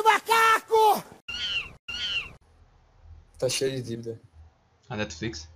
do 0.00 0.04
macaco! 0.04 1.04
Tá 3.38 3.48
cheio 3.48 3.72
de 3.72 3.82
dívida. 3.82 4.20
A 4.88 4.96
Netflix? 4.96 5.48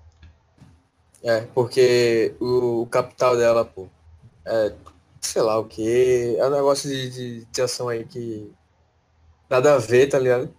É, 1.22 1.40
porque 1.54 2.34
o, 2.38 2.82
o 2.82 2.86
capital 2.86 3.36
dela, 3.36 3.64
pô, 3.64 3.88
é, 4.44 4.74
sei 5.20 5.42
lá 5.42 5.58
o 5.58 5.64
que, 5.64 6.36
é 6.38 6.46
um 6.46 6.50
negócio 6.50 6.88
de, 6.88 7.10
de, 7.10 7.44
de 7.46 7.62
ação 7.62 7.88
aí 7.88 8.04
que 8.04 8.52
nada 9.48 9.74
a 9.74 9.78
ver, 9.78 10.08
tá 10.08 10.18
ligado? 10.18 10.54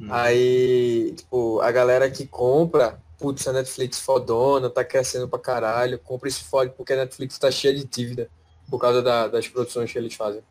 Hum. 0.00 0.08
Aí, 0.10 1.12
tipo, 1.16 1.60
a 1.60 1.70
galera 1.72 2.08
que 2.10 2.26
compra, 2.26 3.00
putz, 3.18 3.46
a 3.48 3.52
Netflix 3.52 3.98
fodona, 3.98 4.70
tá 4.70 4.84
crescendo 4.84 5.28
pra 5.28 5.38
caralho, 5.38 5.98
compra 5.98 6.28
esse 6.28 6.44
fode 6.44 6.72
porque 6.76 6.92
a 6.92 6.96
Netflix 6.96 7.38
tá 7.38 7.50
cheia 7.50 7.74
de 7.74 7.84
dívida 7.84 8.30
por 8.70 8.78
causa 8.80 9.02
da- 9.02 9.28
das 9.28 9.48
produções 9.48 9.90
que 9.90 9.98
eles 9.98 10.14
fazem. 10.14 10.42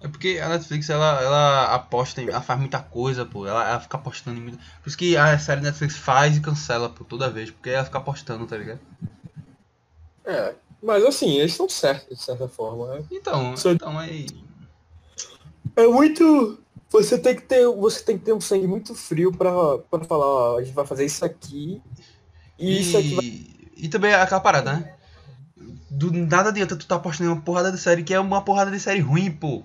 É 0.00 0.06
porque 0.06 0.38
a 0.40 0.48
Netflix, 0.48 0.88
ela, 0.90 1.20
ela 1.20 1.74
aposta 1.74 2.22
em. 2.22 2.28
Ela 2.28 2.40
faz 2.40 2.58
muita 2.58 2.78
coisa, 2.80 3.26
pô. 3.26 3.46
Ela, 3.46 3.68
ela 3.68 3.80
fica 3.80 3.96
apostando 3.96 4.38
em 4.38 4.42
muita. 4.42 4.58
Por 4.82 4.88
isso 4.88 4.96
que 4.96 5.16
a 5.16 5.36
série 5.38 5.60
Netflix 5.60 5.96
faz 5.96 6.36
e 6.36 6.40
cancela, 6.40 6.88
pô, 6.88 7.04
toda 7.04 7.28
vez. 7.30 7.50
Porque 7.50 7.70
ela 7.70 7.84
fica 7.84 7.98
apostando, 7.98 8.46
tá 8.46 8.56
ligado? 8.56 8.80
É, 10.24 10.54
mas 10.82 11.04
assim, 11.04 11.38
eles 11.38 11.52
estão 11.52 11.68
certos, 11.68 12.16
de 12.16 12.22
certa 12.22 12.48
forma. 12.48 12.94
né? 12.94 13.04
Então, 13.10 13.56
Só- 13.56 13.72
então 13.72 13.98
aí. 13.98 14.26
É 15.74 15.86
muito. 15.86 16.58
Você 16.90 17.18
tem 17.18 17.34
que 17.34 17.42
ter, 17.42 17.66
você 17.66 18.02
tem 18.02 18.16
que 18.18 18.24
ter 18.24 18.32
um 18.32 18.40
sangue 18.40 18.66
muito 18.66 18.94
frio 18.94 19.30
pra, 19.32 19.78
pra 19.90 20.04
falar, 20.04 20.24
ó, 20.26 20.58
a 20.58 20.62
gente 20.62 20.74
vai 20.74 20.86
fazer 20.86 21.04
isso 21.04 21.24
aqui. 21.24 21.82
E, 22.58 22.80
isso 22.80 22.96
aqui 22.96 23.14
vai. 23.14 23.24
E 23.76 23.88
também 23.88 24.14
aquela 24.14 24.40
parada, 24.40 24.72
né? 24.74 24.94
Do 25.90 26.12
nada 26.12 26.50
adianta 26.50 26.76
tu 26.76 26.86
tá 26.86 26.96
apostando 26.96 27.30
em 27.30 27.32
uma 27.32 27.42
porrada 27.42 27.72
de 27.72 27.78
série 27.78 28.02
que 28.02 28.14
é 28.14 28.20
uma 28.20 28.42
porrada 28.42 28.70
de 28.70 28.80
série 28.80 29.00
ruim, 29.00 29.30
pô. 29.30 29.62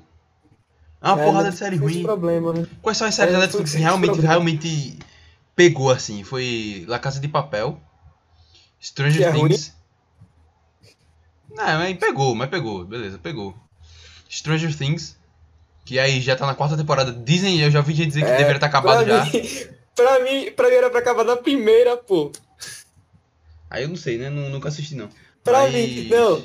É 1.03 1.07
uma 1.09 1.21
É, 1.21 1.25
porrada 1.25 1.51
de 1.51 1.59
Netflix 1.59 1.59
série 1.59 1.75
ruim. 1.77 2.03
problema, 2.03 2.53
né? 2.53 2.67
Quais 2.81 2.97
são 2.97 3.05
as 3.05 3.13
séries 3.13 3.33
É, 3.33 3.37
da 3.37 3.41
Netflix 3.43 3.71
que 3.73 3.77
realmente, 3.77 4.05
problema. 4.11 4.29
realmente 4.29 4.97
pegou 5.55 5.89
assim? 5.91 6.23
Foi 6.23 6.85
La 6.87 6.97
Casa 6.97 7.19
de 7.19 7.27
Papel, 7.27 7.77
Stranger 8.81 9.17
Que 9.17 9.23
é? 9.25 9.31
Things. 9.33 9.73
Não, 11.49 11.65
mas 11.65 11.97
pegou, 11.97 12.33
mas 12.33 12.49
pegou, 12.49 12.85
beleza, 12.85 13.19
pegou. 13.19 13.53
Stranger 14.29 14.75
Things, 14.75 15.17
que 15.85 15.99
aí 15.99 16.19
já 16.21 16.35
tá 16.35 16.47
na 16.47 16.55
quarta 16.55 16.75
temporada. 16.77 17.11
Disney, 17.11 17.61
eu 17.61 17.69
já 17.69 17.79
ouvi 17.79 17.93
gente 17.93 18.07
dizer 18.07 18.21
que 18.21 18.31
É, 18.31 18.37
deveria 18.37 18.55
estar 18.57 18.67
acabado 18.67 19.03
pra 19.05 19.25
já. 19.25 19.25
Mim, 19.25 19.67
pra 19.95 20.19
mim, 20.23 20.51
pra 20.55 20.69
mim 20.69 20.75
era 20.75 20.89
pra 20.89 20.99
acabar 20.99 21.23
na 21.23 21.35
primeira, 21.37 21.97
pô. 21.97 22.31
Aí 23.69 23.83
eu 23.83 23.89
não 23.89 23.95
sei, 23.95 24.17
né? 24.17 24.29
Nu- 24.29 24.49
Nunca 24.49 24.69
assisti 24.69 24.95
não. 24.95 25.09
Pra 25.43 25.63
Mas- 25.63 25.73
mim, 25.73 26.07
não. 26.09 26.43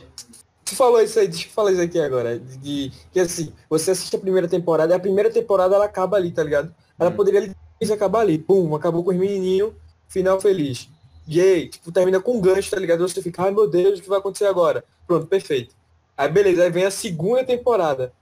Tu 0.69 0.77
falou 0.77 1.01
isso 1.01 1.19
aí, 1.19 1.27
deixa 1.29 1.47
eu 1.47 1.51
falar 1.51 1.73
isso 1.73 1.81
aqui 1.81 1.99
agora. 1.99 2.39
De, 2.39 2.93
que 3.11 3.19
assim, 3.21 3.53
você 3.71 3.93
assiste 3.93 4.15
a 4.15 4.19
primeira 4.19 4.47
temporada, 4.47 4.93
e 4.93 4.97
a 4.97 5.01
primeira 5.01 5.31
temporada 5.31 5.75
ela 5.75 5.87
acaba 5.87 6.17
ali, 6.19 6.31
tá 6.31 6.43
ligado? 6.43 6.75
Ela 6.99 7.11
Hum. 7.11 7.17
poderia 7.17 7.55
acabar 7.93 8.21
ali. 8.21 8.39
Pum, 8.39 8.75
acabou 8.75 9.03
com 9.03 9.11
os 9.11 9.17
menininhos, 9.17 9.73
final 10.09 10.39
feliz. 10.41 10.89
E 11.27 11.41
aí, 11.41 11.69
tipo, 11.69 11.91
termina 11.91 12.21
com 12.21 12.37
um 12.37 12.41
gancho, 12.41 12.71
tá 12.71 12.79
ligado? 12.79 13.07
Você 13.07 13.23
fica, 13.23 13.45
ai 13.45 13.51
meu 13.51 13.67
Deus, 13.69 13.99
o 13.99 14.03
que 14.03 14.09
vai 14.09 14.19
acontecer 14.19 14.47
agora? 14.47 14.85
Pronto, 15.07 15.27
perfeito. 15.27 15.75
Aí 16.17 16.29
beleza, 16.29 16.65
aí 16.65 16.71
vem 16.71 16.85
a 16.85 16.91
segunda 16.91 17.45
temporada. 17.45 18.13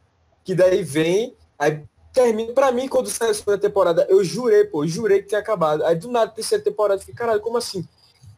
Que 0.45 0.55
daí 0.55 0.83
vem, 0.85 1.35
aí 1.59 1.83
termina. 2.13 2.53
Pra 2.53 2.71
mim, 2.71 2.87
quando 2.87 3.09
saiu 3.09 3.31
a 3.31 3.35
segunda 3.35 3.59
temporada, 3.59 4.07
eu 4.09 4.23
jurei, 4.23 4.65
pô, 4.65 4.85
eu 4.85 4.89
jurei 4.89 5.23
que 5.23 5.29
tinha 5.29 5.41
acabado. 5.41 5.85
Aí 5.85 5.97
do 5.97 6.09
nada, 6.11 6.31
terceira 6.31 6.63
temporada, 6.63 6.97
eu 6.97 7.01
fiquei, 7.01 7.15
caralho, 7.15 7.41
como 7.41 7.57
assim? 7.57 7.87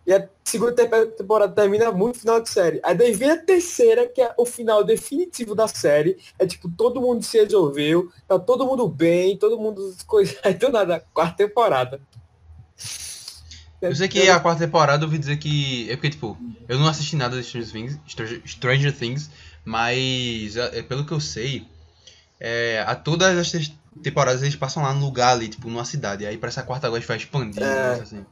E 0.09 0.13
a 0.15 0.27
segunda 0.43 0.73
te- 0.73 1.07
temporada 1.19 1.53
termina 1.53 1.93
muito 1.93 2.21
final 2.21 2.41
de 2.41 2.49
série. 2.49 2.81
Aí 2.83 2.97
daí 2.97 3.13
vem 3.13 3.31
a 3.31 3.37
terceira, 3.37 4.09
que 4.09 4.23
é 4.23 4.33
o 4.39 4.47
final 4.47 4.83
definitivo 4.83 5.55
da 5.55 5.69
série. 5.69 6.17
É 6.39 6.47
tipo, 6.47 6.67
todo 6.71 6.99
mundo 6.99 7.23
se 7.23 7.39
resolveu, 7.39 8.11
tá 8.27 8.39
todo 8.39 8.65
mundo 8.65 8.89
bem, 8.89 9.37
todo 9.37 9.59
mundo. 9.59 9.95
Coisa... 10.07 10.35
Aí 10.43 10.55
do 10.55 10.71
nada, 10.71 11.05
quarta 11.13 11.37
temporada. 11.37 12.01
Eu 13.83 13.95
sei 13.95 14.09
que 14.09 14.27
a 14.31 14.41
quarta 14.41 14.65
temporada 14.65 15.03
eu 15.05 15.09
ouvi 15.09 15.19
dizer 15.19 15.37
que. 15.37 15.91
É 15.91 15.95
porque, 15.97 16.09
tipo, 16.09 16.39
eu 16.67 16.79
não 16.79 16.89
assisti 16.89 17.15
nada 17.15 17.37
de 17.37 17.47
Stranger 17.47 17.71
Things, 17.71 17.99
Stranger, 18.47 18.97
Things 18.97 19.31
mas 19.63 20.57
é, 20.57 20.81
pelo 20.85 21.05
que 21.05 21.13
eu 21.13 21.21
sei, 21.21 21.69
é, 22.41 22.83
a 22.87 22.95
todas 22.95 23.37
as 23.37 23.51
te- 23.51 23.79
temporadas 24.03 24.41
eles 24.41 24.57
passam 24.57 24.83
lá 24.83 24.95
no 24.95 25.05
lugar 25.05 25.33
ali, 25.33 25.49
tipo, 25.49 25.69
numa 25.69 25.85
cidade. 25.85 26.25
Aí 26.25 26.39
pra 26.39 26.49
essa 26.49 26.63
quarta 26.63 26.87
agora 26.87 26.97
a 26.97 27.01
gente 27.01 27.09
vai 27.09 27.17
expandir, 27.19 27.63
É. 27.63 28.01
assim. 28.01 28.25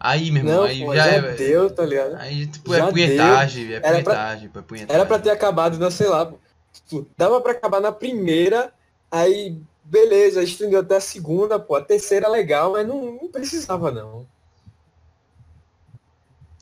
Aí, 0.00 0.30
meu 0.30 0.42
irmão, 0.42 0.56
Não, 0.56 0.62
aí 0.64 0.84
pô, 0.84 0.94
já, 0.94 1.04
já, 1.04 1.10
é. 1.28 1.32
deu, 1.34 1.70
tá 1.70 1.84
ligado? 1.84 2.16
Aí, 2.16 2.46
tipo, 2.46 2.74
Já 2.74 2.86
é 2.86 2.90
punhetagem, 2.90 3.64
é 3.72 3.76
Era 3.76 3.80
pra- 3.80 3.92
punhetagem, 4.02 4.48
pô, 4.48 4.58
é 4.58 4.62
punhetagem. 4.62 4.94
Era 4.96 5.06
pra 5.06 5.18
ter 5.18 5.30
acabado 5.30 5.78
na, 5.78 5.90
sei 5.90 6.08
lá, 6.08 6.32
tipo, 6.72 7.06
dava 7.16 7.40
pra 7.40 7.52
acabar 7.52 7.80
na 7.80 7.92
primeira, 7.92 8.72
aí 9.10 9.56
beleza, 9.84 10.42
estendeu 10.42 10.80
até 10.80 10.96
a 10.96 11.00
segunda, 11.00 11.58
pô, 11.58 11.74
a 11.76 11.80
terceira 11.82 12.26
é 12.26 12.30
legal, 12.30 12.72
mas 12.72 12.86
não, 12.86 13.12
não 13.20 13.28
precisava 13.28 13.90
não. 13.90 14.26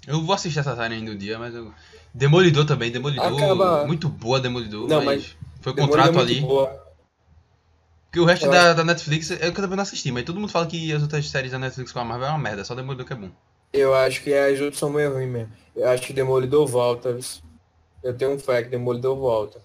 Eu 0.06 0.22
vou 0.22 0.34
assistir 0.34 0.60
essa 0.60 0.76
série 0.76 0.94
ainda 0.94 1.10
um 1.10 1.16
dia, 1.16 1.38
mas 1.38 1.54
eu. 1.54 1.72
Demolidor 2.14 2.64
também, 2.64 2.90
Demolidor. 2.90 3.26
Acaba- 3.26 3.84
Muito 3.86 4.08
boa 4.08 4.40
Demolidor, 4.40 4.88
Não, 4.88 5.04
mas, 5.04 5.36
foi 5.60 5.74
Demolidor 5.74 6.04
contrato 6.06 6.18
é 6.18 6.22
ali. 6.22 6.40
boa. 6.40 6.85
Porque 8.16 8.20
o 8.20 8.24
resto 8.24 8.48
da, 8.48 8.72
da 8.72 8.82
Netflix, 8.84 9.30
eu 9.30 9.52
também 9.52 9.76
não 9.76 9.82
assisti, 9.82 10.10
mas 10.10 10.24
todo 10.24 10.40
mundo 10.40 10.50
fala 10.50 10.66
que 10.66 10.90
as 10.90 11.02
outras 11.02 11.28
séries 11.28 11.52
da 11.52 11.58
Netflix 11.58 11.92
com 11.92 11.98
a 11.98 12.04
Marvel 12.04 12.28
é 12.28 12.30
uma 12.30 12.38
merda, 12.38 12.64
só 12.64 12.74
Demolidor 12.74 13.06
que 13.06 13.12
é 13.12 13.16
bom. 13.16 13.28
Eu 13.72 13.94
acho 13.94 14.22
que 14.22 14.32
as 14.32 14.58
outras 14.58 14.78
são 14.78 14.88
meio 14.88 15.12
ruins 15.12 15.28
mesmo. 15.30 15.52
Eu 15.74 15.86
acho 15.88 16.02
que 16.06 16.14
Demolidor 16.14 16.66
volta. 16.66 17.18
Eu 18.02 18.16
tenho 18.16 18.32
um 18.32 18.38
fé 18.38 18.62
que 18.62 18.70
Demolidor 18.70 19.16
volta. 19.16 19.60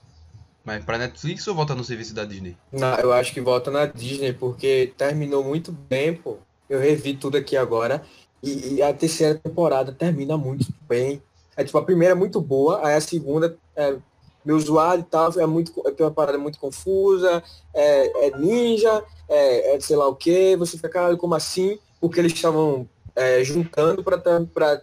Mas 0.66 0.84
pra 0.84 0.98
Netflix 0.98 1.48
ou 1.48 1.56
volta 1.56 1.74
no 1.74 1.84
serviço 1.84 2.14
da 2.14 2.26
Disney? 2.26 2.58
Na- 2.74 3.00
eu 3.02 3.14
acho 3.14 3.34
que 3.34 3.40
volta 3.40 3.72
na 3.72 3.86
Disney, 3.86 4.34
porque 4.34 4.94
terminou 4.98 5.44
muito 5.44 5.72
bem, 5.72 6.14
pô. 6.14 6.38
Eu 6.70 6.80
revi 6.80 7.14
tudo 7.14 7.38
aqui 7.38 7.56
agora. 7.56 8.04
E, 8.44 8.76
e 8.76 8.82
a 8.84 8.94
terceira 8.94 9.36
temporada 9.36 9.94
termina 9.94 10.38
muito 10.38 10.66
bem. 10.90 11.22
É 11.56 11.64
tipo, 11.64 11.78
a 11.78 11.84
primeira 11.86 12.14
é 12.14 12.18
muito 12.18 12.42
boa, 12.42 12.86
aí 12.86 12.96
a 12.96 13.02
segunda 13.02 13.58
é 13.76 13.96
meio 14.44 14.60
zoada 14.60 15.02
e 15.02 15.04
tal, 15.04 15.32
é 15.40 15.46
muito, 15.46 15.72
tem 15.94 16.06
uma 16.06 16.12
parada 16.12 16.38
muito 16.38 16.60
confusa, 16.60 17.44
é, 17.74 18.28
é 18.28 18.38
ninja, 18.38 19.04
é, 19.30 19.76
é 19.76 19.80
sei 19.80 19.96
lá 19.96 20.08
o 20.08 20.16
que, 20.16 20.56
você 20.56 20.76
fica, 20.76 20.90
caralho, 20.90 21.18
como 21.18 21.36
assim? 21.36 21.78
Porque 22.00 22.20
eles 22.20 22.34
estavam 22.34 22.88
é, 23.16 23.44
juntando 23.44 24.04
pra. 24.04 24.82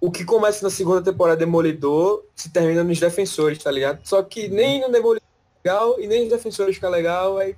O 0.00 0.10
que 0.10 0.24
começa 0.24 0.62
na 0.62 0.70
segunda 0.70 1.02
temporada 1.02 1.36
Demolidor 1.36 2.24
se 2.34 2.50
termina 2.50 2.82
nos 2.82 2.98
defensores, 2.98 3.58
tá 3.58 3.70
ligado? 3.70 4.00
Só 4.02 4.22
que 4.22 4.48
nem 4.48 4.80
no 4.80 4.90
Demolidor 4.90 5.22
legal 5.62 6.00
e 6.00 6.06
nem 6.06 6.24
os 6.24 6.30
defensores 6.30 6.76
fica 6.76 6.88
legal, 6.88 7.36
aí. 7.36 7.54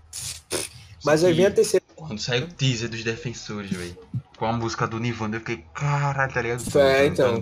Mas 1.05 1.23
aí 1.23 1.33
vem 1.33 1.47
a 1.47 1.51
terceira. 1.51 1.85
Quando 1.95 2.21
saiu 2.21 2.45
o 2.45 2.49
teaser 2.49 2.89
dos 2.89 3.05
defensores, 3.05 3.71
velho. 3.71 3.97
Com 4.37 4.47
a 4.47 4.53
música 4.53 4.89
do 4.89 4.99
Nirvana, 4.99 5.37
eu 5.37 5.41
fiquei, 5.41 5.65
caralho, 5.73 6.33
tá 6.33 6.43
ligado? 6.43 6.79
É, 6.79 7.07
então. 7.07 7.37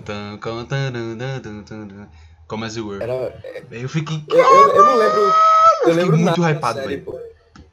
Como 2.51 2.65
as 2.65 2.75
you 2.75 2.85
were. 2.85 3.01
Era, 3.01 3.33
Eu 3.71 3.87
fiquei. 3.87 4.21
eu, 4.29 4.37
eu, 4.37 4.75
eu 4.75 4.83
não 4.85 4.97
lembro. 4.97 5.19
Eu 5.21 5.31
fiquei 5.77 5.93
lembro 5.93 6.17
muito 6.17 6.41
hypado, 6.43 6.81
velho. 6.81 7.05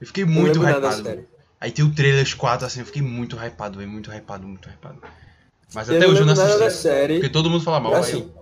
Eu 0.00 0.06
fiquei 0.06 0.22
Eu 0.22 0.28
muito 0.28 0.60
da 0.60 0.70
hypado. 0.70 1.24
Aí 1.60 1.72
tem 1.72 1.84
o 1.84 1.92
trailer 1.92 2.36
4, 2.36 2.64
assim, 2.64 2.78
eu 2.78 2.86
fiquei 2.86 3.02
muito 3.02 3.34
hypado, 3.36 3.76
velho. 3.76 3.90
Muito 3.90 4.08
hypado, 4.12 4.46
muito 4.46 4.68
hypado. 4.68 5.02
Mas 5.74 5.88
Eu 5.88 5.96
até 5.96 6.06
hoje 6.06 6.20
eu 6.20 6.26
não 6.26 6.34
nada 6.36 6.58
da 6.58 6.66
assisti. 6.66 6.82
série. 6.82 7.14
Porque 7.14 7.28
todo 7.28 7.50
mundo 7.50 7.64
fala 7.64 7.80
mal. 7.80 7.92
Assim, 7.94 8.20
eu- 8.20 8.38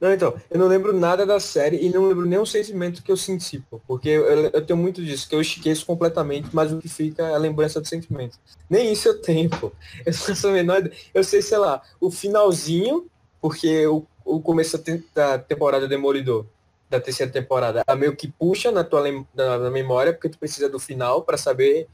Não, 0.00 0.12
então, 0.14 0.34
eu 0.50 0.58
não 0.58 0.66
lembro 0.66 0.98
nada 0.98 1.26
da 1.26 1.38
série 1.38 1.76
e 1.76 1.90
não 1.90 2.08
lembro 2.08 2.24
nenhum 2.24 2.46
sentimento 2.46 3.02
que 3.02 3.12
eu 3.12 3.16
senti, 3.16 3.58
pô. 3.58 3.78
Porque 3.86 4.08
eu, 4.08 4.24
eu- 4.24 4.50
eu 4.54 4.64
tenho 4.64 4.78
muito 4.78 5.04
disso, 5.04 5.28
que 5.28 5.34
eu 5.34 5.42
esqueço 5.42 5.84
completamente, 5.84 6.48
mas 6.54 6.72
o 6.72 6.78
que 6.78 6.88
fica 6.88 7.22
é 7.24 7.34
a 7.34 7.38
lembrança 7.38 7.82
do 7.82 7.86
sentimento. 7.86 8.38
Nem 8.70 8.90
isso 8.90 9.06
eu 9.08 9.20
tenho, 9.20 9.50
pô. 9.50 9.70
Eu 10.06 10.14
a 10.50 10.52
menor. 10.54 10.90
Eu 11.12 11.22
sei, 11.22 11.42
sei 11.42 11.58
lá, 11.58 11.82
o 12.00 12.10
finalzinho, 12.10 13.06
porque 13.42 13.86
o, 13.86 14.06
o 14.36 14.40
começo 14.40 14.76
da 14.78 14.84
te- 14.84 15.04
da 15.14 15.38
temporada 15.38 15.88
Demolidor, 15.88 16.46
da 16.90 17.00
terceira 17.00 17.30
temporada, 17.32 17.82
ela 17.86 17.96
meio 17.96 18.16
que 18.16 18.28
puxa 18.28 18.70
na 18.72 18.82
tua 18.84 19.02
na, 19.34 19.58
na 19.58 19.70
memória, 19.70 20.12
porque 20.12 20.28
tu 20.28 20.38
precisa 20.38 20.68
do 20.68 20.78
final 20.78 21.22
pra 21.22 21.36
saber. 21.36 21.86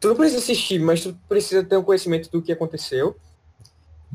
Tu 0.00 0.08
não 0.08 0.14
precisa 0.16 0.38
assistir, 0.40 0.78
mas 0.78 1.02
tu 1.02 1.16
precisa 1.28 1.64
ter 1.64 1.76
um 1.76 1.82
conhecimento 1.82 2.30
do 2.30 2.40
que 2.40 2.52
aconteceu. 2.52 3.16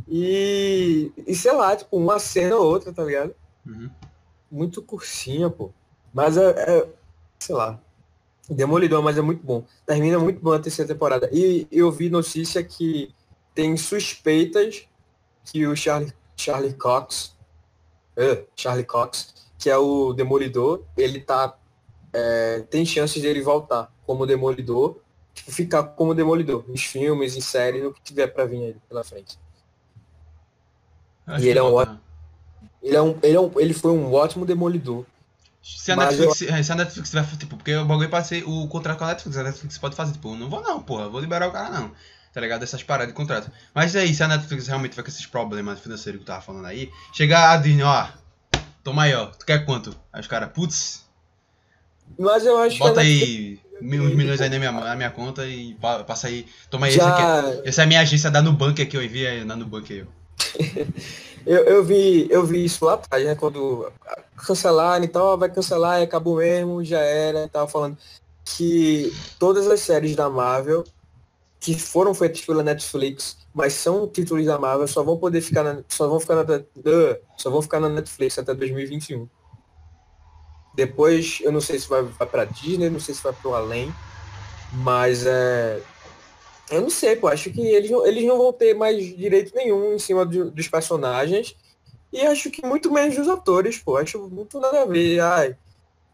E, 0.07 1.11
e 1.27 1.35
sei 1.35 1.51
lá, 1.53 1.75
tipo, 1.75 1.97
uma 1.97 2.19
cena 2.19 2.55
ou 2.55 2.65
outra, 2.65 2.91
tá 2.93 3.03
ligado? 3.03 3.35
Uhum. 3.65 3.89
Muito 4.51 4.81
cursinha, 4.81 5.49
pô. 5.49 5.71
Mas 6.13 6.37
é, 6.37 6.49
é- 6.51 6.87
sei 7.39 7.55
lá. 7.55 7.79
Demolidor, 8.49 9.01
mas 9.01 9.17
é 9.17 9.21
muito 9.21 9.43
bom. 9.43 9.63
Termina 9.85 10.19
muito 10.19 10.39
bom 10.41 10.51
a 10.51 10.59
terceira 10.59 10.93
temporada. 10.93 11.29
E 11.31 11.67
eu 11.71 11.91
vi 11.91 12.09
notícia 12.09 12.63
que 12.63 13.13
tem 13.55 13.75
suspeitas 13.77 14.85
que 15.45 15.65
o 15.65 15.75
Charlie, 15.75 16.13
Charlie 16.35 16.73
Cox, 16.73 17.32
é, 18.15 18.43
Charlie 18.55 18.85
Cox, 18.85 19.33
que 19.57 19.69
é 19.69 19.77
o 19.77 20.13
Demolidor, 20.13 20.83
ele 20.97 21.19
tá. 21.19 21.55
é, 22.11 22.61
tem 22.69 22.85
chances 22.85 23.21
dele 23.21 23.41
voltar 23.41 23.91
como 24.05 24.25
Demolidor, 24.25 24.97
tipo, 25.33 25.51
ficar 25.51 25.83
como 25.83 26.13
Demolidor, 26.13 26.63
nos 26.67 26.83
filmes, 26.83 27.35
em 27.35 27.41
séries, 27.41 27.83
no 27.83 27.93
que 27.93 28.01
tiver 28.01 28.27
pra 28.27 28.45
vir 28.45 28.63
aí 28.63 28.75
pela 28.87 29.03
frente. 29.03 29.39
Acho 31.25 31.45
E 31.45 31.49
ele 31.49 31.59
é 31.59 31.63
um 31.63 31.71
volta. 31.71 32.01
Ele, 32.81 32.95
é 32.97 33.01
um, 33.01 33.17
ele, 33.23 33.35
é 33.35 33.39
um, 33.39 33.51
ele 33.57 33.73
foi 33.73 33.91
um 33.91 34.13
ótimo 34.13 34.45
demolidor. 34.45 35.05
Se 35.61 35.93
a, 35.93 35.95
Netflix, 35.95 36.41
eu... 36.41 36.63
se 36.63 36.71
a 36.71 36.75
Netflix 36.75 37.09
tiver, 37.09 37.37
tipo, 37.37 37.55
porque 37.55 37.73
o 37.73 37.85
bagulho 37.85 38.23
ser 38.25 38.43
o 38.45 38.67
contrato 38.67 38.97
com 38.97 39.05
a 39.05 39.07
Netflix, 39.07 39.37
a 39.37 39.43
Netflix 39.43 39.77
pode 39.77 39.95
fazer, 39.95 40.11
tipo, 40.11 40.35
não 40.35 40.49
vou 40.49 40.61
não, 40.61 40.83
porra, 40.83 41.07
vou 41.07 41.21
liberar 41.21 41.47
o 41.47 41.51
cara 41.53 41.69
não. 41.69 41.91
Tá 42.33 42.41
ligado? 42.41 42.63
Essas 42.63 42.81
paradas 42.81 43.09
de 43.09 43.13
contrato. 43.13 43.51
Mas 43.75 43.95
aí, 43.95 44.13
se 44.13 44.23
a 44.23 44.27
Netflix 44.27 44.67
realmente 44.67 44.91
tiver 44.91 45.03
com 45.03 45.09
esses 45.09 45.25
problemas 45.25 45.79
financeiros 45.79 46.19
que 46.19 46.23
eu 46.23 46.33
tava 46.33 46.41
falando 46.41 46.65
aí, 46.65 46.91
chegar 47.13 47.51
a 47.51 47.57
Disney, 47.57 47.83
ó, 47.83 48.07
toma 48.83 49.03
aí, 49.03 49.13
ó, 49.13 49.27
tu 49.27 49.45
quer 49.45 49.63
quanto? 49.65 49.95
Aí 50.11 50.19
os 50.19 50.27
caras, 50.27 50.49
putz. 50.51 51.05
Mas 52.17 52.45
eu 52.45 52.57
acho 52.57 52.79
Bota 52.79 53.01
aí 53.01 53.59
uns 53.81 54.15
milhões 54.15 54.41
aí 54.41 54.49
na 54.49 54.57
minha, 54.57 54.71
na 54.71 54.95
minha 54.95 55.11
conta 55.11 55.45
e 55.45 55.75
passa 56.07 56.27
aí. 56.27 56.45
Toma 56.69 56.87
aí, 56.87 56.93
Já... 56.93 57.03
esse 57.03 57.21
aqui. 57.21 57.61
É, 57.65 57.69
essa 57.69 57.81
é 57.81 57.83
a 57.83 57.87
minha 57.87 58.01
agência 58.01 58.31
da 58.31 58.41
Nubank 58.41 58.81
aqui, 58.81 58.97
eu 58.97 59.03
enviei 59.03 59.43
na 59.43 59.55
Nubank 59.55 59.93
aí, 59.93 60.05
eu, 61.45 61.63
eu, 61.65 61.83
vi, 61.83 62.27
eu 62.29 62.45
vi 62.45 62.65
isso 62.65 62.85
lá 62.85 62.93
atrás, 62.93 63.25
né? 63.25 63.35
Quando 63.35 63.91
cancelaram 64.35 65.03
e 65.03 65.07
tal, 65.07 65.37
vai 65.37 65.49
cancelar 65.49 65.99
e 65.99 66.03
acabou 66.03 66.37
mesmo, 66.37 66.83
já 66.83 66.99
era. 66.99 67.47
Tava 67.47 67.67
falando 67.67 67.97
que 68.43 69.13
todas 69.39 69.67
as 69.67 69.79
séries 69.79 70.15
da 70.15 70.29
Marvel 70.29 70.83
que 71.63 71.79
foram 71.79 72.13
feitas 72.13 72.41
pela 72.41 72.61
Netflix, 72.61 73.37
mas 73.53 73.71
são 73.71 74.05
títulos 74.05 74.45
da 74.45 74.59
Marvel, 74.59 74.85
só 74.85 75.01
vão 75.01 75.17
poder 75.17 75.39
ficar 75.39 75.63
na, 75.63 75.81
só 75.87 76.09
vão 76.09 76.19
ficar 76.19 76.35
na, 76.35 76.43
só 77.37 77.49
vão 77.49 77.61
ficar 77.61 77.79
na 77.79 77.87
Netflix 77.87 78.37
até 78.37 78.53
2021. 78.53 79.29
Depois, 80.75 81.39
eu 81.41 81.53
não 81.53 81.61
sei 81.61 81.79
se 81.79 81.87
vai, 81.87 82.03
vai 82.03 82.27
para 82.27 82.43
Disney, 82.43 82.89
não 82.89 82.99
sei 82.99 83.15
se 83.15 83.23
vai 83.23 83.31
para 83.31 83.49
o 83.49 83.55
além, 83.55 83.93
mas 84.73 85.25
é, 85.25 85.81
eu 86.69 86.81
não 86.81 86.89
sei, 86.89 87.15
pô, 87.15 87.29
acho 87.29 87.49
que 87.49 87.61
eles, 87.61 87.89
eles 87.91 88.25
não 88.25 88.37
vão 88.37 88.51
ter 88.51 88.73
mais 88.73 89.15
direito 89.15 89.55
nenhum 89.55 89.93
em 89.93 89.99
cima 89.99 90.25
do, 90.25 90.51
dos 90.51 90.67
personagens 90.67 91.55
e 92.11 92.19
acho 92.25 92.51
que 92.51 92.65
muito 92.65 92.91
menos 92.91 93.15
dos 93.15 93.29
atores, 93.29 93.77
pô, 93.77 93.95
acho 93.95 94.19
muito 94.27 94.59
nada 94.59 94.81
a 94.81 94.85
ver. 94.85 95.21
Ai, 95.21 95.55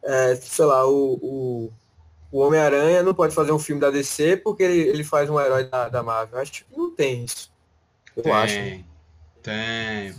é, 0.03 0.35
sei 0.35 0.65
lá, 0.65 0.87
o, 0.87 1.13
o 1.23 1.71
o 2.31 2.39
Homem-Aranha 2.39 3.03
não 3.03 3.13
pode 3.13 3.33
fazer 3.33 3.51
um 3.51 3.59
filme 3.59 3.81
da 3.81 3.89
DC 3.89 4.37
porque 4.37 4.63
ele, 4.63 4.79
ele 4.89 5.03
faz 5.03 5.29
um 5.29 5.39
herói 5.39 5.65
da, 5.65 5.89
da 5.89 6.03
Marvel. 6.03 6.39
Acho 6.39 6.51
que 6.51 6.65
não 6.75 6.93
tem 6.95 7.25
isso. 7.25 7.51
Eu 8.15 8.23
tem, 8.23 8.31
acho. 8.31 8.55
Tem, 9.41 10.15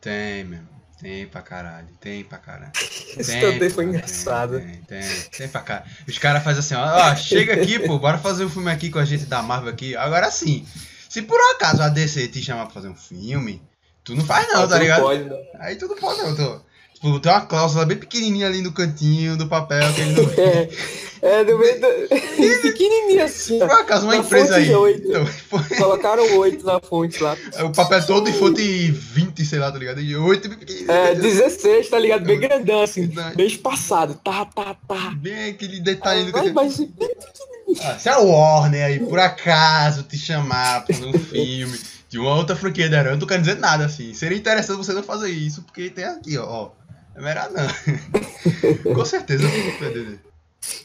tem, 0.00 0.44
meu. 0.44 0.78
Tem 1.00 1.26
pra 1.28 1.42
caralho, 1.42 1.86
tem 2.00 2.24
pra 2.24 2.38
caralho. 2.38 2.72
Esse 3.16 3.32
tem, 3.32 3.40
também 3.40 3.70
foi 3.70 3.84
engraçado. 3.84 4.58
Tem, 4.58 4.82
tem, 4.82 5.00
tem, 5.00 5.30
tem 5.30 5.48
pra 5.48 5.60
caralho. 5.60 5.90
Os 6.08 6.18
caras 6.18 6.42
fazem 6.42 6.58
assim, 6.58 6.74
ó, 6.74 7.12
ó, 7.12 7.14
chega 7.14 7.54
aqui, 7.54 7.78
pô, 7.78 7.98
bora 7.98 8.18
fazer 8.18 8.44
um 8.44 8.50
filme 8.50 8.70
aqui 8.70 8.90
com 8.90 8.98
a 8.98 9.04
gente 9.04 9.24
da 9.26 9.40
Marvel 9.40 9.70
aqui. 9.70 9.96
Agora 9.96 10.28
sim, 10.30 10.66
se 11.08 11.22
por 11.22 11.38
um 11.38 11.52
acaso 11.52 11.82
a 11.82 11.88
DC 11.88 12.28
te 12.28 12.42
chamar 12.42 12.64
pra 12.64 12.74
fazer 12.74 12.88
um 12.88 12.96
filme, 12.96 13.62
tu 14.02 14.16
não 14.16 14.24
faz 14.24 14.48
não, 14.48 14.64
ah, 14.64 14.68
tá 14.68 14.78
ligado? 14.78 15.02
Pode, 15.02 15.24
não. 15.24 15.38
Aí 15.60 15.76
tu 15.76 15.86
não 15.86 15.96
pode 15.96 16.20
não, 16.20 16.34
tô. 16.34 16.60
Tipo, 17.00 17.20
tem 17.20 17.30
uma 17.30 17.42
cláusula 17.42 17.86
bem 17.86 17.96
pequenininha 17.96 18.48
ali 18.48 18.60
no 18.60 18.72
cantinho 18.72 19.36
do 19.36 19.46
papel 19.46 19.92
que 19.94 20.00
ele 20.00 20.20
não... 20.20 20.24
é, 20.36 20.68
é, 21.22 21.44
do 21.44 21.56
meio 21.56 21.80
do... 21.80 21.86
pequenininho 22.60 23.24
assim. 23.24 23.60
Por 23.60 23.70
acaso, 23.70 24.04
uma 24.04 24.16
empresa 24.16 24.56
aí. 24.56 24.68
Então, 24.68 25.24
foi... 25.24 25.76
Colocaram 25.76 26.38
oito 26.38 26.66
na 26.66 26.80
fonte 26.80 27.22
lá. 27.22 27.36
É, 27.54 27.62
o 27.62 27.70
papel 27.70 28.04
todo 28.04 28.28
em 28.28 28.32
fonte 28.32 28.90
20, 28.90 29.44
sei 29.44 29.60
lá, 29.60 29.70
tá 29.70 29.78
ligado? 29.78 30.00
E 30.00 30.16
oito. 30.16 30.50
É, 30.88 31.14
16, 31.14 31.88
tá 31.88 32.00
ligado? 32.00 32.24
Bem 32.24 32.40
grandão, 32.40 32.82
assim. 32.82 33.08
Bem 33.36 33.46
espaçado. 33.46 34.14
Tá, 34.16 34.44
tá, 34.46 34.74
tá. 34.74 35.14
Bem 35.16 35.50
aquele 35.50 35.78
detalhe 35.78 36.24
do 36.24 36.32
que... 36.32 36.50
Mas, 36.50 36.80
ah, 37.80 37.96
se 37.96 38.08
a 38.08 38.18
Warner 38.18 38.84
aí, 38.84 38.98
por 38.98 39.20
acaso, 39.20 40.02
te 40.02 40.18
chamar 40.18 40.84
pra 40.84 40.96
um 40.96 41.12
filme 41.12 41.78
de 42.08 42.18
uma 42.18 42.34
outra 42.34 42.56
franquia 42.56 42.90
da 42.90 42.98
Aranha, 42.98 43.14
eu 43.14 43.20
não 43.20 43.26
quero 43.26 43.42
dizer 43.42 43.56
nada, 43.56 43.84
assim. 43.84 44.12
Seria 44.14 44.36
interessante 44.36 44.78
você 44.78 44.92
não 44.92 45.02
fazer 45.04 45.30
isso, 45.30 45.62
porque 45.62 45.90
tem 45.90 46.04
aqui, 46.04 46.36
ó. 46.38 46.70
É 47.18 47.22
melhor 47.22 47.50
não. 47.50 48.94
Com 48.94 49.04
certeza 49.04 49.44
eu 49.44 49.70
vou 49.70 49.78
perder. 49.78 50.20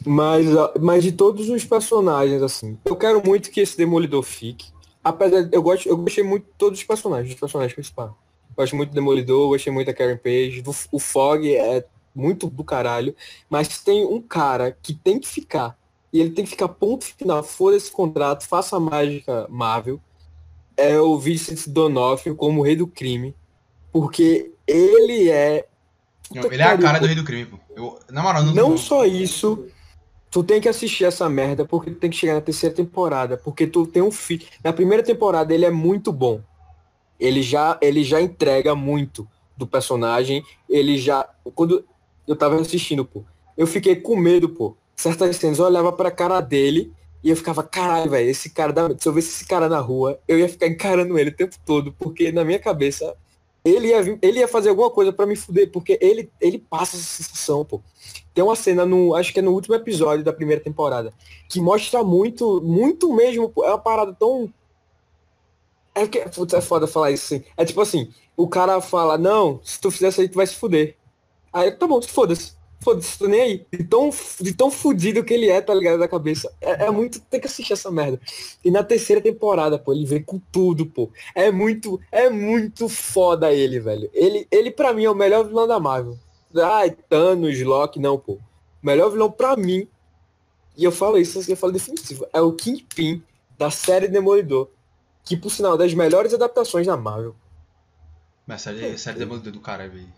Mas, 0.04 0.46
mas 0.80 1.02
de 1.02 1.12
todos 1.12 1.48
os 1.48 1.64
personagens, 1.64 2.42
assim, 2.42 2.78
eu 2.84 2.96
quero 2.96 3.24
muito 3.24 3.50
que 3.50 3.60
esse 3.60 3.76
Demolidor 3.76 4.22
fique. 4.22 4.72
Apesar 5.02 5.42
de, 5.42 5.54
eu, 5.54 5.62
gosto, 5.62 5.88
eu 5.88 5.96
gostei 5.96 6.24
muito 6.24 6.44
de 6.44 6.52
todos 6.58 6.78
os 6.78 6.84
personagens, 6.84 7.28
dos 7.28 7.40
personagens 7.40 7.74
principais. 7.74 8.10
Gosto 8.56 8.74
muito 8.76 8.90
do 8.90 8.94
Demolidor, 8.94 9.48
gostei 9.48 9.72
muito 9.72 9.86
da 9.86 9.94
Karen 9.94 10.16
Page. 10.16 10.62
Do, 10.62 10.74
o 10.90 10.98
Fog 10.98 11.54
é 11.54 11.84
muito 12.14 12.48
do 12.48 12.64
caralho. 12.64 13.14
Mas 13.48 13.78
tem 13.78 14.04
um 14.04 14.20
cara 14.20 14.76
que 14.82 14.94
tem 14.94 15.18
que 15.18 15.28
ficar. 15.28 15.76
E 16.12 16.20
ele 16.20 16.30
tem 16.30 16.44
que 16.44 16.50
ficar 16.52 16.68
ponto 16.68 17.04
final. 17.04 17.42
Foda 17.42 17.76
esse 17.76 17.90
contrato, 17.90 18.46
faça 18.46 18.76
a 18.76 18.80
mágica 18.80 19.46
Marvel. 19.50 20.00
É 20.76 20.98
o 20.98 21.18
Vincent 21.18 21.68
D'Onofrio 21.68 22.34
como 22.34 22.62
rei 22.62 22.76
do 22.76 22.86
crime. 22.86 23.34
Porque 23.92 24.52
ele 24.66 25.30
é 25.30 25.66
ele 26.32 26.62
é 26.62 26.66
a 26.66 26.78
cara 26.78 26.98
do 26.98 27.06
Rei 27.06 27.14
do 27.14 27.24
Crime, 27.24 27.46
pô. 27.46 27.58
Eu, 27.76 27.98
na 28.10 28.22
moral, 28.22 28.42
não, 28.44 28.54
não 28.54 28.78
só 28.78 29.04
isso, 29.04 29.66
tu 30.30 30.42
tem 30.42 30.60
que 30.60 30.68
assistir 30.68 31.04
essa 31.04 31.28
merda 31.28 31.64
porque 31.64 31.90
tu 31.90 31.98
tem 31.98 32.10
que 32.10 32.16
chegar 32.16 32.34
na 32.34 32.40
terceira 32.40 32.74
temporada. 32.74 33.36
Porque 33.36 33.66
tu 33.66 33.86
tem 33.86 34.02
um 34.02 34.10
filho. 34.10 34.46
Na 34.62 34.72
primeira 34.72 35.02
temporada 35.02 35.54
ele 35.54 35.64
é 35.64 35.70
muito 35.70 36.12
bom. 36.12 36.40
Ele 37.20 37.42
já, 37.42 37.78
ele 37.80 38.02
já 38.02 38.20
entrega 38.20 38.74
muito 38.74 39.28
do 39.56 39.66
personagem. 39.66 40.42
Ele 40.68 40.98
já. 40.98 41.28
Quando 41.54 41.84
eu 42.26 42.36
tava 42.36 42.60
assistindo, 42.60 43.04
pô, 43.04 43.22
eu 43.56 43.66
fiquei 43.66 43.96
com 43.96 44.16
medo, 44.16 44.48
pô. 44.48 44.76
Certas 44.96 45.36
cenas 45.36 45.58
eu 45.58 45.66
olhava 45.66 45.92
pra 45.92 46.10
cara 46.10 46.40
dele 46.40 46.92
e 47.22 47.30
eu 47.30 47.36
ficava, 47.36 47.62
caralho, 47.62 48.10
velho, 48.10 48.28
esse 48.28 48.50
cara 48.50 48.72
dá. 48.72 48.88
Se 48.98 49.08
eu 49.08 49.12
visse 49.12 49.30
esse 49.30 49.46
cara 49.46 49.68
na 49.68 49.78
rua, 49.78 50.20
eu 50.28 50.38
ia 50.38 50.48
ficar 50.48 50.66
encarando 50.66 51.18
ele 51.18 51.30
o 51.30 51.36
tempo 51.36 51.56
todo, 51.64 51.92
porque 51.92 52.30
na 52.30 52.44
minha 52.44 52.58
cabeça 52.58 53.16
ele 53.64 53.88
ia, 53.88 54.18
ele 54.20 54.38
ia 54.40 54.48
fazer 54.48 54.68
alguma 54.68 54.90
coisa 54.90 55.12
para 55.12 55.26
me 55.26 55.36
fuder, 55.36 55.70
porque 55.70 55.98
ele, 56.00 56.30
ele 56.40 56.58
passa 56.58 56.96
essa 56.96 57.22
sensação, 57.22 57.64
pô. 57.64 57.80
Tem 58.34 58.44
uma 58.44 58.56
cena 58.56 58.84
no, 58.84 59.14
acho 59.14 59.32
que 59.32 59.38
é 59.38 59.42
no 59.42 59.52
último 59.52 59.74
episódio 59.74 60.24
da 60.24 60.32
primeira 60.32 60.62
temporada, 60.62 61.12
que 61.48 61.60
mostra 61.60 62.02
muito, 62.02 62.60
muito 62.60 63.14
mesmo, 63.14 63.52
é 63.58 63.68
uma 63.68 63.78
parada 63.78 64.12
tão 64.12 64.52
é 65.94 66.08
que 66.08 66.18
é 66.18 66.28
foda 66.60 66.86
falar 66.88 67.12
isso 67.12 67.34
assim. 67.34 67.44
É 67.56 67.64
tipo 67.64 67.80
assim, 67.80 68.12
o 68.36 68.48
cara 68.48 68.80
fala, 68.80 69.16
não, 69.16 69.60
se 69.62 69.80
tu 69.80 69.90
fizer 69.90 70.08
isso 70.08 70.20
aí, 70.20 70.28
tu 70.28 70.34
vai 70.34 70.46
se 70.46 70.56
fuder. 70.56 70.96
Aí, 71.52 71.70
tá 71.70 71.86
bom, 71.86 72.02
foda-se 72.02 72.54
foda-se, 72.84 73.18
tô 73.18 73.26
nem 73.26 73.40
aí. 73.40 73.66
De 73.72 73.82
tão, 73.82 74.10
de 74.40 74.52
tão 74.52 74.70
fudido 74.70 75.24
que 75.24 75.32
ele 75.32 75.48
é, 75.48 75.60
tá 75.60 75.74
ligado? 75.74 75.98
Da 75.98 76.06
cabeça. 76.06 76.52
É, 76.60 76.84
é, 76.84 76.90
muito. 76.90 77.18
Tem 77.18 77.40
que 77.40 77.46
assistir 77.46 77.72
essa 77.72 77.90
merda. 77.90 78.20
E 78.62 78.70
na 78.70 78.84
terceira 78.84 79.22
temporada, 79.22 79.78
pô, 79.78 79.92
ele 79.92 80.04
vem 80.04 80.22
com 80.22 80.38
tudo, 80.52 80.84
pô. 80.84 81.10
É 81.34 81.50
muito. 81.50 81.98
É 82.12 82.28
muito 82.28 82.88
foda 82.88 83.52
ele, 83.52 83.80
velho. 83.80 84.10
Ele, 84.12 84.46
ele 84.50 84.70
pra 84.70 84.92
mim, 84.92 85.04
é 85.04 85.10
o 85.10 85.14
melhor 85.14 85.46
vilão 85.46 85.66
da 85.66 85.80
Marvel. 85.80 86.18
Ai, 86.62 86.90
Thanos, 87.08 87.60
Loki, 87.62 87.98
não, 87.98 88.18
pô. 88.18 88.34
O 88.34 88.40
melhor 88.82 89.10
vilão 89.10 89.30
pra 89.30 89.56
mim. 89.56 89.88
E 90.76 90.84
eu 90.84 90.92
falo 90.92 91.18
isso, 91.18 91.38
assim, 91.38 91.52
eu 91.52 91.56
falo 91.56 91.72
definitivo. 91.72 92.26
É 92.32 92.40
o 92.40 92.52
Kingpin 92.52 93.22
da 93.58 93.70
série 93.70 94.08
Demolidor. 94.08 94.68
Que, 95.24 95.36
por 95.36 95.50
sinal, 95.50 95.74
é 95.74 95.78
das 95.78 95.94
melhores 95.94 96.34
adaptações 96.34 96.86
da 96.86 96.96
Marvel. 96.96 97.34
Mas 98.46 98.66
a 98.66 98.72
série, 98.72 98.98
série 98.98 99.18
Demolidor 99.18 99.52
do 99.52 99.60
cara, 99.60 99.88
velho. 99.88 100.12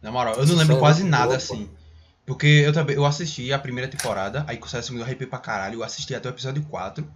Na 0.00 0.12
moral, 0.12 0.34
eu 0.34 0.46
não 0.46 0.54
lembro 0.54 0.78
quase 0.78 1.02
nada 1.02 1.36
assim. 1.36 1.68
Porque 2.26 2.46
eu 2.46 2.72
também 2.72 2.96
eu 2.96 3.04
assisti 3.04 3.52
a 3.52 3.58
primeira 3.58 3.90
temporada, 3.90 4.44
aí 4.48 4.56
com 4.56 4.66
o 4.66 4.96
eu 4.96 5.02
arrepiei 5.02 5.28
pra 5.28 5.38
caralho, 5.38 5.80
eu 5.80 5.84
assisti 5.84 6.14
até 6.14 6.28
o 6.28 6.32
episódio 6.32 6.62
4, 6.62 7.06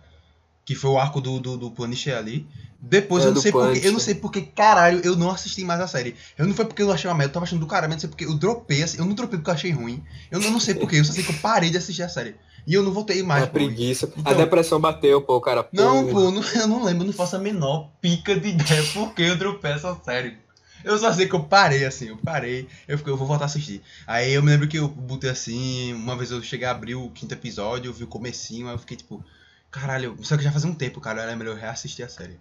que 0.64 0.74
foi 0.74 0.90
o 0.90 0.98
arco 0.98 1.20
do, 1.20 1.40
do, 1.40 1.56
do 1.56 1.70
Punisher 1.70 2.16
ali. 2.16 2.46
Depois 2.80 3.24
é, 3.24 3.28
eu 3.28 3.34
não 3.34 3.40
sei 3.40 3.50
porque, 3.50 3.86
eu 3.86 3.92
não 3.92 3.98
sei 3.98 4.14
porque, 4.14 4.42
caralho, 4.42 5.00
eu 5.02 5.16
não 5.16 5.30
assisti 5.30 5.64
mais 5.64 5.80
a 5.80 5.88
série. 5.88 6.14
Eu 6.36 6.46
não 6.46 6.54
foi 6.54 6.66
porque 6.66 6.82
eu 6.82 6.92
achei 6.92 7.08
uma 7.08 7.16
merda, 7.16 7.30
eu 7.30 7.34
tava 7.34 7.44
achando 7.44 7.60
do 7.60 7.66
caralho, 7.66 7.92
não 7.92 7.98
sei 7.98 8.08
porque 8.08 8.26
eu 8.26 8.34
dropei, 8.34 8.82
assim, 8.82 8.98
eu 8.98 9.06
não 9.06 9.14
dropei 9.14 9.38
porque 9.38 9.50
eu 9.50 9.54
achei 9.54 9.70
ruim. 9.70 10.04
Eu 10.30 10.40
não, 10.40 10.50
não 10.50 10.60
sei 10.60 10.74
porque, 10.74 10.96
eu 10.96 11.04
só 11.04 11.12
sei 11.12 11.24
que 11.24 11.32
eu 11.32 11.38
parei 11.38 11.70
de 11.70 11.78
assistir 11.78 12.02
a 12.02 12.08
série. 12.08 12.36
E 12.66 12.74
eu 12.74 12.82
não 12.82 12.92
voltei 12.92 13.22
mais. 13.22 13.44
A 13.44 13.46
preguiça. 13.46 14.12
Então, 14.14 14.30
a 14.30 14.36
depressão 14.36 14.78
bateu, 14.78 15.22
pô, 15.22 15.36
o 15.36 15.40
cara. 15.40 15.66
Não, 15.72 16.06
pô, 16.08 16.30
não, 16.30 16.42
eu 16.54 16.68
não 16.68 16.84
lembro, 16.84 17.04
eu 17.04 17.06
não 17.06 17.12
faço 17.14 17.34
a 17.36 17.38
menor 17.38 17.88
pica 17.98 18.38
de 18.38 18.48
ideia 18.48 18.84
porque 18.92 19.22
eu 19.22 19.36
dropei 19.36 19.72
essa 19.72 19.98
série. 20.04 20.36
Eu 20.84 20.98
só 20.98 21.12
sei 21.12 21.28
que 21.28 21.34
eu 21.34 21.44
parei, 21.44 21.84
assim, 21.84 22.08
eu 22.08 22.16
parei, 22.16 22.68
eu 22.86 22.98
fiquei, 22.98 23.12
eu 23.12 23.16
vou 23.16 23.26
voltar 23.26 23.44
a 23.44 23.46
assistir. 23.46 23.82
Aí 24.06 24.32
eu 24.32 24.42
me 24.42 24.50
lembro 24.50 24.68
que 24.68 24.78
eu 24.78 24.88
botei 24.88 25.30
assim, 25.30 25.92
uma 25.92 26.16
vez 26.16 26.30
eu 26.30 26.42
cheguei 26.42 26.66
a 26.66 26.70
abrir 26.70 26.94
o 26.94 27.10
quinto 27.10 27.34
episódio, 27.34 27.88
eu 27.88 27.92
vi 27.92 28.04
o 28.04 28.08
comecinho, 28.08 28.68
aí 28.68 28.74
eu 28.74 28.78
fiquei 28.78 28.96
tipo, 28.96 29.24
caralho, 29.70 30.16
só 30.22 30.36
que 30.36 30.42
já 30.42 30.52
fazia 30.52 30.70
um 30.70 30.74
tempo, 30.74 31.00
cara, 31.00 31.22
era 31.22 31.36
melhor 31.36 31.56
reassistir 31.56 32.04
a 32.04 32.08
série. 32.08 32.38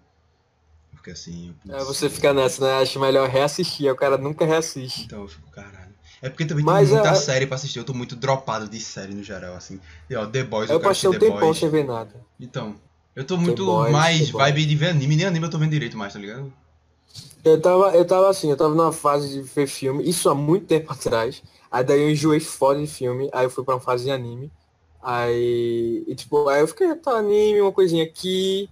Porque 0.92 1.12
assim. 1.12 1.54
É, 1.70 1.84
você 1.84 2.10
fica 2.10 2.34
nessa, 2.34 2.66
né? 2.66 2.82
Acho 2.82 3.00
melhor 3.00 3.30
reassistir, 3.30 3.92
o 3.92 3.96
cara 3.96 4.18
nunca 4.18 4.46
reassiste. 4.46 5.04
Então 5.04 5.22
eu 5.22 5.28
fico, 5.28 5.50
caralho. 5.52 5.88
É 6.22 6.30
porque 6.30 6.46
também 6.46 6.66
Mas, 6.66 6.90
tem 6.90 6.98
muita 6.98 7.12
é... 7.12 7.16
série 7.16 7.46
pra 7.46 7.56
assistir, 7.56 7.80
eu 7.80 7.84
tô 7.84 7.94
muito 7.94 8.16
dropado 8.16 8.68
de 8.68 8.80
série 8.80 9.14
no 9.14 9.24
geral, 9.24 9.56
assim. 9.56 9.80
E 10.10 10.16
ó, 10.16 10.26
The 10.26 10.44
Boys, 10.44 10.70
eu, 10.70 10.78
eu 10.78 10.80
passei 10.80 11.10
um 11.10 11.18
tempão 11.18 11.54
sem 11.54 11.70
ver 11.70 11.86
nada. 11.86 12.14
Então, 12.40 12.76
eu 13.16 13.24
tô 13.24 13.38
muito 13.38 13.66
Boys, 13.66 13.92
mais 13.92 14.30
vibe 14.30 14.66
de 14.66 14.76
ver 14.76 14.90
anime, 14.90 15.16
nem 15.16 15.26
anime 15.26 15.46
eu 15.46 15.50
tô 15.50 15.60
vendo 15.60 15.72
direito 15.72 15.98
mais, 15.98 16.14
tá 16.14 16.20
ligado? 16.20 16.52
Eu 17.44 17.62
tava, 17.62 17.96
eu 17.96 18.06
tava 18.06 18.30
assim, 18.30 18.50
eu 18.50 18.58
tava 18.58 18.76
numa 18.76 18.92
fase 18.92 19.30
de 19.30 19.42
ver 19.42 19.68
filme, 19.68 20.08
isso 20.08 20.30
há 20.30 20.36
muito 20.36 20.66
tempo 20.68 20.92
atrás. 20.92 21.42
Aí 21.72 21.84
daí 21.84 22.02
eu 22.02 22.10
enjoei 22.12 22.40
foda 22.40 22.80
de 22.80 22.88
filme, 22.88 23.30
aí 23.34 23.46
eu 23.46 23.50
fui 23.50 23.64
pra 23.64 23.76
uma 23.76 23.82
fase 23.82 24.06
de 24.06 24.12
anime. 24.12 24.52
Aí, 25.02 26.04
e, 26.08 26.16
tipo, 26.16 26.50
aí 26.50 26.62
eu 26.62 26.68
fiquei, 26.68 26.94
tá, 26.96 27.12
anime, 27.12 27.62
uma 27.62 27.72
coisinha 27.72 28.04
aqui. 28.04 28.70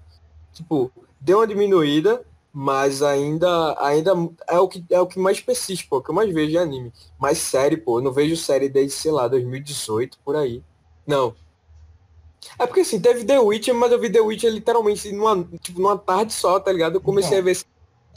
Tipo, 0.54 0.92
deu 1.22 1.40
uma 1.40 1.48
diminuída, 1.48 2.26
Mas 2.58 3.04
ainda, 3.04 3.76
ainda 3.86 4.14
é 4.48 4.58
o 4.58 4.68
que 4.70 4.82
é 4.90 4.98
o 5.02 5.06
que 5.06 5.20
mais 5.20 5.42
persiste, 5.42 5.88
pô, 5.90 6.02
que 6.02 6.10
eu 6.10 6.16
mais 6.16 6.34
vejo 6.34 6.52
de 6.52 6.58
anime. 6.58 6.94
Mas 7.20 7.38
série, 7.40 7.76
pô, 7.76 8.00
eu 8.00 8.04
não 8.04 8.14
vejo 8.14 8.38
série 8.38 8.70
desde, 8.70 8.94
sei 8.94 9.12
lá, 9.12 9.28
2018 9.28 10.18
por 10.24 10.38
aí. 10.38 10.64
Não. 11.06 11.36
É 12.58 12.66
porque 12.66 12.82
assim, 12.82 13.00
teve 13.02 13.26
The 13.26 13.40
Witcher, 13.40 13.76
mas 13.76 13.92
eu 13.92 14.00
vi 14.00 14.10
The 14.10 14.22
Witcher 14.22 14.52
literalmente 14.54 15.12
numa, 15.12 15.44
tipo, 15.62 15.82
numa 15.82 15.98
tarde 15.98 16.32
só, 16.32 16.58
tá 16.60 16.72
ligado? 16.72 16.96
Eu 16.96 17.02
comecei 17.02 17.40
a 17.40 17.42
ver 17.42 17.58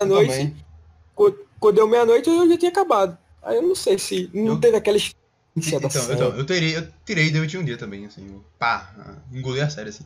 à 0.01 0.07
noite. 0.07 0.55
Quando, 1.15 1.75
deu 1.75 1.89
meia-noite 1.89 2.29
eu 2.29 2.49
já 2.49 2.57
tinha 2.59 2.71
acabado. 2.71 3.17
Aí 3.43 3.57
eu 3.57 3.63
não 3.63 3.75
sei 3.75 3.99
se 3.99 4.31
não 4.33 4.55
Eu- 4.55 4.61
teve 4.61 4.77
aquela 4.77 4.97
experiência 4.97 5.19
da 5.81 5.89
Então, 5.89 6.03
série. 6.03 6.15
então, 6.15 6.37
eu 6.37 6.45
terei, 6.47 6.77
eu 6.77 6.89
tirei 7.05 7.41
Witcher 7.41 7.61
um 7.61 7.65
dia 7.65 7.77
também, 7.77 8.07
assim, 8.07 8.27
eu- 8.29 8.45
pá, 8.59 8.93
engoli 9.33 9.61
a 9.61 9.69
série, 9.71 9.89
assim. 9.91 10.05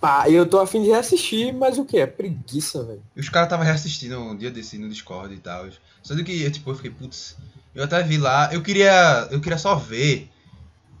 Pá, 0.00 0.28
e 0.28 0.34
eu 0.34 0.46
tô 0.46 0.60
afim 0.60 0.82
de 0.82 0.88
reassistir, 0.90 1.52
mas 1.54 1.78
o 1.78 1.84
que? 1.84 1.98
É 1.98 2.06
preguiça, 2.06 2.84
velho. 2.84 3.02
Os 3.16 3.28
caras 3.28 3.46
estavam 3.46 3.64
reassistindo 3.64 4.20
um 4.20 4.36
dia 4.36 4.50
desse 4.50 4.78
no 4.78 4.88
Discord 4.88 5.34
e 5.34 5.38
tal. 5.38 5.66
Só 6.02 6.14
do 6.14 6.22
que, 6.22 6.48
tipo, 6.50 6.70
eu 6.70 6.74
fiquei, 6.74 6.90
putz, 6.90 7.36
eu 7.74 7.82
até 7.82 8.02
vi 8.02 8.18
lá, 8.18 8.50
eu 8.52 8.62
queria, 8.62 9.26
eu 9.30 9.40
queria 9.40 9.58
só 9.58 9.74
ver 9.74 10.28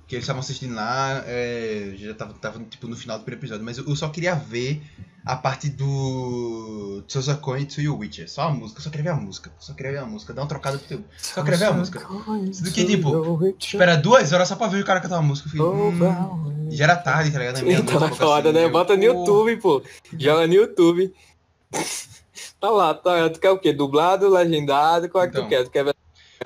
que 0.08 0.14
eles 0.14 0.22
estavam 0.24 0.40
assistindo 0.40 0.74
lá, 0.74 1.22
é, 1.26 1.92
já 1.96 2.14
tava, 2.14 2.32
tava, 2.34 2.58
tipo, 2.64 2.86
no 2.88 2.96
final 2.96 3.18
do 3.18 3.24
primeiro 3.24 3.40
episódio, 3.42 3.64
mas 3.64 3.76
eu, 3.76 3.86
eu 3.86 3.94
só 3.96 4.08
queria 4.08 4.34
ver 4.34 4.82
a 5.26 5.34
parte 5.34 5.68
do 5.68 7.02
Sousa 7.08 7.34
Coin 7.34 7.64
to 7.64 7.80
You 7.80 7.98
Witcher, 7.98 8.30
só 8.30 8.42
a 8.42 8.50
música, 8.50 8.80
só 8.80 8.90
queria 8.90 9.12
ver 9.12 9.18
a 9.18 9.20
música, 9.20 9.50
só 9.58 9.74
queria 9.74 9.90
ver 9.90 9.98
a 9.98 10.06
música, 10.06 10.32
dar 10.32 10.42
uma 10.42 10.48
trocada 10.48 10.78
pro 10.78 10.86
teu. 10.86 11.04
Só 11.18 11.42
queria 11.42 11.58
ver 11.58 11.64
a 11.64 11.72
música. 11.72 11.98
Do 11.98 12.70
que, 12.70 12.84
tipo, 12.84 13.56
Espera 13.58 13.96
duas 13.96 14.32
horas 14.32 14.46
só 14.46 14.54
pra 14.54 14.68
ver 14.68 14.80
o 14.80 14.86
cara 14.86 15.00
cantar 15.00 15.16
uma 15.16 15.22
música, 15.26 15.48
eu 15.48 15.50
fiquei, 15.50 15.66
hum, 15.66 16.68
já 16.70 16.84
era 16.84 16.94
tarde, 16.94 17.32
tá 17.32 17.40
ligado? 17.40 17.58
Então 17.68 17.96
é 17.96 17.98
pouco 17.98 18.14
foda, 18.14 18.50
assim, 18.50 18.58
né? 18.58 18.64
eu, 18.66 18.70
Bota 18.70 18.96
no 18.96 19.02
YouTube, 19.02 19.56
pô. 19.56 19.82
Joga 20.16 20.46
no 20.46 20.54
YouTube. 20.54 21.12
tá 22.60 22.70
lá, 22.70 22.94
tá. 22.94 23.28
Tu 23.28 23.40
quer 23.40 23.50
o 23.50 23.58
quê? 23.58 23.72
Dublado, 23.72 24.28
legendado? 24.28 25.08
Qual 25.08 25.24
é 25.24 25.26
que 25.26 25.32
tu 25.32 25.38
Então. 25.38 25.48
quer? 25.48 25.64
Tu 25.64 25.70
quer 25.70 25.84
ver 25.86 25.96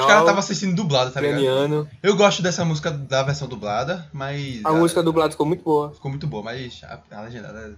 Os 0.00 0.06
caras 0.06 0.22
estavam 0.22 0.38
assistindo 0.40 0.74
dublado, 0.74 1.10
tá 1.10 1.20
ligado? 1.20 1.86
Eu 2.02 2.16
gosto 2.16 2.40
dessa 2.40 2.64
música 2.64 2.90
da 2.90 3.22
versão 3.24 3.46
dublada, 3.46 4.08
mas. 4.10 4.64
A 4.64 4.72
música 4.72 5.02
dublada 5.02 5.32
ficou 5.32 5.44
muito 5.44 5.62
boa. 5.62 5.92
Ficou 5.92 6.10
muito 6.10 6.26
boa, 6.26 6.42
mas 6.42 6.80
a, 6.84 6.98
a 7.10 7.20
legendada. 7.20 7.76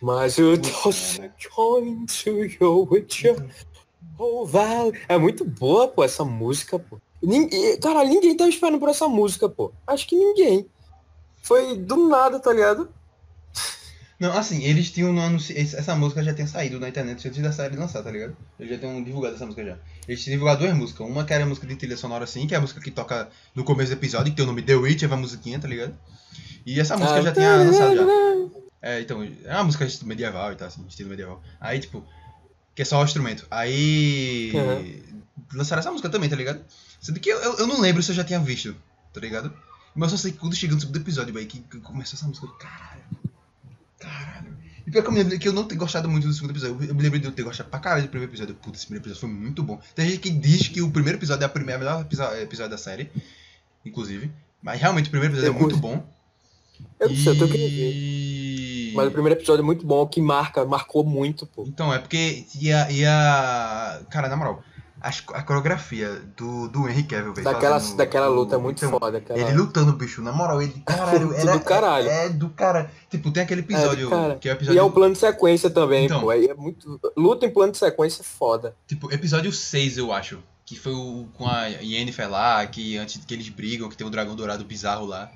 Mas 0.00 0.36
eu 0.38 0.56
tô 0.60 0.68
going 1.56 2.06
to 2.06 2.44
your 2.60 2.92
witcher. 2.92 3.36
Oh, 4.18 4.46
vale. 4.46 4.98
É 5.08 5.18
muito 5.18 5.44
boa, 5.44 5.88
pô, 5.88 6.04
essa 6.04 6.24
música, 6.24 6.78
pô. 6.78 6.98
Ninguém, 7.22 7.78
cara, 7.80 8.04
ninguém 8.04 8.36
tava 8.36 8.50
esperando 8.50 8.78
por 8.78 8.88
essa 8.88 9.08
música, 9.08 9.48
pô. 9.48 9.72
Acho 9.86 10.06
que 10.06 10.16
ninguém. 10.16 10.66
Foi 11.42 11.76
do 11.76 12.08
nada, 12.08 12.38
tá 12.38 12.52
ligado? 12.52 12.88
Não, 14.18 14.32
assim, 14.32 14.62
eles 14.64 14.90
tinham 14.90 15.12
no 15.12 15.20
anúncio. 15.20 15.56
esse- 15.58 15.76
Essa 15.76 15.94
música 15.94 16.22
já 16.22 16.32
tinha 16.32 16.46
saído 16.46 16.80
na 16.80 16.88
internet 16.88 17.28
antes 17.28 17.42
da 17.42 17.52
série 17.52 17.76
lançar, 17.76 18.02
tá 18.02 18.10
ligado? 18.10 18.34
Eles 18.58 18.72
já 18.72 18.78
tinham 18.78 19.02
divulgado 19.04 19.34
essa 19.34 19.44
música 19.44 19.62
já. 19.64 19.78
Eles 20.08 20.22
tinham 20.24 20.34
divulgado 20.36 20.60
duas 20.64 20.74
músicas. 20.74 21.06
Uma 21.06 21.24
que 21.24 21.34
era 21.34 21.44
a 21.44 21.46
música 21.46 21.66
de 21.66 21.76
trilha 21.76 21.96
sonora 21.98 22.24
assim, 22.24 22.46
que 22.46 22.54
é 22.54 22.56
a 22.58 22.60
música 22.60 22.80
que 22.80 22.90
toca 22.90 23.28
no 23.54 23.62
começo 23.64 23.90
do 23.90 23.98
episódio, 23.98 24.30
que 24.32 24.36
tem 24.36 24.44
o 24.44 24.48
nome 24.48 24.62
The 24.62 24.74
Witcher, 24.74 25.12
a 25.12 25.16
musiquinha, 25.16 25.58
tá 25.58 25.68
ligado? 25.68 25.94
E 26.64 26.80
essa 26.80 26.96
música 26.96 27.18
Ah, 27.18 27.22
já 27.22 27.32
tinha 27.32 27.56
lançado 27.56 27.96
já. 27.96 28.65
É, 28.80 29.00
então, 29.00 29.22
é 29.22 29.54
uma 29.54 29.64
música 29.64 29.86
medieval 30.04 30.52
e 30.52 30.56
tal, 30.56 30.68
assim, 30.68 30.84
estilo 30.86 31.10
medieval. 31.10 31.42
Aí, 31.60 31.78
tipo, 31.80 32.06
que 32.74 32.82
é 32.82 32.84
só 32.84 33.00
o 33.00 33.04
instrumento. 33.04 33.46
Aí. 33.50 34.52
Uhum. 34.54 35.22
Lançaram 35.54 35.80
essa 35.80 35.90
música 35.90 36.08
também, 36.08 36.28
tá 36.28 36.36
ligado? 36.36 36.62
Sendo 37.00 37.20
que 37.20 37.30
eu, 37.30 37.38
eu, 37.38 37.66
não 37.66 37.80
lembro 37.80 38.02
se 38.02 38.10
eu 38.10 38.16
já 38.16 38.24
tinha 38.24 38.38
visto, 38.38 38.76
tá 39.12 39.20
ligado? 39.20 39.52
Mas 39.94 40.12
eu 40.12 40.18
só 40.18 40.22
sei 40.22 40.32
que 40.32 40.38
quando 40.38 40.54
chegou 40.54 40.74
no 40.74 40.80
segundo 40.80 40.96
episódio, 40.96 41.32
velho, 41.32 41.46
que, 41.46 41.60
começou 41.80 42.16
essa 42.16 42.26
música, 42.26 42.46
eu, 42.46 42.52
caralho. 42.52 43.04
Caralho. 43.98 44.56
E 44.86 44.90
pior 44.90 45.02
que 45.02 45.08
eu 45.08 45.12
me 45.12 45.22
lembro 45.22 45.38
que 45.38 45.48
eu 45.48 45.52
não 45.52 45.64
ter 45.64 45.74
gostado 45.74 46.08
muito 46.08 46.26
do 46.26 46.32
segundo 46.32 46.50
episódio. 46.50 46.84
Eu 46.84 46.94
me 46.94 47.02
lembro 47.02 47.18
de 47.18 47.24
eu 47.24 47.32
ter 47.32 47.42
gostado 47.42 47.70
pra 47.70 47.80
caralho 47.80 48.04
do 48.04 48.08
primeiro 48.08 48.30
episódio. 48.30 48.54
Puta, 48.54 48.76
esse 48.76 48.86
primeiro 48.86 49.04
episódio 49.04 49.20
foi 49.20 49.30
muito 49.30 49.62
bom. 49.62 49.80
Tem 49.94 50.08
gente 50.08 50.20
que 50.20 50.30
diz 50.30 50.68
que 50.68 50.82
o 50.82 50.90
primeiro 50.90 51.18
episódio 51.18 51.42
é 51.42 51.46
a 51.46 51.48
primeira, 51.48 51.78
melhor 51.78 52.06
episódio, 52.40 52.70
da 52.70 52.78
série, 52.78 53.10
inclusive. 53.84 54.30
Mas 54.62 54.80
realmente 54.80 55.08
o 55.08 55.10
primeiro 55.10 55.34
episódio 55.34 55.52
é 55.52 55.56
Eu 55.56 55.60
muito 55.60 55.80
curto. 55.80 55.96
bom. 55.96 56.16
Eu 57.00 57.08
não 57.08 57.16
sei, 57.16 57.32
eu 57.32 57.38
tô 57.38 57.48
querendo 57.48 57.70
ver. 57.70 58.65
E... 58.96 58.98
Mas 58.98 59.08
o 59.08 59.12
primeiro 59.12 59.38
episódio 59.38 59.62
é 59.62 59.64
muito 59.64 59.86
bom, 59.86 60.06
que 60.06 60.20
marca, 60.20 60.64
marcou 60.64 61.04
muito, 61.04 61.46
pô. 61.46 61.64
Então, 61.66 61.92
é 61.92 61.98
porque 61.98 62.44
ia. 62.60 62.90
ia... 62.90 64.00
Cara, 64.10 64.28
na 64.28 64.36
moral, 64.36 64.62
a 65.34 65.42
coreografia 65.42 66.20
do, 66.36 66.68
do 66.68 66.88
Henry 66.88 67.04
Cavill, 67.04 67.32
velho. 67.34 67.44
Daquela, 67.44 67.78
fazendo 67.78 67.96
daquela 67.98 68.28
luta 68.28 68.56
é 68.56 68.58
muito 68.58 68.84
então, 68.84 68.98
foda, 68.98 69.20
cara. 69.20 69.38
Ele 69.38 69.52
lutando, 69.52 69.92
bicho, 69.92 70.20
na 70.22 70.32
moral, 70.32 70.60
ele. 70.60 70.72
Caralho, 70.84 71.28
Do 71.28 71.34
era, 71.34 71.58
caralho. 71.60 72.08
É, 72.08 72.26
é 72.26 72.28
do 72.30 72.48
cara. 72.48 72.90
Tipo, 73.08 73.30
tem 73.30 73.42
aquele 73.42 73.60
episódio. 73.60 74.08
cara. 74.10 74.36
que 74.36 74.48
é 74.48 74.52
o 74.52 74.54
E 74.54 74.56
episódio. 74.56 74.80
é 74.80 74.82
o 74.82 74.90
plano 74.90 75.12
de 75.12 75.20
sequência 75.20 75.70
também, 75.70 76.06
Então. 76.06 76.20
pô. 76.22 76.32
É, 76.32 76.44
é 76.46 76.54
muito... 76.54 76.98
Luta 77.16 77.46
em 77.46 77.50
plano 77.50 77.72
de 77.72 77.78
sequência 77.78 78.22
é 78.22 78.24
foda. 78.24 78.74
Tipo, 78.86 79.12
episódio 79.12 79.52
6, 79.52 79.98
eu 79.98 80.12
acho. 80.12 80.38
Que 80.64 80.76
foi 80.76 80.92
o, 80.92 81.28
com 81.34 81.46
a 81.46 81.66
Yennefer 81.66 82.28
lá, 82.28 82.66
que 82.66 82.96
antes 82.96 83.24
que 83.24 83.32
eles 83.32 83.48
brigam, 83.48 83.88
que 83.88 83.96
tem 83.96 84.04
o 84.06 84.10
dragão 84.10 84.34
dourado 84.34 84.64
bizarro 84.64 85.06
lá. 85.06 85.30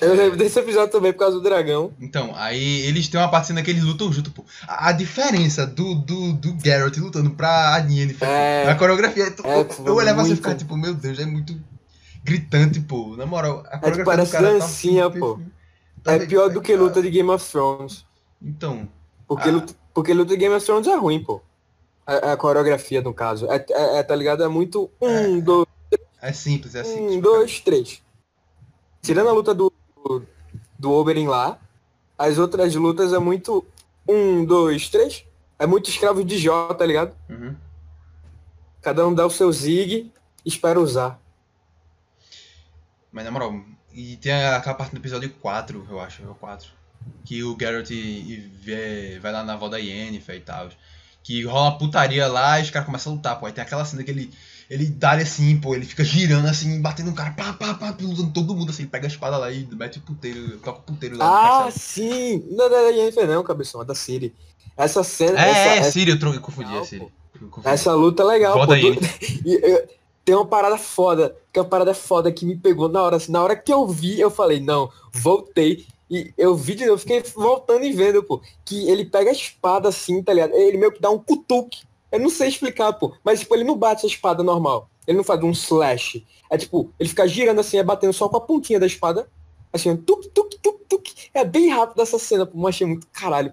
Eu 0.00 0.12
lembro 0.14 0.36
desse 0.36 0.58
episódio 0.58 0.90
também 0.90 1.12
por 1.12 1.20
causa 1.20 1.36
do 1.36 1.42
dragão. 1.42 1.92
Então, 2.00 2.32
aí 2.34 2.80
eles 2.82 3.06
têm 3.08 3.18
uma 3.20 3.30
parte 3.30 3.46
cena 3.48 3.62
que 3.62 3.70
eles 3.70 3.84
lutam 3.84 4.12
junto, 4.12 4.30
pô. 4.32 4.44
A, 4.66 4.88
a 4.88 4.92
diferença 4.92 5.64
do, 5.66 5.94
do, 5.94 6.32
do 6.32 6.52
Garrett 6.54 6.98
lutando 6.98 7.30
pra 7.30 7.74
a 7.74 7.78
Yennefer, 7.78 8.28
É. 8.28 8.68
a 8.68 8.74
coreografia, 8.74 9.30
tu- 9.30 9.46
É, 9.46 9.62
pô, 9.62 9.82
eu 9.86 9.94
olhava 9.94 10.22
assim 10.22 10.32
e 10.32 10.36
ficava 10.36 10.56
tipo, 10.56 10.76
meu 10.76 10.94
Deus, 10.94 11.18
é 11.20 11.24
muito 11.24 11.56
gritante, 12.24 12.80
pô. 12.80 13.14
Na 13.16 13.24
moral, 13.24 13.62
a 13.70 13.76
É, 13.76 13.78
coreografia 13.78 14.04
parece 14.04 14.30
do 14.30 14.32
cara 14.32 14.52
tá 14.52 14.58
dancinha, 14.58 15.10
perfeita. 15.10 15.26
pô. 15.26 15.40
Tá 16.02 16.12
É 16.14 16.26
pior 16.26 16.48
do 16.50 16.60
que 16.60 16.74
luta 16.76 17.00
de 17.00 17.10
Game 17.10 17.30
of 17.30 17.50
Thrones. 17.50 18.04
Então, 18.42 18.88
Porque, 19.28 19.48
Ah. 19.48 19.52
luta, 19.52 19.74
porque 19.94 20.12
luta 20.12 20.30
de 20.34 20.36
Game 20.36 20.54
of 20.54 20.66
Thrones 20.66 20.86
é 20.86 20.96
ruim, 20.96 21.22
pô. 21.24 21.40
A, 22.06 22.32
a 22.32 22.36
coreografia, 22.36 23.00
no 23.00 23.14
caso. 23.14 23.50
É, 23.50 23.64
é- 23.70 23.98
é, 24.00 24.02
tá 24.02 24.14
ligado? 24.14 24.42
É 24.42 24.48
muito. 24.48 24.90
Um, 25.00 25.40
dois, 25.40 25.66
é 26.20 26.32
simples, 26.32 26.74
é 26.74 26.84
simples. 26.84 27.16
um, 27.16 27.20
dois, 27.20 27.60
três. 27.60 28.02
Tirando 29.00 29.28
a 29.28 29.32
luta 29.32 29.54
do, 29.54 29.72
do, 30.78 30.90
Oberyn 30.92 31.26
lá, 31.28 31.58
as 32.18 32.38
outras 32.38 32.74
lutas 32.74 33.12
é 33.12 33.18
muito. 33.18 33.64
Um, 34.08 34.44
dois, 34.44 34.88
três. 34.88 35.24
É 35.58 35.66
muito 35.66 35.88
escravo 35.88 36.24
de 36.24 36.36
Jó, 36.38 36.74
tá 36.74 36.84
ligado? 36.84 37.14
Uhum. 37.28 37.54
Cada 38.82 39.06
um 39.06 39.14
dá 39.14 39.24
o 39.24 39.30
seu 39.30 39.50
zig 39.50 40.12
e 40.44 40.48
espera 40.48 40.78
usar. 40.80 41.18
Mas 43.10 43.24
na 43.24 43.30
moral, 43.30 43.54
e 43.92 44.16
tem 44.16 44.32
aquela 44.32 44.74
parte 44.74 44.90
do 44.90 44.98
episódio 44.98 45.30
4, 45.40 45.86
eu 45.88 46.00
acho, 46.00 46.22
é 46.22 46.26
o 46.26 46.34
4. 46.34 46.68
Que 47.24 47.42
o 47.44 47.54
Garrett 47.56 47.94
vê- 48.60 49.18
vai 49.20 49.32
lá 49.32 49.42
na 49.44 49.54
avó 49.54 49.68
da 49.68 49.78
Yennefer 49.78 50.36
e 50.36 50.40
tal. 50.40 50.68
Que 51.22 51.44
rola 51.44 51.70
uma 51.70 51.78
putaria 51.78 52.26
lá 52.26 52.58
e 52.58 52.62
os 52.64 52.70
caras 52.70 52.86
começam 52.86 53.12
a 53.12 53.16
lutar, 53.16 53.38
pô. 53.40 53.46
Aí 53.46 53.52
tem 53.52 53.62
aquela 53.62 53.84
cena 53.84 54.02
que 54.02 54.10
ele, 54.10 54.32
ele 54.74 54.86
dá 54.86 55.12
assim, 55.12 55.56
pô, 55.56 55.72
ele 55.74 55.84
fica 55.86 56.02
girando 56.02 56.48
assim, 56.48 56.80
batendo 56.82 57.10
no 57.10 57.14
cara, 57.14 57.30
pá, 57.30 57.52
pá, 57.52 57.74
pá, 57.74 57.96
lutando 58.00 58.32
todo 58.32 58.56
mundo 58.56 58.70
assim, 58.70 58.82
ele 58.82 58.90
pega 58.90 59.06
a 59.06 59.08
espada 59.08 59.38
lá 59.38 59.50
e 59.52 59.64
mete 59.72 59.98
o 59.98 60.02
puteiro, 60.02 60.58
toca 60.58 60.80
o 60.80 60.82
puteiro 60.82 61.16
lá. 61.16 61.66
Ah, 61.66 61.70
sim! 61.70 62.44
Não 62.50 62.66
é 62.66 62.68
da 62.68 62.76
Yennefer 62.88 63.28
não, 63.28 63.44
cabeção, 63.44 63.82
é 63.82 63.84
da 63.84 63.94
Siri. 63.94 64.34
Essa 64.76 65.04
cena. 65.04 65.38
é, 65.38 65.48
essa, 65.50 65.60
é, 65.60 65.78
essa, 65.78 65.92
Siri, 65.92 66.10
eu, 66.10 66.18
tro- 66.18 66.34
eu 66.34 66.40
confundi, 66.40 66.72
Não, 66.72 66.80
é 66.80 66.84
Siri. 66.84 67.06
confundi. 67.50 67.68
essa 67.68 67.94
luta 67.94 68.24
é 68.24 68.26
legal, 68.26 68.54
Vó 68.54 68.66
pô. 68.66 68.72
tem 70.24 70.34
uma 70.34 70.46
parada 70.46 70.76
foda, 70.76 71.36
que 71.52 71.58
é 71.60 71.62
uma 71.62 71.68
parada 71.68 71.94
foda 71.94 72.32
que 72.32 72.44
me 72.44 72.56
pegou 72.56 72.88
na 72.88 73.00
hora. 73.00 73.16
Assim, 73.16 73.30
na 73.30 73.44
hora 73.44 73.54
que 73.54 73.72
eu 73.72 73.86
vi, 73.86 74.18
eu 74.18 74.30
falei, 74.30 74.58
não, 74.58 74.90
voltei. 75.12 75.86
E 76.10 76.34
eu 76.36 76.56
vi 76.56 76.74
de 76.74 76.84
novo, 76.86 76.98
fiquei 76.98 77.22
voltando 77.22 77.84
e 77.84 77.92
vendo, 77.92 78.24
pô. 78.24 78.42
Que 78.64 78.88
ele 78.90 79.04
pega 79.04 79.30
a 79.30 79.32
espada 79.32 79.88
assim, 79.88 80.20
tá 80.20 80.32
ligado? 80.32 80.52
Ele 80.54 80.78
meio 80.78 80.90
que 80.90 81.00
dá 81.00 81.10
um 81.10 81.18
cutuque. 81.18 81.82
Eu 82.14 82.20
não 82.20 82.30
sei 82.30 82.46
explicar, 82.48 82.92
pô. 82.92 83.12
Mas, 83.24 83.40
tipo, 83.40 83.52
ele 83.56 83.64
não 83.64 83.76
bate 83.76 84.06
a 84.06 84.08
espada 84.08 84.40
normal. 84.40 84.88
Ele 85.04 85.16
não 85.16 85.24
faz 85.24 85.42
um 85.42 85.50
slash. 85.50 86.24
É 86.48 86.56
tipo, 86.56 86.92
ele 86.98 87.08
fica 87.08 87.26
girando 87.26 87.60
assim, 87.60 87.76
é 87.76 87.82
batendo 87.82 88.12
só 88.12 88.28
com 88.28 88.36
a 88.36 88.40
pontinha 88.40 88.78
da 88.78 88.86
espada. 88.86 89.28
Assim, 89.72 89.96
tuk, 89.96 90.28
tuk, 90.28 90.56
tuk, 90.58 90.84
tuk. 90.88 91.12
É 91.34 91.44
bem 91.44 91.70
rápido 91.70 92.00
essa 92.00 92.16
cena, 92.16 92.46
pô. 92.46 92.52
Mas 92.56 92.76
achei 92.76 92.86
muito 92.86 93.08
caralho. 93.08 93.52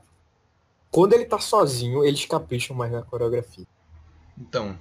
Quando 0.91 1.13
ele 1.13 1.25
tá 1.25 1.39
sozinho, 1.39 2.05
eles 2.05 2.23
capricham 2.25 2.75
mais 2.75 2.91
na 2.91 3.01
coreografia. 3.01 3.65
Então, 4.37 4.77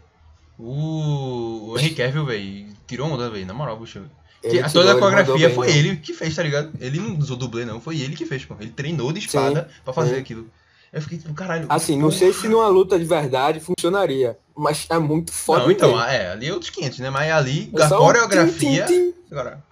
o, 0.59 1.71
o 1.71 1.79
Henry 1.79 1.95
Cavill, 1.95 2.27
velho, 2.27 2.67
tirou 2.87 3.09
onda, 3.09 3.31
velho, 3.31 3.47
na 3.47 3.55
moral, 3.55 3.79
bicho. 3.79 4.05
Que 4.43 4.63
toda 4.71 4.93
a 4.93 4.99
coreografia 4.99 5.49
bem, 5.49 5.55
foi 5.55 5.69
né? 5.69 5.79
ele 5.79 5.97
que 5.97 6.13
fez, 6.13 6.37
tá 6.37 6.43
ligado? 6.43 6.71
Ele 6.79 7.01
não 7.01 7.17
usou 7.19 7.37
dublê, 7.37 7.65
não. 7.65 7.81
Foi 7.81 7.99
ele 7.99 8.15
que 8.15 8.27
fez, 8.27 8.45
pô. 8.45 8.57
Ele 8.61 8.71
treinou 8.71 9.11
de 9.11 9.21
espada 9.21 9.71
pra 9.83 9.95
fazer 9.95 10.17
aquilo. 10.17 10.51
Eu 10.93 11.01
fiquei 11.03 11.19
tipo, 11.19 11.33
caralho. 11.35 11.67
Assim, 11.69 11.95
não 11.97 12.09
porra. 12.09 12.19
sei 12.19 12.33
se 12.33 12.49
numa 12.49 12.67
luta 12.69 12.99
de 12.99 13.05
verdade 13.05 13.61
funcionaria, 13.61 14.37
mas 14.57 14.87
é 14.91 14.99
muito 14.99 15.33
foda. 15.33 15.63
Não, 15.63 15.71
então, 15.71 15.91
mesmo. 15.97 16.03
é, 16.05 16.33
ali 16.33 16.47
é 16.49 16.53
outros 16.53 16.71
500, 16.71 16.99
né? 16.99 17.11
Mas 17.11 17.31
ali, 17.31 17.71
É 17.77 17.83
a 17.83 17.89
só 17.89 17.97
um 18.03 18.07
coreografia. 18.07 18.85
tim, 18.87 18.93
tim, 18.93 19.13
tim. 19.13 19.15
Agora. 19.31 19.63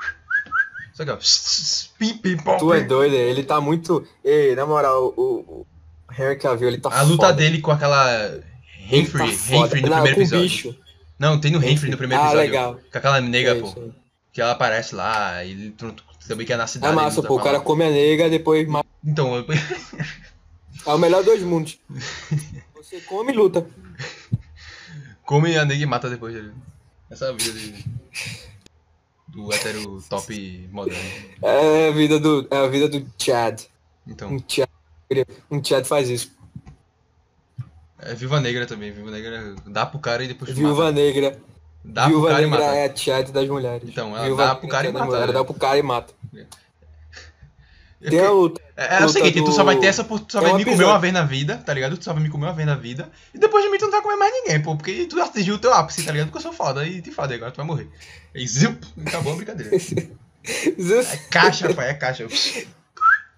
Só 0.95 1.05
que, 1.05 1.11
ó. 1.11 1.19
Pim, 1.99 2.15
pim, 2.19 2.37
pom, 2.37 2.57
Tu 2.57 2.73
é 2.75 2.81
doido, 2.83 3.15
ele 3.15 3.43
tá 3.43 3.61
muito. 3.61 4.07
Ei, 4.25 4.55
na 4.55 4.65
moral, 4.67 5.13
o, 5.17 5.23
o 5.23 5.67
Henry 6.13 6.37
Cavill, 6.37 6.69
ele 6.69 6.79
tá 6.79 6.89
A 6.93 7.03
luta 7.03 7.27
foda. 7.27 7.33
dele 7.37 7.61
com 7.61 7.71
aquela. 7.73 8.41
Renfrey, 8.79 9.37
tá. 9.37 9.45
Renfrey 9.49 9.83
no 9.83 9.89
Não, 9.89 9.97
primeiro 10.03 10.21
episódio. 10.21 10.43
bicho. 10.45 10.77
Não, 11.19 11.39
tem 11.41 11.51
no 11.51 11.59
Renfrey 11.59 11.91
no 11.91 11.97
primeiro 11.99 12.23
Ah, 12.23 12.27
episódio. 12.29 12.51
legal. 12.51 12.79
Com 12.93 12.99
aquela 12.99 13.21
nega, 13.21 13.51
É 13.51 13.55
pô. 13.57 13.67
aí. 13.77 13.93
Que 14.33 14.41
ela 14.41 14.53
aparece 14.53 14.95
lá, 14.95 15.45
e 15.45 15.51
ele 15.51 15.75
também 16.29 16.47
que 16.47 16.53
é 16.53 16.57
na 16.57 16.63
É 16.65 16.67
cidade. 16.69 16.95
massa, 16.95 17.09
ele 17.09 17.17
luta 17.17 17.29
pô. 17.29 17.37
O 17.37 17.43
cara 17.43 17.59
come 17.61 17.85
a 17.85 17.91
nega, 17.91 18.31
depois 18.31 18.67
mata. 18.69 18.89
Então, 19.05 19.35
eu- 19.37 19.45
É 20.87 20.91
o 20.91 20.99
melhor 20.99 21.23
dos 21.25 21.41
mundos. 21.43 21.79
Você 22.75 23.01
come 23.03 23.33
e 23.33 23.37
luta. 23.37 23.67
Come 25.25 25.57
a 25.57 25.65
nega 25.65 25.83
e 25.83 25.87
mata 25.87 26.09
depois 26.09 26.33
dele. 26.35 26.53
Essa 27.11 27.27
é 27.27 27.29
a 27.29 27.33
vida 27.33 27.53
de... 27.53 27.85
do 29.29 29.53
hétero 29.53 30.03
top 30.09 30.69
moderno. 30.73 31.11
É 31.43 31.89
a 31.89 31.93
vida 31.93 32.19
do, 32.19 32.47
é 32.51 32.57
a 32.57 32.67
vida 32.69 32.89
do 32.89 33.07
Chad. 33.19 33.63
Então, 34.07 34.31
Um 34.33 34.43
Chad, 34.49 34.69
um 35.51 35.63
Chad 35.63 35.85
faz 35.85 36.09
isso. 36.09 36.31
é 37.99 38.15
Viúva 38.15 38.41
Negra 38.41 38.67
também. 38.67 38.91
Viúva 38.91 39.11
Negra 39.11 39.55
dá 39.67 39.85
pro 39.85 39.99
cara 39.99 40.25
e 40.25 40.29
depois 40.29 40.51
Viúva 40.53 40.85
mata. 40.85 40.93
Negra. 40.93 41.39
Dá 41.85 42.03
pro 42.05 42.13
Viúva 42.13 42.29
cara 42.29 42.43
e 42.43 42.45
Negra 42.47 42.65
mata. 42.67 42.77
é 42.77 42.87
a 42.91 42.97
Chad 42.97 43.31
das 43.31 43.49
mulheres. 43.49 43.89
Então, 43.89 44.17
ela 44.17 44.25
Viúva 44.25 44.45
dá 44.47 44.55
pro 44.55 44.63
Negra 44.65 44.77
cara 44.77 44.87
é 44.87 44.91
e 44.91 44.93
mata, 44.93 45.05
mulheres, 45.07 45.27
né? 45.27 45.33
Dá 45.35 45.45
pro 45.45 45.55
cara 45.55 45.79
e 45.79 45.83
mata. 45.83 46.15
Eu 46.33 46.47
Tem 48.01 48.19
a 48.21 48.23
que- 48.23 48.29
luta. 48.29 48.61
É, 48.77 49.03
é 49.03 49.05
o 49.05 49.09
seguinte, 49.09 49.43
tu 49.45 49.51
só 49.51 49.63
do- 49.63 49.67
vai 49.67 49.77
ter 49.79 49.87
essa 49.87 50.05
por- 50.05 50.21
tu 50.21 50.33
só 50.33 50.39
É 50.39 50.43
vai 50.43 50.55
me 50.55 50.65
comer 50.65 50.85
uma 50.85 50.99
vez 50.99 51.13
na 51.13 51.25
vida, 51.25 51.61
tá 51.65 51.75
ligado? 51.75 51.97
Tu 51.97 52.05
só 52.05 52.13
vai 52.13 52.23
me 52.23 52.29
comer 52.31 52.47
uma 52.47 52.53
vez 52.53 52.67
na 52.67 52.77
vida. 52.77 53.11
E 53.35 53.39
depois 53.39 53.65
de 53.65 53.71
mim 53.71 53.79
tu 53.79 53.87
não 53.87 53.91
vai 53.91 54.03
comer 54.03 54.17
mais 54.17 54.33
ninguém, 54.33 54.63
pô. 54.63 54.77
Porque 54.77 55.07
tu 55.07 55.21
atingiu 55.21 55.57
o 55.57 55.59
teu 55.59 55.73
ápice, 55.75 56.05
tá 56.05 56.13
ligado? 56.13 56.27
Porque 56.29 56.39
eu 56.39 56.43
sou 56.43 56.53
foda 56.53 56.87
e 56.87 57.03
te 57.03 57.11
foda, 57.11 57.35
agora 57.35 57.51
tu 57.51 57.57
vai 57.57 57.67
morrer. 57.67 57.89
E 58.35 58.47
zip, 58.47 58.79
acabou 59.07 59.33
a 59.33 59.37
brincadeira. 59.37 59.71
É 60.49 61.17
caixa, 61.31 61.75
pai, 61.75 61.91
é 61.91 61.95
caixa. 61.95 62.27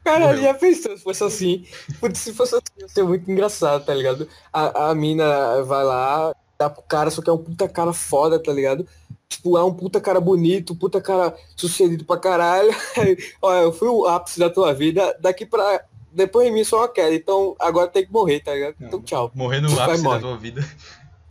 Cara, 0.05 0.27
Morreu. 0.29 0.43
já 0.43 0.55
pensou 0.55 0.97
se 0.97 1.03
fosse 1.03 1.25
assim? 1.25 1.67
Putz, 1.99 2.19
se 2.21 2.33
fosse 2.33 2.55
assim, 2.55 2.63
ia 2.79 2.89
ser 2.89 3.03
muito 3.03 3.29
engraçado, 3.31 3.85
tá 3.85 3.93
ligado? 3.95 4.29
A, 4.53 4.91
a 4.91 4.95
mina 4.95 5.63
vai 5.63 5.83
lá, 5.85 6.35
dá 6.59 6.71
pro 6.71 6.83
cara, 6.83 7.11
só 7.11 7.21
que 7.21 7.29
é 7.29 7.33
um 7.33 7.39
puta 7.39 7.69
cara 7.69 7.93
foda, 7.93 8.39
tá 8.39 8.53
ligado? 8.53 8.87
Tipo, 9.31 9.57
é 9.57 9.63
um 9.65 9.73
puta 9.73 10.01
cara 10.01 10.21
bonito, 10.21 10.75
puta 10.75 11.01
cara 11.01 11.35
sucedido 11.57 12.05
pra 12.05 12.19
caralho. 12.19 12.75
Olha, 13.41 13.63
eu 13.63 13.73
fui 13.73 13.89
o 13.89 14.05
ápice 14.07 14.39
da 14.41 14.51
tua 14.51 14.75
vida, 14.75 15.17
daqui 15.21 15.47
pra. 15.47 15.85
Depois 16.13 16.49
de 16.49 16.53
mim 16.53 16.65
só 16.65 16.79
uma 16.79 16.89
queda, 16.89 17.15
então 17.15 17.55
agora 17.61 17.87
tem 17.87 18.05
que 18.05 18.13
morrer, 18.13 18.41
tá 18.41 18.53
ligado? 18.53 18.75
Então 18.81 19.01
tchau. 19.01 19.31
Morrer 19.33 19.61
no 19.61 19.69
Vai, 19.71 19.85
ápice 19.87 20.03
da 20.03 20.09
morre. 20.09 20.21
tua 20.21 20.37
vida. 20.37 20.69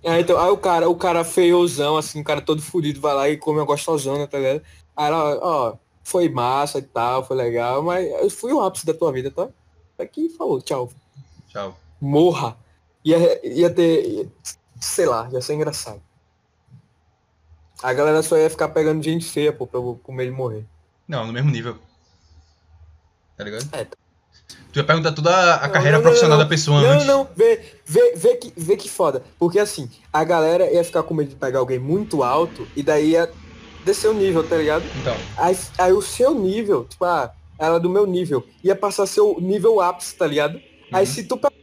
É, 0.01 0.17
então, 0.21 0.39
aí 0.39 0.49
o 0.49 0.55
cara, 0.55 0.89
o 0.89 0.95
cara 0.95 1.25
feiozão, 1.25 1.97
assim, 1.97 2.21
o 2.21 2.23
cara 2.23 2.39
todo 2.39 2.61
fudido, 2.61 3.01
vai 3.01 3.13
lá 3.13 3.29
e 3.29 3.35
come 3.35 3.59
uma 3.59 3.65
gostosona, 3.65 4.25
tá 4.25 4.37
ligado? 4.37 4.61
Aí 4.95 5.07
ela, 5.07 5.37
ó, 5.41 5.75
foi 6.01 6.29
massa 6.29 6.79
e 6.79 6.83
tal, 6.83 7.25
foi 7.25 7.35
legal, 7.35 7.83
mas 7.83 8.09
eu 8.09 8.29
fui 8.29 8.53
o 8.53 8.61
ápice 8.61 8.85
da 8.85 8.93
tua 8.93 9.11
vida, 9.11 9.29
tá? 9.29 9.49
Aqui 9.99 10.29
falou, 10.29 10.61
tchau. 10.61 10.89
Tchau. 11.49 11.77
Morra. 11.99 12.55
Ia, 13.03 13.45
ia 13.45 13.69
ter. 13.69 14.07
ia- 14.07 14.27
sei 14.79 15.05
lá, 15.05 15.27
ia 15.33 15.41
ser 15.41 15.55
engraçado. 15.55 16.01
A 17.81 17.93
galera 17.93 18.21
só 18.21 18.37
ia 18.37 18.49
ficar 18.49 18.69
pegando 18.69 19.01
gente 19.03 19.25
feia, 19.25 19.53
pô, 19.53 19.65
pra 19.65 19.79
eu 19.79 19.99
comer 20.03 20.23
ele 20.23 20.31
morrer. 20.31 20.65
Não, 21.07 21.25
no 21.25 21.33
mesmo 21.33 21.49
nível. 21.49 21.77
Tá 23.37 23.43
ligado? 23.43 23.67
É. 23.73 23.85
Tu 24.71 24.77
ia 24.79 24.83
perguntar 24.83 25.13
toda 25.13 25.55
a 25.55 25.67
Não, 25.67 25.73
carreira 25.73 25.97
não, 25.97 26.03
não, 26.03 26.03
profissional 26.03 26.37
não. 26.37 26.43
da 26.45 26.49
pessoa 26.49 26.81
Não, 26.81 26.89
antes. 26.91 27.07
não, 27.07 27.27
vê, 27.35 27.59
vê, 27.85 28.13
vê, 28.15 28.35
que, 28.35 28.53
vê 28.55 28.77
que 28.77 28.89
foda. 28.89 29.23
Porque 29.39 29.57
assim, 29.59 29.89
a 30.13 30.23
galera 30.23 30.71
ia 30.71 30.83
ficar 30.83 31.03
com 31.03 31.13
medo 31.13 31.29
de 31.29 31.35
pegar 31.35 31.59
alguém 31.59 31.79
muito 31.79 32.21
alto 32.23 32.67
e 32.75 32.83
daí 32.83 33.11
ia 33.11 33.31
descer 33.85 34.09
o 34.09 34.13
nível, 34.13 34.47
tá 34.47 34.57
ligado? 34.57 34.83
Então, 35.01 35.15
Aí, 35.37 35.57
aí 35.77 35.93
o 35.93 36.01
seu 36.01 36.35
nível, 36.35 36.85
tipo, 36.85 37.03
ah, 37.05 37.33
ela 37.57 37.79
do 37.79 37.89
meu 37.89 38.05
nível, 38.05 38.45
ia 38.63 38.75
passar 38.75 39.05
seu 39.07 39.37
nível 39.39 39.81
ápice, 39.81 40.15
tá 40.15 40.27
ligado? 40.27 40.61
Aí 40.91 41.05
Uhum. 41.05 41.11
se 41.11 41.23
tu 41.23 41.37
pegar 41.37 41.53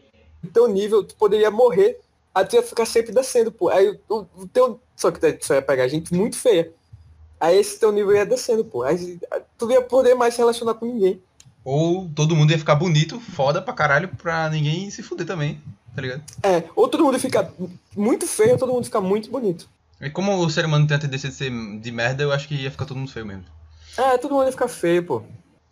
o 0.44 0.48
teu 0.48 0.66
nível, 0.66 1.04
tu 1.04 1.14
poderia 1.16 1.50
morrer. 1.50 2.00
Aí 2.36 2.44
tu 2.44 2.54
ia 2.54 2.62
ficar 2.62 2.84
sempre 2.84 3.12
descendo, 3.12 3.50
pô. 3.50 3.70
Aí 3.70 3.98
o, 4.10 4.26
o 4.36 4.46
teu. 4.46 4.78
Só 4.94 5.10
que 5.10 5.18
tu 5.18 5.54
ia 5.54 5.62
pegar 5.62 5.88
gente 5.88 6.12
muito 6.12 6.36
feia. 6.36 6.70
Aí 7.40 7.56
esse 7.56 7.80
teu 7.80 7.90
nível 7.90 8.14
ia 8.14 8.26
descendo, 8.26 8.62
pô. 8.62 8.82
Aí 8.82 9.18
tu 9.56 9.70
ia 9.70 9.80
poder 9.80 10.14
mais 10.14 10.34
se 10.34 10.40
relacionar 10.40 10.74
com 10.74 10.84
ninguém. 10.84 11.18
ou 11.64 12.10
todo 12.14 12.36
mundo 12.36 12.50
ia 12.50 12.58
ficar 12.58 12.74
bonito, 12.74 13.18
foda 13.18 13.62
pra 13.62 13.72
caralho, 13.72 14.08
pra 14.08 14.50
ninguém 14.50 14.90
se 14.90 15.02
fuder 15.02 15.26
também, 15.26 15.58
tá 15.94 16.02
ligado? 16.02 16.22
É, 16.42 16.62
ou 16.76 16.86
todo 16.88 17.04
mundo 17.04 17.18
fica 17.18 17.50
muito 17.96 18.26
feio, 18.26 18.52
ou 18.52 18.58
todo 18.58 18.72
mundo 18.72 18.84
fica 18.84 19.00
muito 19.00 19.30
bonito. 19.30 19.66
E 19.98 20.10
como 20.10 20.36
o 20.36 20.50
ser 20.50 20.66
humano 20.66 20.86
tem 20.86 20.98
a 20.98 21.00
tendência 21.00 21.30
de 21.30 21.34
ser 21.34 21.50
de 21.80 21.90
merda, 21.90 22.22
eu 22.22 22.32
acho 22.32 22.46
que 22.46 22.54
ia 22.54 22.70
ficar 22.70 22.84
todo 22.84 22.98
mundo 22.98 23.10
feio 23.10 23.24
mesmo. 23.24 23.44
É, 23.96 24.18
todo 24.18 24.34
mundo 24.34 24.44
ia 24.44 24.52
ficar 24.52 24.68
feio, 24.68 25.02
pô. 25.02 25.22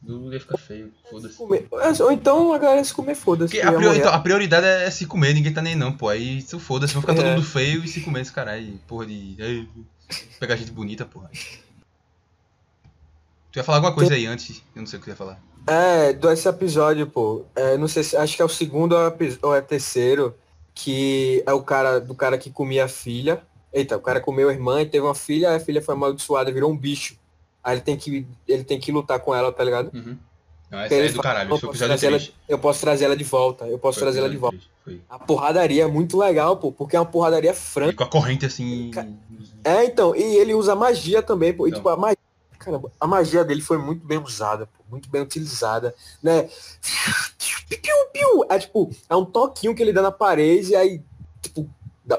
Todo 0.06 0.32
ia 0.32 0.40
ficar 0.40 0.58
feio, 0.58 0.92
foda-se. 1.10 2.02
Ou 2.02 2.12
então 2.12 2.52
a 2.52 2.58
galera 2.58 2.84
se 2.84 2.92
comer, 2.92 3.14
foda-se. 3.14 3.58
A, 3.60 3.72
priori- 3.72 3.98
então, 3.98 4.12
a 4.12 4.18
prioridade 4.18 4.66
é 4.66 4.90
se 4.90 5.06
comer, 5.06 5.32
ninguém 5.32 5.52
tá 5.52 5.62
nem 5.62 5.74
não, 5.74 5.92
pô. 5.92 6.08
Aí 6.08 6.42
se 6.42 6.58
foda-se, 6.58 6.92
vão 6.92 7.00
ficar 7.00 7.14
todo 7.14 7.24
É. 7.26 7.34
mundo 7.34 7.46
feio 7.46 7.82
e 7.84 7.88
se 7.88 8.02
comer 8.02 8.20
esse 8.20 8.32
caralho. 8.32 8.78
Porra 8.86 9.06
de. 9.06 9.34
Ei, 9.38 9.68
pegar 10.38 10.56
gente 10.56 10.70
bonita, 10.72 11.04
porra. 11.06 11.30
Tu 13.50 13.56
ia 13.58 13.64
falar 13.64 13.78
alguma 13.78 13.94
coisa 13.94 14.14
aí 14.14 14.26
antes? 14.26 14.62
Eu 14.74 14.80
não 14.82 14.86
sei 14.86 14.98
o 14.98 15.00
que 15.00 15.06
tu 15.06 15.10
ia 15.10 15.16
falar. 15.16 15.40
É, 15.66 16.12
desse 16.12 16.48
episódio, 16.48 17.06
pô. 17.06 17.44
É, 17.54 17.78
não 17.78 17.88
sei 17.88 18.02
se. 18.02 18.16
Acho 18.16 18.36
que 18.36 18.42
é 18.42 18.44
o 18.44 18.48
segundo 18.48 18.94
ou 19.42 19.54
é 19.54 19.58
é 19.58 19.60
terceiro. 19.62 20.34
Que 20.74 21.42
é 21.46 21.52
o 21.52 21.62
cara 21.62 22.00
do 22.00 22.14
cara 22.16 22.36
que 22.36 22.50
comia 22.50 22.84
a 22.84 22.88
filha. 22.88 23.42
Eita, 23.72 23.96
o 23.96 24.00
cara 24.00 24.20
comeu 24.20 24.48
a 24.48 24.52
irmã 24.52 24.82
e 24.82 24.86
teve 24.86 25.04
uma 25.04 25.14
filha, 25.14 25.50
aí 25.50 25.56
a 25.56 25.60
filha 25.60 25.80
foi 25.80 25.94
amaldiçoada, 25.94 26.52
virou 26.52 26.70
um 26.70 26.76
bicho. 26.76 27.16
Aí 27.64 27.74
ele 27.76 27.80
tem 27.80 27.96
que, 27.96 28.26
ele 28.46 28.62
tem 28.62 28.78
que 28.78 28.92
lutar 28.92 29.18
com 29.20 29.34
ela, 29.34 29.50
tá 29.50 29.64
ligado? 29.64 29.90
Uhum. 29.94 30.16
Não, 30.70 30.80
essa 30.80 30.94
é 30.94 31.08
do 31.08 31.22
caralho, 31.22 31.46
"Eu 31.46 31.50
posso 31.50 31.66
episódio 31.66 31.88
trazer 31.88 32.06
ela- 32.08 32.18
3. 32.18 32.32
Eu 32.48 32.58
posso 32.58 32.80
trazer 32.80 33.04
ela 33.06 33.16
de 33.16 33.24
volta. 33.24 33.64
Eu 33.66 33.78
posso 33.78 33.98
trazer 34.00 34.18
ela 34.18 34.28
de 34.30 34.36
volta. 34.36 34.56
3, 34.58 34.68
Foi. 34.84 35.00
A 35.08 35.18
porradaria 35.18 35.84
é 35.84 35.86
muito 35.86 36.18
legal, 36.18 36.56
pô, 36.58 36.70
porque 36.72 36.94
é 36.96 37.00
uma 37.00 37.06
porradaria 37.06 37.52
E 37.52 37.54
franca. 37.54 37.94
com 37.94 38.04
a 38.04 38.06
corrente 38.06 38.44
assim. 38.44 38.90
É, 39.64 39.84
então, 39.84 40.14
e 40.14 40.22
ele 40.22 40.52
usa 40.52 40.74
magia 40.74 41.22
também, 41.22 41.52
pô. 41.54 41.66
E, 41.66 41.70
Então. 41.70 41.78
tipo, 41.80 41.88
a 41.88 41.96
magia, 41.96 42.18
caramba, 42.58 42.92
a 43.00 43.06
magia 43.06 43.42
dele 43.44 43.60
foi 43.62 43.78
muito 43.78 44.04
bem 44.04 44.18
usada, 44.18 44.66
pô, 44.66 44.84
muito 44.90 45.08
bem 45.08 45.22
utilizada, 45.22 45.94
né? 46.22 46.48
É 48.48 48.58
tipo, 48.58 48.90
é 49.08 49.16
um 49.16 49.24
toquinho 49.24 49.74
que 49.74 49.82
ele 49.82 49.92
dá 49.92 50.02
na 50.02 50.12
parede 50.12 50.72
e 50.72 50.76
aí, 50.76 51.02
tipo, 51.40 51.68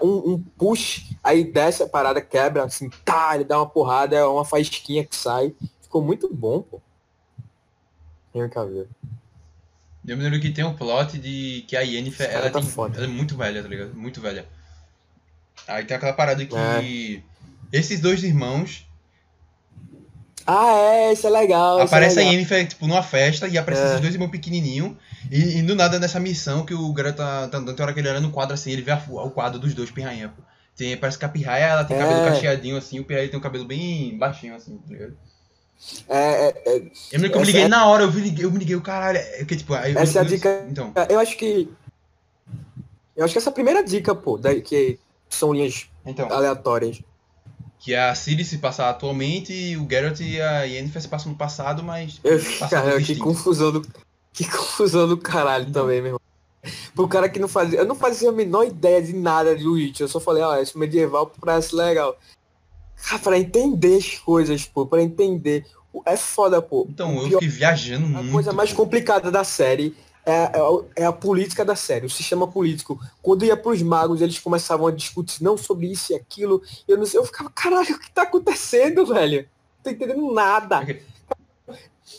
um, 0.02 0.34
um 0.34 0.40
push, 0.58 1.12
aí 1.24 1.44
desce 1.44 1.84
a 1.84 1.88
parada, 1.88 2.20
quebra, 2.22 2.64
assim, 2.64 2.90
tá, 3.04 3.36
ele 3.36 3.44
dá 3.44 3.58
uma 3.60 3.70
porrada, 3.70 4.16
é 4.16 4.24
uma 4.26 4.44
faísquinha 4.46 5.06
que 5.06 5.16
sai. 5.16 5.54
Ficou 5.82 6.02
muito 6.02 6.34
bom, 6.34 6.62
pô. 6.62 6.82
Henry 8.34 8.50
Cavill. 8.50 8.88
Eu 10.08 10.18
me 10.18 10.24
lembro 10.24 10.40
que 10.40 10.52
tem 10.52 10.64
um 10.64 10.76
plot 10.76 11.18
de 11.18 11.64
que 11.68 11.76
a 11.76 11.82
Yennefer, 11.82 12.30
ela, 12.30 12.50
tá 12.50 12.60
tem- 12.62 12.70
ela 12.96 13.06
é 13.06 13.08
muito 13.08 13.36
velha, 13.38 13.62
tá 13.64 13.68
ligado? 13.70 13.94
Muito 13.96 14.22
velha. 14.22 14.48
Aí 15.68 15.84
tem 15.86 15.98
aquela 15.98 16.14
parada 16.14 16.46
que 16.46 16.56
É. 16.56 17.22
esses 17.78 18.00
dois 18.00 18.24
irmãos 18.24 18.85
Ah, 20.48 20.74
é, 20.76 21.14
isso 21.14 21.26
é 21.26 21.30
legal. 21.30 21.80
é 21.80 21.84
aparece 21.84 22.18
a 22.18 22.20
legal. 22.20 22.34
Yennefer, 22.34 22.68
tipo, 22.68 22.86
numa 22.88 23.02
festa 23.02 23.48
e 23.48 23.58
aparece 23.58 23.82
É. 23.84 23.88
esses 23.88 24.00
dois 24.02 24.14
irmãos 24.14 24.30
pequenininhos 24.30 24.92
e, 25.32 25.58
e 25.58 25.62
do 25.64 25.76
nada 25.76 26.00
nessa 26.00 26.20
missão 26.20 26.66
que 26.66 26.74
o 26.74 26.94
Garota 26.94 27.18
tá, 27.24 27.48
tá 27.48 27.58
andando, 27.58 27.76
tem 27.76 27.84
hora 27.84 27.94
que 27.94 28.00
ele 28.00 28.10
olha 28.10 28.20
no 28.20 28.32
quadro 28.32 28.54
assim, 28.54 28.72
ele 28.72 28.82
vê 28.84 28.92
a- 28.92 29.04
o 29.08 29.32
quadro 29.32 29.60
dos 29.60 29.74
dois 29.74 29.90
pirrainha, 29.90 30.30
pô. 30.30 30.44
Tem, 30.78 30.96
parece 30.98 31.18
que 31.18 31.26
a 31.26 31.30
pirraia, 31.30 31.64
ela 31.66 31.84
tem 31.84 31.98
É. 31.98 32.00
cabelo 32.00 32.26
cacheadinho 32.26 32.78
assim, 32.78 33.00
o 33.00 33.04
pirraia 33.06 33.28
tem 33.30 33.40
um 33.40 33.42
cabelo 33.42 33.66
bem 33.66 34.18
baixinho 34.18 34.54
assim, 34.56 34.78
tá 34.78 34.94
ligado? 34.94 35.18
É, 36.08 36.18
é, 36.18 36.48
é, 36.66 36.76
Eu 37.12 37.20
me 37.20 37.28
Essa 37.28 37.40
liguei 37.44 37.64
é- 37.64 37.68
na 37.68 37.88
hora, 37.88 38.04
eu 38.04 38.12
me 38.12 38.22
liguei, 38.22 38.46
eu 38.46 38.52
me 38.52 38.60
liguei 38.60 38.76
o 38.76 38.82
caralho, 38.82 39.18
é 39.18 39.44
que 39.46 39.56
tipo, 39.56 39.74
aí 39.74 39.94
eu- 39.94 40.00
Essa 40.00 40.20
é 40.20 40.22
a 40.22 40.26
dica- 40.26 40.66
Então, 40.70 40.94
eu 41.10 41.20
acho 41.20 41.36
que. 41.38 41.70
Eu 43.16 43.24
acho 43.26 43.34
que 43.34 43.38
essa 43.38 43.50
é 43.50 43.52
a 43.52 43.54
primeira 43.54 43.84
dica, 43.84 44.14
pô, 44.14 44.38
daí, 44.38 44.62
que 44.62 45.00
são 45.30 45.54
linhas 45.54 45.88
então. 46.06 46.32
aleatórias. 46.32 47.02
Que 47.86 47.94
a 47.94 48.16
Ciri 48.16 48.44
se 48.44 48.58
passa 48.58 48.90
atualmente 48.90 49.54
e 49.54 49.78
o 49.78 49.88
Geralt 49.88 50.20
e 50.20 50.42
a 50.42 50.64
Yennefer 50.64 51.00
se 51.04 51.08
passam 51.08 51.32
no 51.32 51.38
passado, 51.38 51.84
mas 51.84 52.20
Eu, 52.24 52.40
cara, 52.68 53.00
que 53.00 53.16
confusão 53.16 53.72
do. 53.72 53.88
Que 54.34 54.44
confusão 54.44 55.08
do 55.08 55.16
caralho 55.16 55.72
também, 55.72 56.02
meu 56.02 56.06
irmão. 56.08 56.22
Pro 56.96 57.08
cara 57.08 57.30
que 57.30 57.38
não 57.38 57.48
fazia. 57.48 57.78
Eu 57.78 57.86
não 57.86 57.94
fazia 57.94 58.30
a 58.30 58.32
menor 58.32 58.66
ideia 58.66 59.00
de 59.04 59.14
nada 59.14 59.56
de 59.56 59.68
Witch. 59.68 60.00
Eu 60.00 60.08
só 60.08 60.20
falei, 60.20 60.42
ó, 60.42 60.58
esse 60.58 60.76
medieval 60.76 61.32
parece 61.40 61.76
legal. 61.76 62.18
Cara, 63.04 63.20
pra 63.20 63.38
entender 63.38 63.98
as 63.98 64.18
coisas, 64.18 64.66
pô, 64.66 64.88
pra 64.88 65.04
entender. 65.04 65.64
É 66.08 66.18
foda, 66.18 66.64
pô. 66.64 66.88
Então, 66.90 67.16
eu 67.18 67.34
fiquei 67.34 67.48
viajando 67.48 68.06
A 68.06 68.10
muito. 68.24 68.32
coisa 68.32 68.52
mais 68.52 68.72
pô. 68.72 68.78
complicada 68.78 69.30
da 69.30 69.44
série 69.44 69.96
é, 70.26 70.32
é 70.32 70.60
a- 70.60 70.84
é 70.96 71.06
a 71.06 71.12
política 71.14 71.64
da 71.64 71.76
série, 71.76 72.06
o 72.06 72.10
sistema 72.10 72.48
político. 72.48 73.00
Quando 73.22 73.46
ia 73.46 73.56
pros 73.56 73.82
magos, 73.82 74.22
eles 74.22 74.40
começavam 74.40 74.88
a 74.88 74.92
discutir 74.92 75.44
não 75.44 75.56
sobre 75.58 75.88
isso 75.92 76.12
e 76.14 76.16
aquilo. 76.16 76.62
e 76.88 76.92
Eu 76.92 76.98
não 76.98 77.06
sei, 77.06 77.20
eu 77.20 77.26
ficava, 77.26 77.50
caralho, 77.50 77.96
o 77.96 78.00
que 78.00 78.12
tá 78.12 78.24
acontecendo, 78.24 79.06
velho? 79.06 79.42
Não 79.42 79.84
tô 79.84 79.90
entendendo 79.92 80.34
nada. 80.34 80.82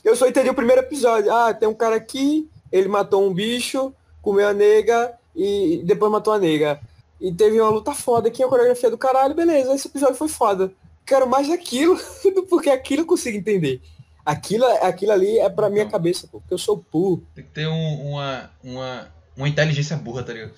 Eu 0.04 0.14
só 0.16 0.26
entendi 0.28 0.48
o 0.50 0.54
primeiro 0.54 0.82
episódio. 0.82 1.32
Ah, 1.32 1.52
tem 1.54 1.68
um 1.68 1.74
cara 1.74 1.96
aqui, 1.96 2.48
ele 2.70 2.88
matou 2.88 3.26
um 3.28 3.32
bicho, 3.32 3.92
comeu 4.22 4.48
a 4.48 4.52
nega 4.52 5.12
e 5.34 5.82
depois 5.84 6.10
matou 6.10 6.32
a 6.32 6.38
nega. 6.38 6.80
E 7.20 7.32
teve 7.32 7.60
uma 7.60 7.70
luta 7.70 7.94
foda 7.94 8.28
aqui, 8.28 8.42
a 8.42 8.48
coreografia 8.48 8.90
do 8.90 8.98
caralho, 8.98 9.34
beleza, 9.34 9.74
esse 9.74 9.88
episódio 9.88 10.16
foi 10.16 10.28
foda. 10.28 10.72
Quero 11.04 11.26
mais 11.28 11.48
daquilo, 11.48 11.98
porque 12.48 12.68
aquilo 12.70 13.02
eu 13.02 13.06
consigo 13.06 13.36
entender. 13.38 13.80
Aquilo, 14.26 14.66
aquilo 14.82 15.12
ali 15.12 15.38
é 15.38 15.48
pra 15.48 15.70
minha 15.70 15.84
Não. 15.84 15.90
cabeça, 15.90 16.26
pô, 16.26 16.40
porque 16.40 16.52
eu 16.52 16.58
sou 16.58 16.84
burro. 16.92 17.24
Tem 17.32 17.44
que 17.44 17.50
ter 17.50 17.68
um- 17.68 18.10
uma, 18.10 18.50
uma, 18.62 19.08
uma 19.36 19.48
inteligência 19.48 19.96
burra, 19.96 20.24
tá 20.24 20.32
ligado? 20.32 20.52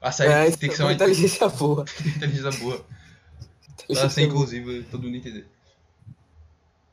A 0.00 0.12
série 0.12 0.32
É, 0.32 0.56
tem 0.56 0.70
que 0.70 0.76
ser 0.76 0.84
uma 0.84 0.92
inteligência 0.92 1.48
boa. 1.50 1.84
inteligência 2.06 2.50
burra. 2.60 2.80
Inteligência 3.72 4.08
ser 4.08 4.20
boa. 4.28 4.32
inclusive, 4.34 4.82
todo 4.84 5.02
mundo 5.02 5.16
entender. 5.16 5.48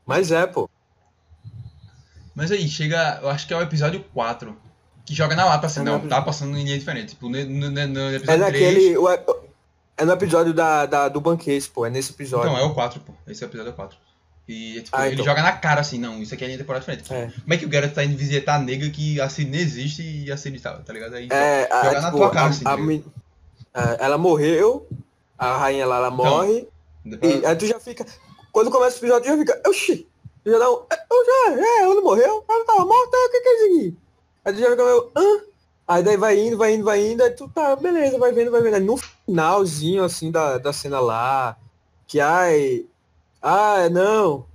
Mas 0.04 0.32
é, 0.32 0.44
pô. 0.48 0.68
Mas 2.34 2.50
aí, 2.50 2.66
chega. 2.68 3.20
Eu 3.22 3.28
acho 3.30 3.46
que 3.46 3.54
é 3.54 3.56
o 3.56 3.62
episódio 3.62 4.02
4. 4.12 4.56
que 5.04 5.14
joga 5.14 5.34
na 5.36 5.44
lata 5.44 5.66
assim, 5.66 5.80
É 5.80 5.82
não, 5.84 5.98
no- 5.98 6.08
tá 6.08 6.22
passando 6.22 6.56
em 6.56 6.64
linha 6.64 6.78
diferente. 6.78 7.10
Tipo, 7.10 7.28
no, 7.28 7.38
no, 7.44 7.70
no, 7.70 7.86
no 7.88 8.00
É 8.00 8.14
episódio 8.16 8.24
3. 8.24 8.40
naquele. 8.40 8.96
o- 8.98 9.08
É 9.96 10.04
no 10.04 10.12
episódio 10.12 10.54
da, 10.54 10.86
da- 10.86 11.08
do 11.08 11.20
banquete, 11.20 11.68
pô. 11.70 11.84
É 11.86 11.90
nesse 11.90 12.12
episódio. 12.12 12.50
Então, 12.50 12.58
é 12.60 12.64
o 12.64 12.72
4, 12.74 13.00
pô. 13.00 13.12
Esse 13.28 13.44
é 13.44 13.46
o 13.46 13.50
episódio 13.50 13.72
4. 13.74 13.96
E 14.48 14.80
tipo, 14.82 14.96
Ah, 14.96 15.06
ele 15.06 15.14
então. 15.14 15.24
joga 15.24 15.42
na 15.42 15.52
cara 15.52 15.80
assim, 15.80 15.98
não, 15.98 16.20
isso 16.20 16.34
aqui 16.34 16.42
é 16.44 16.46
linha 16.48 16.58
temporal 16.58 16.80
diferente. 16.80 17.04
Tipo, 17.04 17.14
É. 17.14 17.30
Como 17.42 17.54
é 17.54 17.56
que 17.56 17.64
o 17.64 17.68
Garrett 17.68 17.94
tá 17.94 18.04
indo 18.04 18.16
visitar 18.16 18.56
a 18.56 18.58
nega 18.58 18.90
que 18.90 19.20
a 19.20 19.28
Cine 19.28 19.56
existe 19.58 20.02
e 20.02 20.32
a 20.32 20.36
Cine 20.36 20.58
tá, 20.58 20.74
tá 20.78 20.92
ligado? 20.92 21.14
Aí, 21.14 21.28
É, 21.30 21.68
a, 21.72 21.84
jogar 21.84 22.00
na 22.00 22.06
tipo, 22.08 22.16
tua 22.18 22.30
cara, 22.30 22.46
a- 22.46 22.48
assim, 22.50 22.62
a 22.64 22.70
tá 22.70 22.76
men- 22.76 23.04
é, 23.74 24.04
ela 24.04 24.18
morreu, 24.18 24.86
a 25.38 25.56
rainha 25.58 25.86
lá, 25.86 25.96
ela 25.98 26.08
Então, 26.08 26.16
morre, 26.16 26.68
Depois- 27.04 27.40
e 27.42 27.46
aí 27.46 27.56
tu 27.56 27.66
já 27.66 27.78
fica. 27.80 28.04
Quando 28.50 28.70
começa 28.70 28.96
o 28.96 28.98
episódio, 28.98 29.22
tu 29.22 29.28
já 29.28 29.38
fica. 29.38 29.68
Oxi! 29.68 30.08
Tu 30.44 30.50
já 30.50 30.58
dá 30.58 30.70
um. 30.70 30.82
"É, 30.92 31.02
Eu 31.10 31.24
já, 31.56 31.62
é, 31.62 31.82
ela 31.82 31.94
não 31.94 32.02
morreu? 32.02 32.44
Ela 32.48 32.64
tava 32.64 32.84
morta, 32.84 33.16
o 33.16 33.30
que 33.30 33.40
que 33.40 33.48
é 33.48 33.54
isso 33.54 33.64
aqui? 33.76 33.96
Aí 34.44 34.52
tu 34.54 34.58
já 34.60 34.70
fica 34.70 34.84
meio. 34.84 35.10
Hã? 35.16 35.40
Aí 35.88 36.02
daí 36.02 36.16
vai 36.16 36.38
indo, 36.38 36.56
vai 36.56 36.74
indo, 36.74 36.84
vai 36.84 37.06
indo, 37.12 37.22
aí 37.22 37.30
tu 37.30 37.48
tá, 37.48 37.74
beleza, 37.76 38.18
vai 38.18 38.32
vendo, 38.32 38.50
vai 38.50 38.60
vendo. 38.62 38.74
Aí 38.74 38.80
no 38.82 38.96
finalzinho, 38.96 40.02
assim, 40.04 40.30
da, 40.30 40.58
da 40.58 40.72
cena 40.72 41.00
lá, 41.00 41.56
que 42.06 42.20
ai. 42.20 42.84
Ah, 43.42 43.88
não. 43.90 44.46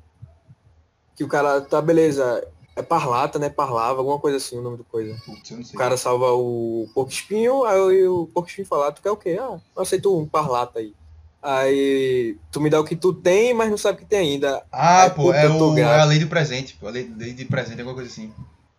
Que 1.16 1.24
o 1.24 1.28
cara, 1.28 1.62
tá, 1.62 1.82
beleza. 1.82 2.48
É 2.76 2.82
parlata, 2.84 3.40
né? 3.40 3.50
Parlava, 3.50 4.00
alguma 4.00 4.20
coisa 4.20 4.38
assim, 4.38 4.58
o 4.58 4.62
nome 4.62 4.78
do 4.78 4.84
coisa. 4.84 5.20
Putz. 5.26 5.74
O 5.74 5.78
cara 5.78 5.98
salva 5.98 6.32
o 6.34 6.88
porco 6.94 7.12
espinho, 7.12 7.66
aí 7.66 8.08
o 8.08 8.28
porco 8.28 8.48
espinho 8.48 8.68
fala, 8.68 8.92
tu 8.92 9.02
quer 9.02 9.10
o 9.10 9.18
quê? 9.18 9.36
Ah, 9.42 9.60
eu 9.76 9.82
aceito 9.82 10.16
um 10.16 10.28
parlata 10.28 10.78
aí. 10.80 10.94
Aí 11.42 12.38
tu 12.52 12.62
me 12.62 12.70
dá 12.70 12.80
o 12.80 12.84
que 12.84 12.96
tu 12.96 13.14
tem, 13.14 13.54
mas 13.54 13.70
não 13.70 13.78
sabe 13.78 13.98
o 13.98 14.02
que 14.02 14.06
tem 14.06 14.20
ainda. 14.34 14.64
Ah, 14.72 15.02
Ai, 15.04 15.14
pô, 15.14 15.34
é, 15.34 15.50
o, 15.50 15.78
é 15.78 15.84
a 16.02 16.06
lei 16.06 16.20
do 16.20 16.28
presente, 16.28 16.76
pô. 16.76 16.88
A 16.88 16.92
lei, 16.92 17.12
lei 17.18 17.34
de 17.34 17.46
presente, 17.46 17.80
alguma 17.80 17.96
coisa 17.96 18.10
assim. 18.12 18.32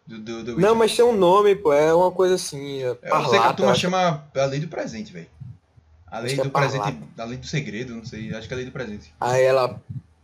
Do, 0.06 0.18
do, 0.18 0.44
do 0.44 0.60
Não, 0.60 0.74
mas 0.74 0.94
tem 0.94 1.04
um 1.04 1.16
nome, 1.16 1.54
pô, 1.54 1.72
é 1.72 1.92
uma 1.92 2.10
coisa 2.10 2.36
assim, 2.36 2.82
é 2.82 2.88
Eu 2.88 2.94
sei 2.94 3.00
que 3.00 3.06
a 3.06 3.10
parlata. 3.10 3.54
turma 3.54 3.74
chama 3.74 4.24
a 4.34 4.44
lei 4.44 4.60
do 4.60 4.68
presente, 4.68 5.12
velho. 5.12 5.26
A 6.10 6.22
que 6.22 6.40
é 6.40 6.42
do 6.42 6.50
presente, 6.50 6.98
a 7.18 7.24
lei 7.24 7.36
do 7.36 7.46
segredo, 7.46 7.94
não 7.94 8.04
sei, 8.04 8.34
acho 8.34 8.48
que 8.48 8.54
é 8.54 8.56
a 8.56 8.58
lei 8.58 8.66
do 8.66 8.72
presente. 8.72 9.12
Aí 9.20 9.42
ela, 9.42 9.80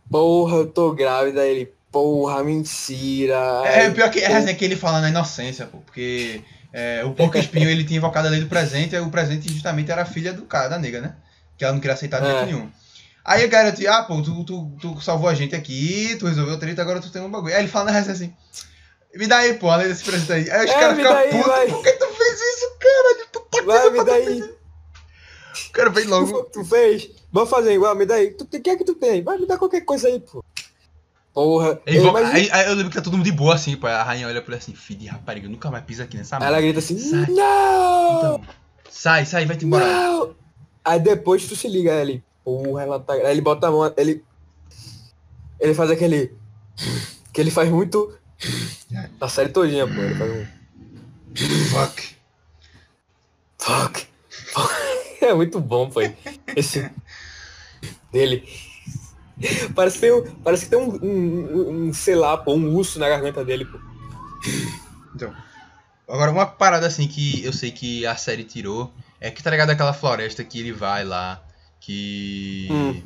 porra, 0.09 0.57
eu 0.57 0.67
tô 0.67 0.93
grávida, 0.93 1.41
aí 1.41 1.49
ele, 1.51 1.73
porra, 1.91 2.43
mentira. 2.43 3.35
É, 3.65 3.81
Aí, 3.81 3.91
pior 3.91 4.09
que 4.09 4.19
é 4.19 4.27
resenha 4.27 4.55
que 4.55 4.65
ele 4.65 4.75
fala 4.75 4.99
na 5.01 5.09
inocência, 5.09 5.65
pô, 5.65 5.77
porque 5.79 6.41
é, 6.73 7.03
o 7.05 7.11
porco 7.11 7.37
espinho 7.37 7.69
ele 7.69 7.83
tinha 7.83 7.97
invocado 7.97 8.27
a 8.27 8.31
lei 8.31 8.41
do 8.41 8.47
presente, 8.47 8.95
e 8.95 8.99
o 8.99 9.09
presente 9.09 9.51
justamente 9.51 9.91
era 9.91 10.01
a 10.01 10.05
filha 10.05 10.33
do 10.33 10.43
cara, 10.43 10.69
da 10.69 10.79
nega, 10.79 11.01
né? 11.01 11.15
Que 11.57 11.63
ela 11.63 11.73
não 11.73 11.79
queria 11.79 11.93
aceitar 11.93 12.19
de 12.19 12.27
É. 12.27 12.31
jeito 12.31 12.45
nenhum. 12.47 12.69
Aí 13.23 13.43
o 13.45 13.49
cara 13.49 13.73
ah, 13.89 14.03
pô, 14.03 14.21
tu, 14.21 14.43
tu, 14.43 14.71
tu 14.79 15.01
salvou 15.01 15.27
a 15.27 15.33
gente 15.33 15.55
aqui, 15.55 16.15
tu 16.19 16.27
resolveu 16.27 16.55
o 16.55 16.59
treta, 16.59 16.81
agora 16.81 16.99
tu 16.99 17.11
tem 17.11 17.21
um 17.21 17.31
bagulho. 17.31 17.55
Aí 17.55 17.61
ele 17.61 17.67
fala 17.67 17.85
na 17.85 17.91
resenha 17.91 18.13
assim, 18.13 18.33
me 19.15 19.25
dá 19.25 19.37
aí, 19.37 19.55
pô, 19.55 19.69
a 19.71 19.77
lei 19.77 19.87
desse 19.87 20.03
presente 20.03 20.31
aí. 20.31 20.51
Aí 20.51 20.65
os 20.65 20.71
É, 20.71 20.79
caras 20.79 20.97
ficam 20.97 21.15
aí, 21.15 21.29
putos, 21.31 21.71
por 21.71 21.83
que 21.83 21.91
tu 21.93 22.07
fez 22.07 22.33
isso, 22.33 22.77
caralho? 22.79 23.27
Puta 23.31 23.59
que 23.59 23.65
Vai, 23.65 23.89
me 23.89 23.97
dá 23.97 24.03
tu 24.05 24.11
aí. 24.11 24.55
O 25.69 25.71
cara 25.71 25.89
vem 25.89 26.03
Tu, 26.05 26.09
logo. 26.09 26.43
tu 26.45 26.63
fez? 26.65 27.09
Vamos 27.31 27.49
fazer 27.49 27.73
igual, 27.73 27.95
me 27.95 28.05
dá 28.05 28.15
aí. 28.15 28.31
Tu, 28.31 28.43
o 28.43 28.47
que 28.47 28.69
é 28.69 28.75
que 28.75 28.83
tu 28.85 28.95
tem? 28.95 29.23
Vai, 29.23 29.37
me 29.37 29.45
dá 29.45 29.57
qualquer 29.57 29.81
coisa 29.81 30.07
aí, 30.07 30.19
pô. 30.19 30.43
Porra. 31.33 31.81
Ei, 31.85 31.99
aí, 31.99 32.49
aí 32.51 32.67
eu 32.67 32.75
lembro 32.75 32.89
que 32.89 32.95
tá 32.95 33.01
todo 33.01 33.17
mundo 33.17 33.25
de 33.25 33.31
boa 33.31 33.55
assim, 33.55 33.75
pô. 33.75 33.87
A 33.87 34.03
rainha 34.03 34.27
olha 34.27 34.41
pra 34.41 34.53
ele 34.55 34.61
assim, 34.63 34.73
filho 34.73 34.99
de 35.01 35.07
rapariga, 35.07 35.49
nunca 35.49 35.69
mais 35.69 35.83
pisa 35.83 36.03
aqui 36.03 36.15
nessa 36.15 36.37
ela 36.37 36.61
grita 36.61 36.79
assim, 36.79 36.97
Sai. 36.97 37.25
não! 37.29 38.17
Então, 38.17 38.41
sai, 38.89 39.25
sai, 39.25 39.45
vai-te 39.45 39.65
embora. 39.65 39.85
Não! 39.85 40.33
Aí 40.83 40.99
depois 40.99 41.45
tu 41.45 41.55
se 41.55 41.67
liga, 41.67 41.91
aí 41.93 42.01
ele, 42.01 42.23
porra, 42.43 42.83
ela 42.83 42.99
tá. 42.99 43.13
Aí 43.13 43.31
ele 43.31 43.41
bota 43.41 43.67
a 43.67 43.71
mão, 43.71 43.93
ele. 43.97 44.23
Ele 45.59 45.73
faz 45.73 45.91
aquele. 45.91 46.33
Que 47.33 47.41
ele 47.41 47.51
faz 47.51 47.69
muito. 47.69 48.17
A 49.19 49.27
série 49.27 49.49
todinha, 49.49 49.85
pô. 49.87 49.93
Ele 49.93 50.15
faz 50.15 50.31
um. 50.31 50.45
Fuck. 51.71 52.15
Fuck! 53.59 54.07
É 55.21 55.33
muito 55.33 55.59
bom, 55.59 55.89
pô. 55.89 56.01
Esse. 56.55 56.89
Dele. 58.11 58.47
Parece 59.75 59.95
que 59.95 60.01
tem, 60.01 60.13
um, 60.13 60.35
parece 60.43 60.63
que 60.65 60.69
tem 60.69 60.79
um, 60.79 60.95
um, 61.03 61.69
um, 61.87 61.93
sei 61.93 62.15
lá, 62.15 62.37
pô, 62.37 62.53
um 62.53 62.73
urso 62.73 62.99
na 62.99 63.09
garganta 63.09 63.43
dele, 63.43 63.65
pô. 63.65 63.79
Então. 65.13 65.33
Agora, 66.07 66.31
uma 66.31 66.45
parada 66.45 66.87
assim 66.87 67.07
que 67.07 67.43
eu 67.43 67.51
sei 67.51 67.71
que 67.71 68.05
a 68.05 68.15
série 68.15 68.43
tirou 68.43 68.93
é 69.19 69.31
que 69.31 69.41
tá 69.41 69.49
ligado 69.49 69.71
aquela 69.71 69.93
floresta 69.93 70.43
que 70.43 70.59
ele 70.59 70.71
vai 70.71 71.03
lá, 71.03 71.43
que. 71.79 72.67
Hum. 72.71 73.01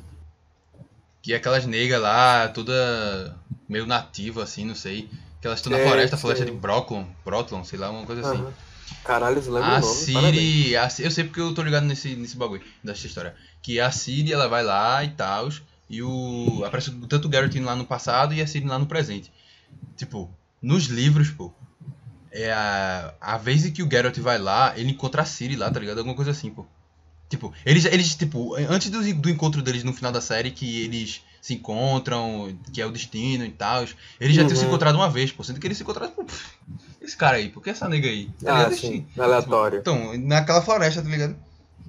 Que 1.21 1.33
é 1.33 1.37
aquelas 1.37 1.65
negras 1.65 2.01
lá, 2.01 2.47
toda 2.47 3.35
meio 3.67 3.85
nativa, 3.85 4.43
assim, 4.43 4.65
não 4.65 4.75
sei. 4.75 5.09
Que 5.41 5.47
elas 5.47 5.59
estão 5.59 5.71
na 5.71 5.77
Sei, 5.77 5.87
floresta, 5.87 6.17
floresta 6.17 6.45
de 6.45 6.51
Brocklon, 6.51 7.05
Brotlon, 7.25 7.63
sei 7.63 7.79
lá, 7.79 7.89
uma 7.89 8.05
coisa 8.05 8.21
assim. 8.21 8.41
Aham. 8.41 8.53
Caralho, 9.03 9.41
eu 9.41 9.53
lembro 9.53 9.69
A 9.69 9.77
o 9.77 9.81
nome. 9.81 9.95
Siri, 9.95 10.77
a 10.77 10.89
eu 10.99 11.11
sei 11.11 11.23
porque 11.23 11.39
eu 11.39 11.53
tô 11.53 11.61
ligado 11.61 11.85
nesse, 11.85 12.15
nesse 12.15 12.35
bagulho, 12.37 12.63
dessa 12.83 13.05
história. 13.07 13.35
Que 13.61 13.79
a 13.79 13.91
Siri, 13.91 14.31
ela 14.31 14.47
vai 14.47 14.63
lá 14.63 15.03
e 15.03 15.09
tal, 15.09 15.49
e 15.89 16.01
o. 16.01 16.63
Aparece 16.65 16.91
tanto 17.07 17.25
o 17.27 17.29
Garrett 17.29 17.59
lá 17.59 17.75
no 17.75 17.85
passado 17.85 18.33
e 18.33 18.41
a 18.41 18.47
Siri 18.47 18.65
lá 18.65 18.77
no 18.79 18.85
presente. 18.85 19.31
Tipo, 19.97 20.29
nos 20.61 20.85
livros, 20.85 21.29
pô. 21.29 21.51
É 22.31 22.51
a, 22.51 23.13
a 23.19 23.37
vez 23.37 23.65
em 23.65 23.71
que 23.71 23.81
o 23.81 23.89
Geralt 23.89 24.17
vai 24.19 24.37
lá, 24.37 24.73
ele 24.77 24.91
encontra 24.91 25.23
a 25.23 25.25
Siri 25.25 25.55
lá, 25.55 25.71
tá 25.71 25.79
ligado? 25.79 25.97
Alguma 25.97 26.15
coisa 26.15 26.31
assim, 26.31 26.51
pô. 26.51 26.65
Tipo, 27.27 27.53
eles, 27.65 27.85
eles 27.85 28.15
tipo, 28.15 28.55
antes 28.55 28.89
do, 28.89 29.01
do 29.15 29.29
encontro 29.29 29.61
deles 29.61 29.83
no 29.83 29.93
final 29.93 30.11
da 30.11 30.21
série, 30.21 30.51
que 30.51 30.81
eles 30.83 31.21
se 31.41 31.53
encontram, 31.53 32.55
que 32.73 32.81
é 32.81 32.85
o 32.85 32.91
destino 32.91 33.45
e 33.45 33.51
tal, 33.51 33.83
eles 34.19 34.35
já 34.35 34.43
tinham 34.45 34.55
se 34.57 34.61
Uhum. 34.61 34.67
encontrado 34.67 34.95
uma 34.95 35.09
vez, 35.09 35.31
pô. 35.31 35.43
Sendo 35.43 35.59
que 35.59 35.65
eles 35.67 35.77
se 35.77 35.83
encontraram, 35.83 36.11
pô, 36.13 36.25
esse 37.09 37.17
cara 37.17 37.37
aí, 37.37 37.49
por 37.49 37.61
que 37.61 37.69
essa 37.71 37.87
nega 37.89 38.07
aí? 38.07 38.29
Tá 38.43 38.67
Ah, 38.67 38.71
sim, 38.71 39.05
aleatório. 39.17 39.79
Então, 39.79 40.17
naquela 40.17 40.61
floresta, 40.61 41.01
tá 41.01 41.09
ligado? 41.09 41.35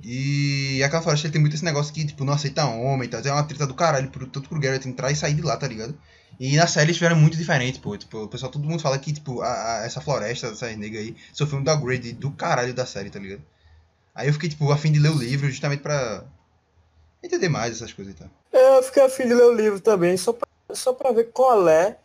E 0.02 0.83
aquela 0.83 1.02
floresta 1.02 1.30
tem 1.30 1.40
muito 1.40 1.54
esse 1.54 1.64
negócio 1.64 1.92
que, 1.92 2.04
tipo, 2.06 2.24
não 2.24 2.33
aceita 2.33 2.64
homem 2.64 3.06
e 3.06 3.11
tal. 3.11 3.20
É 3.22 3.33
uma 3.33 3.44
treta 3.44 3.66
do 3.66 3.74
caralho, 3.74 4.11
pro, 4.11 4.26
tanto 4.26 4.48
pro 4.48 4.59
Garrett 4.59 4.88
entrar 4.88 5.11
e 5.11 5.16
sair 5.16 5.35
de 5.35 5.42
lá, 5.42 5.56
tá 5.56 5.68
ligado? 5.68 5.94
E 6.38 6.56
na 6.56 6.66
série 6.66 6.87
eles 6.87 6.96
tiveram 6.96 7.16
muito 7.16 7.37
diferente, 7.37 7.78
pô. 7.80 7.96
Tipo, 7.96 8.24
o 8.24 8.28
pessoal, 8.28 8.50
todo 8.50 8.66
mundo 8.66 8.80
fala 8.80 8.98
que, 8.98 9.12
tipo, 9.12 9.42
a, 9.42 9.80
a- 9.80 9.85
essa 9.85 10.00
floresta, 10.00 10.46
essa 10.48 10.74
nega 10.74 10.98
aí, 10.98 11.14
sofreu 11.35 11.61
um 11.61 11.64
downgrade 11.64 12.12
do 12.14 12.30
caralho 12.30 12.72
da 12.72 12.87
série, 12.87 13.11
tá 13.11 13.18
ligado? 13.18 13.42
Aí 14.14 14.28
eu 14.28 14.33
fiquei, 14.33 14.48
tipo, 14.48 14.70
a 14.72 14.76
fim 14.78 14.90
de 14.90 14.98
ler 14.98 15.11
o 15.11 15.18
livro 15.18 15.50
justamente 15.50 15.83
pra 15.83 16.24
entender 17.22 17.48
mais 17.50 17.76
essas 17.76 17.92
coisas 17.92 18.14
e 18.14 18.16
tal. 18.16 18.28
É, 18.52 18.78
Eu 18.78 18.83
fiquei 18.83 19.02
afim 19.02 19.24
de 19.28 19.35
ler 19.35 19.44
o 19.44 19.52
livro 19.54 19.80
também, 19.80 20.16
só 20.16 20.33
pra, 20.33 20.48
só 20.72 20.92
pra 20.94 21.12
ver 21.12 21.30
qual 21.33 21.68
é, 21.68 21.98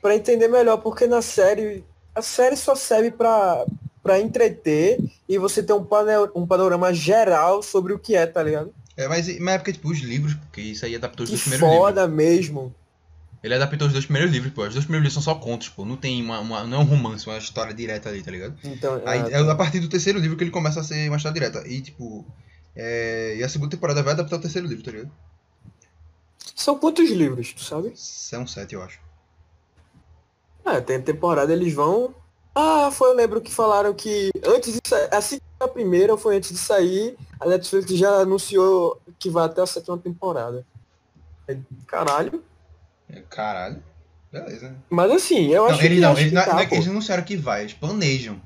pra 0.00 0.14
entender 0.16 0.48
melhor, 0.48 0.78
porque 0.78 1.06
na 1.06 1.20
série, 1.22 1.84
a 2.14 2.22
série 2.22 2.56
só 2.56 2.74
serve 2.74 3.10
pra, 3.10 3.64
pra 4.02 4.20
entreter 4.20 4.98
e 5.28 5.38
você 5.38 5.62
ter 5.62 5.72
um, 5.72 5.84
panel, 5.84 6.30
um 6.34 6.46
panorama 6.46 6.92
geral 6.92 7.62
sobre 7.62 7.92
o 7.92 7.98
que 7.98 8.14
é, 8.14 8.26
tá 8.26 8.42
ligado? 8.42 8.72
É, 8.96 9.08
mas, 9.08 9.26
mas 9.38 9.54
é 9.54 9.58
porque, 9.58 9.72
tipo, 9.72 9.88
os 9.90 9.98
livros, 10.00 10.34
porque 10.34 10.60
isso 10.60 10.84
aí 10.84 10.94
adaptou 10.94 11.24
os 11.24 11.30
Que 11.30 11.36
dois 11.36 11.42
primeiros 11.42 11.66
livros. 11.68 11.86
foda 11.86 12.06
mesmo. 12.08 12.74
Ele 13.42 13.54
adaptou 13.54 13.86
os 13.88 13.92
dois 13.92 14.04
primeiros 14.04 14.30
livros, 14.30 14.52
pô. 14.52 14.62
Os 14.66 14.74
dois 14.74 14.84
primeiros 14.84 15.04
livros 15.08 15.14
são 15.14 15.22
só 15.34 15.38
contos, 15.40 15.68
pô. 15.68 15.84
Não 15.84 15.96
tem 15.96 16.22
uma, 16.22 16.38
uma- 16.38 16.64
não 16.64 16.78
é 16.78 16.80
um 16.80 16.84
romance, 16.84 17.26
uma 17.26 17.38
história 17.38 17.74
direta 17.74 18.08
ali, 18.08 18.22
tá 18.22 18.30
ligado? 18.30 18.54
Então, 18.62 19.02
Aí 19.04 19.18
ah, 19.20 19.28
é 19.30 19.50
a 19.50 19.54
partir 19.54 19.80
do 19.80 19.88
terceiro 19.88 20.18
livro 20.20 20.36
que 20.36 20.44
ele 20.44 20.50
começa 20.50 20.78
a 20.80 20.84
ser 20.84 21.08
uma 21.08 21.16
história 21.16 21.34
direta. 21.34 21.66
E, 21.66 21.80
tipo, 21.80 22.24
é, 22.76 23.34
e 23.38 23.42
a 23.42 23.48
segunda 23.48 23.70
temporada 23.70 24.02
vai 24.02 24.12
adaptar 24.12 24.36
o 24.36 24.40
terceiro 24.40 24.68
livro, 24.68 24.84
tá 24.84 24.92
ligado? 24.92 25.10
São 26.54 26.78
quantos 26.78 27.10
livros, 27.10 27.52
tu 27.52 27.64
sabe? 27.64 27.92
São 27.96 28.46
sete, 28.46 28.74
eu 28.74 28.82
acho. 28.82 29.00
É, 30.64 30.80
tem 30.80 31.00
temporada, 31.00 31.52
eles 31.52 31.72
vão. 31.74 32.14
Ah, 32.54 32.90
foi, 32.92 33.10
eu 33.10 33.14
lembro 33.14 33.40
que 33.40 33.52
falaram 33.52 33.94
que 33.94 34.30
antes 34.46 34.74
de 34.74 34.80
sair, 34.86 35.08
assim 35.10 35.38
que 35.38 35.42
a 35.64 35.68
primeira 35.68 36.16
foi 36.16 36.36
antes 36.36 36.50
de 36.50 36.58
sair, 36.58 37.16
a 37.40 37.46
Netflix 37.46 37.90
já 37.92 38.10
anunciou 38.16 39.00
que 39.18 39.30
vai 39.30 39.46
até 39.46 39.62
a 39.62 39.66
sétima 39.66 39.96
temporada. 39.98 40.64
É, 41.48 41.56
Caralho. 41.86 42.42
É, 43.10 43.20
Caralho. 43.28 43.82
Beleza. 44.30 44.74
Mas 44.88 45.10
assim, 45.10 45.48
eu 45.48 45.66
acho 45.66 45.82
Não, 45.82 46.00
não, 46.00 46.10
acho 46.12 46.20
ele, 46.20 46.28
que 46.30 46.34
não, 46.34 46.44
tá, 46.44 46.52
não 46.52 46.58
é 46.60 46.64
que 46.64 46.68
pô. 46.70 46.74
eles 46.76 46.86
não 46.86 46.92
anunciaram 46.94 47.22
que 47.22 47.36
vai, 47.36 47.62
eles 47.62 47.74
planejam. 47.74 48.40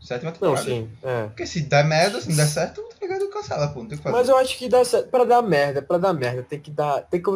Sétima 0.00 0.30
Não, 0.30 0.38
temporada. 0.38 0.64
sim, 0.64 0.88
é. 1.02 1.24
Porque 1.24 1.46
se 1.46 1.62
der 1.62 1.84
merda, 1.84 2.20
se 2.20 2.28
não 2.28 2.36
der 2.36 2.46
certo, 2.46 2.82
tá 2.82 2.96
ligado? 3.00 3.28
Cancela, 3.28 3.68
pô. 3.68 3.80
Não 3.80 3.88
tem 3.88 3.96
que 3.98 4.04
fazer. 4.04 4.16
Mas 4.16 4.28
eu 4.28 4.36
acho 4.36 4.56
que 4.56 4.68
dá 4.68 4.84
certo. 4.84 5.08
Pra 5.08 5.24
dar 5.24 5.42
merda, 5.42 5.82
pra 5.82 5.98
dar 5.98 6.12
merda, 6.12 6.42
tem 6.42 6.60
que 6.60 6.70
dar. 6.70 7.02
Tem 7.02 7.20
que, 7.20 7.30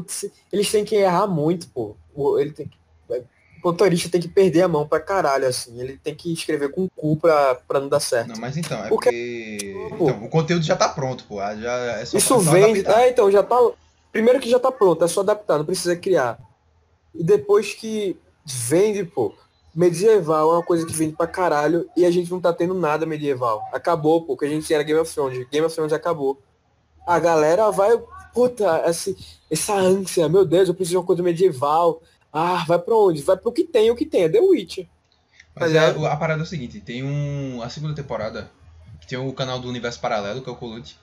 eles 0.53 0.71
têm 0.71 0.85
que 0.85 0.95
errar 0.95 1.27
muito, 1.27 1.69
pô. 1.69 1.97
Ele 2.39 2.53
tem 2.53 2.69
que. 2.69 2.79
O 3.63 3.69
motorista 3.69 4.09
tem 4.09 4.21
que 4.21 4.29
perder 4.29 4.63
a 4.63 4.69
mão 4.69 4.87
pra 4.87 5.01
caralho, 5.01 5.47
assim. 5.47 5.79
Ele 5.81 5.97
tem 6.03 6.15
que 6.15 6.33
escrever 6.33 6.71
com 6.71 6.85
o 6.85 6.91
cu 6.97 7.17
pra, 7.17 7.55
pra 7.55 7.81
não 7.81 7.89
dar 7.89 8.01
certo. 8.01 8.29
Não, 8.29 8.37
mas 8.37 8.57
então, 8.57 8.79
é 8.85 8.89
Porque- 8.89 9.11
porque. 9.11 9.97
Pô. 9.99 10.11
Então, 10.11 10.25
o 10.25 10.29
conteúdo 10.29 10.65
já 10.65 10.77
tá 10.77 10.89
pronto, 10.89 11.25
pô. 11.25 11.41
ah, 11.41 11.55
Já, 11.57 11.73
é 12.01 12.05
só, 12.05 12.17
Isso 12.19 12.35
é 12.35 12.39
só 12.43 12.51
vem. 12.53 12.65
adaptar. 12.73 13.01
É, 13.03 13.11
então, 13.11 13.31
já 13.31 13.43
tá. 13.43 13.57
Primeiro 14.13 14.41
que 14.41 14.51
já 14.51 14.59
tá 14.59 14.73
pronto, 14.73 15.05
é 15.05 15.09
só 15.09 15.21
adaptar, 15.21 15.59
não 15.59 15.65
precisa 15.65 15.95
criar. 15.97 16.39
E 17.15 17.23
depois 17.23 17.75
que 17.75 18.17
vende, 18.45 19.05
pô. 19.05 19.35
Medieval 19.75 20.51
é 20.51 20.55
uma 20.57 20.63
coisa 20.65 20.85
que 20.85 20.93
vende 20.93 21.15
pra 21.15 21.29
caralho 21.29 21.89
e 21.97 22.05
a 22.05 22.11
gente 22.11 22.29
não 22.31 22.41
tá 22.41 22.53
tendo 22.53 22.75
nada 22.75 23.07
medieval. 23.07 23.63
Acabou, 23.73 24.23
pô, 24.25 24.37
que 24.37 24.45
a 24.45 24.49
gente 24.49 24.73
era 24.75 24.83
Game 24.83 24.99
of 24.99 25.15
Thrones. 25.15 25.47
Game 25.49 25.65
of 25.65 25.73
Thrones 25.75 25.93
acabou. 25.93 26.41
A 27.07 27.21
galera 27.21 27.71
vai, 27.71 27.97
puta, 28.35 28.83
essa, 28.85 29.15
essa 29.49 29.75
ânsia, 29.75 30.29
meu 30.29 30.45
Deus, 30.45 30.69
eu 30.69 30.75
preciso 30.75 30.95
de 30.95 30.97
uma 30.99 31.05
coisa 31.07 31.23
medieval. 31.23 32.03
Ah, 32.33 32.65
vai 32.67 32.79
pra 32.79 32.95
onde? 32.95 33.23
Vai 33.23 33.37
pro 33.37 33.53
que 33.53 33.65
tem, 33.65 33.91
o 33.91 33.97
que 33.97 34.07
tem, 34.07 34.25
é 34.25 34.29
The 34.29 34.41
Witcher. 34.41 34.87
Mas 35.55 35.75
é, 35.75 35.79
a 35.79 36.17
parada 36.17 36.41
é 36.41 36.45
o 36.45 36.47
seguinte, 36.47 36.81
tem 36.81 37.03
um. 37.03 37.61
A 37.63 37.69
segunda 37.69 37.95
temporada, 37.95 38.51
que 39.01 39.07
tem 39.07 39.19
o 39.19 39.33
canal 39.33 39.59
do 39.59 39.69
Universo 39.69 40.01
Paralelo, 40.01 40.43
que 40.43 40.49
é 40.49 40.53
o 40.53 40.57
Colute, 40.57 40.97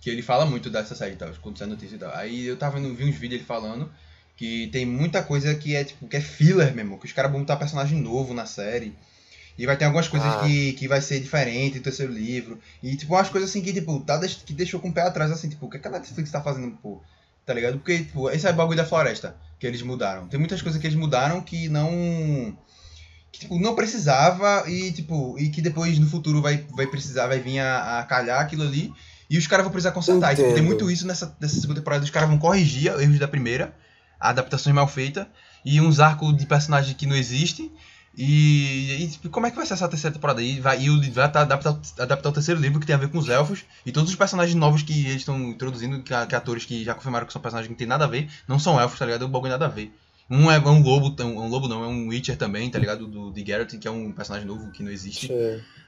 que 0.00 0.08
ele 0.08 0.22
fala 0.22 0.46
muito 0.46 0.70
dessa 0.70 0.94
série 0.94 1.14
e 1.14 1.16
tal, 1.16 1.28
quando 1.42 1.58
sai 1.58 1.66
notícia 1.66 1.96
e 1.96 1.98
tal. 1.98 2.14
Aí 2.14 2.46
eu 2.46 2.56
tava 2.56 2.78
vendo, 2.78 2.94
vi 2.94 3.04
uns 3.04 3.16
vídeos 3.16 3.40
ele 3.40 3.44
falando 3.44 3.90
que 4.36 4.68
tem 4.68 4.86
muita 4.86 5.20
coisa 5.20 5.52
que 5.56 5.74
é 5.74 5.82
tipo, 5.82 6.06
que 6.06 6.16
é 6.16 6.20
filler 6.20 6.72
mesmo, 6.72 6.96
que 6.98 7.06
os 7.06 7.12
caras 7.12 7.30
vão 7.30 7.40
botar 7.40 7.56
personagem 7.56 8.00
novo 8.00 8.32
na 8.32 8.46
série. 8.46 8.96
E 9.58 9.66
vai 9.66 9.76
ter 9.76 9.86
algumas 9.86 10.06
coisas 10.06 10.32
ah. 10.32 10.44
que, 10.44 10.74
que 10.74 10.86
vai 10.86 11.00
ser 11.00 11.18
diferente 11.18 11.80
do 11.80 11.82
terceiro 11.82 12.12
livro. 12.12 12.60
E, 12.80 12.94
tipo, 12.94 13.12
umas 13.12 13.28
coisas 13.28 13.50
assim 13.50 13.60
que, 13.60 13.72
tipo, 13.72 13.98
tá, 13.98 14.20
que 14.20 14.52
deixou 14.52 14.78
com 14.78 14.88
o 14.88 14.92
pé 14.92 15.02
atrás, 15.02 15.32
assim, 15.32 15.48
tipo, 15.48 15.66
o 15.66 15.68
que, 15.68 15.78
é 15.78 15.80
que 15.80 15.88
a 15.88 15.90
Netflix 15.90 16.30
tá 16.30 16.40
fazendo, 16.40 16.78
pô? 16.80 17.02
Tá 17.48 17.54
ligado? 17.54 17.78
Porque, 17.78 18.00
tipo, 18.00 18.28
esse 18.28 18.46
é 18.46 18.50
o 18.50 18.54
bagulho 18.54 18.76
da 18.76 18.84
floresta 18.84 19.34
que 19.58 19.66
eles 19.66 19.80
mudaram. 19.80 20.28
Tem 20.28 20.38
muitas 20.38 20.60
coisas 20.60 20.78
que 20.78 20.86
eles 20.86 20.98
mudaram 20.98 21.40
que 21.40 21.66
não. 21.70 21.88
Que, 23.32 23.40
tipo, 23.40 23.58
não 23.58 23.74
precisava 23.74 24.68
e, 24.68 24.92
tipo, 24.92 25.34
e 25.38 25.48
que 25.48 25.62
depois 25.62 25.98
no 25.98 26.06
futuro 26.06 26.42
vai, 26.42 26.66
vai 26.76 26.86
precisar, 26.86 27.26
vai 27.26 27.40
vir 27.40 27.60
a, 27.60 28.00
a 28.00 28.04
calhar 28.04 28.38
aquilo 28.38 28.64
ali. 28.64 28.92
E 29.30 29.38
os 29.38 29.46
caras 29.46 29.64
vão 29.64 29.72
precisar 29.72 29.92
consertar. 29.92 30.34
E, 30.34 30.36
tipo, 30.36 30.52
tem 30.52 30.62
muito 30.62 30.90
isso 30.90 31.06
nessa, 31.06 31.34
nessa 31.40 31.58
segunda 31.58 31.80
temporada. 31.80 32.04
Os 32.04 32.10
caras 32.10 32.28
vão 32.28 32.36
corrigir 32.36 32.92
erros 33.00 33.18
da 33.18 33.26
primeira, 33.26 33.74
adaptações 34.20 34.74
mal 34.74 34.86
feitas, 34.86 35.26
e 35.64 35.80
uns 35.80 36.00
arcos 36.00 36.36
de 36.36 36.44
personagem 36.44 36.94
que 36.94 37.06
não 37.06 37.16
existem 37.16 37.72
e, 38.18 39.04
e 39.04 39.08
tipo, 39.08 39.28
como 39.28 39.46
é 39.46 39.50
que 39.50 39.56
vai 39.56 39.64
ser 39.64 39.74
essa 39.74 39.88
terceira 39.88 40.12
temporada 40.12 40.40
aí? 40.40 40.58
Vai, 40.58 40.82
e 40.82 41.10
vai 41.10 41.24
adaptar, 41.26 41.78
adaptar 42.00 42.28
o 42.28 42.32
terceiro 42.32 42.60
livro 42.60 42.80
que 42.80 42.86
tem 42.86 42.96
a 42.96 42.98
ver 42.98 43.08
com 43.10 43.18
os 43.18 43.28
elfos 43.28 43.64
e 43.86 43.92
todos 43.92 44.10
os 44.10 44.16
personagens 44.16 44.56
novos 44.56 44.82
que 44.82 45.06
eles 45.06 45.18
estão 45.18 45.38
introduzindo, 45.50 46.02
que, 46.02 46.26
que, 46.26 46.34
atores 46.34 46.64
que 46.64 46.82
já 46.82 46.94
confirmaram 46.94 47.26
que 47.26 47.32
são 47.32 47.40
personagens 47.40 47.68
que 47.68 47.74
não 47.74 47.78
tem 47.78 47.86
nada 47.86 48.06
a 48.06 48.08
ver, 48.08 48.28
não 48.48 48.58
são 48.58 48.80
elfos, 48.80 48.98
tá 48.98 49.06
ligado? 49.06 49.22
É 49.22 49.26
um 49.26 49.30
bagulho 49.30 49.52
nada 49.52 49.66
a 49.66 49.68
ver. 49.68 49.92
Um 50.28 50.50
é 50.50 50.58
um 50.58 50.82
lobo, 50.82 51.14
um, 51.22 51.44
um, 51.44 51.48
lobo 51.48 51.68
não, 51.68 51.84
é 51.84 51.86
um 51.86 52.08
Witcher 52.08 52.36
também, 52.36 52.68
tá 52.68 52.78
ligado? 52.78 53.06
Do, 53.06 53.30
de 53.30 53.46
Geralt, 53.46 53.78
que 53.78 53.86
é 53.86 53.90
um 53.90 54.10
personagem 54.10 54.46
novo 54.46 54.70
que 54.72 54.82
não 54.82 54.90
existe. 54.90 55.32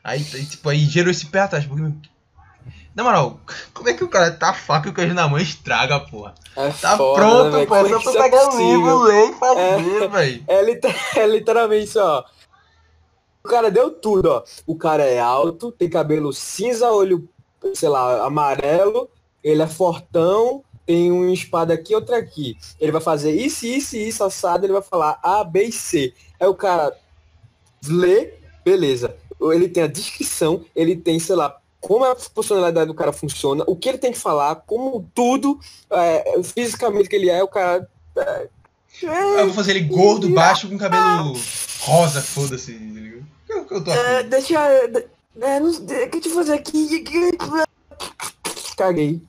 Aí, 0.02 0.22
tipo, 0.22 0.68
aí 0.68 0.86
gerou 0.86 1.10
esse 1.10 1.26
pé 1.26 1.40
atrás, 1.40 1.66
porque 1.66 1.82
na 2.94 3.04
moral, 3.04 3.38
como 3.72 3.88
é 3.88 3.94
que 3.94 4.02
o 4.02 4.08
cara 4.08 4.32
tá 4.32 4.52
faca 4.52 4.88
e 4.88 4.90
o 4.90 4.94
queijo 4.94 5.14
na 5.14 5.28
mão 5.28 5.38
estraga, 5.38 6.00
porra? 6.00 6.34
É 6.56 6.70
tá 6.70 6.96
foda, 6.96 7.20
pronto, 7.20 7.56
né, 7.56 7.66
pô. 7.66 8.00
Só 8.00 8.12
pegar 8.12 8.48
o 8.48 8.58
livro, 8.58 8.98
ler 9.02 9.30
e 9.30 9.34
fazer, 9.34 10.02
é, 10.02 10.08
velho. 10.08 10.44
É, 10.48 11.20
é 11.20 11.26
literalmente, 11.26 11.98
ó. 11.98 12.24
O 13.44 13.48
cara 13.48 13.70
deu 13.70 13.90
tudo, 13.90 14.30
ó. 14.30 14.44
O 14.66 14.76
cara 14.76 15.04
é 15.04 15.20
alto, 15.20 15.70
tem 15.70 15.88
cabelo 15.88 16.32
cinza, 16.32 16.90
olho, 16.90 17.28
sei 17.74 17.88
lá, 17.88 18.24
amarelo, 18.24 19.08
ele 19.42 19.62
é 19.62 19.66
fortão, 19.68 20.64
tem 20.84 21.12
uma 21.12 21.32
espada 21.32 21.72
aqui, 21.72 21.94
outra 21.94 22.18
aqui. 22.18 22.56
Ele 22.80 22.90
vai 22.90 23.00
fazer 23.00 23.32
isso, 23.32 23.66
isso 23.66 23.96
isso, 23.96 24.24
assado, 24.24 24.66
ele 24.66 24.72
vai 24.72 24.82
falar 24.82 25.18
A, 25.22 25.44
B 25.44 25.64
e 25.64 25.72
C. 25.72 26.12
Aí 26.40 26.48
o 26.48 26.54
cara 26.54 26.92
lê, 27.86 28.34
beleza. 28.64 29.16
Ele 29.40 29.68
tem 29.68 29.84
a 29.84 29.86
descrição, 29.86 30.64
ele 30.74 30.96
tem, 30.96 31.18
sei 31.18 31.36
lá, 31.36 31.59
como 31.80 32.04
a 32.04 32.14
personalidade 32.14 32.88
do 32.88 32.94
cara 32.94 33.12
funciona, 33.12 33.64
o 33.66 33.74
que 33.74 33.88
ele 33.88 33.98
tem 33.98 34.12
que 34.12 34.18
falar, 34.18 34.54
como 34.56 35.08
tudo, 35.14 35.58
é, 35.90 36.42
fisicamente 36.42 37.08
que 37.08 37.16
ele 37.16 37.30
é, 37.30 37.42
o 37.42 37.48
cara. 37.48 37.88
É, 38.16 38.48
eu 39.02 39.46
vou 39.46 39.54
fazer 39.54 39.72
ele 39.76 39.86
gordo, 39.86 40.28
baixo, 40.28 40.68
com 40.68 40.76
cabelo 40.76 41.34
rosa, 41.80 42.20
foda-se. 42.20 42.72
Eu, 43.48 43.66
eu 43.70 43.84
tô 43.84 43.90
é, 43.90 44.22
deixa. 44.24 44.60
É, 45.40 45.60
não, 45.60 45.70
o 45.70 46.10
que 46.10 46.20
te 46.20 46.28
fazer 46.28 46.54
aqui? 46.54 47.04
Caguei. 48.76 49.22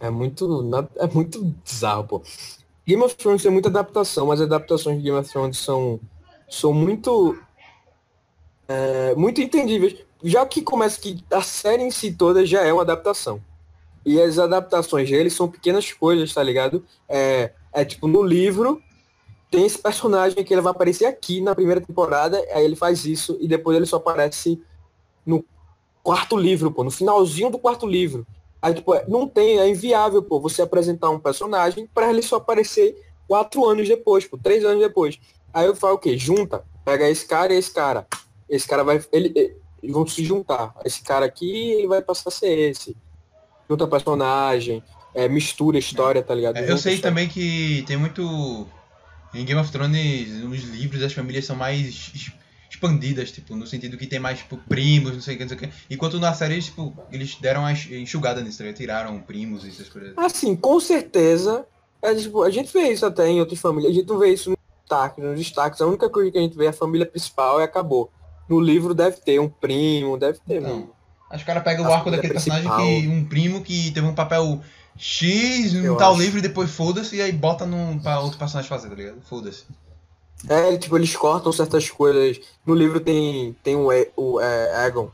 É 0.00 0.10
muito. 0.10 0.70
É 0.96 1.06
muito 1.06 1.42
bizarro, 1.64 2.04
pô. 2.04 2.22
Game 2.86 3.02
of 3.02 3.16
Thrones 3.16 3.42
tem 3.42 3.50
muita 3.50 3.70
adaptação, 3.70 4.26
mas 4.26 4.40
as 4.40 4.46
adaptações 4.46 4.98
de 4.98 5.04
Game 5.04 5.18
of 5.18 5.30
Thrones 5.30 5.56
são, 5.56 5.98
são 6.48 6.72
muito. 6.74 7.38
É, 8.68 9.14
muito 9.14 9.40
entendíveis 9.40 10.03
já 10.24 10.46
que 10.46 10.62
começa 10.62 10.98
que 10.98 11.22
a 11.30 11.42
série 11.42 11.82
em 11.82 11.90
si 11.90 12.10
toda 12.10 12.46
já 12.46 12.62
é 12.62 12.72
uma 12.72 12.82
adaptação. 12.82 13.42
E 14.06 14.20
as 14.20 14.38
adaptações 14.38 15.08
deles 15.08 15.34
são 15.34 15.48
pequenas 15.48 15.92
coisas, 15.92 16.32
tá 16.32 16.42
ligado? 16.42 16.82
É, 17.06 17.52
é 17.72 17.84
tipo, 17.84 18.08
no 18.08 18.22
livro, 18.22 18.82
tem 19.50 19.66
esse 19.66 19.78
personagem 19.78 20.42
que 20.42 20.52
ele 20.52 20.62
vai 20.62 20.70
aparecer 20.70 21.04
aqui 21.04 21.42
na 21.42 21.54
primeira 21.54 21.80
temporada, 21.80 22.38
aí 22.52 22.64
ele 22.64 22.74
faz 22.74 23.04
isso, 23.04 23.36
e 23.38 23.46
depois 23.46 23.76
ele 23.76 23.86
só 23.86 23.96
aparece 23.96 24.60
no 25.26 25.44
quarto 26.02 26.36
livro, 26.36 26.70
pô, 26.70 26.82
no 26.82 26.90
finalzinho 26.90 27.50
do 27.50 27.58
quarto 27.58 27.86
livro. 27.86 28.26
Aí, 28.60 28.74
tipo, 28.74 28.94
é, 28.94 29.04
não 29.06 29.28
tem, 29.28 29.58
é 29.58 29.68
inviável, 29.68 30.22
pô, 30.22 30.40
você 30.40 30.62
apresentar 30.62 31.10
um 31.10 31.20
personagem 31.20 31.86
para 31.86 32.08
ele 32.08 32.22
só 32.22 32.36
aparecer 32.36 32.96
quatro 33.28 33.64
anos 33.66 33.86
depois, 33.86 34.26
pô, 34.26 34.38
três 34.38 34.64
anos 34.64 34.80
depois. 34.80 35.18
Aí 35.52 35.66
eu 35.66 35.76
falo 35.76 35.94
o 35.94 35.98
quê? 35.98 36.16
Junta, 36.16 36.64
pega 36.82 37.08
esse 37.08 37.26
cara 37.26 37.52
e 37.52 37.58
esse 37.58 37.70
cara. 37.70 38.06
Esse 38.48 38.66
cara 38.66 38.82
vai. 38.82 39.02
Ele, 39.12 39.56
e 39.84 39.92
vão 39.92 40.06
se 40.06 40.24
juntar. 40.24 40.74
Esse 40.84 41.02
cara 41.02 41.26
aqui 41.26 41.72
ele 41.72 41.86
vai 41.86 42.02
passar 42.02 42.30
a 42.30 42.32
ser 42.32 42.70
esse. 42.70 42.96
Junta 43.68 43.86
personagem, 43.86 44.82
é, 45.14 45.28
mistura 45.28 45.78
história, 45.78 46.22
tá 46.22 46.34
ligado? 46.34 46.56
É, 46.56 46.70
eu 46.70 46.78
sei 46.78 46.98
também 46.98 47.28
que 47.28 47.84
tem 47.86 47.96
muito. 47.96 48.66
Em 49.32 49.44
Game 49.44 49.60
of 49.60 49.70
Thrones, 49.70 50.44
nos 50.44 50.62
livros, 50.62 51.02
as 51.02 51.12
famílias 51.12 51.44
são 51.44 51.56
mais 51.56 52.32
expandidas, 52.70 53.32
tipo, 53.32 53.56
no 53.56 53.66
sentido 53.66 53.96
que 53.96 54.06
tem 54.06 54.20
mais, 54.20 54.38
tipo, 54.38 54.56
primos, 54.56 55.12
não 55.12 55.20
sei 55.20 55.34
o 55.34 55.38
que, 55.38 55.44
não 55.44 55.48
sei 55.48 55.56
o 55.56 55.60
que. 55.60 55.70
Enquanto 55.90 56.20
na 56.20 56.32
série, 56.34 56.60
tipo, 56.60 56.96
eles 57.10 57.36
deram 57.40 57.62
uma 57.62 57.72
enxugada 57.72 58.40
nisso, 58.40 58.62
tá 58.62 58.72
tiraram 58.72 59.20
primos 59.20 59.64
e 59.64 59.68
essas 59.68 59.88
coisas. 59.88 60.12
Assim, 60.16 60.54
com 60.54 60.78
certeza. 60.78 61.66
É, 62.00 62.14
tipo, 62.14 62.42
a 62.42 62.50
gente 62.50 62.72
vê 62.72 62.92
isso 62.92 63.06
até 63.06 63.28
em 63.28 63.40
outras 63.40 63.58
famílias. 63.58 63.92
A 63.92 63.94
gente 63.94 64.08
não 64.08 64.18
vê 64.18 64.32
isso 64.32 64.50
no 64.50 64.58
destaque, 64.82 65.20
nos 65.20 65.38
destaques. 65.38 65.80
A 65.80 65.86
única 65.86 66.08
coisa 66.08 66.30
que 66.30 66.38
a 66.38 66.40
gente 66.40 66.56
vê 66.56 66.66
é 66.66 66.68
a 66.68 66.72
família 66.72 67.06
principal 67.06 67.60
e 67.60 67.64
acabou. 67.64 68.12
No 68.48 68.60
livro 68.60 68.94
deve 68.94 69.16
ter 69.18 69.40
um 69.40 69.48
primo, 69.48 70.16
deve 70.16 70.38
ter. 70.38 70.60
Não. 70.60 70.90
Acho 71.30 71.44
que 71.44 71.50
o 71.50 71.54
cara 71.54 71.60
pega 71.60 71.82
o 71.82 71.92
arco 71.92 72.10
daquele 72.10 72.32
personagem 72.32 72.70
que. 72.70 73.08
Um 73.08 73.24
primo 73.24 73.62
que 73.62 73.90
teve 73.90 74.06
um 74.06 74.14
papel 74.14 74.60
X 74.96 75.72
no 75.72 75.96
tal 75.96 76.12
acho. 76.12 76.20
livro 76.20 76.38
e 76.38 76.42
depois 76.42 76.70
foda-se 76.70 77.16
e 77.16 77.22
aí 77.22 77.32
bota 77.32 77.66
num, 77.66 77.98
pra 77.98 78.20
outro 78.20 78.38
personagem 78.38 78.68
fazer, 78.68 78.88
tá 78.88 78.94
ligado? 78.94 79.20
Foda-se. 79.22 79.64
É, 80.48 80.76
tipo, 80.76 80.96
eles 80.96 81.16
cortam 81.16 81.50
certas 81.52 81.90
coisas. 81.90 82.40
No 82.66 82.74
livro 82.74 83.00
tem, 83.00 83.56
tem 83.62 83.74
o, 83.74 83.88
o 84.16 84.40
é, 84.40 84.86
Egon, 84.86 85.10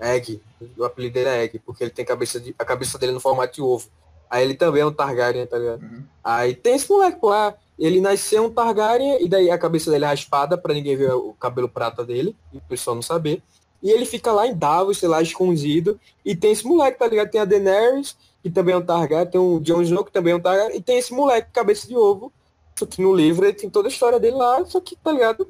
Egg, 0.00 0.40
o 0.76 0.84
apelido 0.84 1.14
dele 1.14 1.28
é 1.28 1.44
Egg, 1.44 1.58
porque 1.60 1.84
ele 1.84 1.90
tem 1.90 2.04
cabeça 2.04 2.40
de, 2.40 2.54
a 2.58 2.64
cabeça 2.64 2.98
dele 2.98 3.12
no 3.12 3.20
formato 3.20 3.54
de 3.54 3.62
ovo. 3.62 3.88
Aí 4.30 4.44
ele 4.44 4.54
também 4.54 4.82
é 4.82 4.86
um 4.86 4.92
Targaryen, 4.92 5.46
tá 5.46 5.58
ligado? 5.58 5.82
Uhum. 5.82 6.04
Aí 6.22 6.54
tem 6.54 6.76
esse 6.76 6.88
moleque 6.88 7.18
lá, 7.22 7.54
ele 7.80 8.00
nasceu 8.00 8.44
um 8.44 8.50
Targaryen 8.50 9.24
e 9.24 9.28
daí 9.28 9.50
a 9.50 9.58
cabeça 9.58 9.90
dele 9.90 10.04
é 10.04 10.08
raspada 10.08 10.58
para 10.58 10.74
ninguém 10.74 10.96
ver 10.96 11.12
o 11.12 11.32
cabelo 11.32 11.68
prata 11.68 12.04
dele, 12.04 12.36
e 12.52 12.58
o 12.58 12.60
pessoal 12.60 12.94
não 12.94 13.02
saber. 13.02 13.42
E 13.82 13.90
ele 13.90 14.04
fica 14.04 14.30
lá 14.30 14.46
em 14.46 14.54
Davos, 14.54 14.98
sei 14.98 15.08
lá, 15.08 15.22
escondido. 15.22 15.98
E 16.22 16.36
tem 16.36 16.52
esse 16.52 16.66
moleque, 16.66 16.98
tá 16.98 17.06
ligado? 17.06 17.30
Tem 17.30 17.40
a 17.40 17.46
Daenerys, 17.46 18.14
que 18.42 18.50
também 18.50 18.74
é 18.74 18.78
um 18.78 18.84
Targaryen, 18.84 19.30
tem 19.30 19.40
o 19.40 19.58
Jon 19.60 19.80
Snow, 19.80 20.04
que 20.04 20.12
também 20.12 20.34
é 20.34 20.36
um 20.36 20.40
Targaryen, 20.40 20.76
e 20.76 20.82
tem 20.82 20.98
esse 20.98 21.14
moleque, 21.14 21.50
cabeça 21.52 21.88
de 21.88 21.96
ovo. 21.96 22.30
Só 22.78 22.84
que 22.84 23.00
no 23.00 23.14
livro 23.14 23.46
ele 23.46 23.54
tem 23.54 23.70
toda 23.70 23.88
a 23.88 23.90
história 23.90 24.20
dele 24.20 24.36
lá, 24.36 24.62
só 24.66 24.78
que, 24.80 24.94
tá 24.96 25.10
ligado? 25.10 25.48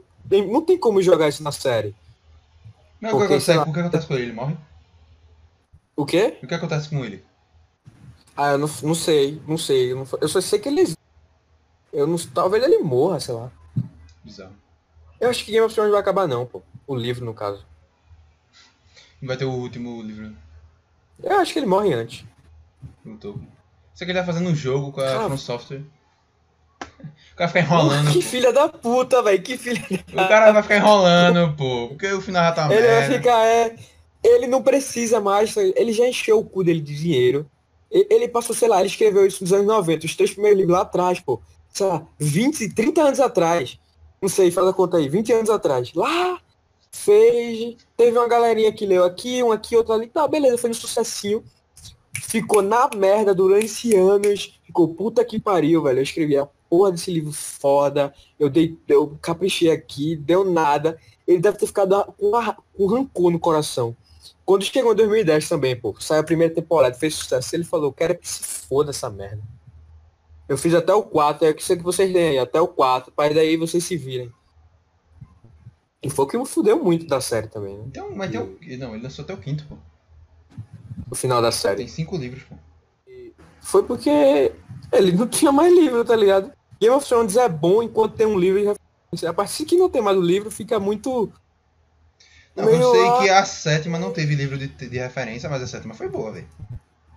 Não 0.48 0.62
tem 0.62 0.78
como 0.78 1.02
jogar 1.02 1.28
isso 1.28 1.42
na 1.42 1.50
série. 1.50 1.94
Não, 3.00 3.10
Porque, 3.10 3.24
o, 3.24 3.28
que 3.28 3.34
acontece, 3.34 3.56
lá, 3.56 3.62
o 3.64 3.72
que 3.72 3.80
acontece 3.80 4.06
com 4.06 4.14
ele? 4.14 4.22
Ele 4.22 4.32
morre? 4.32 4.56
O 5.96 6.06
quê? 6.06 6.38
O 6.42 6.46
que 6.46 6.54
acontece 6.54 6.88
com 6.88 7.04
ele? 7.04 7.24
Ah, 8.36 8.52
eu 8.52 8.58
não, 8.58 8.70
não 8.82 8.94
sei, 8.94 9.42
não 9.48 9.58
sei. 9.58 9.92
Eu, 9.92 9.96
não, 9.96 10.06
eu 10.20 10.28
só 10.28 10.40
sei 10.40 10.58
que 10.58 10.68
ele 10.68 10.94
eu 11.92 12.06
não. 12.06 12.16
Talvez 12.18 12.62
ele 12.62 12.78
morra, 12.78 13.20
sei 13.20 13.34
lá. 13.34 13.50
Bizarro. 14.24 14.54
Eu 15.20 15.28
acho 15.28 15.44
que 15.44 15.52
Game 15.52 15.64
of 15.64 15.74
Thrones 15.74 15.92
vai 15.92 16.00
acabar 16.00 16.26
não, 16.26 16.46
pô. 16.46 16.62
O 16.86 16.94
livro, 16.94 17.24
no 17.24 17.34
caso. 17.34 17.64
Não 19.20 19.28
vai 19.28 19.36
ter 19.36 19.44
o 19.44 19.52
último 19.52 20.00
livro. 20.02 20.34
Eu 21.22 21.38
acho 21.38 21.52
que 21.52 21.58
ele 21.58 21.66
morre 21.66 21.92
antes. 21.92 22.24
Não 23.04 23.16
tô. 23.16 23.38
Você 23.92 24.04
que 24.04 24.12
ele 24.12 24.18
tá 24.18 24.24
fazendo 24.24 24.48
um 24.48 24.54
jogo 24.54 24.92
com 24.92 25.00
a 25.00 25.24
From 25.24 25.36
Software. 25.36 25.82
O 26.80 27.36
cara 27.36 27.48
fica 27.48 27.60
enrolando. 27.60 28.12
Que 28.12 28.22
filha 28.22 28.52
da 28.52 28.68
puta, 28.68 29.22
velho. 29.22 29.42
Que 29.42 29.58
filha 29.58 29.82
da... 30.14 30.24
O 30.24 30.28
cara 30.28 30.52
vai 30.52 30.62
ficar 30.62 30.76
enrolando, 30.76 31.54
pô. 31.56 31.88
Porque 31.88 32.10
o 32.12 32.20
final 32.22 32.42
já 32.44 32.52
tá 32.52 32.72
Ele 32.72 32.80
merda. 32.80 33.08
vai 33.08 33.18
ficar, 33.18 33.46
é. 33.46 33.76
Ele 34.24 34.46
não 34.46 34.62
precisa 34.62 35.20
mais. 35.20 35.54
Ele 35.56 35.92
já 35.92 36.06
encheu 36.08 36.38
o 36.38 36.44
cu 36.44 36.64
dele 36.64 36.80
de 36.80 36.96
dinheiro. 36.96 37.50
Ele 37.90 38.28
passou, 38.28 38.54
sei 38.54 38.68
lá, 38.68 38.78
ele 38.78 38.88
escreveu 38.88 39.26
isso 39.26 39.42
nos 39.42 39.52
anos 39.52 39.66
90, 39.66 40.06
os 40.06 40.14
três 40.14 40.30
primeiros 40.30 40.56
livros 40.58 40.76
lá 40.76 40.82
atrás, 40.82 41.18
pô 41.18 41.42
sei 41.72 41.86
lá, 41.86 42.06
20, 42.18 42.74
30 42.74 43.02
anos 43.02 43.20
atrás. 43.20 43.78
Não 44.20 44.28
sei, 44.28 44.50
faz 44.50 44.66
a 44.66 44.72
conta 44.72 44.98
aí, 44.98 45.08
20 45.08 45.32
anos 45.32 45.50
atrás. 45.50 45.92
Lá 45.94 46.40
fez. 46.90 47.76
Teve 47.96 48.18
uma 48.18 48.28
galerinha 48.28 48.72
que 48.72 48.86
leu 48.86 49.04
aqui, 49.04 49.42
um 49.42 49.52
aqui, 49.52 49.76
outro 49.76 49.92
ali. 49.92 50.08
Tá, 50.08 50.26
beleza, 50.26 50.58
foi 50.58 50.70
um 50.70 50.74
sucessinho. 50.74 51.42
Ficou 52.14 52.62
na 52.62 52.88
merda 52.94 53.34
durante 53.34 53.94
anos. 53.94 54.60
Ficou 54.64 54.94
puta 54.94 55.24
que 55.24 55.40
pariu, 55.40 55.82
velho. 55.82 55.98
Eu 55.98 56.02
escrevi 56.02 56.36
a 56.36 56.46
porra 56.68 56.92
desse 56.92 57.10
livro 57.10 57.32
foda. 57.32 58.12
Eu 58.38 58.50
dei, 58.50 58.76
eu 58.88 59.18
caprichei 59.22 59.70
aqui, 59.70 60.16
deu 60.16 60.44
nada. 60.44 60.98
Ele 61.26 61.38
deve 61.38 61.58
ter 61.58 61.66
ficado 61.66 62.04
com, 62.18 62.32
com 62.76 62.86
rancor 62.86 63.30
no 63.30 63.38
coração. 63.38 63.96
Quando 64.44 64.64
chegou 64.64 64.92
em 64.92 64.96
2010 64.96 65.48
também, 65.48 65.76
pô, 65.76 65.94
saiu 66.00 66.22
a 66.22 66.24
primeira 66.24 66.52
temporada, 66.52 66.94
fez 66.96 67.14
sucesso, 67.14 67.54
ele 67.54 67.62
falou, 67.62 67.92
quero 67.92 68.18
que 68.18 68.28
se 68.28 68.42
foda 68.42 68.90
essa 68.90 69.08
merda. 69.08 69.40
Eu 70.50 70.58
fiz 70.58 70.74
até 70.74 70.92
o 70.92 71.04
4, 71.04 71.46
é 71.46 71.52
que 71.52 71.62
sei 71.62 71.76
que 71.76 71.82
vocês 71.84 72.12
leem, 72.12 72.40
até 72.40 72.60
o 72.60 72.66
4, 72.66 73.12
para 73.12 73.32
daí 73.32 73.56
vocês 73.56 73.84
se 73.84 73.96
virem. 73.96 74.32
E 76.02 76.10
foi 76.10 76.24
o 76.24 76.28
que 76.28 76.36
me 76.36 76.44
fudeu 76.44 76.82
muito 76.82 77.06
da 77.06 77.20
série 77.20 77.46
também, 77.46 77.78
né? 77.78 77.84
Então, 77.86 78.10
mas 78.16 78.32
tem 78.32 78.40
o... 78.40 78.58
Não, 78.76 78.92
ele 78.92 79.04
lançou 79.04 79.22
até 79.22 79.32
o 79.32 79.36
quinto, 79.36 79.64
pô. 79.68 79.76
O 81.08 81.14
final 81.14 81.40
da 81.40 81.52
série. 81.52 81.76
Tem 81.76 81.86
cinco 81.86 82.16
livros, 82.16 82.42
pô. 82.42 82.56
Foi 83.60 83.84
porque 83.84 84.10
ele 84.92 85.12
não 85.12 85.28
tinha 85.28 85.52
mais 85.52 85.72
livro, 85.72 86.04
tá 86.04 86.16
ligado? 86.16 86.50
Game 86.80 86.96
of 86.96 87.06
Thrones 87.06 87.36
é 87.36 87.48
bom 87.48 87.80
enquanto 87.80 88.16
tem 88.16 88.26
um 88.26 88.36
livro 88.36 88.58
de 88.58 88.66
referência. 88.66 89.30
A 89.30 89.32
partir 89.32 89.64
que 89.64 89.76
não 89.76 89.88
tem 89.88 90.02
mais 90.02 90.16
o 90.18 90.20
livro, 90.20 90.50
fica 90.50 90.80
muito. 90.80 91.32
Não, 92.56 92.68
eu 92.68 92.90
sei 92.90 93.18
que 93.20 93.30
a 93.30 93.44
sétima 93.44 94.00
não 94.00 94.12
teve 94.12 94.34
livro 94.34 94.58
de, 94.58 94.66
de 94.66 94.98
referência, 94.98 95.48
mas 95.48 95.62
a 95.62 95.66
sétima 95.68 95.94
foi 95.94 96.08
boa, 96.08 96.32
velho. 96.32 96.48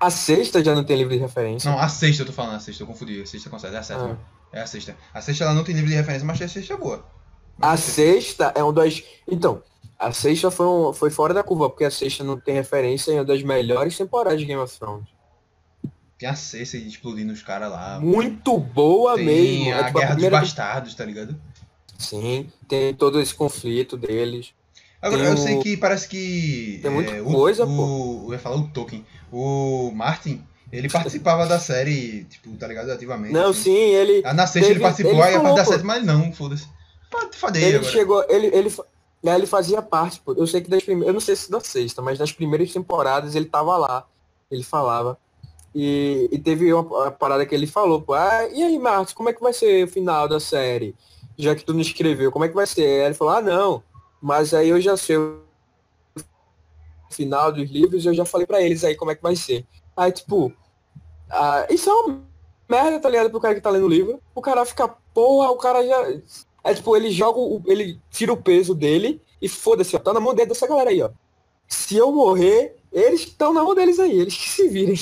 A 0.03 0.09
sexta 0.09 0.61
já 0.61 0.75
não 0.75 0.83
tem 0.83 0.97
livro 0.97 1.13
de 1.13 1.19
referência. 1.19 1.71
Não, 1.71 1.79
a 1.79 1.87
sexta 1.87 2.23
eu 2.23 2.27
tô 2.27 2.33
falando, 2.33 2.55
a 2.55 2.59
sexta, 2.59 2.83
eu 2.83 2.87
confundi. 2.87 3.21
A 3.21 3.25
sexta 3.25 3.49
consegue, 3.49 3.73
é 3.73 3.79
a 3.79 3.83
sétima. 3.83 4.19
Ah. 4.51 4.57
É 4.57 4.61
a 4.61 4.67
sexta. 4.67 4.97
A 5.13 5.21
sexta 5.21 5.45
ela 5.45 5.53
não 5.53 5.63
tem 5.63 5.73
livro 5.73 5.89
de 5.89 5.95
referência, 5.95 6.27
mas 6.27 6.41
a 6.41 6.47
sexta 6.49 6.73
é 6.73 6.77
boa. 6.77 7.05
A 7.61 7.77
sexta 7.77 8.51
é 8.53 8.61
um 8.61 8.73
das. 8.73 9.01
Então, 9.25 9.63
a 9.97 10.11
sexta 10.11 10.51
foi, 10.51 10.65
um... 10.65 10.91
foi 10.91 11.09
fora 11.09 11.33
da 11.33 11.41
curva, 11.41 11.69
porque 11.69 11.85
a 11.85 11.89
sexta 11.89 12.21
não 12.21 12.37
tem 12.37 12.53
referência 12.53 13.11
e 13.11 13.15
é 13.15 13.19
uma 13.19 13.23
das 13.23 13.41
melhores 13.43 13.97
temporadas 13.97 14.41
de 14.41 14.45
Game 14.45 14.61
of 14.61 14.77
Thrones. 14.77 15.07
Tem 16.19 16.27
a 16.27 16.35
Cersei 16.35 16.81
explodindo 16.81 17.31
os 17.31 17.41
caras 17.41 17.71
lá. 17.71 17.97
Muito 18.01 18.57
boa 18.57 19.15
tem 19.15 19.25
mesmo. 19.25 19.73
a 19.73 19.77
é, 19.77 19.83
tipo, 19.85 19.99
Guerra 19.99 20.11
a 20.11 20.15
primeira... 20.15 20.39
dos 20.41 20.49
Bastardos, 20.49 20.95
tá 20.95 21.05
ligado? 21.05 21.41
Sim, 21.97 22.51
tem 22.67 22.93
todo 22.93 23.21
esse 23.21 23.33
conflito 23.33 23.95
deles. 23.95 24.53
Agora, 25.03 25.21
tem 25.21 25.31
eu 25.31 25.37
sei 25.37 25.59
que 25.59 25.75
parece 25.75 26.07
que. 26.07 26.79
Tem 26.81 26.89
muita 26.89 27.11
é, 27.11 27.21
coisa, 27.21 27.65
o, 27.65 27.67
pô. 27.67 27.83
O, 27.83 28.25
eu 28.29 28.33
ia 28.33 28.39
falar 28.39 28.55
o 28.55 28.69
Tolkien. 28.69 29.05
O 29.29 29.91
Martin, 29.93 30.41
ele 30.71 30.87
participava 30.87 31.45
da 31.45 31.59
série, 31.59 32.23
tipo, 32.23 32.55
tá 32.55 32.65
ligado? 32.65 32.89
Ativamente. 32.89 33.33
Não, 33.33 33.49
assim. 33.49 33.63
sim, 33.63 33.71
ele. 33.71 34.25
A 34.25 34.33
na 34.33 34.47
sexta 34.47 34.71
ele 34.71 34.79
participou, 34.79 35.11
ele 35.15 35.21
aí 35.21 35.35
a 35.35 35.41
parte 35.41 35.57
da 35.57 35.65
sétima, 35.65 35.95
mas 35.95 36.05
não, 36.05 36.31
foda-se. 36.31 36.69
Ele 37.53 37.75
agora. 37.75 37.91
chegou, 37.91 38.25
ele, 38.29 38.47
ele, 38.47 38.73
ele 39.23 39.45
fazia 39.45 39.81
parte, 39.81 40.21
pô. 40.21 40.33
Eu 40.33 40.47
sei 40.47 40.61
que 40.61 40.69
das 40.69 40.81
primeiras. 40.81 41.09
Eu 41.09 41.13
não 41.13 41.19
sei 41.19 41.35
se 41.35 41.51
da 41.51 41.59
sexta, 41.59 42.01
mas 42.01 42.17
nas 42.17 42.31
primeiras 42.31 42.71
temporadas 42.71 43.35
ele 43.35 43.45
tava 43.45 43.75
lá. 43.75 44.07
Ele 44.49 44.63
falava. 44.63 45.17
E, 45.75 46.29
e 46.31 46.39
teve 46.39 46.71
uma, 46.71 46.81
uma, 46.81 47.11
parada 47.11 47.45
que 47.45 47.53
ele 47.53 47.67
falou, 47.67 48.01
pô, 48.01 48.13
ah, 48.13 48.47
e 48.53 48.63
aí, 48.63 48.79
Marcos, 48.79 49.11
como 49.11 49.27
é 49.27 49.33
que 49.33 49.41
vai 49.41 49.51
ser 49.51 49.83
o 49.83 49.87
final 49.87 50.29
da 50.29 50.39
série? 50.39 50.95
Já 51.37 51.55
que 51.55 51.65
tu 51.65 51.73
não 51.73 51.81
escreveu, 51.81 52.31
como 52.31 52.45
é 52.45 52.47
que 52.47 52.53
vai 52.55 52.67
ser? 52.67 52.83
Aí 52.83 53.05
ele 53.07 53.15
falou, 53.15 53.33
ah, 53.33 53.41
não, 53.41 53.83
mas 54.23 54.53
aí 54.53 54.69
eu 54.69 54.79
já 54.79 54.95
sei 54.95 55.17
o 55.17 55.43
final 57.11 57.51
dos 57.51 57.69
livros, 57.69 58.05
eu 58.05 58.13
já 58.13 58.23
falei 58.23 58.47
para 58.47 58.61
eles 58.61 58.81
aí 58.85 58.95
como 58.95 59.11
é 59.11 59.15
que 59.15 59.21
vai 59.21 59.35
ser. 59.35 59.67
Aí, 59.97 60.13
tipo, 60.13 60.53
ah, 61.29 61.67
isso 61.69 61.89
é 61.89 61.93
uma 61.93 62.21
merda, 62.69 63.01
tá 63.01 63.09
ligado, 63.09 63.29
pro 63.29 63.41
cara 63.41 63.53
que 63.53 63.59
tá 63.59 63.69
lendo 63.69 63.85
o 63.85 63.89
livro. 63.89 64.21
O 64.33 64.41
cara 64.41 64.65
fica, 64.65 64.87
porra, 64.87 65.51
o 65.51 65.57
cara 65.57 65.85
já. 65.85 66.21
É 66.63 66.73
tipo, 66.73 66.95
ele 66.95 67.11
joga, 67.11 67.37
o, 67.37 67.61
ele 67.65 67.99
tira 68.09 68.31
o 68.31 68.41
peso 68.41 68.73
dele 68.73 69.21
e 69.41 69.49
foda-se, 69.49 69.93
ó, 69.93 69.99
tá 69.99 70.13
na 70.13 70.21
mão 70.21 70.33
dessa 70.33 70.67
galera 70.67 70.89
aí, 70.89 71.01
ó. 71.01 71.09
Se 71.67 71.97
eu 71.97 72.09
morrer, 72.13 72.77
eles 72.93 73.23
estão 73.23 73.53
na 73.53 73.61
mão 73.61 73.75
deles 73.75 73.99
aí, 73.99 74.21
eles 74.21 74.37
que 74.37 74.49
se 74.49 74.69
virem. 74.69 74.97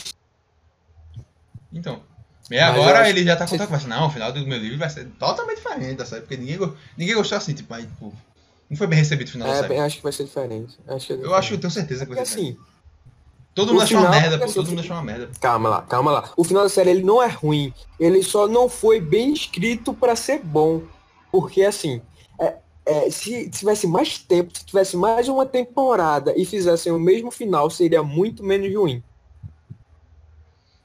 Então. 1.71 2.01
E 2.49 2.57
agora 2.57 3.07
ele 3.07 3.23
já 3.23 3.35
tá 3.37 3.47
contando 3.47 3.75
essa. 3.75 3.87
Não, 3.87 4.07
o 4.07 4.09
final 4.09 4.33
do 4.33 4.47
meu 4.47 4.57
livro 4.57 4.79
vai 4.79 4.89
ser 4.89 5.05
totalmente 5.19 5.57
diferente 5.57 6.07
série, 6.07 6.21
porque 6.21 6.37
ninguém, 6.37 6.73
ninguém 6.97 7.15
gostou 7.15 7.37
assim, 7.37 7.53
tipo, 7.53 7.71
aí, 7.71 7.83
tipo, 7.83 8.11
não 8.71 8.77
foi 8.77 8.87
bem 8.87 8.99
recebido 8.99 9.27
o 9.27 9.31
final 9.31 9.49
é, 9.49 9.51
da 9.51 9.67
série. 9.67 9.79
acho 9.79 9.97
que 9.97 10.03
vai 10.03 10.13
ser 10.13 10.23
diferente. 10.23 10.79
Acho 10.87 11.07
que 11.07 11.13
eu 11.13 11.35
acho, 11.35 11.53
eu 11.53 11.59
tenho 11.59 11.71
certeza 11.71 12.05
que 12.05 12.15
vai 12.15 12.25
ser 12.25 12.33
assim. 12.33 12.57
Todo 13.53 13.73
mundo 13.73 13.83
achou 13.83 13.99
uma 13.99 14.09
merda, 14.09 14.37
pô, 14.37 14.45
assim, 14.45 14.53
todo 14.53 14.69
mundo 14.69 14.79
achou 14.79 14.95
uma 14.95 15.03
merda. 15.03 15.29
Calma 15.41 15.67
lá, 15.67 15.81
calma 15.81 16.11
lá. 16.11 16.31
O 16.37 16.43
final 16.45 16.63
da 16.63 16.69
série 16.69 16.91
ele 16.91 17.03
não 17.03 17.21
é 17.21 17.27
ruim, 17.27 17.73
ele 17.99 18.23
só 18.23 18.47
não 18.47 18.69
foi 18.69 19.01
bem 19.01 19.33
escrito 19.33 19.93
para 19.93 20.15
ser 20.15 20.39
bom. 20.39 20.83
Porque 21.29 21.63
assim, 21.63 22.01
é, 22.39 22.55
é, 22.85 23.09
se 23.11 23.49
tivesse 23.49 23.85
mais 23.87 24.17
tempo, 24.17 24.57
se 24.57 24.63
tivesse 24.63 24.95
mais 24.95 25.27
uma 25.27 25.45
temporada 25.45 26.33
e 26.37 26.45
fizessem 26.45 26.93
o 26.93 26.99
mesmo 26.99 27.29
final, 27.29 27.69
seria 27.69 28.01
muito 28.01 28.41
menos 28.41 28.73
ruim. 28.73 29.03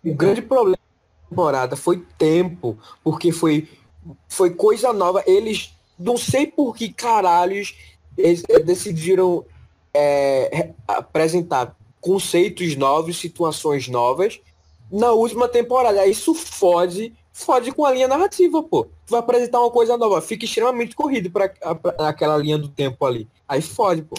O 0.05 0.13
grande 0.13 0.43
problema 0.43 0.77
da 0.77 1.29
temporada 1.29 1.77
foi 1.77 2.05
tempo, 2.19 2.77
porque 3.05 3.31
foi, 3.31 3.69
foi 4.29 4.51
coisa 4.51 4.93
nova. 4.93 5.23
Eles, 5.25 5.73
não 5.99 6.17
sei 6.17 6.47
por 6.47 6.77
que 6.77 6.93
caralhos, 6.93 7.75
eles 8.17 8.43
decidiram 8.65 9.45
é, 9.95 10.71
apresentar 10.87 11.77
conceitos 12.01 12.77
novos, 12.77 13.19
situações 13.19 13.89
novas 13.89 14.41
na 14.91 15.13
última 15.13 15.49
temporada. 15.49 16.07
Isso 16.07 16.35
fode, 16.35 17.15
fode 17.33 17.73
com 17.73 17.85
a 17.85 17.91
linha 17.91 18.09
narrativa, 18.09 18.63
pô. 18.63 18.87
Vai 19.09 19.21
apresentar 19.21 19.61
uma 19.61 19.71
coisa 19.71 19.97
nova, 19.97 20.21
fica 20.21 20.45
extremamente 20.45 20.95
corrido 20.95 21.31
para 21.31 21.53
aquela 22.09 22.37
linha 22.37 22.59
do 22.59 22.69
tempo 22.69 23.05
ali. 23.05 23.29
Aí 23.49 23.63
fode, 23.63 24.03
pô. 24.03 24.17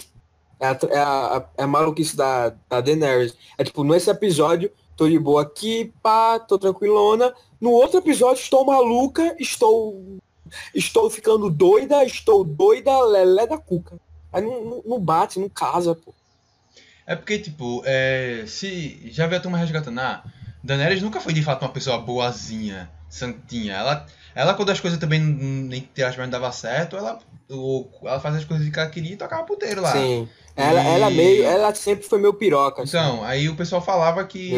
É 0.59 0.67
a, 0.67 0.79
é 0.89 0.97
a, 0.97 1.45
é 1.57 1.63
a 1.63 1.67
maluquice 1.67 2.15
da, 2.15 2.49
da 2.67 2.81
Daenerys. 2.81 3.35
É 3.57 3.63
tipo, 3.63 3.83
nesse 3.83 4.09
episódio, 4.09 4.71
tô 4.95 5.07
de 5.07 5.19
boa 5.19 5.43
aqui, 5.43 5.93
pá, 6.01 6.39
tô 6.39 6.57
tranquilona. 6.57 7.33
No 7.61 7.71
outro 7.71 7.99
episódio, 7.99 8.41
estou 8.41 8.65
maluca, 8.65 9.35
estou. 9.39 10.17
Estou 10.73 11.09
ficando 11.09 11.49
doida, 11.49 12.03
estou 12.03 12.43
doida, 12.43 12.99
lelé 13.01 13.47
da 13.47 13.57
cuca. 13.57 13.97
Aí 14.31 14.41
não, 14.41 14.81
não, 14.85 14.99
bate, 14.99 15.39
não 15.39 15.49
casa, 15.49 15.95
pô. 15.95 16.13
É 17.05 17.15
porque, 17.15 17.39
tipo, 17.39 17.81
é, 17.85 18.43
se 18.47 19.09
já 19.11 19.27
vê 19.27 19.37
a 19.37 19.39
turma 19.39 19.57
resgatando, 19.57 19.99
ah, 19.99 20.23
Daenerys 20.63 21.01
nunca 21.01 21.21
foi 21.21 21.33
de 21.33 21.41
fato 21.41 21.63
uma 21.63 21.71
pessoa 21.71 21.97
boazinha, 21.97 22.91
santinha. 23.09 23.75
Ela, 23.75 24.05
ela 24.35 24.53
quando 24.53 24.71
as 24.71 24.79
coisas 24.79 24.99
também, 24.99 25.21
entre 25.73 26.03
aspas, 26.03 26.25
não 26.25 26.29
dava 26.29 26.51
certo, 26.51 26.97
ela, 26.97 27.19
ou, 27.49 27.89
ela 28.03 28.19
fazia 28.19 28.39
as 28.39 28.45
coisas 28.45 28.67
que 28.69 28.77
ela 28.77 28.89
queria 28.89 29.13
e 29.13 29.17
tocava 29.17 29.43
puteiro 29.43 29.81
lá. 29.81 29.93
Sim. 29.93 30.27
Ela, 30.55 30.83
e... 30.83 30.87
ela 30.87 31.09
meio, 31.09 31.43
ela 31.43 31.73
sempre 31.73 32.05
foi 32.05 32.19
meu 32.19 32.33
piroca. 32.33 32.81
Assim. 32.81 32.97
Então, 32.97 33.23
aí 33.23 33.47
o 33.47 33.55
pessoal 33.55 33.81
falava 33.81 34.23
que. 34.25 34.53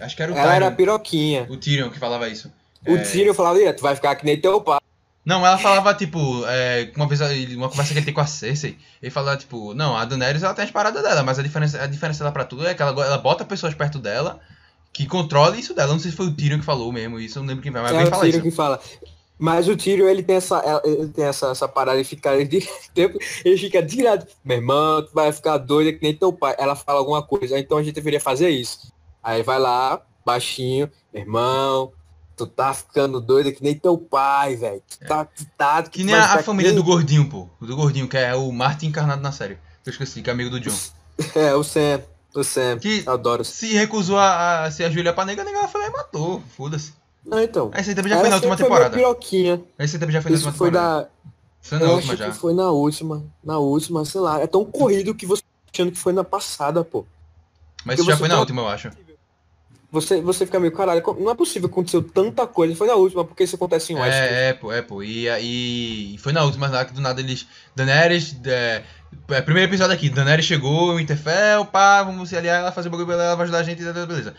Acho 0.00 0.16
que 0.16 0.22
era 0.22 0.32
o 0.32 0.36
Ela 0.36 0.44
Tyrion, 0.44 0.66
era 0.66 0.70
piroquinha. 0.70 1.46
O 1.48 1.56
Tyrion 1.56 1.90
que 1.90 1.98
falava 1.98 2.28
isso. 2.28 2.52
O 2.86 2.96
é... 2.96 2.98
Tyrion 2.98 3.32
falava, 3.32 3.72
tu 3.72 3.82
vai 3.82 3.94
ficar 3.94 4.16
que 4.16 4.24
nem 4.24 4.38
teu 4.38 4.60
pai. 4.60 4.80
Não, 5.28 5.44
ela 5.44 5.58
falava, 5.58 5.92
tipo, 5.92 6.42
é, 6.46 6.90
uma 6.96 7.06
vez, 7.06 7.20
uma 7.54 7.68
conversa 7.68 7.92
que 7.92 7.98
ele 7.98 8.06
tem 8.06 8.14
com 8.14 8.22
a 8.22 8.26
Cersei, 8.26 8.78
ele 9.02 9.10
falava, 9.10 9.36
tipo, 9.36 9.74
não, 9.74 9.94
a 9.94 10.06
Daenerys, 10.06 10.42
ela 10.42 10.54
tem 10.54 10.64
as 10.64 10.70
paradas 10.70 11.02
dela, 11.02 11.22
mas 11.22 11.38
a 11.38 11.42
diferença, 11.42 11.82
a 11.82 11.86
diferença 11.86 12.20
dela 12.20 12.32
pra 12.32 12.46
tudo 12.46 12.66
é 12.66 12.72
que 12.72 12.80
ela, 12.80 12.92
ela 13.04 13.18
bota 13.18 13.44
pessoas 13.44 13.74
perto 13.74 13.98
dela 13.98 14.40
que 14.90 15.04
controla 15.04 15.54
isso 15.54 15.74
dela. 15.74 15.92
Não 15.92 16.00
sei 16.00 16.12
se 16.12 16.16
foi 16.16 16.28
o 16.28 16.34
Tyrion 16.34 16.60
que 16.60 16.64
falou 16.64 16.90
mesmo 16.90 17.20
isso, 17.20 17.38
não 17.40 17.46
lembro 17.46 17.62
quem 17.62 17.70
vai, 17.70 17.82
mas 17.82 17.92
é 17.92 17.96
alguém 17.96 18.10
fala 18.10 18.26
isso. 18.26 18.38
o 18.38 18.40
Tyrion 18.40 18.50
que 18.50 18.56
fala. 18.56 18.80
Mas 19.38 19.68
o 19.68 19.76
Tyrion, 19.76 20.08
ele 20.08 20.22
tem 20.22 20.36
essa, 20.36 20.82
ele 20.82 21.08
tem 21.08 21.26
essa, 21.26 21.48
essa 21.48 21.68
parada 21.68 21.98
de 21.98 22.04
ficar 22.04 22.34
de 22.42 22.66
tempo, 22.94 23.18
ele 23.44 23.58
fica 23.58 23.82
direto, 23.82 24.26
meu 24.42 24.56
irmão, 24.56 25.02
tu 25.02 25.12
vai 25.12 25.30
ficar 25.30 25.58
doida 25.58 25.92
que 25.92 26.02
nem 26.02 26.14
teu 26.14 26.32
pai. 26.32 26.56
Ela 26.58 26.74
fala 26.74 27.00
alguma 27.00 27.22
coisa, 27.22 27.58
então 27.58 27.76
a 27.76 27.82
gente 27.82 27.94
deveria 27.94 28.18
fazer 28.18 28.48
isso. 28.48 28.90
Aí 29.22 29.42
vai 29.42 29.58
lá, 29.58 30.00
baixinho, 30.24 30.90
meu 31.12 31.22
irmão, 31.22 31.92
tu 32.38 32.46
tá 32.46 32.72
ficando 32.72 33.20
doida 33.20 33.50
que 33.50 33.62
nem 33.62 33.74
teu 33.74 33.98
pai, 33.98 34.54
velho. 34.54 34.80
Tu 34.88 35.06
tá, 35.06 35.24
tu 35.24 35.44
tá, 35.56 35.82
que, 35.82 35.90
que 35.90 36.04
nem 36.04 36.14
a, 36.14 36.34
a 36.34 36.42
família 36.42 36.72
do 36.72 36.84
gordinho, 36.84 37.28
pô. 37.28 37.48
Do 37.60 37.74
gordinho, 37.74 38.06
que 38.06 38.16
é 38.16 38.32
o 38.34 38.52
Martin 38.52 38.86
encarnado 38.86 39.20
na 39.20 39.32
série. 39.32 39.58
Eu 39.84 39.90
esqueci, 39.90 40.22
que 40.22 40.30
é 40.30 40.32
amigo 40.32 40.50
do 40.50 40.60
John. 40.60 40.74
É, 41.34 41.52
o 41.52 41.64
Sam. 41.64 42.00
O 42.32 42.44
Sam. 42.44 42.78
Que 42.78 43.02
adoro. 43.04 43.44
Se 43.44 43.74
recusou 43.74 44.16
a, 44.16 44.66
a 44.66 44.70
se 44.70 44.84
ajoelhar 44.84 45.12
pra 45.16 45.24
nega, 45.24 45.42
a 45.42 45.44
nega 45.44 45.66
foi 45.66 45.80
lá 45.80 45.88
e 45.88 45.90
matou. 45.90 46.40
Foda-se. 46.56 46.92
Não, 47.26 47.42
então. 47.42 47.72
Esse 47.74 47.90
aí 47.90 47.96
também 47.96 48.12
já 48.12 48.20
foi 48.20 48.28
na 48.28 48.36
última 48.36 48.56
temporada. 48.56 48.96
Piroquinha. 48.96 49.60
Esse 49.76 49.96
aí 49.96 50.00
também 50.00 50.12
já 50.12 50.22
foi 50.22 50.30
na 50.30 50.36
última 50.36 50.52
foi 50.52 50.68
temporada. 50.68 51.02
Da... 51.02 51.08
Foi 51.60 51.78
na 51.78 51.84
eu 51.86 51.90
última 51.90 52.16
já. 52.16 52.32
foi 52.32 52.54
na 52.54 52.70
última. 52.70 53.24
Na 53.42 53.58
última, 53.58 54.04
sei 54.04 54.20
lá. 54.20 54.40
É 54.40 54.46
tão 54.46 54.64
corrido 54.64 55.12
que 55.12 55.26
você 55.26 55.42
tá 55.42 55.48
achando 55.74 55.90
que 55.90 55.98
foi 55.98 56.12
na 56.12 56.22
passada, 56.22 56.84
pô. 56.84 57.04
Mas 57.84 57.98
isso 57.98 58.08
já 58.08 58.16
foi 58.16 58.28
na 58.28 58.34
tá... 58.34 58.40
última, 58.40 58.62
eu 58.62 58.68
acho. 58.68 58.90
Você, 59.90 60.20
você 60.20 60.44
fica 60.44 60.60
meio, 60.60 60.72
caralho, 60.72 61.02
não 61.18 61.30
é 61.30 61.34
possível 61.34 61.66
que 61.66 61.72
aconteceu 61.72 62.02
tanta 62.02 62.46
coisa. 62.46 62.76
Foi 62.76 62.86
na 62.86 62.94
última, 62.94 63.24
porque 63.24 63.44
isso 63.44 63.56
acontece 63.56 63.92
em 63.92 63.96
Westeros. 63.96 64.36
É, 64.36 64.48
é, 64.48 64.52
pô, 64.52 64.70
é, 64.70 64.82
pô. 64.82 65.02
E, 65.02 65.26
e 65.26 66.18
foi 66.18 66.32
na 66.32 66.44
última, 66.44 66.68
lá 66.68 66.84
que 66.84 66.92
do 66.92 67.00
nada 67.00 67.20
eles. 67.20 67.46
Daenerys. 67.74 68.36
É, 68.44 68.82
é, 69.28 69.40
primeiro 69.40 69.70
episódio 69.70 69.94
aqui, 69.94 70.10
Daenerys 70.10 70.44
chegou, 70.44 71.00
Interfell, 71.00 71.64
pá, 71.64 72.02
vamos 72.02 72.28
se 72.28 72.36
aliar, 72.36 72.60
ela 72.60 72.72
fazer 72.72 72.88
o 72.88 72.90
bagulho, 72.90 73.10
ela 73.12 73.34
vai 73.34 73.44
ajudar 73.44 73.60
a 73.60 73.62
gente, 73.62 73.82
beleza. 73.82 74.34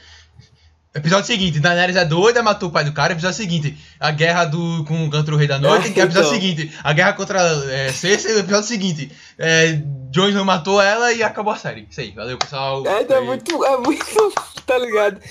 Episódio 0.91 1.27
seguinte, 1.27 1.59
Daenerys 1.59 1.95
é 1.95 2.03
doida, 2.03 2.41
matou 2.41 2.69
o 2.69 2.71
pai 2.71 2.83
do 2.83 2.91
cara. 2.91 3.13
Episódio 3.13 3.37
seguinte, 3.37 3.77
a 3.99 4.09
guerra 4.09 4.45
do, 4.45 4.83
com 4.85 5.05
o 5.05 5.09
Canto 5.09 5.35
Rei 5.35 5.47
da 5.47 5.59
Noite. 5.59 5.87
É, 5.87 6.03
episódio 6.03 6.19
então. 6.19 6.33
seguinte, 6.33 6.79
a 6.83 6.93
guerra 6.93 7.13
contra 7.13 7.39
é, 7.71 7.91
Cersei. 7.91 8.39
Episódio 8.39 8.67
seguinte, 8.67 9.11
é, 9.37 9.83
Jon 10.09 10.31
não 10.31 10.43
matou 10.43 10.81
ela 10.81 11.13
e 11.13 11.21
acabou 11.21 11.53
a 11.53 11.57
série. 11.57 11.85
Isso 11.87 12.01
aí, 12.01 12.09
valeu 12.09 12.39
pessoal. 12.39 12.83
É, 12.87 13.03
é 13.03 13.21
muito, 13.21 13.63
é 13.63 13.77
muito, 13.77 14.33
tá 14.65 14.79
ligado? 14.79 15.21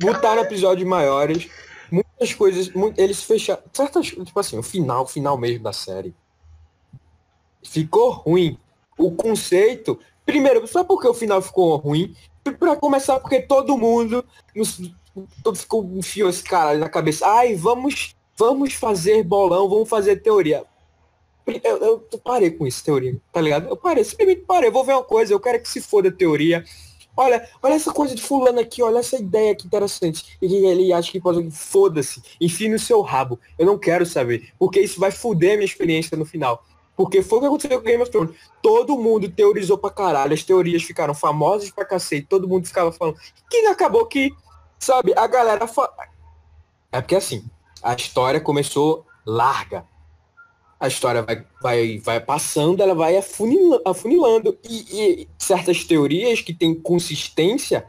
Botaram 0.00 0.40
episódios 0.40 0.88
maiores, 0.88 1.46
muitas 1.90 2.32
coisas, 2.32 2.70
muito, 2.70 2.98
eles 2.98 3.22
fecharam, 3.22 3.62
certas, 3.74 4.06
tipo 4.06 4.40
assim, 4.40 4.56
o 4.56 4.62
final, 4.62 5.02
o 5.02 5.06
final 5.06 5.36
mesmo 5.36 5.62
da 5.62 5.74
série. 5.74 6.14
Ficou 7.62 8.12
ruim. 8.12 8.58
O 8.96 9.10
conceito, 9.10 10.00
primeiro, 10.24 10.66
só 10.66 10.82
porque 10.82 11.06
o 11.06 11.12
final 11.12 11.42
ficou 11.42 11.76
ruim, 11.76 12.16
para 12.52 12.76
começar, 12.76 13.18
porque 13.20 13.40
todo 13.40 13.78
mundo 13.78 14.24
todo 15.42 15.56
ficou 15.56 15.84
enfiou 15.94 16.28
esse 16.28 16.42
cara 16.42 16.76
na 16.78 16.88
cabeça. 16.88 17.26
Ai, 17.26 17.54
vamos, 17.54 18.14
vamos 18.36 18.74
fazer 18.74 19.22
bolão, 19.22 19.68
vamos 19.68 19.88
fazer 19.88 20.16
teoria. 20.16 20.64
eu, 21.46 21.76
eu, 21.78 22.08
eu 22.12 22.18
parei 22.18 22.50
com 22.50 22.66
isso, 22.66 22.84
teoria, 22.84 23.16
tá 23.32 23.40
ligado? 23.40 23.68
Eu 23.68 23.76
parei, 23.76 24.04
simplesmente 24.04 24.42
parei, 24.42 24.68
eu 24.68 24.72
vou 24.72 24.84
ver 24.84 24.94
uma 24.94 25.04
coisa, 25.04 25.32
eu 25.32 25.40
quero 25.40 25.60
que 25.60 25.68
se 25.68 25.80
foda 25.80 26.10
teoria. 26.10 26.64
Olha, 27.18 27.48
olha 27.62 27.72
essa 27.72 27.92
coisa 27.94 28.14
de 28.14 28.20
fulano 28.20 28.60
aqui, 28.60 28.82
olha 28.82 28.98
essa 28.98 29.16
ideia 29.16 29.52
aqui 29.52 29.66
interessante. 29.66 30.36
E 30.40 30.54
ele 30.54 30.92
acha 30.92 31.10
que 31.10 31.18
pode. 31.18 31.50
Foda-se. 31.50 32.20
Enfim 32.38 32.68
no 32.68 32.78
seu 32.78 33.00
rabo. 33.00 33.40
Eu 33.58 33.64
não 33.64 33.78
quero 33.78 34.04
saber. 34.04 34.50
Porque 34.58 34.80
isso 34.80 35.00
vai 35.00 35.10
fuder 35.10 35.52
a 35.52 35.54
minha 35.54 35.64
experiência 35.64 36.14
no 36.14 36.26
final. 36.26 36.62
Porque 36.96 37.22
foi 37.22 37.38
o 37.38 37.40
que 37.42 37.46
aconteceu 37.46 37.78
com 37.78 37.84
Game 37.84 38.02
of 38.02 38.10
Thrones. 38.10 38.34
Todo 38.62 38.96
mundo 38.96 39.28
teorizou 39.28 39.76
pra 39.76 39.90
caralho. 39.90 40.32
As 40.32 40.42
teorias 40.42 40.82
ficaram 40.82 41.14
famosas 41.14 41.70
pra 41.70 41.84
cacete. 41.84 42.26
Todo 42.26 42.48
mundo 42.48 42.66
ficava 42.66 42.90
falando. 42.90 43.18
Que 43.50 43.66
acabou 43.66 44.06
que, 44.06 44.34
sabe, 44.78 45.12
a 45.14 45.26
galera. 45.26 45.66
Fa... 45.66 45.92
É 46.90 47.00
porque 47.00 47.16
assim, 47.16 47.44
a 47.82 47.94
história 47.94 48.40
começou 48.40 49.04
larga 49.26 49.84
a 50.78 50.88
história 50.88 51.22
vai, 51.22 51.44
vai, 51.62 51.98
vai 51.98 52.20
passando, 52.20 52.82
ela 52.82 52.94
vai 52.94 53.16
afunilando. 53.84 54.58
E, 54.68 55.22
e 55.22 55.28
certas 55.38 55.84
teorias 55.84 56.40
que 56.40 56.52
têm 56.52 56.74
consistência, 56.74 57.86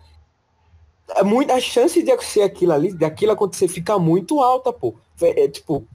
é 1.09 1.53
a 1.53 1.59
chance 1.59 2.01
de 2.01 2.11
acontecer 2.11 2.41
aquilo 2.41 2.73
ali, 2.73 2.93
daquilo 2.93 3.33
acontecer 3.33 3.67
fica 3.67 3.99
muito 3.99 4.41
alta, 4.41 4.71
pô. 4.71 4.95
É, 5.21 5.43
é, 5.43 5.47
tipo, 5.47 5.85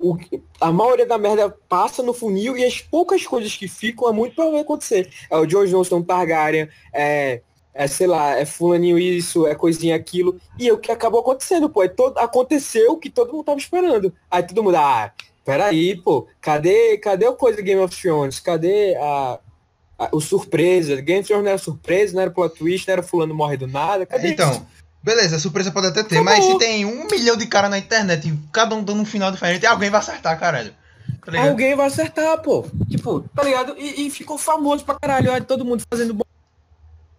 o, 0.00 0.16
a 0.60 0.72
maioria 0.72 1.06
da 1.06 1.18
merda 1.18 1.54
passa 1.68 2.02
no 2.02 2.14
funil 2.14 2.56
e 2.56 2.64
as 2.64 2.80
poucas 2.80 3.26
coisas 3.26 3.54
que 3.54 3.68
ficam 3.68 4.08
é 4.08 4.12
muito 4.12 4.34
provável 4.34 4.60
acontecer. 4.60 5.10
É 5.30 5.36
o 5.36 5.48
George 5.48 5.72
Johnson 5.72 6.02
Targaryen, 6.02 6.68
é, 6.92 7.42
é, 7.74 7.86
sei 7.86 8.06
lá, 8.06 8.36
é 8.36 8.44
fulaninho 8.44 8.98
isso, 8.98 9.46
é 9.46 9.54
coisinha 9.54 9.94
aquilo. 9.94 10.40
E 10.58 10.68
é 10.68 10.72
o 10.72 10.78
que 10.78 10.90
acabou 10.90 11.20
acontecendo, 11.20 11.68
pô. 11.68 11.82
É 11.82 11.88
todo, 11.88 12.18
aconteceu 12.18 12.92
o 12.92 12.96
que 12.96 13.10
todo 13.10 13.32
mundo 13.32 13.44
tava 13.44 13.58
esperando. 13.58 14.12
Aí 14.30 14.42
todo 14.42 14.62
mundo, 14.62 14.76
ah, 14.76 15.12
Peraí, 15.44 15.96
pô, 15.96 16.28
cadê, 16.40 16.98
cadê 16.98 17.26
o 17.26 17.34
coisa 17.34 17.62
Game 17.62 17.80
of 17.80 18.00
Thrones? 18.00 18.38
Cadê 18.38 18.94
a, 18.96 19.38
a, 19.98 20.08
o 20.12 20.20
surpresa? 20.20 21.00
Game 21.00 21.20
of 21.20 21.26
Thrones 21.26 21.44
não 21.44 21.50
era 21.50 21.58
surpresa, 21.58 22.14
não 22.14 22.22
era 22.22 22.30
plot 22.30 22.56
twist, 22.56 22.86
não 22.86 22.92
era 22.92 23.02
fulano 23.02 23.34
morre 23.34 23.56
do 23.56 23.66
nada. 23.66 24.04
Cadê 24.04 24.28
então, 24.28 24.50
isso? 24.50 24.66
Beleza, 25.02 25.38
surpresa 25.38 25.70
pode 25.70 25.88
até 25.88 26.02
ter, 26.02 26.20
mas 26.20 26.44
se 26.44 26.58
tem 26.58 26.84
um 26.84 27.06
milhão 27.06 27.36
de 27.36 27.46
cara 27.46 27.68
na 27.68 27.78
internet 27.78 28.28
e 28.28 28.38
cada 28.52 28.74
um 28.74 28.82
dando 28.82 29.00
um 29.00 29.04
final 29.04 29.30
diferente, 29.30 29.66
alguém 29.66 29.90
vai 29.90 30.00
acertar, 30.00 30.38
caralho. 30.38 30.74
Tá 31.24 31.42
alguém 31.42 31.74
vai 31.76 31.86
acertar, 31.86 32.40
pô. 32.40 32.66
Tipo, 32.88 33.20
tá 33.34 33.42
ligado? 33.42 33.74
E, 33.78 34.06
e 34.06 34.10
ficou 34.10 34.38
famoso 34.38 34.84
pra 34.84 34.98
caralho, 34.98 35.30
olha, 35.30 35.44
todo 35.44 35.64
mundo 35.64 35.82
fazendo 35.90 36.14
bom. 36.14 36.24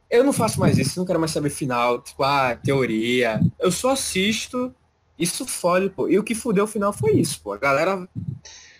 Eu 0.09 0.23
não 0.23 0.33
faço 0.33 0.59
mais 0.59 0.77
isso, 0.77 0.99
não 0.99 1.05
quero 1.05 1.19
mais 1.19 1.31
saber 1.31 1.49
final, 1.49 2.01
tipo, 2.01 2.23
ah, 2.23 2.57
teoria. 2.61 3.39
Eu 3.59 3.71
só 3.71 3.91
assisto 3.91 4.73
isso 5.17 5.45
fode, 5.45 5.89
pô. 5.89 6.09
E 6.09 6.17
o 6.17 6.23
que 6.23 6.33
fudeu 6.33 6.63
o 6.63 6.67
final 6.67 6.91
foi 6.91 7.13
isso, 7.13 7.39
pô. 7.41 7.53
A 7.53 7.57
galera. 7.57 8.07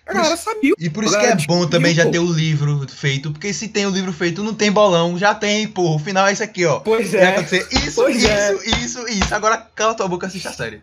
A 0.05 0.13
galera 0.13 0.35
sabia. 0.35 0.73
E 0.77 0.89
por 0.89 1.03
isso 1.03 1.17
que 1.17 1.25
é 1.25 1.35
bom 1.47 1.67
também 1.67 1.93
já 1.93 2.09
ter 2.09 2.19
o 2.19 2.31
livro 2.31 2.85
feito. 2.87 3.31
Porque 3.31 3.53
se 3.53 3.67
tem 3.67 3.85
o 3.85 3.89
livro 3.89 4.11
feito, 4.11 4.43
não 4.43 4.53
tem 4.53 4.71
bolão. 4.71 5.17
Já 5.17 5.33
tem, 5.33 5.67
pô. 5.67 5.95
O 5.95 5.99
final 5.99 6.27
é 6.27 6.33
isso 6.33 6.43
aqui, 6.43 6.65
ó. 6.65 6.79
Pois 6.79 7.13
é. 7.13 7.19
Vai 7.19 7.27
acontecer 7.31 7.67
isso, 7.71 7.95
pois 7.95 8.17
isso, 8.17 8.27
é. 8.27 8.55
isso, 8.83 9.07
isso. 9.07 9.35
Agora 9.35 9.57
cala 9.75 9.93
tua 9.93 10.07
boca 10.07 10.25
e 10.25 10.29
assiste 10.29 10.47
a 10.47 10.53
série. 10.53 10.81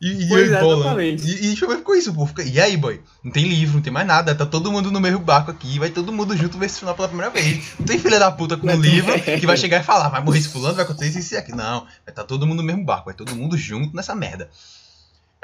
E, 0.00 0.26
pois 0.28 0.50
é, 0.50 0.60
bola. 0.60 1.04
E, 1.04 1.12
e 1.12 1.14
deixa 1.16 1.66
eu 1.66 1.68
ver 1.68 1.76
ficou 1.76 1.94
isso, 1.94 2.14
pô. 2.14 2.26
E 2.42 2.58
aí, 2.58 2.74
boy? 2.74 3.02
Não 3.22 3.30
tem 3.30 3.46
livro, 3.46 3.74
não 3.74 3.82
tem 3.82 3.92
mais 3.92 4.06
nada. 4.06 4.34
Tá 4.34 4.46
todo 4.46 4.72
mundo 4.72 4.90
no 4.90 4.98
mesmo 4.98 5.18
barco 5.18 5.50
aqui. 5.50 5.78
Vai 5.78 5.90
todo 5.90 6.10
mundo 6.10 6.34
junto 6.34 6.58
ver 6.58 6.66
esse 6.66 6.78
final 6.78 6.94
pela 6.94 7.08
primeira 7.08 7.30
vez. 7.30 7.74
Não 7.78 7.86
tem 7.86 7.98
filha 7.98 8.18
da 8.18 8.32
puta 8.32 8.56
com 8.56 8.66
um 8.66 8.80
livro 8.80 9.12
que 9.20 9.46
vai 9.46 9.58
chegar 9.58 9.80
e 9.80 9.84
falar, 9.84 10.08
vai 10.08 10.22
morrer 10.22 10.38
esse 10.38 10.48
fulano, 10.48 10.74
vai 10.74 10.84
acontecer 10.84 11.18
isso 11.18 11.34
e 11.34 11.36
aqui. 11.36 11.52
Não. 11.52 11.80
Vai 11.80 11.90
estar 12.08 12.22
tá 12.22 12.24
todo 12.24 12.46
mundo 12.46 12.62
no 12.62 12.66
mesmo 12.66 12.82
barco. 12.82 13.06
Vai 13.06 13.14
todo 13.14 13.36
mundo 13.36 13.58
junto 13.58 13.94
nessa 13.94 14.14
merda. 14.14 14.48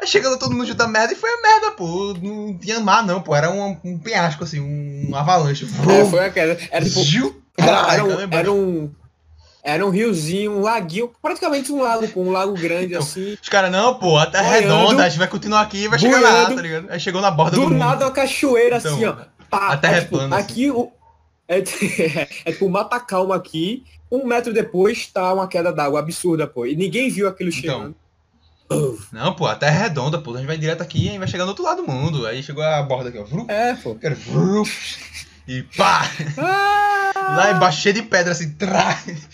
Aí 0.00 0.06
chegando 0.06 0.38
todo 0.38 0.52
mundo 0.52 0.66
junto 0.66 0.76
da 0.76 0.86
merda 0.86 1.14
e 1.14 1.16
foi 1.16 1.30
a 1.30 1.40
merda, 1.40 1.70
pô. 1.72 2.14
Não 2.20 2.56
tinha 2.58 2.78
mar, 2.80 3.04
não, 3.04 3.20
pô. 3.20 3.34
Era 3.34 3.50
um, 3.50 3.78
um 3.82 3.98
penhasco, 3.98 4.44
assim, 4.44 4.60
um 4.60 5.14
avalanche. 5.14 5.64
É, 5.64 6.04
foi 6.04 6.24
a 6.26 6.30
queda. 6.30 6.58
Era 6.70 6.84
tipo. 6.84 7.00
Era, 7.58 7.94
era, 7.94 8.04
um, 8.04 8.20
era, 8.30 8.52
um, 8.52 8.94
era 9.64 9.86
um 9.86 9.90
riozinho, 9.90 10.52
um 10.52 10.60
laguinho, 10.60 11.10
praticamente 11.22 11.72
um 11.72 11.80
lago, 11.80 12.06
pô, 12.08 12.20
um 12.20 12.30
lago 12.30 12.52
grande 12.52 12.86
então, 12.94 13.00
assim. 13.00 13.36
Os 13.42 13.48
caras, 13.48 13.72
não, 13.72 13.98
pô, 13.98 14.18
a 14.18 14.26
terra 14.26 14.58
é 14.58 14.60
redonda, 14.60 15.04
a 15.04 15.08
gente 15.08 15.18
vai 15.18 15.26
continuar 15.26 15.62
aqui 15.62 15.84
e 15.84 15.88
vai 15.88 15.98
chegar 15.98 16.20
lá, 16.20 16.46
tá 16.46 16.60
ligado? 16.60 16.90
Aí 16.90 17.00
chegou 17.00 17.22
na 17.22 17.30
borda 17.30 17.56
do. 17.56 17.66
Do 17.66 17.74
nada 17.74 18.04
uma 18.04 18.12
cachoeira 18.12 18.76
então, 18.76 18.94
assim, 18.94 19.06
ó. 19.06 19.16
Pá, 19.48 19.72
a 19.72 19.76
terra 19.76 19.96
é, 19.96 20.00
tipo, 20.00 20.16
plana. 20.16 20.36
Aqui 20.36 20.68
assim. 20.68 20.78
o. 20.78 20.92
É, 21.48 21.58
é, 21.58 22.28
é 22.44 22.52
tipo 22.52 22.68
mata 22.68 23.00
calma 23.00 23.34
aqui. 23.34 23.84
Um 24.10 24.24
metro 24.26 24.52
depois 24.52 25.06
tá 25.06 25.32
uma 25.32 25.48
queda 25.48 25.72
d'água 25.72 26.00
absurda, 26.00 26.46
pô. 26.46 26.66
E 26.66 26.76
ninguém 26.76 27.10
viu 27.10 27.26
aquilo 27.26 27.48
então, 27.48 27.60
chegando. 27.60 27.80
Então, 27.88 27.94
não, 29.12 29.34
pô, 29.34 29.46
a 29.46 29.54
Terra 29.54 29.76
é 29.76 29.82
redonda, 29.84 30.18
pô. 30.18 30.34
A 30.34 30.38
gente 30.38 30.46
vai 30.46 30.58
direto 30.58 30.82
aqui 30.82 31.08
e 31.08 31.18
vai 31.18 31.28
chegar 31.28 31.44
no 31.44 31.50
outro 31.50 31.64
lado 31.64 31.82
do 31.82 31.90
mundo. 31.90 32.26
Aí 32.26 32.42
chegou 32.42 32.62
a 32.62 32.82
borda 32.82 33.08
aqui, 33.08 33.18
ó. 33.18 33.24
Vru, 33.24 33.46
é, 33.48 33.74
pô. 33.74 33.94
Quero 33.94 34.16
vru, 34.16 34.64
e 35.46 35.62
pá! 35.62 36.02
Ah! 36.38 37.12
Lá 37.36 37.52
embaixo, 37.52 37.82
cheio 37.82 37.94
de 37.94 38.02
pedra, 38.02 38.32
assim, 38.32 38.52
trás. 38.52 39.28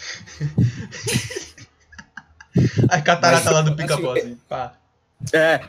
A 2.89 3.01
catarata 3.01 3.45
Mas, 3.45 3.55
lá 3.55 3.63
do 3.63 3.75
pica-pau, 3.75 4.13
assim, 4.13 4.39
pá. 4.49 4.75
É. 5.33 5.61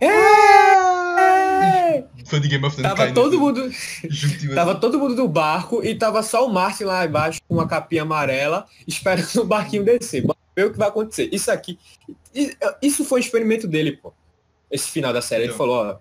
É! 0.00 2.04
Fã 2.26 2.40
de 2.40 2.48
Game 2.48 2.64
of 2.64 2.74
Thrones 2.74 2.96
Tava 2.96 3.12
todo 3.12 3.28
assim, 3.28 3.36
mundo. 3.36 3.70
tava 4.54 4.72
assim. 4.72 4.80
todo 4.80 4.98
mundo 4.98 5.14
no 5.14 5.28
barco 5.28 5.84
e 5.84 5.94
tava 5.94 6.22
só 6.22 6.46
o 6.46 6.52
Martin 6.52 6.84
lá 6.84 7.04
embaixo 7.04 7.40
com 7.46 7.54
uma 7.54 7.68
capinha 7.68 8.02
amarela, 8.02 8.66
esperando 8.86 9.42
o 9.42 9.44
barquinho 9.44 9.84
descer 9.84 10.24
ver 10.56 10.66
o 10.66 10.72
que 10.72 10.78
vai 10.78 10.88
acontecer. 10.88 11.28
Isso 11.32 11.50
aqui, 11.50 11.78
isso 12.80 13.04
foi 13.04 13.20
o 13.20 13.22
experimento 13.22 13.66
dele, 13.66 13.96
pô. 13.96 14.12
Esse 14.70 14.90
final 14.90 15.12
da 15.12 15.22
série. 15.22 15.44
Ele 15.44 15.52
falou, 15.52 15.76
ó, 15.76 15.98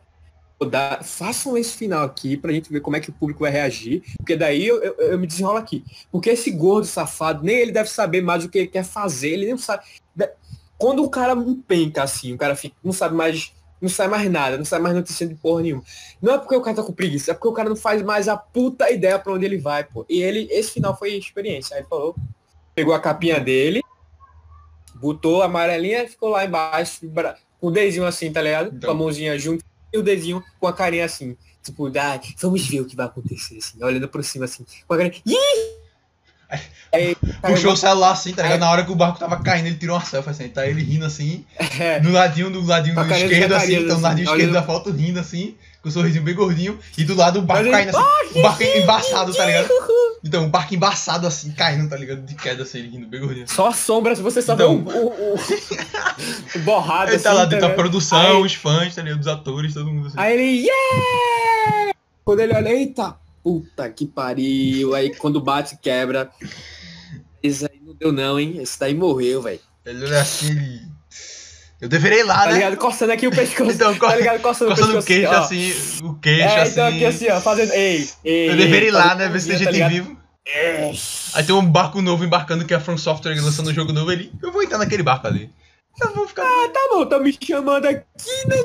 dá, 0.66 1.02
façam 1.04 1.58
esse 1.58 1.76
final 1.76 2.04
aqui 2.04 2.38
pra 2.38 2.52
gente 2.52 2.72
ver 2.72 2.82
como 2.82 2.96
é 2.96 3.00
que 3.00 3.10
o 3.10 3.14
público 3.14 3.42
vai 3.42 3.52
reagir, 3.52 4.04
porque 4.18 4.36
daí 4.36 4.66
eu, 4.66 4.82
eu, 4.82 4.94
eu 4.94 5.20
me 5.20 5.28
desenrolo 5.28 5.58
aqui. 5.58 5.84
Porque 6.12 6.30
esse 6.30 6.52
gordo 6.52 6.86
safado, 6.86 7.44
nem 7.44 7.58
ele 7.58 7.72
deve 7.72 7.90
saber 7.90 8.22
mais 8.22 8.44
o 8.44 8.50
que 8.50 8.60
ele 8.60 8.68
quer 8.68 8.84
fazer, 8.84 9.30
ele 9.30 9.46
nem 9.46 9.58
sabe. 9.58 9.84
Quando 10.78 11.04
o 11.04 11.10
cara 11.10 11.34
empenca 11.34 12.04
assim, 12.04 12.34
o 12.34 12.38
cara 12.38 12.56
fica, 12.56 12.76
não 12.84 12.92
sabe 12.92 13.16
mais, 13.16 13.54
não 13.80 13.90
sabe 13.90 14.12
mais 14.12 14.30
nada, 14.30 14.58
não 14.58 14.66
sabe 14.66 14.84
mais 14.84 14.96
notícia 14.96 15.28
de 15.28 15.36
porra 15.36 15.62
nenhuma. 15.62 15.84
Não 16.22 16.34
é 16.34 16.38
porque 16.38 16.56
o 16.56 16.62
cara 16.62 16.76
tá 16.76 16.84
com 16.84 16.94
preguiça, 16.94 17.32
é 17.32 17.34
porque 17.34 17.48
o 17.48 17.54
cara 17.54 17.70
não 17.70 17.76
faz 17.76 18.02
mais 18.02 18.28
a 18.28 18.36
puta 18.36 18.90
ideia 18.90 19.20
pra 19.20 19.34
onde 19.34 19.46
ele 19.46 19.58
vai, 19.58 19.84
pô. 19.84 20.06
E 20.10 20.22
ele, 20.22 20.48
esse 20.52 20.72
final 20.72 20.98
foi 20.98 21.14
experiência. 21.16 21.78
Aí 21.78 21.84
falou, 21.84 22.16
pegou 22.74 22.94
a 22.94 23.00
capinha 23.00 23.40
dele, 23.40 23.83
botou 25.04 25.42
a 25.42 25.46
amarelinha 25.48 26.08
ficou 26.08 26.30
lá 26.30 26.46
embaixo, 26.46 27.02
com 27.60 27.68
o 27.68 27.72
dedinho 27.72 28.06
assim, 28.06 28.32
tá 28.32 28.42
ligado? 28.42 28.68
Então. 28.74 28.90
Com 28.90 28.96
a 28.96 28.98
mãozinha 28.98 29.38
junto 29.38 29.64
e 29.92 29.98
o 29.98 30.02
dedinho 30.02 30.42
com 30.60 30.68
a 30.68 30.74
carinha 30.74 31.04
assim. 31.04 31.36
Tipo, 31.62 31.88
ah, 31.98 32.20
vamos 32.42 32.66
ver 32.68 32.82
o 32.82 32.86
que 32.86 32.96
vai 32.96 33.06
acontecer, 33.06 33.58
assim, 33.58 33.84
olhando 33.84 34.08
por 34.08 34.24
cima 34.24 34.46
assim, 34.46 34.66
com 34.88 34.94
a 34.94 34.98
carinha. 34.98 35.22
Aí, 36.94 37.18
Puxou 37.42 37.74
o 37.74 37.76
celular 37.76 38.12
assim, 38.12 38.32
tá 38.32 38.44
ligado? 38.44 38.54
Aí, 38.54 38.60
Na 38.60 38.72
hora 38.72 38.86
que 38.86 38.92
o 38.92 38.96
barco 38.96 39.18
tava 39.18 39.42
caindo, 39.42 39.66
ele 39.66 39.76
tirou 39.78 39.96
uma 39.96 40.06
selfie 40.06 40.30
assim, 40.30 40.50
tá 40.50 40.68
ele 40.68 40.84
rindo 40.84 41.04
assim, 41.04 41.44
é, 41.80 42.00
no 42.00 42.12
ladinho, 42.12 42.52
do 42.52 42.64
ladinho 42.64 42.94
do 42.94 43.02
esquerdo, 43.02 43.54
assim, 43.54 43.74
então 43.74 43.96
no 43.96 44.04
ladinho 44.04 44.28
assim, 44.28 44.38
esquerdo 44.38 44.54
da 44.54 44.62
foto 44.62 44.92
rindo 44.92 45.20
assim, 45.20 45.58
com 45.84 45.90
o 45.90 45.92
um 45.92 45.92
sorrisinho 45.92 46.24
bem 46.24 46.34
gordinho, 46.34 46.80
e 46.98 47.04
do 47.04 47.14
lado 47.14 47.40
o 47.40 47.42
barco 47.42 47.70
caindo 47.70 47.90
assim, 47.90 48.40
o 48.40 48.42
barco 48.42 48.64
embaçado, 48.64 49.34
tá 49.34 49.46
ligado? 49.46 49.70
Então, 50.24 50.46
um 50.46 50.50
barco 50.50 50.74
embaçado 50.74 51.28
assim, 51.28 51.52
caindo, 51.52 51.90
tá 51.90 51.98
ligado? 51.98 52.22
De 52.22 52.34
queda, 52.36 52.64
assim, 52.64 52.80
ele 52.80 52.88
rindo 52.88 53.06
bem 53.06 53.20
gordinho. 53.20 53.46
Só 53.50 53.68
a 53.68 53.74
sombra, 53.74 54.16
se 54.16 54.22
você 54.22 54.42
só 54.42 54.54
então, 54.54 54.82
vê 54.82 54.94
o, 54.94 55.02
o, 55.02 55.34
o, 55.34 55.36
o 56.56 56.60
borrado 56.60 57.12
ele 57.12 57.20
tá 57.20 57.32
assim, 57.32 57.38
lá 57.38 57.44
dentro 57.46 57.66
tá 57.66 57.68
da 57.68 57.76
produção, 57.76 58.38
aí, 58.38 58.42
os 58.42 58.54
fãs, 58.54 58.96
tá 58.96 59.02
ligado? 59.02 59.20
Os 59.20 59.28
atores, 59.28 59.74
todo 59.74 59.92
mundo 59.92 60.08
assim. 60.08 60.16
Aí 60.18 60.34
ele, 60.34 60.66
yeah! 60.66 61.94
Quando 62.24 62.40
ele 62.40 62.54
olha, 62.56 62.70
eita, 62.70 63.18
puta 63.44 63.90
que 63.90 64.06
pariu. 64.06 64.96
Aí 64.96 65.14
quando 65.14 65.42
bate, 65.42 65.78
quebra. 65.82 66.32
Esse 67.42 67.66
aí 67.66 67.82
não 67.86 67.94
deu 67.94 68.14
não, 68.14 68.40
hein? 68.40 68.56
Esse 68.62 68.80
daí 68.80 68.96
morreu, 68.96 69.42
velho. 69.42 69.60
Ele 69.86 70.06
olha 70.06 70.22
assim, 70.22 70.50
ele... 70.50 70.93
Eu 71.84 71.90
deveria 71.90 72.20
ir 72.22 72.24
lá, 72.24 72.44
tá 72.44 72.46
né? 72.46 72.54
ligado? 72.54 72.78
Coçando 72.78 73.12
aqui 73.12 73.28
o 73.28 73.32
pescoço. 73.36 73.72
então, 73.72 73.94
tá 73.94 74.16
ligado? 74.16 74.42
Coçando, 74.42 74.72
coçando 74.72 75.00
o 75.00 75.04
queixo, 75.04 75.34
assim, 75.34 75.74
o 76.02 76.14
queixo, 76.14 76.42
é, 76.42 76.62
assim. 76.62 76.72
então 76.72 76.88
aqui 76.88 77.06
assim, 77.06 77.30
ó, 77.30 77.42
fazendo... 77.42 77.74
Ei, 77.74 78.10
ei, 78.24 78.52
Eu 78.52 78.56
deveria 78.56 78.88
ir 78.88 78.92
lá, 78.92 79.14
né? 79.16 79.28
Ver 79.28 79.42
se 79.42 79.50
tem 79.50 79.58
gente 79.58 79.78
tá 79.80 79.90
vivo. 79.90 80.18
Aí 81.34 81.44
tem 81.44 81.54
um 81.54 81.66
barco 81.66 82.02
novo 82.02 82.24
embarcando 82.24 82.64
que 82.64 82.74
é 82.74 82.78
a 82.78 82.80
From 82.80 82.98
Software 82.98 83.36
lançando 83.36 83.70
um 83.70 83.74
jogo 83.74 83.92
novo 83.92 84.10
ali. 84.12 84.32
Eu 84.42 84.54
vou 84.54 84.64
entrar 84.64 84.78
naquele 84.78 85.04
barco 85.04 85.28
ali. 85.28 85.52
Eu 86.02 86.14
vou 86.14 86.26
ficar. 86.26 86.44
Ah, 86.44 86.70
tá 86.74 86.80
bom, 86.90 87.06
tá 87.06 87.20
me 87.20 87.38
chamando 87.46 87.86
aqui, 87.86 88.04
né? 88.48 88.56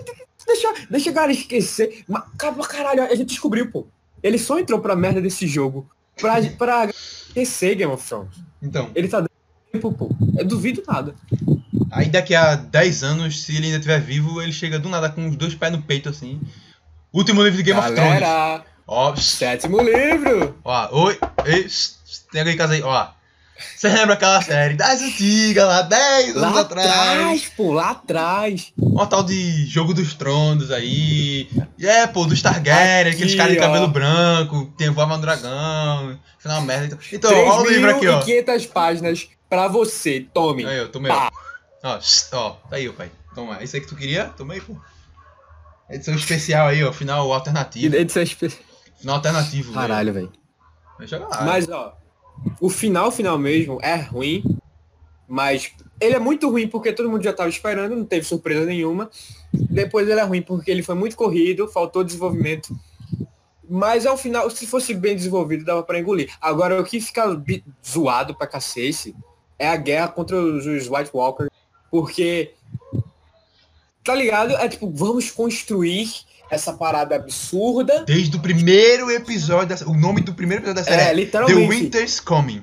Deixa, 0.47 0.75
deixa 0.89 1.11
a 1.11 1.12
galera 1.12 1.33
esquecer. 1.33 2.05
Mas, 2.09 2.23
caralho, 2.69 3.03
a 3.03 3.14
gente 3.16 3.31
descobriu, 3.31 3.69
pô. 3.69 3.89
Ele 4.23 4.39
só 4.39 4.61
entrou 4.61 4.79
pra 4.79 4.95
merda 4.95 5.21
desse 5.21 5.45
jogo 5.49 5.91
pra, 6.21 6.41
pra 6.57 6.89
esquecer 6.89 7.75
Game 7.75 7.93
of 7.93 8.09
Thrones. 8.09 8.35
Então. 8.62 8.91
Ele 8.95 9.09
tá 9.09 9.28
tempo, 9.73 9.93
pô. 9.93 10.11
Eu 10.37 10.45
duvido 10.47 10.83
nada. 10.87 11.14
Aí 11.91 12.09
daqui 12.09 12.35
a 12.35 12.55
10 12.55 13.03
anos, 13.03 13.43
se 13.43 13.57
ele 13.57 13.66
ainda 13.66 13.79
estiver 13.79 14.01
vivo, 14.01 14.43
ele 14.43 14.53
chega 14.53 14.79
do 14.79 14.89
nada 14.89 15.09
com 15.09 15.29
os 15.29 15.37
dois 15.37 15.55
pés 15.55 15.73
no 15.73 15.83
peito 15.83 16.09
assim. 16.09 16.41
Último 17.12 17.43
livro 17.43 17.57
de 17.57 17.62
Game 17.62 17.81
galera. 17.81 17.97
of 17.97 18.14
Thrones. 18.14 18.62
Ó, 18.87 19.16
sétimo 19.16 19.81
livro. 19.83 20.57
Ó, 20.64 21.05
oi, 21.05 21.19
ei, 21.45 21.66
tem 22.33 22.41
alguém 22.41 22.55
em 22.55 22.59
casa 22.59 22.75
aí, 22.75 22.83
ó. 22.83 23.09
Você 23.77 23.89
lembra 23.89 24.14
aquela 24.14 24.41
série 24.41 24.75
das 24.75 25.03
antigas, 25.03 25.66
lá 25.66 25.83
10 25.83 26.37
anos 26.37 26.55
Lá 26.55 26.61
atrás? 26.61 26.87
atrás, 26.87 27.53
pô, 27.57 27.73
lá 27.73 27.91
atrraz. 27.91 28.73
Um 28.79 29.05
tal 29.07 29.23
de 29.25 29.66
Jogo 29.66 29.93
dos 29.93 30.14
Tronos 30.14 30.71
aí. 30.71 31.49
E 31.77 31.87
é, 31.87 32.07
pô, 32.07 32.25
dos 32.25 32.41
Targaryen, 32.41 33.01
Aqui, 33.09 33.16
aqueles 33.16 33.35
caras 33.35 33.55
de 33.55 33.59
cabelo 33.59 33.89
branco, 33.89 34.73
tem 34.79 34.91
voava 34.91 35.16
no 35.16 35.23
dragão. 35.23 36.16
Final 36.39 36.62
merda. 36.62 36.99
Então, 37.12 37.31
então 37.33 37.47
olha 37.47 37.69
o 37.69 37.71
livro 37.73 37.91
aqui, 37.91 38.07
ó. 38.07 38.21
3.500 38.23 38.69
páginas 38.69 39.29
pra 39.49 39.68
você, 39.68 40.26
tome. 40.32 40.64
Aí, 40.64 40.80
ó, 40.80 40.88
tomei. 40.88 41.11
Ó, 41.12 41.30
ó, 42.32 42.51
tá 42.68 42.76
aí, 42.76 42.88
ó, 42.88 42.92
pai. 42.92 43.11
Toma, 43.34 43.62
isso 43.62 43.76
aí 43.76 43.82
que 43.82 43.88
tu 43.88 43.96
queria? 43.96 44.26
Toma 44.36 44.55
aí, 44.55 44.61
pô. 44.61 44.74
Edição 45.90 46.14
especial 46.14 46.68
aí, 46.68 46.82
ó, 46.84 46.92
final 46.92 47.32
alternativo. 47.32 47.94
Edição 47.96 48.22
espe- 48.22 48.51
Final 48.99 49.16
alternativo. 49.16 49.72
Caralho, 49.72 50.12
velho. 50.12 50.32
Mas, 51.44 51.68
ó, 51.68 51.96
o 52.61 52.68
final, 52.68 53.11
final 53.12 53.38
mesmo, 53.38 53.78
é 53.82 53.94
ruim. 53.96 54.42
Mas 55.30 55.70
ele 56.01 56.14
é 56.14 56.18
muito 56.18 56.51
ruim 56.51 56.66
porque 56.68 56.92
todo 56.92 57.09
mundo 57.11 57.22
já 57.22 57.32
tava 57.32 57.49
esperando, 57.49 57.94
não 57.94 58.05
teve 58.05 58.26
surpresa 58.26 58.64
nenhuma. 58.66 59.11
Depois 59.53 60.09
ele 60.09 60.18
é 60.18 60.24
ruim 60.24 60.42
porque 60.42 60.70
ele 60.70 60.82
foi 60.82 60.94
muito 60.94 61.14
corrido, 61.16 61.68
faltou 61.68 62.03
desenvolvimento. 62.03 62.74
Mas 63.68 64.07
ao 64.07 64.16
final, 64.16 64.49
se 64.51 64.66
fosse 64.66 64.94
bem 64.94 65.14
desenvolvido, 65.14 65.64
dava 65.64 65.82
pra 65.82 65.99
engolir. 66.01 66.32
Agora, 66.40 66.80
o 66.80 66.84
que 66.84 67.01
fica 67.01 67.24
zoado 67.86 68.34
pra 68.34 68.46
cacete 68.46 69.14
é 69.59 69.68
a 69.68 69.76
guerra 69.76 70.09
contra 70.09 70.40
os, 70.40 70.66
os 70.66 70.88
White 70.88 71.11
Walkers. 71.12 71.50
Porque, 71.90 72.52
tá 74.04 74.14
ligado? 74.14 74.54
É 74.56 74.68
tipo, 74.68 74.90
vamos 74.90 75.30
construir 75.30 76.09
essa 76.50 76.72
parada 76.72 77.16
absurda. 77.16 78.04
Desde 78.04 78.36
o 78.36 78.40
primeiro 78.40 79.11
episódio, 79.11 79.76
da... 79.76 79.86
o 79.86 79.94
nome 79.94 80.20
do 80.20 80.34
primeiro 80.34 80.62
episódio 80.62 80.82
da 80.84 80.90
série 80.90 81.02
É, 81.02 81.04
é, 81.04 81.09
The 81.09 81.14
literalmente. 81.14 81.68
Winter's 81.68 82.20
Coming. 82.20 82.62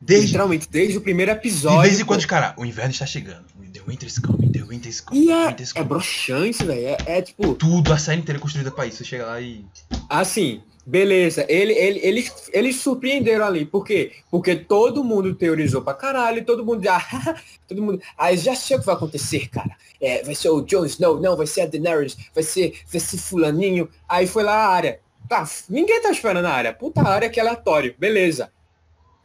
Desde... 0.00 0.26
Literalmente, 0.26 0.68
desde 0.70 0.98
o 0.98 1.00
primeiro 1.00 1.32
episódio. 1.32 1.82
De 1.82 1.88
vez 1.88 2.00
em 2.00 2.04
quando, 2.04 2.26
cara, 2.26 2.54
o 2.56 2.64
inverno 2.64 2.90
está 2.90 3.06
chegando. 3.06 3.44
The 3.72 3.80
Winter's 3.86 4.18
Coming, 4.18 4.52
The 4.52 4.62
Winter's 4.62 5.00
Coming, 5.00 5.22
E 5.22 5.26
The 5.26 5.32
é, 5.32 5.48
é 5.48 5.72
Coming. 5.74 5.88
broxante, 5.88 6.64
velho. 6.64 6.86
É, 6.86 6.96
é 7.06 7.22
tipo, 7.22 7.54
Tudo, 7.54 7.92
a 7.92 7.98
série 7.98 8.20
inteira 8.20 8.38
é 8.38 8.42
construída 8.42 8.70
pra 8.70 8.86
isso. 8.86 8.98
Você 8.98 9.04
chega 9.04 9.26
lá 9.26 9.40
e... 9.40 9.64
assim, 10.08 10.62
beleza. 10.86 11.44
Ele, 11.48 11.72
ele, 11.72 12.00
eles, 12.02 12.32
eles 12.52 12.76
surpreenderam 12.76 13.44
ali. 13.44 13.66
Por 13.66 13.84
quê? 13.84 14.12
Porque 14.30 14.54
todo 14.54 15.02
mundo 15.02 15.34
teorizou 15.34 15.82
pra 15.82 15.92
caralho, 15.92 16.44
todo 16.44 16.64
mundo 16.64 16.84
já. 16.84 17.04
todo 17.66 17.82
mundo. 17.82 18.00
Aí 18.16 18.36
já 18.36 18.54
sei 18.54 18.76
o 18.76 18.80
que 18.80 18.86
vai 18.86 18.94
acontecer, 18.94 19.48
cara. 19.48 19.76
É, 20.00 20.22
vai 20.22 20.34
ser 20.34 20.50
o 20.50 20.62
Jon 20.62 20.84
Snow, 20.86 21.20
não, 21.20 21.36
vai 21.36 21.46
ser 21.46 21.62
a 21.62 21.66
Daenerys, 21.66 22.16
vai 22.32 22.44
ser, 22.44 22.80
vai 22.90 23.00
ser 23.00 23.18
fulaninho. 23.18 23.90
Aí 24.08 24.26
foi 24.26 24.44
lá 24.44 24.54
a 24.54 24.68
área. 24.68 25.00
Tá, 25.28 25.44
ninguém 25.68 26.00
tá 26.00 26.10
esperando 26.10 26.46
a 26.46 26.52
área. 26.52 26.72
Puta 26.72 27.02
área 27.02 27.28
que 27.28 27.40
é 27.40 27.42
aleatório. 27.42 27.94
Beleza. 27.98 28.52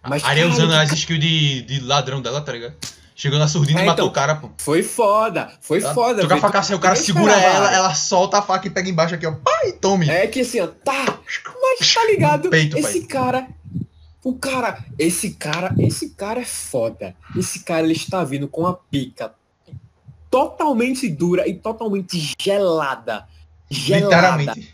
Mas, 0.01 0.23
a 0.23 0.29
Arya 0.29 0.43
caralho, 0.45 0.65
usando 0.65 0.73
as 0.73 0.91
skills 0.93 1.19
de, 1.21 1.61
de 1.61 1.79
ladrão 1.81 2.21
dela, 2.21 2.41
tá 2.41 2.51
ligado? 2.51 2.75
Chegou 3.21 3.37
na 3.37 3.47
surdina 3.47 3.81
É, 3.81 3.83
e 3.83 3.85
matou 3.85 4.05
então, 4.05 4.11
o 4.11 4.11
cara, 4.11 4.33
pô. 4.33 4.49
Foi 4.57 4.81
foda, 4.81 5.53
foi 5.61 5.79
Ela 5.79 5.93
foda. 5.93 6.23
Toca 6.23 6.33
a 6.33 6.39
faca 6.39 6.57
assim, 6.57 6.73
o 6.73 6.79
cara 6.79 6.95
segura 6.95 7.31
ela, 7.33 7.67
área. 7.67 7.75
ela 7.75 7.93
solta 7.93 8.39
a 8.39 8.41
faca 8.41 8.65
e 8.65 8.71
pega 8.71 8.89
embaixo 8.89 9.13
aqui, 9.13 9.27
ó. 9.27 9.33
Pai, 9.33 9.73
tome. 9.73 10.09
É 10.09 10.25
que 10.25 10.39
assim, 10.39 10.59
ó, 10.59 10.65
tá, 10.65 11.19
mas 11.61 11.93
tá 11.93 12.03
ligado? 12.05 12.49
Peito, 12.49 12.75
esse 12.79 13.01
pai. 13.01 13.07
cara, 13.07 13.47
o 14.23 14.33
cara, 14.33 14.83
esse 14.97 15.35
cara, 15.35 15.71
esse 15.77 16.09
cara 16.09 16.41
é 16.41 16.45
foda. 16.45 17.15
Esse 17.37 17.59
cara, 17.59 17.83
ele 17.83 17.93
está 17.93 18.23
vindo 18.23 18.47
com 18.47 18.65
a 18.65 18.73
pica 18.73 19.31
totalmente 20.31 21.07
dura 21.07 21.47
e 21.47 21.53
totalmente 21.53 22.33
gelada. 22.41 23.27
Gelada. 23.69 24.05
Literalmente. 24.05 24.73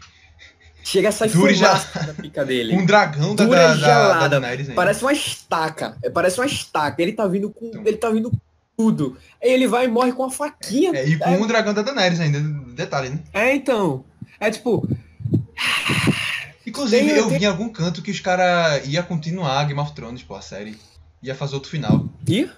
Chega 0.88 1.10
a 1.10 1.12
sair 1.12 1.30
Dura 1.32 1.52
e 1.52 1.56
fumaça 1.56 2.00
da 2.06 2.14
pica 2.14 2.46
dele. 2.46 2.74
Um 2.74 2.86
dragão 2.86 3.36
da, 3.36 3.44
Dura 3.44 3.68
da, 3.68 3.76
e 3.76 3.80
da. 3.82 4.28
Daenerys? 4.30 4.70
Parece 4.74 5.02
uma 5.04 5.12
estaca. 5.12 5.98
É, 6.02 6.10
Parece 6.10 6.40
uma 6.40 6.46
estaca. 6.46 7.02
Ele 7.02 7.12
tá 7.12 7.28
vindo 7.28 7.50
com. 7.50 7.66
Então. 7.66 7.82
Ele 7.86 7.98
tá 7.98 8.10
vindo 8.10 8.32
com 8.32 8.38
tudo. 8.78 9.18
Aí 9.44 9.52
ele 9.52 9.68
vai 9.68 9.84
e 9.86 9.88
morre 9.90 10.14
com 10.14 10.24
a 10.24 10.32
faquinha. 10.32 10.92
É, 10.96 11.06
e 11.06 11.18
com 11.18 11.30
um 11.32 11.46
dragão 11.46 11.74
da 11.74 11.82
Daenerys 11.82 12.22
ainda, 12.22 12.40
detalhe, 12.74 13.10
né? 13.10 13.20
É, 13.34 13.54
então. 13.54 14.06
É 14.40 14.50
tipo, 14.50 14.88
Inclusive, 16.66 17.06
Tem- 17.06 17.16
eu 17.18 17.28
tem- 17.30 17.40
vi 17.40 17.46
em 17.46 17.48
algum 17.48 17.70
canto 17.70 18.02
que 18.02 18.12
os 18.12 18.20
caras 18.20 18.86
iam 18.88 19.04
continuar 19.04 19.66
Game 19.66 19.80
of 19.80 19.94
Thrones, 19.94 20.22
pô, 20.24 20.36
a 20.36 20.42
série. 20.42 20.78
Ia 21.24 21.34
fazer 21.36 21.56
outro 21.56 21.70
final. 21.72 22.06
ih, 22.28 22.50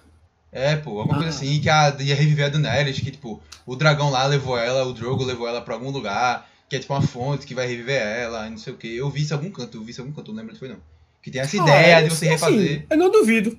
É, 0.51 0.75
pô, 0.75 0.99
alguma 0.99 1.19
coisa 1.19 1.29
Ah. 1.29 1.35
assim, 1.35 1.59
que 1.61 1.69
a, 1.69 1.95
ia 1.99 2.15
reviver 2.15 2.47
a 2.47 2.49
Daenerys, 2.49 2.99
que, 2.99 3.11
tipo, 3.11 3.39
o 3.67 3.75
dragão 3.75 4.09
lá 4.09 4.25
levou 4.25 4.57
ela, 4.57 4.83
o 4.83 4.93
Drogo 4.93 5.23
levou 5.23 5.47
ela 5.47 5.61
pra 5.61 5.75
algum 5.75 5.91
lugar, 5.91 6.48
que 6.69 6.75
é, 6.75 6.79
tipo, 6.79 6.93
uma 6.93 7.01
fonte 7.01 7.47
que 7.47 7.55
vai 7.55 7.67
reviver 7.67 8.01
ela, 8.01 8.47
e 8.47 8.51
não 8.51 8.57
sei 8.57 8.73
o 8.73 8.77
que. 8.77 8.95
Eu 8.95 9.09
vi 9.09 9.21
isso 9.23 9.33
em 9.33 9.37
algum 9.37 9.49
canto, 9.51 9.77
eu 9.77 9.83
vi 9.83 9.91
isso 9.91 10.01
em 10.01 10.03
algum 10.03 10.15
canto, 10.15 10.31
não 10.31 10.37
lembro 10.37 10.51
onde 10.51 10.59
foi, 10.59 10.69
não. 10.69 10.77
Que 11.21 11.31
tem 11.31 11.41
essa 11.41 11.57
ah, 11.57 11.63
ideia 11.63 11.99
é, 11.99 12.03
de 12.03 12.09
você 12.09 12.29
assim, 12.29 12.51
refazer. 12.51 12.85
eu 12.89 12.97
não 12.97 13.11
duvido. 13.11 13.57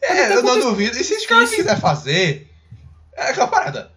É, 0.00 0.34
eu 0.34 0.42
não 0.42 0.60
duvido. 0.60 0.96
E 0.96 1.02
se 1.02 1.14
os 1.14 1.26
caras 1.26 1.50
quiserem 1.50 1.80
fazer, 1.80 2.52
é 3.16 3.30
aquela 3.30 3.48
parada. 3.48 3.90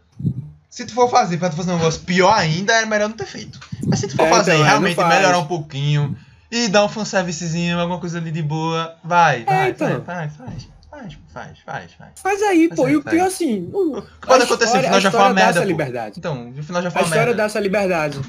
Se 0.69 0.85
tu 0.85 0.93
for 0.93 1.09
fazer 1.09 1.37
pra 1.37 1.49
tu 1.49 1.57
fazer 1.57 1.71
um 1.71 1.77
negócio 1.77 2.01
pior 2.01 2.33
ainda, 2.33 2.73
é 2.73 2.85
melhor 2.85 3.09
não 3.09 3.17
ter 3.17 3.25
feito. 3.27 3.59
Mas 3.85 3.99
se 3.99 4.07
tu 4.07 4.15
for 4.15 4.25
É, 4.25 4.29
fazer 4.29 4.51
então, 4.53 4.63
e 4.63 4.67
é, 4.67 4.69
realmente 4.69 4.95
faz. 4.95 5.13
melhorar 5.13 5.37
um 5.39 5.45
pouquinho 5.45 6.17
e 6.49 6.69
dar 6.69 6.85
um 6.85 6.89
fanservicezinho, 6.89 7.77
alguma 7.77 7.99
coisa 7.99 8.17
ali 8.17 8.31
de 8.31 8.41
boa, 8.41 8.95
vai, 9.03 9.43
vai, 9.43 9.71
então. 9.71 10.03
faz, 10.03 10.35
faz, 10.35 10.67
faz, 11.01 11.17
faz, 11.33 11.59
faz, 11.65 11.91
faz. 11.93 12.11
Faz 12.21 12.41
aí, 12.43 12.67
Faz 12.67 12.79
pô. 12.79 12.85
aí, 12.85 12.93
E 12.93 12.97
o 12.97 13.03
pior 13.03 13.27
assim. 13.27 13.69
o- 13.73 13.97
O 13.97 14.01
que 14.01 14.27
pode 14.27 14.43
a 14.43 14.45
acontecer, 14.45 14.63
o 14.63 14.65
história- 14.65 14.83
final 14.87 14.97
a 14.97 14.99
já 14.99 15.11
foi 15.11 15.19
uma 15.19 15.27
história 15.29 15.33
merda, 15.45 15.59
essa 15.59 15.65
liberdade. 15.67 16.15
Então, 16.19 16.53
final 16.63 16.81
já 16.81 16.91
foi 16.91 17.01
A 17.01 17.03
uma 17.03 17.07
história 17.07 17.25
merda. 17.27 17.37
dá 17.37 17.43
essa 17.45 17.59
liberdade. 17.59 18.21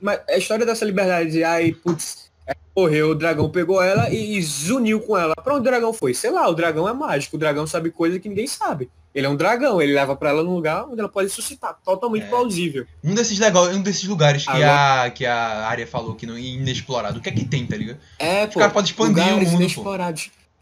Mas 0.00 0.20
a 0.28 0.36
história 0.36 0.64
dessa 0.66 0.84
liberdade 0.84 1.30
de, 1.30 1.42
ai, 1.44 1.72
putz, 1.72 2.30
é, 2.46 2.54
morreu, 2.76 3.10
o 3.10 3.14
dragão 3.14 3.50
pegou 3.50 3.82
ela 3.82 4.08
e 4.10 4.40
zuniu 4.42 5.00
com 5.00 5.16
ela. 5.18 5.34
Pra 5.34 5.54
onde 5.54 5.62
o 5.62 5.70
dragão 5.70 5.92
foi? 5.92 6.14
Sei 6.14 6.30
lá, 6.30 6.48
o 6.48 6.54
dragão 6.54 6.88
é 6.88 6.92
mágico, 6.92 7.36
o 7.36 7.38
dragão 7.38 7.66
sabe 7.66 7.90
coisa 7.90 8.18
que 8.20 8.28
ninguém 8.28 8.46
sabe. 8.46 8.88
Ele 9.14 9.26
é 9.26 9.28
um 9.28 9.34
dragão, 9.34 9.82
ele 9.82 9.92
leva 9.94 10.14
pra 10.14 10.28
ela 10.28 10.44
num 10.44 10.54
lugar 10.54 10.84
onde 10.84 11.00
ela 11.00 11.08
pode 11.08 11.30
suscitar. 11.30 11.76
Totalmente 11.84 12.26
É. 12.26 12.28
plausível. 12.28 12.86
Um 13.02 13.14
desses, 13.14 13.38
negócios, 13.40 13.76
um 13.76 13.82
desses 13.82 14.04
lugares 14.04 14.44
que, 14.44 14.50
Agora- 14.50 15.02
a, 15.04 15.10
que 15.10 15.26
a 15.26 15.66
área 15.66 15.86
falou 15.86 16.14
que 16.14 16.24
não 16.26 16.36
é 16.36 16.40
inexplorado, 16.40 17.18
o 17.18 17.20
que 17.22 17.28
é 17.28 17.32
que 17.32 17.44
tem, 17.44 17.66
tá 17.66 17.76
ligado? 17.76 17.98
É, 18.18 18.44
Os 18.44 18.52
pô. 18.54 18.60
caras 18.60 18.72
podem 18.72 18.90
expandir 18.90 19.24
o 19.34 19.40
mundo, 19.40 19.74
pô. 19.74 19.82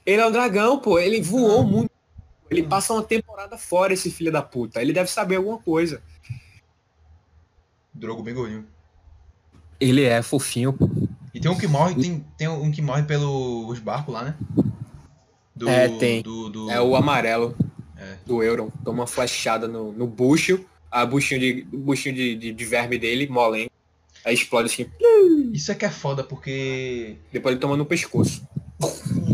Ele 0.07 0.23
é 0.23 0.27
um 0.27 0.31
dragão, 0.33 0.79
pô. 0.79 0.99
Ele 0.99 1.21
voou 1.21 1.61
Ah. 1.61 1.65
muito. 1.65 1.91
Ele 2.49 2.63
passa 2.63 2.93
uma 2.93 3.03
temporada 3.03 3.59
fora, 3.59 3.93
esse 3.93 4.09
filho 4.11 4.31
da 4.31 4.41
puta. 4.41 4.81
Ele 4.81 4.93
deve 4.93 5.11
saber 5.11 5.35
alguma 5.37 5.59
coisa. 5.59 6.01
Drogo 7.93 8.23
bem 8.23 8.35
gordinho. 8.35 8.65
Ele 9.81 10.05
é 10.05 10.23
fofinho, 10.23 10.73
pô. 10.73 10.89
E 11.35 11.41
tem 11.41 11.51
um 11.51 11.59
que 11.59 11.67
morre, 11.67 11.95
tem, 12.01 12.25
tem 12.39 12.49
um 12.49 12.71
que 12.71 12.81
morre 12.81 13.03
pelos 13.03 13.79
barcos 13.81 14.15
lá, 14.15 14.23
né? 14.25 14.35
Do, 15.55 15.69
É, 15.69 15.89
tem. 15.99 16.23
Do, 16.23 16.49
do- 16.49 16.71
É 16.71 16.81
o 16.81 16.95
amarelo 16.97 17.55
É. 17.99 18.17
do 18.25 18.43
Euron. 18.43 18.71
Toma 18.85 19.01
uma 19.01 19.07
flechada 19.07 19.67
no, 19.67 19.93
no 19.93 20.07
bucho. 20.07 20.65
A 20.91 21.05
buchinho 21.05 21.41
de, 21.41 21.63
buchinho 21.65 22.15
de, 22.15 22.37
de, 22.37 22.53
de 22.53 22.65
verme 22.65 22.97
dele, 22.99 23.27
molengo. 23.29 23.71
Aí 24.25 24.35
explode 24.35 24.67
assim. 24.73 24.87
Isso 25.53 25.73
é 25.73 25.75
que 25.75 25.85
é 25.85 25.91
foda, 25.91 26.23
porque 26.25 27.17
Depois 27.33 27.53
ele 27.53 27.61
toma 27.61 27.77
no 27.77 27.85
pescoço. 27.85 28.47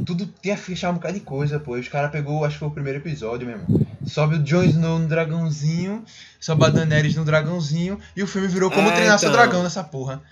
Tudo 0.06 0.28
tinha 0.40 0.56
fechar 0.56 0.90
um 0.90 0.94
bocado 0.94 1.14
de 1.14 1.20
coisa, 1.20 1.58
pô. 1.58 1.72
Os 1.72 1.88
caras 1.88 2.10
pegou, 2.10 2.44
acho 2.44 2.54
que 2.54 2.58
foi 2.60 2.68
o 2.68 2.72
primeiro 2.72 2.98
episódio 2.98 3.46
mesmo. 3.46 3.86
Sobe 4.06 4.36
o 4.36 4.42
Jon 4.42 4.62
Snow 4.64 4.98
no 4.98 5.08
dragãozinho, 5.08 6.04
sobe 6.40 6.64
a 6.64 6.68
Daenerys 6.68 7.14
no 7.16 7.24
dragãozinho, 7.24 7.98
e 8.16 8.22
o 8.22 8.26
filme 8.26 8.48
virou 8.48 8.70
como 8.70 8.88
É, 8.88 8.92
treinar 8.92 9.18
seu 9.18 9.30
então. 9.30 9.40
dragão 9.40 9.62
nessa 9.62 9.82
porra. 9.82 10.22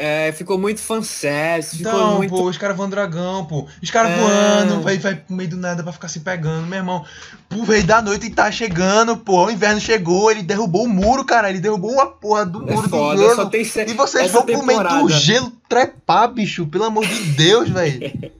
É, 0.00 0.30
ficou 0.30 0.56
muito 0.56 0.80
fanservice. 0.80 1.76
Ficou 1.78 1.92
Então, 1.92 2.16
muito. 2.18 2.30
pô, 2.30 2.44
os 2.48 2.56
caras 2.56 2.76
vão 2.76 2.88
dragão, 2.88 3.44
pô. 3.46 3.66
Os 3.82 3.90
caras 3.90 4.12
É. 4.12 4.16
voando, 4.16 4.80
vai, 4.80 4.96
vai 4.96 5.16
pro 5.16 5.34
meio 5.34 5.50
do 5.50 5.56
nada 5.56 5.82
pra 5.82 5.92
ficar 5.92 6.06
se 6.06 6.20
pegando, 6.20 6.68
meu 6.68 6.78
irmão. 6.78 7.04
Pro 7.48 7.64
rei 7.64 7.82
da 7.82 8.00
noite 8.00 8.30
tá 8.30 8.48
chegando, 8.52 9.16
pô. 9.16 9.46
O 9.46 9.50
inverno 9.50 9.80
chegou, 9.80 10.30
ele 10.30 10.42
derrubou 10.44 10.84
o 10.84 10.88
muro, 10.88 11.24
cara. 11.24 11.50
Ele 11.50 11.58
derrubou 11.58 11.90
uma 11.90 12.06
porra 12.06 12.46
do 12.46 12.70
É 12.70 12.74
muro 12.74 12.88
foda, 12.88 13.20
gelo. 13.20 13.34
só 13.34 13.46
tem 13.46 13.64
se- 13.64 13.84
E 13.86 13.92
vocês 13.94 14.26
essa 14.26 14.34
vão 14.34 14.42
pro 14.46 14.62
meio 14.64 14.78
do 14.78 14.84
temporada. 14.88 15.08
gelo 15.18 15.52
trepar, 15.68 16.28
bicho. 16.32 16.64
Pelo 16.66 16.84
amor 16.84 17.04
de 17.04 17.20
Deus, 17.32 17.68
velho. 17.68 18.30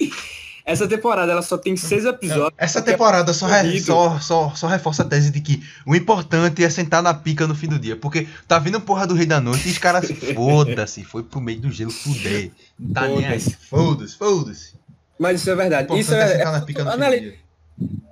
Essa 0.70 0.86
temporada 0.86 1.32
ela 1.32 1.40
só 1.40 1.56
tem 1.56 1.76
seis 1.76 2.04
episódios. 2.04 2.52
Essa 2.58 2.80
é 2.80 2.82
temporada 2.82 3.32
só, 3.32 3.46
re- 3.46 3.80
só, 3.80 4.20
só, 4.20 4.50
só 4.54 4.66
reforça 4.66 5.02
a 5.02 5.06
tese 5.06 5.30
de 5.30 5.40
que 5.40 5.62
o 5.86 5.96
importante 5.96 6.62
é 6.62 6.68
sentar 6.68 7.02
na 7.02 7.14
pica 7.14 7.46
no 7.46 7.54
fim 7.54 7.68
do 7.68 7.78
dia. 7.78 7.96
Porque 7.96 8.28
tá 8.46 8.58
vindo 8.58 8.78
porra 8.80 9.06
do 9.06 9.14
Rei 9.14 9.24
da 9.24 9.40
Noite 9.40 9.66
e 9.66 9.72
os 9.72 9.78
caras, 9.78 10.06
foda-se, 10.34 11.02
foi 11.04 11.22
pro 11.22 11.40
meio 11.40 11.60
do 11.60 11.72
gelo 11.72 11.90
fuder. 11.90 12.50
Não 12.78 12.92
tá 12.92 13.08
nem 13.08 13.26
aí. 13.26 13.40
Foda-se. 13.40 14.16
Foda-se. 14.18 14.74
Mas 15.18 15.40
isso 15.40 15.50
é 15.50 15.54
verdade. 15.56 15.98
Isso 15.98 16.14
é 16.14 16.42
é. 16.42 16.44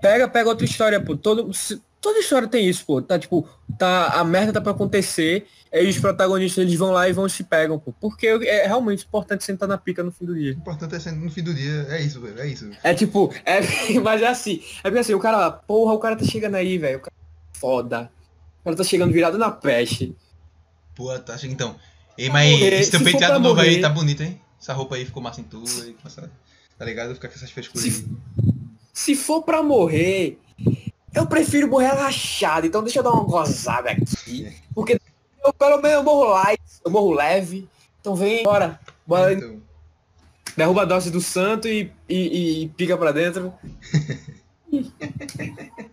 Pega, 0.01 0.27
pega 0.29 0.49
outra 0.49 0.65
história, 0.65 1.01
pô. 1.01 1.17
Todo, 1.17 1.53
se- 1.53 1.81
toda 2.07 2.21
história 2.21 2.47
tem 2.47 2.69
isso, 2.69 2.87
pô. 2.87 3.03
Tá 3.03 3.19
tipo, 3.19 3.49
tá, 3.77 4.07
a 4.21 4.23
merda 4.23 4.53
tá 4.53 4.61
pra 4.61 4.71
acontecer, 4.71 5.45
aí 5.73 5.89
os 5.89 5.99
protagonistas 5.99 6.65
eles 6.65 6.79
vão 6.79 6.93
lá 6.93 7.09
e 7.09 7.13
vão 7.13 7.29
se 7.29 7.43
pegam, 7.43 7.81
pô. 7.81 7.93
Porque 7.93 8.29
é 8.29 8.65
realmente 8.65 9.05
importante 9.05 9.43
sentar 9.43 9.69
na 9.69 9.77
pica 9.77 10.05
no 10.05 10.13
fim 10.13 10.25
do 10.25 10.35
dia. 10.35 10.53
O 10.53 10.59
importante 10.59 10.95
é 10.95 11.01
sentar 11.01 11.19
no 11.19 11.31
fim 11.31 11.43
do 11.43 11.53
dia. 11.53 11.85
É 11.91 12.01
isso, 12.01 12.21
velho. 12.21 12.39
É 12.41 12.47
isso. 12.47 12.71
É 12.85 12.95
tipo, 12.95 13.35
é, 13.45 13.59
mas 14.01 14.23
é 14.23 14.29
assim. 14.29 14.63
É 14.79 14.83
porque 14.83 15.01
assim, 15.01 15.15
o 15.15 15.19
cara, 15.19 15.51
porra, 15.51 15.95
o 15.95 15.99
cara 15.99 16.15
tá 16.15 16.25
chegando 16.25 16.55
aí, 16.55 16.79
velho. 16.79 16.99
O 16.99 17.01
cara 17.01 17.15
é 17.17 17.59
foda. 17.59 18.11
O 18.61 18.65
cara 18.65 18.77
tá 18.77 18.85
chegando 18.85 19.13
virado 19.13 19.37
na 19.37 19.51
peste. 19.51 20.15
Pô, 20.95 21.19
tá 21.19 21.37
chegando 21.37 21.55
então. 21.55 21.77
Ei, 22.17 22.31
mas 22.31 22.49
morrer, 22.53 22.81
esse 22.81 22.91
teu 22.93 23.03
penteado 23.03 23.41
novo 23.41 23.61
aí 23.61 23.71
morrer. 23.71 23.83
tá 23.83 23.89
bonito, 23.89 24.23
hein? 24.23 24.41
Essa 24.61 24.73
roupa 24.73 24.95
aí 24.95 25.05
ficou 25.05 25.21
massa 25.21 25.41
em 25.41 25.45
tu. 25.45 25.65
Aí, 25.83 25.97
Tá 26.79 26.85
ligado? 26.85 27.15
Ficar 27.15 27.29
com 27.29 27.35
essas 27.35 27.51
frescuras. 27.51 27.83
Se, 27.83 28.09
se 28.93 29.15
for 29.17 29.43
pra 29.43 29.61
morrer, 29.63 30.39
eu 31.17 31.27
prefiro 31.27 31.67
morrer 31.67 31.89
relaxado. 31.89 32.67
Então 32.67 32.83
deixa 32.83 32.99
eu 32.99 33.03
dar 33.03 33.11
uma 33.11 33.25
gozada 33.25 33.91
aqui. 33.91 34.55
Porque 34.75 35.01
eu, 35.45 35.53
pelo 35.53 35.81
menos 35.81 35.99
eu 35.99 36.05
morro 36.05 36.25
light, 36.25 36.63
eu 36.85 36.91
morro 36.91 37.13
leve. 37.13 37.69
Então 38.01 38.15
vem, 38.15 38.45
bora. 38.45 38.79
bora 39.07 39.33
Então, 39.33 39.61
derruba 40.57 40.83
a 40.83 40.85
dose 40.85 41.11
do 41.11 41.21
santo 41.21 41.67
e, 41.67 41.91
e, 42.09 42.65
e 42.65 42.69
pica 42.69 42.97
pra 42.97 43.13
dentro. 43.13 43.53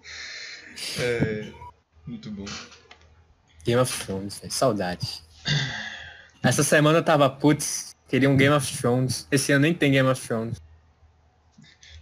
é, 0.99 1.51
muito 2.05 2.29
bom. 2.29 2.45
Game 3.65 3.81
of 3.81 4.05
Thrones, 4.05 4.39
velho. 4.39 4.51
Saudade. 4.51 5.23
Essa 6.43 6.63
semana 6.63 6.99
eu 6.99 7.03
tava, 7.03 7.29
putz, 7.29 7.95
queria 8.09 8.29
um 8.29 8.35
Game 8.35 8.53
of 8.53 8.77
Thrones. 8.77 9.25
Esse 9.31 9.53
ano 9.53 9.61
nem 9.61 9.73
tem 9.73 9.91
Game 9.91 10.09
of 10.09 10.27
Thrones. 10.27 10.61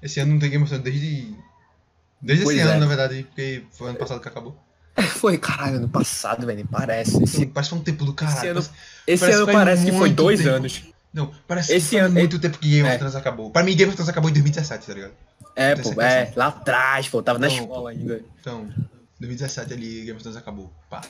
Esse 0.02 0.20
ano 0.20 0.34
não 0.34 0.40
tem 0.40 0.50
Game 0.50 0.64
of 0.64 0.70
Thrones 0.70 0.84
desde. 0.84 1.36
Desde 2.22 2.44
Pois 2.46 2.58
esse 2.58 2.66
ano, 2.68 2.76
é. 2.76 2.80
na 2.80 2.86
verdade, 2.86 3.24
porque 3.24 3.64
foi 3.72 3.90
ano 3.90 3.98
passado 3.98 4.22
que 4.22 4.28
acabou. 4.28 4.56
Foi, 5.16 5.38
caralho, 5.38 5.78
ano 5.78 5.90
passado, 5.90 6.46
velho, 6.46 6.68
parece. 6.70 7.22
Esse, 7.24 7.42
Então, 7.44 7.54
parece 7.54 7.70
que 7.70 7.76
foi 7.76 7.80
um 7.80 7.84
tempo 7.84 8.06
do 8.06 8.14
caralho. 8.14 8.38
esse 8.38 8.48
ano, 8.48 8.62
Parece- 8.62 8.72
esse 9.08 9.20
parece 9.22 9.38
ano 9.38 9.46
que 9.48 9.54
parece 9.54 9.86
que 9.86 9.92
foi 9.92 10.10
dois 10.12 10.40
tempo. 10.42 10.56
anos. 10.56 10.84
Não, 11.14 11.32
parece 11.48 11.74
Esse 11.74 11.90
que 11.90 11.96
foi 11.98 12.00
ano- 12.06 12.14
muito 12.14 12.40
tempo 12.40 12.58
que 12.58 12.70
Game 12.70 12.88
é. 12.88 12.92
of 12.92 12.98
Thrones 13.00 13.16
acabou. 13.16 13.50
Pra 13.52 13.64
mim, 13.64 13.76
Game 13.76 13.90
of 13.90 13.96
Thrones 13.96 14.10
acabou 14.10 14.30
em 14.30 14.34
2017, 14.34 14.86
tá 14.88 14.94
ligado? 14.94 15.14
É, 15.56 15.76
pô, 15.76 16.02
é 16.02 16.06
é, 16.24 16.34
lá 16.36 16.48
atrás, 16.48 17.10
pô, 17.10 17.20
eu 17.20 17.24
tava 17.24 17.40
na 17.40 17.48
Não, 17.48 17.56
escola 17.56 17.90
ainda. 17.90 18.22
Então, 18.40 18.70
2017 19.20 19.74
ali, 19.74 20.00
Game 20.02 20.12
of 20.12 20.22
Thrones 20.22 20.38
acabou. 20.38 20.72
Pá. 20.90 21.02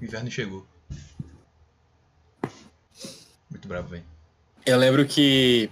O 0.00 0.04
inverno 0.04 0.30
chegou. 0.30 0.66
Muito 3.50 3.66
bravo, 3.66 3.88
velho. 3.88 4.04
Eu 4.66 4.76
lembro 4.78 5.04
que 5.06 5.70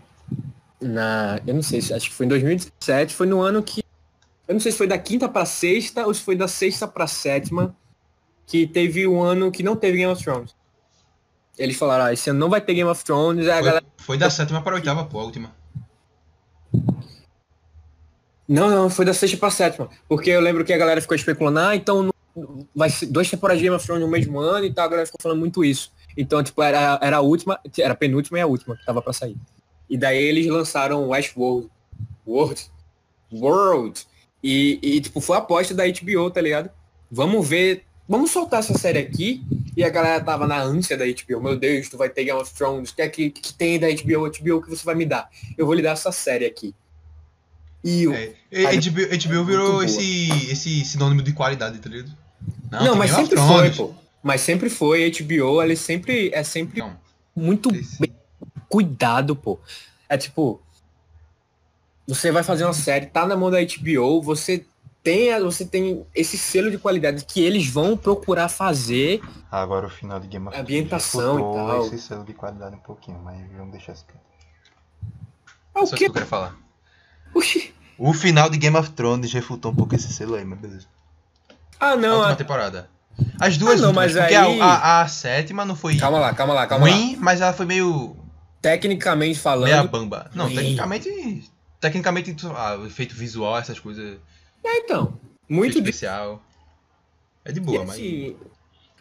na. 0.80 1.40
Eu 1.46 1.54
não 1.54 1.62
sei, 1.62 1.80
se- 1.82 1.92
acho 1.92 2.08
que 2.08 2.14
foi 2.14 2.26
em 2.26 2.28
2017, 2.30 3.14
foi 3.14 3.26
no 3.26 3.40
ano 3.42 3.62
que. 3.62 3.84
Eu 4.46 4.54
não 4.54 4.60
sei 4.60 4.70
se 4.72 4.78
foi 4.78 4.86
da 4.86 4.98
quinta 4.98 5.28
pra 5.28 5.44
sexta 5.44 6.06
ou 6.06 6.14
se 6.14 6.22
foi 6.22 6.36
da 6.36 6.46
sexta 6.46 6.86
pra 6.86 7.06
sétima, 7.06 7.76
que 8.46 8.66
teve 8.66 9.06
um 9.06 9.20
ano 9.22 9.50
que 9.50 9.62
não 9.62 9.74
teve 9.74 9.98
Game 9.98 10.12
of 10.12 10.22
Thrones. 10.22 10.54
Eles 11.58 11.76
falaram, 11.76 12.06
ah, 12.06 12.12
esse 12.12 12.30
ano 12.30 12.38
não 12.38 12.50
vai 12.50 12.60
ter 12.60 12.74
Game 12.74 12.88
of 12.88 13.02
Thrones, 13.04 13.46
Foi, 13.46 13.54
galera. 13.62 13.84
foi 13.98 14.18
da 14.18 14.30
sétima 14.30 14.62
para 14.62 14.74
a 14.74 14.76
oitava, 14.76 15.04
pô, 15.04 15.18
a 15.18 15.24
última. 15.24 15.54
Não, 18.48 18.70
não, 18.70 18.88
foi 18.88 19.04
da 19.04 19.12
sexta 19.12 19.36
pra 19.36 19.50
sétima. 19.50 19.88
Porque 20.08 20.30
eu 20.30 20.40
lembro 20.40 20.64
que 20.64 20.72
a 20.72 20.78
galera 20.78 21.00
ficou 21.00 21.16
especulando, 21.16 21.58
ah, 21.58 21.74
então 21.74 22.10
vai 22.74 22.90
ser 22.90 23.06
duas 23.06 23.28
temporadas 23.28 23.58
de 23.58 23.64
Game 23.64 23.74
of 23.74 23.84
Thrones 23.84 24.04
no 24.04 24.10
mesmo 24.10 24.38
ano 24.38 24.66
e 24.66 24.72
tal, 24.72 24.84
a 24.84 24.88
galera 24.88 25.06
ficou 25.06 25.20
falando 25.20 25.40
muito 25.40 25.64
isso. 25.64 25.90
Então, 26.16 26.42
tipo, 26.42 26.62
era, 26.62 26.98
era 27.02 27.16
a 27.16 27.20
última, 27.20 27.58
era 27.78 27.94
a 27.94 27.96
penúltima 27.96 28.38
e 28.38 28.42
a 28.42 28.46
última 28.46 28.76
que 28.76 28.84
tava 28.84 29.02
pra 29.02 29.12
sair. 29.12 29.36
E 29.88 29.96
daí 29.96 30.22
eles 30.22 30.46
lançaram 30.46 31.08
Westworld. 31.08 31.68
World. 32.26 32.70
World. 33.32 34.06
E, 34.48 34.78
e, 34.82 35.00
tipo, 35.00 35.20
foi 35.20 35.36
a 35.36 35.40
aposta 35.40 35.74
da 35.74 35.84
HBO, 35.86 36.30
tá 36.30 36.40
ligado? 36.40 36.70
Vamos 37.10 37.48
ver. 37.48 37.82
Vamos 38.08 38.30
soltar 38.30 38.60
essa 38.60 38.76
série 38.78 38.98
aqui. 39.00 39.42
E 39.76 39.82
a 39.82 39.88
galera 39.88 40.22
tava 40.22 40.46
na 40.46 40.62
ânsia 40.62 40.96
da 40.96 41.04
HBO. 41.04 41.40
Meu 41.42 41.56
Deus, 41.58 41.88
tu 41.88 41.96
vai 41.98 42.08
ter 42.08 42.24
Game 42.24 42.40
of 42.40 42.52
Thrones. 42.54 42.90
O 42.90 42.94
que 42.94 43.02
é 43.02 43.08
que, 43.08 43.30
que 43.30 43.52
tem 43.52 43.78
da 43.78 43.88
HBO? 43.88 44.30
HBO 44.30 44.62
que 44.62 44.70
você 44.70 44.84
vai 44.84 44.94
me 44.94 45.04
dar? 45.04 45.28
Eu 45.58 45.66
vou 45.66 45.74
lhe 45.74 45.82
dar 45.82 45.90
essa 45.92 46.12
série 46.12 46.46
aqui. 46.46 46.72
E 47.82 48.06
o 48.06 48.14
É, 48.14 48.32
HBO, 48.76 49.06
HBO 49.28 49.44
virou 49.44 49.82
esse, 49.82 50.28
esse 50.50 50.84
sinônimo 50.84 51.22
de 51.22 51.32
qualidade, 51.32 51.78
tá 51.78 51.88
ligado? 51.88 52.12
Não, 52.70 52.90
tem 52.90 52.96
mas 52.96 53.10
sempre 53.10 53.36
foi, 53.38 53.70
pô. 53.70 53.94
Mas 54.22 54.40
sempre 54.40 54.70
foi. 54.70 55.10
HBO, 55.10 55.62
ele 55.62 55.76
sempre 55.76 56.30
é 56.32 56.42
sempre 56.44 56.80
Não, 56.80 56.96
muito 57.34 57.74
esse- 57.74 57.98
bem 58.00 58.12
cuidado, 58.68 59.34
pô. 59.36 59.58
É 60.08 60.16
tipo, 60.16 60.60
você 62.06 62.30
vai 62.30 62.42
fazer 62.42 62.64
uma 62.64 62.72
série, 62.72 63.06
tá 63.06 63.26
na 63.26 63.36
mão 63.36 63.50
da 63.50 63.58
HBO, 63.60 64.20
você 64.22 64.64
tem, 65.02 65.32
a- 65.32 65.40
você 65.40 65.64
tem 65.64 66.04
esse 66.14 66.36
selo 66.36 66.70
de 66.70 66.78
qualidade 66.78 67.24
que 67.24 67.40
eles 67.40 67.68
vão 67.68 67.96
procurar 67.96 68.48
fazer. 68.48 69.20
Agora 69.50 69.86
o 69.86 69.90
final 69.90 70.18
de 70.20 70.26
Game 70.28 70.46
of 70.46 70.52
Thrones 70.54 70.68
Ambientação 70.70 71.38
e 71.38 71.42
refutou 71.42 71.66
tal. 71.68 71.86
esse 71.86 71.98
selo 71.98 72.24
de 72.24 72.32
qualidade 72.34 72.76
um 72.76 72.80
pouquinho, 72.80 73.18
mas 73.22 73.38
vamos 73.56 73.72
deixar 73.72 73.92
isso 73.92 74.04
quieto. 74.06 74.20
Ah, 75.74 75.82
o 75.82 75.86
só 75.86 75.96
que 75.96 76.04
eu 76.04 76.12
queria 76.12 76.26
falar. 76.26 76.56
Oxi. 77.34 77.72
O 77.98 78.12
final 78.12 78.48
de 78.50 78.58
Game 78.58 78.76
of 78.76 78.90
Thrones 78.90 79.32
refutou 79.32 79.72
um 79.72 79.74
pouco 79.74 79.94
esse 79.94 80.12
selo 80.12 80.34
aí, 80.34 80.44
mas 80.44 80.58
beleza. 80.58 80.86
Ah, 81.78 81.90
a 81.90 81.96
não. 81.96 82.16
última 82.16 82.32
a- 82.32 82.36
temporada. 82.36 82.90
As 83.40 83.56
duas 83.56 83.78
Ah, 83.80 83.82
não, 83.82 83.88
últimas, 83.88 84.12
mas 84.14 84.20
porque 84.20 84.34
aí- 84.34 84.60
a, 84.60 84.64
a, 84.66 85.00
a 85.02 85.08
sétima 85.08 85.64
não 85.64 85.74
foi 85.74 85.96
Calma 85.96 86.18
lá, 86.18 86.34
calma 86.34 86.52
lá, 86.52 86.66
calma 86.66 86.86
lá. 86.88 86.92
ruim, 86.94 87.16
mas 87.18 87.40
ela 87.40 87.52
foi 87.52 87.64
meio 87.64 88.14
Tecnicamente 88.60 89.38
falando, 89.38 89.64
meia 89.70 89.84
bamba. 89.84 90.30
Não, 90.34 90.46
Ruim. 90.46 90.54
tecnicamente... 90.56 91.50
Tecnicamente, 91.80 92.34
ah, 92.54 92.76
o 92.80 92.86
efeito 92.86 93.14
visual, 93.14 93.58
essas 93.58 93.78
coisas... 93.78 94.18
é, 94.64 94.78
então. 94.78 95.18
Muito 95.48 95.74
de 95.74 95.78
especial. 95.90 96.42
É 97.44 97.52
de 97.52 97.60
boa, 97.60 97.76
E 97.82 97.86
mas... 97.86 97.90
assim, 97.90 98.36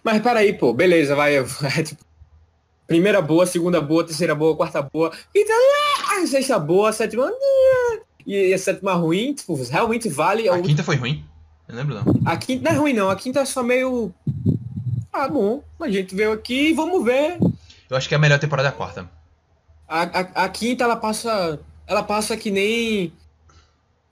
Mas 0.03 0.21
peraí, 0.21 0.53
pô, 0.53 0.73
beleza, 0.73 1.15
vai. 1.15 1.37
é 1.39 1.83
tipo, 1.83 2.03
primeira 2.85 3.21
boa, 3.21 3.45
segunda 3.47 3.81
boa, 3.81 4.03
terceira 4.05 4.35
boa, 4.35 4.55
quarta 4.55 4.81
boa, 4.81 5.09
quinta, 5.33 5.51
ah, 6.11 6.27
sexta 6.27 6.59
boa, 6.59 6.91
sétima. 6.93 7.25
ah, 7.31 7.99
E 8.27 8.53
a 8.53 8.57
sétima 8.57 8.93
ruim, 8.93 9.33
tipo, 9.33 9.55
realmente 9.63 10.07
vale. 10.09 10.47
A 10.47 10.53
o- 10.53 10.61
quinta 10.61 10.83
foi 10.83 10.95
ruim? 10.97 11.25
Eu 11.67 11.75
lembro 11.75 11.95
não. 11.95 12.03
A 12.31 12.37
quinta 12.37 12.63
não 12.69 12.71
é 12.71 12.79
ruim, 12.79 12.93
não. 12.93 13.09
A 13.09 13.15
quinta 13.15 13.39
é 13.39 13.45
só 13.45 13.63
meio. 13.63 14.13
Ah, 15.11 15.27
bom. 15.27 15.63
A 15.79 15.89
gente 15.89 16.13
veio 16.13 16.31
aqui 16.33 16.67
e 16.69 16.73
vamos 16.73 17.03
ver. 17.03 17.37
Eu 17.89 17.97
acho 17.97 18.07
que 18.07 18.13
a 18.13 18.19
melhor 18.19 18.37
temporada 18.37 18.67
é 18.67 18.71
a 18.71 18.75
quarta. 18.75 19.09
A, 19.87 20.03
a, 20.03 20.19
a 20.45 20.49
quinta, 20.49 20.83
ela 20.83 20.95
passa. 20.95 21.59
Ela 21.87 22.03
passa 22.03 22.35
que 22.37 22.49
nem. 22.51 23.13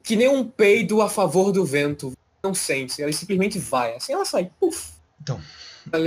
Que 0.04 0.16
nem 0.16 0.28
um 0.28 0.44
peido 0.44 1.02
a 1.02 1.10
favor 1.10 1.52
do 1.52 1.66
vento. 1.66 2.14
Não 2.44 2.54
sente. 2.54 3.02
Ela 3.02 3.12
simplesmente 3.14 3.58
vai. 3.60 3.96
Assim 3.96 4.14
ela 4.14 4.26
sai. 4.26 4.52
Puf. 4.60 4.92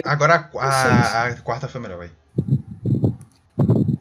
Agora 0.04 0.50
a, 0.54 0.66
a, 0.66 1.26
a 1.28 1.36
quarta 1.36 1.68
foi 1.68 1.78
a 1.78 1.82
melhor, 1.82 1.98
velho. 1.98 2.12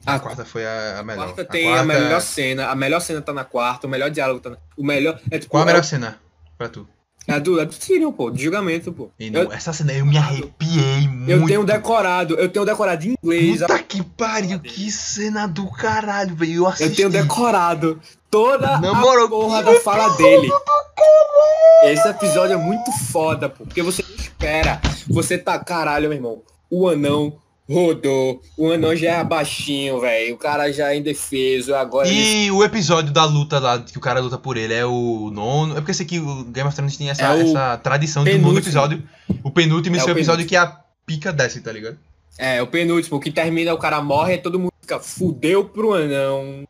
A 0.05 0.15
A 0.15 0.19
quarta 0.19 0.45
foi 0.45 0.65
a, 0.65 0.97
a 0.97 0.99
A 0.99 1.03
melhor. 1.03 1.25
quarta 1.27 1.45
tem 1.45 1.73
a 1.75 1.83
melhor 1.83 2.21
cena. 2.21 2.67
A 2.67 2.75
melhor 2.75 2.99
cena 3.01 3.21
tá 3.21 3.33
na 3.33 3.43
quarta, 3.43 3.87
o 3.87 3.89
melhor 3.89 4.09
diálogo 4.11 4.39
tá 4.39 4.49
na. 4.51 4.57
O 4.77 4.83
melhor. 4.85 5.19
É, 5.31 5.39
tipo, 5.39 5.51
Qual 5.51 5.63
a 5.63 5.65
melhor 5.65 5.83
cena 5.83 6.19
pra 6.57 6.69
tu? 6.69 6.87
É 7.27 7.33
a 7.33 7.39
do, 7.39 7.59
é 7.59 7.65
do 7.65 7.73
Tyrion, 7.73 8.11
pô, 8.11 8.29
de 8.29 8.43
julgamento, 8.43 8.93
pô. 8.93 9.09
E 9.19 9.31
não, 9.31 9.41
Eu, 9.43 9.51
essa 9.51 9.73
cena 9.73 9.93
eu 9.93 10.05
me 10.05 10.17
arrepiei 10.17 11.07
muito. 11.07 11.29
eu 11.31 11.45
tenho 11.45 11.63
decorado, 11.63 12.35
eu 12.35 12.47
tenho 12.49 12.65
decorado 12.65 13.03
em 13.05 13.15
inglês. 13.21 13.61
Puta 13.61 13.79
que 13.79 14.03
pariu, 14.03 14.59
que 14.59 14.91
cena 14.91 15.47
do 15.47 15.69
caralho, 15.71 16.35
velho. 16.35 16.53
Eu 16.53 16.67
assisti. 16.67 17.01
Eu 17.01 17.09
tenho 17.09 17.23
decorado 17.23 17.99
toda 18.29 18.75
a 18.75 19.27
porra 19.27 19.63
da 19.63 19.79
fala 19.81 20.15
dele. 20.17 20.49
Esse 21.83 22.07
episódio 22.07 22.53
é 22.53 22.57
muito 22.57 22.91
foda, 23.11 23.49
pô. 23.49 23.63
Porque 23.65 23.81
você 23.81 24.03
não 24.03 24.15
espera. 24.15 24.81
Você 25.07 25.37
tá, 25.37 25.57
caralho, 25.59 26.09
meu 26.09 26.17
irmão. 26.17 26.41
O 26.69 26.87
anão 26.87 27.37
rodou. 27.69 28.41
O 28.57 28.71
anão 28.71 28.95
já 28.95 29.13
é 29.13 29.23
baixinho, 29.23 29.99
velho. 29.99 30.35
O 30.35 30.37
cara 30.37 30.71
já 30.71 30.93
é 30.93 30.97
indefeso. 30.97 31.73
Agora 31.73 32.07
ele 32.07 32.45
E 32.45 32.51
o 32.51 32.63
episódio 32.63 33.11
da 33.11 33.25
luta 33.25 33.59
lá, 33.59 33.79
que 33.79 33.97
o 33.97 34.01
cara 34.01 34.19
luta 34.19 34.37
por 34.37 34.57
ele, 34.57 34.73
é 34.73 34.85
o 34.85 35.29
nono. 35.33 35.73
É 35.73 35.75
porque 35.75 35.91
eu 35.91 35.95
sei 35.95 36.05
que 36.05 36.19
o 36.19 36.43
Game 36.45 36.67
of 36.67 36.75
Thrones 36.75 36.97
tem 36.97 37.09
essa, 37.09 37.23
É 37.23 37.35
o 37.35 37.41
essa 37.41 37.77
tradição 37.77 38.23
de 38.23 38.31
um 38.31 38.33
nono 38.33 38.43
penúltimo. 38.45 38.63
episódio. 38.69 39.03
O 39.43 39.51
penúltimo 39.51 39.95
É 39.95 39.99
e 39.99 40.03
o 40.03 40.09
episódio 40.09 40.45
que 40.45 40.55
a 40.55 40.79
pica 41.05 41.33
desce, 41.33 41.61
tá 41.61 41.71
ligado? 41.71 41.97
É, 42.37 42.61
o 42.61 42.67
penúltimo, 42.67 43.19
que 43.19 43.31
termina, 43.31 43.73
o 43.73 43.77
cara 43.77 44.01
morre 44.01 44.33
e 44.35 44.37
todo 44.37 44.59
mundo 44.59 44.73
fica 44.81 44.99
fudeu 44.99 45.65
pro 45.65 45.93
anão. 45.93 46.65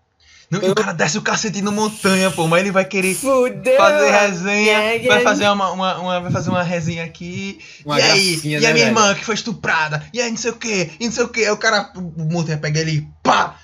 Não, 0.60 0.68
e 0.68 0.72
o 0.72 0.76
cara 0.76 0.93
desce 0.93 1.18
o 1.18 1.22
cacete 1.22 1.62
no 1.62 1.72
montanha, 1.72 2.30
pô, 2.32 2.47
mas 2.47 2.62
ele 2.62 2.72
vai 2.72 2.86
querer 2.86 3.14
Fudeu! 3.16 3.78
fazer 3.78 4.12
resenha, 4.12 4.72
Yeah, 4.93 5.08
vai 5.08 5.22
fazer 5.24 5.47
uma, 5.49 5.72
uma, 5.72 5.97
uma- 5.97 6.20
vai 6.22 6.32
fazer 6.32 6.49
uma 6.49 6.64
resenha 6.64 7.03
aqui. 7.03 7.60
Uma 7.86 7.99
e 7.99 8.01
aí, 8.03 8.32
gracinha, 8.36 8.58
e 8.58 8.62
né, 8.62 8.68
a 8.68 8.74
minha 8.74 8.86
velho? 8.86 8.97
irmã 8.97 9.14
que 9.16 9.26
foi 9.26 9.36
estuprada, 9.36 10.03
e 10.14 10.22
aí 10.22 10.30
não 10.30 10.38
sei 10.38 10.51
o 10.51 10.56
que, 10.56 10.91
e 10.99 11.06
não 11.06 11.12
sei 11.12 11.24
o 11.24 11.30
que. 11.30 11.41
Aí 11.45 11.51
o 11.51 11.58
cara, 11.58 11.91
o 11.95 12.24
montanha 12.32 12.58
pega 12.58 12.80
ele 12.80 12.91
e 12.91 13.08
pá! 13.24 13.56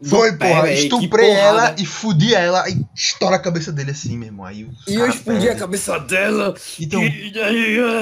Foi, 0.00 0.32
porra, 0.36 0.62
aí, 0.62 0.84
estuprei 0.84 1.28
ela 1.30 1.74
e 1.76 1.84
fudi 1.84 2.32
ela 2.32 2.68
e 2.70 2.84
estoura 2.94 3.34
a 3.34 3.38
cabeça 3.38 3.72
dele 3.72 3.90
assim, 3.90 4.16
meu 4.16 4.26
irmão. 4.28 4.46
Aí 4.46 4.68
E 4.86 4.94
eu 4.94 5.08
explodi 5.08 5.48
a 5.48 5.56
cabeça 5.56 5.98
dela. 5.98 6.54
Então, 6.78 7.02
E 7.02 7.32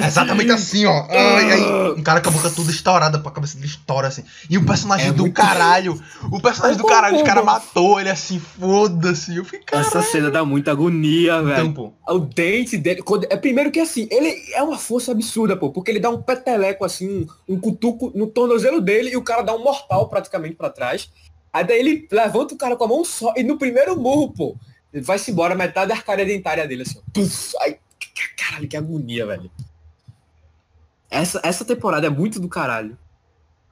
exatamente 0.05 0.53
assim, 0.53 0.85
ó. 0.85 1.07
Ai, 1.09 1.53
ai, 1.53 1.93
um 1.93 2.03
cara 2.03 2.21
com 2.21 2.29
a 2.29 2.33
boca 2.33 2.51
toda 2.51 2.71
estourada, 2.71 3.17
a 3.17 3.31
cabeça 3.31 3.55
dele 3.57 3.67
estoura 3.69 4.09
assim. 4.09 4.25
E 4.51 4.59
o 4.59 4.67
personagem 4.67 5.09
É 5.09 5.13
do 5.13 5.33
caralho, 5.33 5.99
o 6.31 6.39
personagem 6.41 6.77
do 6.77 6.85
caralho, 6.85 7.19
o 7.19 7.25
cara 7.25 7.43
matou 7.43 7.99
ele 7.99 8.11
assim, 8.11 8.39
foda-se. 8.39 9.35
Eu 9.35 9.45
fiquei, 9.45 9.61
cara. 9.61 9.87
Essa 9.87 10.03
cena 10.03 10.31
dá 10.31 10.45
muita 10.45 10.73
agonia, 10.73 11.43
velho. 11.43 11.67
Então. 11.69 11.95
O 12.09 12.19
dente 12.19 12.77
dele. 12.77 13.03
quando- 13.03 13.27
é 13.31 13.37
primeiro 13.37 13.71
que 13.71 13.81
assim, 13.81 14.07
ele 14.11 14.35
é 14.53 14.63
uma 14.63 14.79
força 14.79 15.13
absurda, 15.13 15.57
pô. 15.57 15.71
Porque 15.73 15.91
ele 15.91 16.01
dá 16.01 16.11
um 16.11 16.21
peteleco 16.21 16.85
assim, 16.85 17.27
um, 17.49 17.55
um 17.55 17.59
cutuco 17.61 18.13
no 18.15 18.27
tornozelo 18.27 18.81
dele 18.83 19.11
e 19.11 19.17
o 19.17 19.23
cara 19.23 19.43
dá 19.43 19.55
um 19.55 19.63
mortal 19.63 20.09
praticamente 20.09 20.55
pra 20.57 20.69
trás. 20.71 21.09
Aí 21.57 21.65
daí 21.67 21.79
ele 21.79 22.09
levanta 22.11 22.55
o 22.55 22.59
cara 22.59 22.77
com 22.77 22.85
a 22.85 22.89
mão 22.89 23.05
só 23.05 23.33
e 23.37 23.43
no 23.43 23.57
primeiro 23.59 23.97
murro, 23.99 24.31
pô, 24.33 24.57
vai-se 25.03 25.31
embora 25.31 25.55
metade 25.55 25.89
da 25.89 25.95
arcária 25.95 26.25
dentária 26.25 26.67
dele, 26.69 26.83
assim. 26.83 27.01
Puf, 27.15 27.55
ai, 27.61 27.79
caralho, 28.37 28.69
que 28.69 28.77
agonia, 28.77 29.25
velho. 29.27 29.51
Essa, 31.11 31.41
essa 31.43 31.65
temporada 31.65 32.07
é 32.07 32.11
muito 32.11 32.41
do 32.41 32.49
caralho. 32.49 32.99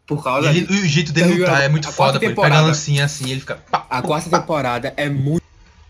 Por 0.07 0.23
causa 0.23 0.53
E 0.53 0.59
ele- 0.59 0.67
o 0.67 0.87
jeito 0.87 1.13
dele 1.13 1.35
lutar 1.39 1.63
é 1.63 1.69
muito 1.69 1.91
foda, 1.91 2.19
pô. 2.19 2.25
Ele 2.27 2.35
pega 2.35 2.57
a 2.59 2.61
lancinha 2.61 3.05
assim, 3.05 3.31
ele 3.31 3.41
fica. 3.41 3.57
pá, 3.57 3.87
A 3.89 4.03
quarta 4.03 4.29
pá. 4.31 4.39
temporada 4.41 4.93
é 4.97 5.09
muito 5.09 5.45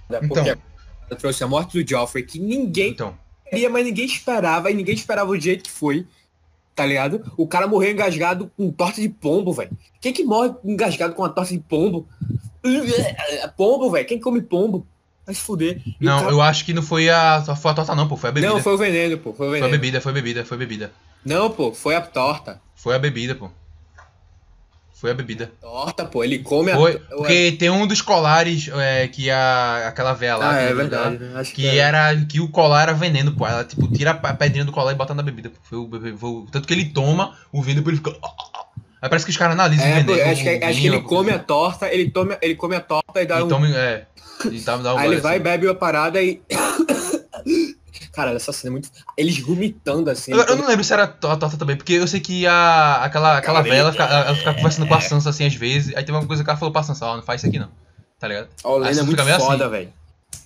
foda, 0.06 0.20
porque 0.26 0.50
Então. 0.50 0.62
ela 1.10 1.18
trouxe 1.18 1.42
a 1.42 1.48
morte 1.48 1.82
do 1.82 1.88
Joffrey, 1.88 2.24
que 2.24 2.38
ninguém 2.38 2.90
Então, 2.92 3.16
queria, 3.48 3.68
mas 3.68 3.84
ninguém 3.84 4.04
esperava, 4.06 4.70
e 4.70 4.74
ninguém 4.74 4.94
esperava 4.94 5.30
o 5.30 5.38
jeito 5.38 5.64
que 5.64 5.70
foi. 5.70 6.06
Tá 6.74 6.84
ligado? 6.84 7.22
O 7.36 7.46
cara 7.46 7.66
morreu 7.68 7.92
engasgado 7.92 8.50
com 8.56 8.70
torta 8.70 9.00
de 9.00 9.08
pombo, 9.08 9.52
velho. 9.52 9.70
Quem 10.00 10.12
que 10.12 10.24
morre 10.24 10.52
engasgado 10.64 11.14
com 11.14 11.22
uma 11.22 11.28
torta 11.28 11.52
de 11.52 11.60
pombo? 11.60 12.08
Pombo, 13.56 13.90
velho. 13.90 14.06
Quem 14.06 14.18
come 14.18 14.40
pombo? 14.40 14.86
Vai 15.26 15.34
se 15.34 15.40
fuder. 15.40 15.80
E 15.86 16.04
não, 16.04 16.18
cara- 16.20 16.32
eu 16.32 16.40
acho 16.42 16.64
que 16.64 16.74
não 16.74 16.82
foi 16.82 17.08
a, 17.08 17.42
foi 17.56 17.70
a 17.70 17.74
torta, 17.74 17.94
não, 17.94 18.08
pô. 18.08 18.16
Foi 18.16 18.30
a 18.30 18.32
bebida. 18.32 18.52
Não, 18.52 18.60
foi 18.60 18.74
o 18.74 18.78
veneno, 18.78 19.16
pô. 19.18 19.32
Foi 19.32 19.46
o 19.46 19.50
Foi 19.50 19.58
a 19.58 19.62
veneno. 19.62 19.70
bebida, 19.80 20.00
foi 20.00 20.10
a 20.12 20.14
bebida, 20.14 20.44
foi 20.44 20.56
a 20.56 20.58
bebida. 20.58 20.92
Não, 21.24 21.50
pô, 21.50 21.72
foi 21.72 21.94
a 21.94 22.00
torta. 22.00 22.60
Foi 22.74 22.94
a 22.94 22.98
bebida, 22.98 23.34
pô. 23.34 23.50
Foi 25.04 25.10
a 25.10 25.14
bebida. 25.14 25.52
Torta, 25.60 26.06
pô. 26.06 26.24
Ele 26.24 26.38
come 26.38 26.70
a 26.72 26.76
Foi, 26.76 26.94
to- 26.94 27.16
porque 27.18 27.52
tem 27.58 27.68
um 27.68 27.86
dos 27.86 28.00
colares 28.00 28.70
é, 28.72 29.06
que 29.06 29.28
a, 29.30 29.88
aquela 29.88 30.14
véia 30.14 30.34
lá. 30.38 30.50
Ah, 30.54 30.62
é 30.62 30.68
que- 30.68 30.72
verdade. 30.72 31.18
Acho 31.34 31.52
Que 31.52 31.66
é. 31.68 31.76
era 31.76 32.16
que 32.24 32.40
o 32.40 32.48
colar 32.48 32.84
era 32.84 32.94
veneno, 32.94 33.32
pô. 33.32 33.46
Ela, 33.46 33.64
tipo, 33.64 33.86
tira 33.86 34.12
a 34.12 34.32
pedrinha 34.32 34.64
do 34.64 34.72
colar 34.72 34.92
e 34.92 34.94
bota 34.94 35.12
na 35.12 35.22
bebida. 35.22 35.52
Foi 35.64 35.76
o, 35.76 35.90
foi- 36.16 36.30
o- 36.30 36.46
tanto 36.50 36.66
que 36.66 36.72
ele 36.72 36.86
toma 36.86 37.36
o 37.52 37.60
vinho, 37.62 37.76
depois 37.76 37.98
ele 37.98 38.02
fica. 38.02 38.16
Aí 39.02 39.10
parece 39.10 39.26
que 39.26 39.30
os 39.30 39.36
caras 39.36 39.52
analisam 39.52 39.84
o 39.84 39.90
É, 39.90 40.02
pô, 40.04 40.12
veneno. 40.14 40.30
acho, 40.32 40.42
que, 40.42 40.48
o 40.48 40.52
acho 40.54 40.66
que 40.68 40.72
vinho, 40.80 40.94
ele 40.94 41.02
come 41.02 41.30
a 41.32 41.38
torta, 41.38 41.88
ele, 41.92 42.10
tome, 42.10 42.38
ele 42.40 42.54
come 42.54 42.74
a 42.76 42.80
torta 42.80 43.20
e 43.20 43.26
dá 43.26 43.40
E 43.40 43.42
um. 43.42 43.48
toma, 43.48 43.68
é. 43.68 44.06
Dá, 44.64 44.76
dá 44.78 44.94
um 44.94 44.98
Aí 45.00 45.08
ele 45.12 45.20
vai, 45.20 45.34
assim. 45.34 45.42
bebe 45.44 45.68
a 45.68 45.74
parada 45.74 46.22
e. 46.22 46.40
Cara, 48.14 48.32
essa 48.32 48.52
cena 48.52 48.70
é 48.70 48.72
muito. 48.72 48.88
Eles 49.16 49.38
vomitando 49.40 50.08
assim. 50.10 50.32
Eu, 50.32 50.40
eu 50.42 50.56
não 50.56 50.66
lembro 50.68 50.84
se 50.84 50.92
era 50.92 51.04
a 51.04 51.06
torta 51.08 51.48
também, 51.56 51.76
porque 51.76 51.94
eu 51.94 52.06
sei 52.06 52.20
que 52.20 52.46
a, 52.46 52.96
aquela, 53.04 53.38
aquela 53.38 53.58
Cara, 53.58 53.62
velha, 53.62 53.74
ela 53.80 53.88
ele- 53.90 53.92
fica, 53.92 54.04
ela 54.04 54.34
fica 54.36 54.54
conversando 54.54 54.86
com 54.86 54.94
a 54.94 55.00
Sansa 55.00 55.30
assim 55.30 55.44
às 55.46 55.54
vezes. 55.54 55.88
Aí 55.96 56.04
teve 56.04 56.12
uma 56.16 56.26
coisa 56.26 56.44
que 56.44 56.48
ela 56.50 56.58
falou 56.58 56.72
pra 56.72 56.82
Sansa, 56.82 57.06
ó, 57.06 57.16
não 57.16 57.22
faz 57.22 57.40
isso 57.40 57.48
aqui 57.48 57.58
não. 57.58 57.68
Tá 58.18 58.28
ligado? 58.28 58.48
A 58.62 58.68
Olena 58.68 59.00
é 59.00 59.02
muito 59.02 59.22
foda, 59.22 59.64
assim. 59.64 59.70
velho. 59.70 59.92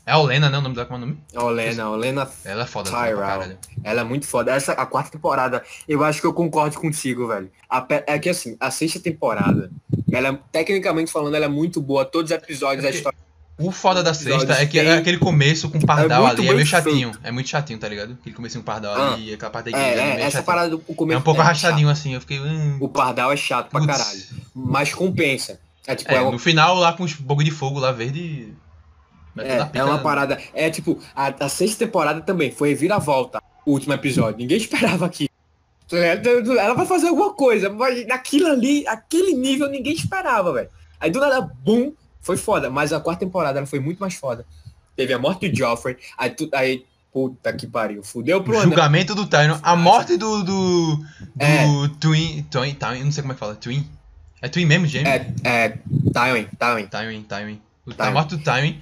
É 0.07 0.13
a 0.13 0.19
Olena, 0.19 0.49
né? 0.49 0.57
O 0.57 0.63
nome 0.63 0.75
dela, 0.75 0.87
como 0.87 0.99
é 1.01 1.03
o 1.03 1.07
nome? 1.07 1.23
Olena, 1.37 1.91
Olena, 1.91 2.29
Ela 2.43 2.63
é 2.63 2.67
foda. 2.67 2.91
Tyrell. 2.91 3.59
ela 3.85 4.01
é 4.01 4.05
muito 4.05 4.27
foda. 4.27 4.53
Essa, 4.55 4.73
a 4.73 4.87
quarta 4.87 5.11
temporada, 5.11 5.63
eu 5.87 6.03
acho 6.03 6.23
que 6.23 6.27
eu 6.27 6.33
concordo 6.33 6.81
contigo, 6.81 7.29
velho. 7.29 7.51
A 7.69 7.87
é 8.07 8.19
que 8.19 8.31
assim, 8.31 8.57
a 8.59 8.71
sexta 8.71 8.99
temporada, 8.99 9.71
ela, 10.11 10.29
é- 10.31 10.39
tecnicamente 10.51 11.13
falando, 11.13 11.35
ela 11.35 11.45
é 11.45 11.49
muito 11.49 11.79
boa. 11.83 12.07
Todos 12.07 12.31
os 12.31 12.37
episódios, 12.37 12.85
É 12.85 12.89
a 12.89 12.91
porque- 12.91 12.97
história. 12.97 13.19
O 13.59 13.73
foda 13.73 14.03
da 14.05 14.15
sexta 14.15 14.53
é 14.55 14.67
que 14.67 14.79
tem- 14.81 14.93
aquele 14.93 15.19
começo 15.19 15.69
com 15.69 15.79
o 15.79 15.85
pardal 15.87 16.23
muito 16.27 16.41
ali 16.41 16.49
é 16.49 16.55
meio 16.55 16.67
chatinho. 16.67 17.13
É 17.25 17.31
muito 17.33 17.49
chatinho, 17.49 17.79
tá 17.79 17.89
ligado? 17.89 18.17
Aquele 18.21 18.35
comecinho 18.37 18.63
com 18.63 18.71
o 18.71 18.73
pardal 18.73 18.95
Ah. 18.95 19.15
ali, 19.15 19.35
aquela 19.35 19.51
parte 19.51 19.71
da 19.73 19.79
É, 19.79 19.81
igreja 19.83 20.01
ali, 20.03 20.11
é, 20.11 20.15
meio 20.15 20.19
essa 20.21 20.31
chatinho. 20.31 20.45
parada 20.47 20.71
do 20.71 20.83
o 20.87 20.95
começo. 20.95 21.17
É 21.17 21.19
um 21.19 21.23
pouco 21.23 21.39
chato. 21.41 21.47
arrastadinho 21.49 21.89
assim, 21.89 22.15
eu 22.15 22.21
fiquei. 22.21 22.39
Hum, 22.39 22.79
O 22.81 22.89
pardal 22.89 23.33
é 23.33 23.37
chato 23.37 23.69
pra 23.71 23.81
putz. 23.81 23.97
caralho. 23.97 24.21
Mas 24.55 24.95
compensa. 24.95 25.59
É 25.89 25.95
tipo, 25.97 26.13
É, 26.13 26.17
é, 26.17 26.21
uma- 26.21 26.31
no 26.31 26.39
final 26.39 26.77
lá 26.77 26.93
com 26.93 27.03
os 27.03 27.15
bogo 27.15 27.43
de 27.43 27.51
fogo 27.51 27.81
lá 27.81 27.91
verde. 27.91 28.55
É, 29.37 29.65
pica 29.65 29.79
é 29.79 29.85
uma 29.85 29.95
na- 29.97 30.03
parada. 30.03 30.39
É 30.55 30.71
tipo, 30.71 31.01
a, 31.17 31.33
a 31.45 31.49
sexta 31.49 31.85
temporada 31.85 32.21
também 32.21 32.51
foi 32.53 32.69
reviravolta. 32.71 33.41
O 33.67 33.73
último 33.73 33.93
episódio. 33.93 34.39
Ninguém 34.39 34.57
esperava 34.59 35.05
aqui. 35.07 35.29
Ela 35.91 36.75
vai 36.75 36.87
fazer 36.87 37.09
alguma 37.09 37.33
coisa, 37.33 37.71
mas 37.71 38.07
naquilo 38.07 38.47
ali, 38.49 38.87
aquele 38.87 39.33
nível, 39.33 39.69
ninguém 39.71 39.95
esperava, 39.95 40.53
velho. 40.53 40.69
Aí 41.01 41.11
do 41.11 41.19
nada, 41.19 41.41
bum, 41.65 41.93
foi 42.29 42.37
foda. 42.37 42.69
Mas 42.71 42.93
a 42.93 43.01
quarta 43.01 43.21
temporada 43.25 43.59
ela 43.59 43.67
foi 43.67 43.81
muito 43.81 43.99
mais 43.99 44.15
foda. 44.15 44.45
Teve 44.95 45.13
a 45.15 45.19
morte 45.19 45.49
do 45.49 45.57
Joffrey, 45.57 45.97
aí, 46.17 46.31
tu, 46.31 46.49
aí 46.53 46.85
puta 47.13 47.53
que 47.53 47.67
pariu, 47.67 48.03
fudeu 48.03 48.39
O 48.39 48.43
pro 48.43 48.53
anão. 48.59 48.65
julgamento 48.69 49.15
do 49.15 49.27
Tyrion, 49.27 49.57
a 49.63 49.75
morte 49.75 50.17
do. 50.17 50.43
do. 50.45 50.97
do 50.97 51.05
É. 51.39 51.65
Twin. 51.99 52.43
Twin. 52.51 52.75
Twin, 52.75 53.05
não 53.05 53.13
sei 53.13 53.23
como 53.23 53.33
é 53.33 53.35
que 53.35 53.41
fala. 53.41 53.55
Twin. 53.55 53.87
É 54.43 54.49
Twin 54.49 54.67
mesmo, 54.67 54.87
Jamie? 54.87 55.09
É, 55.09 55.33
é, 55.43 55.69
Tywin, 56.13 56.47
Tywin. 56.59 56.87
Tywin, 56.87 57.23
Tywin. 57.23 57.61
O- 57.87 57.93
A 58.03 58.11
morte 58.11 58.37
do 58.37 58.43
Tywin. 58.45 58.79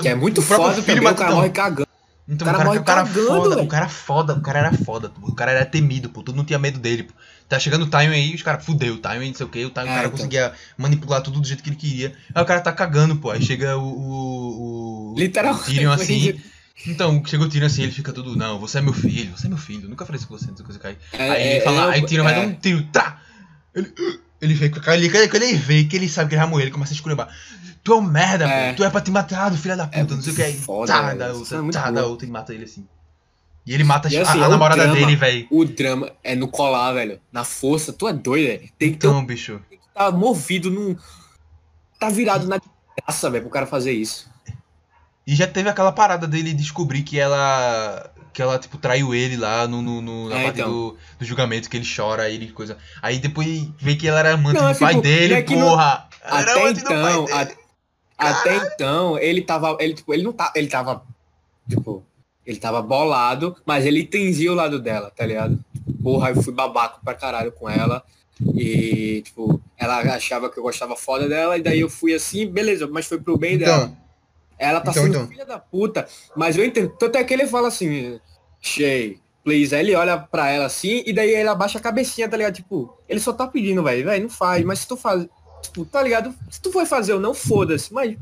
Que 0.00 0.08
é 0.08 0.14
muito 0.14 0.38
o 0.38 0.42
foda 0.42 0.74
filho 0.82 0.96
também, 0.98 1.12
o 1.12 1.14
cara 1.16 1.34
morre 1.34 1.50
cagando. 1.50 1.88
Então, 2.30 2.46
O 2.46 2.50
cara 2.52 2.58
o 2.58 2.62
cara, 2.62 2.80
o 2.80 2.84
cara 2.84 3.04
cagando, 3.04 3.26
foda, 3.26 3.56
velho. 3.56 3.66
o 3.66 3.68
cara 3.68 3.88
foda, 3.88 4.34
o 4.34 4.40
cara 4.40 4.58
era 4.60 4.72
foda, 4.72 5.12
o 5.22 5.34
cara 5.34 5.50
era 5.50 5.66
temido, 5.66 6.08
pô, 6.10 6.22
todo 6.22 6.36
mundo 6.36 6.46
tinha 6.46 6.58
medo 6.58 6.78
dele, 6.78 7.02
pô. 7.02 7.12
Tá 7.48 7.58
chegando 7.58 7.82
o 7.82 7.90
Tywin 7.90 8.14
aí, 8.14 8.34
os 8.34 8.42
caras 8.42 8.64
fudeu, 8.64 8.94
o 8.94 8.98
Tywin, 8.98 9.28
não 9.28 9.34
sei 9.34 9.46
o 9.46 9.48
que, 9.48 9.64
o, 9.64 9.68
o 9.68 9.70
É, 9.70 9.72
cara 9.72 9.98
então. 9.98 10.10
conseguia 10.12 10.52
manipular 10.78 11.20
tudo 11.22 11.40
do 11.40 11.46
jeito 11.46 11.62
que 11.64 11.68
ele 11.70 11.76
queria. 11.76 12.14
Aí 12.32 12.42
o 12.42 12.46
cara 12.46 12.60
tá 12.60 12.72
cagando, 12.72 13.16
pô, 13.16 13.30
aí 13.32 13.42
chega 13.42 13.76
o... 13.76 13.82
o, 13.82 15.12
o 15.12 15.14
Literalmente. 15.18 15.62
o 15.64 15.74
Tyrion 15.74 15.90
assim, 15.92 16.40
então, 16.86 17.20
chega 17.26 17.42
o 17.42 17.48
Tyrion 17.48 17.66
assim, 17.66 17.82
ele 17.82 17.92
fica 17.92 18.12
tudo, 18.12 18.36
não, 18.36 18.60
você 18.60 18.78
é 18.78 18.80
meu 18.80 18.92
filho, 18.92 19.36
você 19.36 19.46
é 19.46 19.48
meu 19.48 19.58
filho, 19.58 19.88
nunca 19.88 20.06
falei 20.06 20.18
isso 20.18 20.28
com 20.28 20.38
você, 20.38 20.46
não 20.46 20.56
sei 20.56 20.64
o 20.64 20.68
que, 20.68 20.78
cai. 20.78 20.96
É, 21.12 21.30
Aí 21.30 21.42
é, 21.42 21.56
ele 21.56 21.64
fala, 21.64 21.90
é, 21.90 21.94
aí 21.96 22.02
o 22.02 22.06
Tyrion 22.06 22.22
vai 22.24 22.32
é. 22.32 22.36
dar 22.36 22.46
um 22.46 22.54
tiro, 22.54 22.82
tá! 22.92 23.20
Ele, 23.74 23.92
ele 24.40 24.54
vê, 24.54 24.70
quando 24.70 24.88
ele, 24.94 25.28
quando 25.28 25.42
ele 25.42 25.56
vê 25.56 25.84
que 25.84 25.96
ele 25.96 26.08
sabe 26.08 26.28
que 26.28 26.34
ele 26.34 26.40
vai 26.42 26.50
morrer, 26.50 26.64
ele 26.64 26.70
começa 26.70 26.92
a 26.92 26.94
esculhambar. 26.94 27.28
Tu 27.82 27.92
é 27.92 27.96
um 27.96 28.00
merda, 28.02 28.46
É. 28.46 28.70
pô, 28.70 28.76
tu 28.76 28.84
é 28.84 28.90
pra 28.90 29.00
te 29.00 29.10
matar, 29.10 29.52
filha 29.54 29.76
da 29.76 29.86
puta, 29.86 30.14
não 30.14 30.22
sei 30.22 30.32
o 30.32 30.36
que. 30.36 30.42
Aí, 30.42 30.52
foda, 30.58 30.92
tá, 30.92 31.14
da 31.14 31.26
é 31.26 31.32
outra, 31.32 31.62
muito 31.62 31.74
tá, 31.74 31.90
da 31.90 32.06
outra 32.06 32.26
e 32.26 32.30
mata 32.30 32.52
ele 32.54 32.64
assim. 32.64 32.86
E 33.66 33.74
ele 33.74 33.84
mata 33.84 34.08
E 34.12 34.16
a- 34.18 34.22
assim, 34.22 34.40
a, 34.40 34.44
é 34.44 34.46
um 34.46 34.50
namorada 34.50 34.82
drama. 34.82 34.98
dele, 34.98 35.16
velho. 35.16 35.46
O 35.50 35.64
drama 35.64 36.10
é 36.24 36.34
no 36.34 36.48
colar, 36.48 36.92
velho. 36.92 37.20
Na 37.32 37.44
força, 37.44 37.92
tu 37.92 38.08
é 38.08 38.12
doido, 38.12 38.46
velho. 38.46 38.70
Tem 38.78 38.92
que 38.92 38.98
ter 38.98 39.06
um 39.06 39.10
Então, 39.12 39.24
bicho. 39.26 39.60
tá 39.94 40.10
movido 40.10 40.70
num. 40.70 40.96
Tá 41.98 42.08
virado 42.08 42.46
na 42.48 42.58
graça, 43.06 43.28
velho, 43.30 43.44
pro 43.44 43.50
cara 43.52 43.66
fazer 43.66 43.92
isso. 43.92 44.28
E 45.26 45.34
já 45.34 45.46
teve 45.46 45.68
aquela 45.68 45.92
parada 45.92 46.26
dele 46.26 46.52
descobrir 46.54 47.02
que 47.02 47.18
ela. 47.18 48.10
Que 48.32 48.40
ela, 48.42 48.58
tipo, 48.58 48.78
traiu 48.78 49.12
ele 49.14 49.36
lá 49.36 49.66
no, 49.66 49.82
no- 49.82 50.00
no- 50.00 50.28
na 50.28 50.38
É, 50.38 50.42
parte 50.44 50.60
então. 50.60 50.70
do, 50.70 50.96
do 51.18 51.24
julgamento, 51.24 51.68
que 51.68 51.76
ele 51.76 51.86
chora, 51.96 52.22
aí 52.24 52.34
ele 52.36 52.52
coisa. 52.52 52.78
Aí 53.02 53.18
depois 53.18 53.68
vê 53.78 53.96
que 53.96 54.06
ela 54.06 54.20
era 54.20 54.34
amante 54.34 54.60
Não, 54.60 54.66
do 54.70 54.76
é 54.76 54.78
pai 54.78 54.90
tipo, 54.94 55.02
dele, 55.02 55.34
é 55.34 55.40
no- 55.40 55.46
porra! 55.46 56.08
Era 56.22 56.36
Até 56.42 56.52
do 56.54 56.60
pai 56.60 56.70
então, 56.70 57.24
dele. 57.24 57.56
até 58.16 58.56
então, 58.56 59.18
ele 59.18 59.42
tava. 59.42 59.76
Ele, 59.80 59.94
tipo, 59.94 60.14
ele 60.14 60.22
não 60.22 60.32
tá. 60.32 60.52
Ele 60.54 60.68
tava. 60.68 61.02
Tipo, 61.68 62.04
ele 62.46 62.58
tava 62.58 62.80
bolado, 62.82 63.56
mas 63.66 63.84
ele 63.86 64.00
entendia 64.02 64.50
o 64.52 64.54
lado 64.54 64.78
dela, 64.80 65.10
tá 65.10 65.24
ligado? 65.26 65.58
Porra, 66.02 66.30
eu 66.30 66.42
fui 66.42 66.52
babaco 66.52 67.00
pra 67.04 67.14
caralho 67.14 67.50
com 67.52 67.68
ela. 67.68 68.02
E, 68.54 69.22
tipo, 69.24 69.60
ela 69.76 69.98
achava 70.14 70.48
que 70.50 70.58
eu 70.58 70.62
gostava 70.62 70.96
foda 70.96 71.28
dela, 71.28 71.58
e 71.58 71.62
daí 71.62 71.80
eu 71.80 71.90
fui 71.90 72.14
assim, 72.14 72.46
beleza, 72.46 72.86
mas 72.86 73.06
foi 73.06 73.18
pro 73.20 73.36
bem 73.36 73.58
dela. 73.58 73.92
Ela 74.62 74.78
tá 74.80 74.90
Então, 74.90 75.02
sendo 75.04 75.16
então. 75.16 75.26
filha 75.28 75.46
da 75.46 75.58
puta, 75.58 76.06
mas 76.36 76.56
eu 76.58 76.64
entendo. 76.64 76.90
Tanto 76.98 77.16
é 77.16 77.24
que 77.24 77.32
ele 77.32 77.46
fala 77.46 77.68
assim, 77.68 78.20
Shay, 78.60 79.18
please. 79.42 79.74
Aí 79.74 79.80
ele 79.80 79.94
olha 79.94 80.18
pra 80.18 80.50
ela 80.50 80.66
assim, 80.66 81.02
e 81.06 81.12
daí 81.14 81.30
ele 81.30 81.48
abaixa 81.48 81.78
a 81.78 81.80
cabecinha, 81.80 82.28
tá 82.28 82.36
ligado? 82.36 82.54
Tipo, 82.56 82.94
ele 83.08 83.18
só 83.20 83.32
tá 83.32 83.46
pedindo, 83.46 83.82
velho, 83.82 84.04
velho, 84.04 84.22
não 84.24 84.30
faz. 84.30 84.62
Mas 84.64 84.80
se 84.80 84.86
tu 84.86 84.98
faz, 84.98 85.26
tipo, 85.62 85.84
tá 85.86 86.02
ligado? 86.02 86.34
Se 86.50 86.60
tu 86.60 86.70
for 86.70 86.84
fazer 86.84 87.14
ou 87.14 87.20
não, 87.20 87.32
foda-se. 87.32 87.90
Mas 87.94 88.18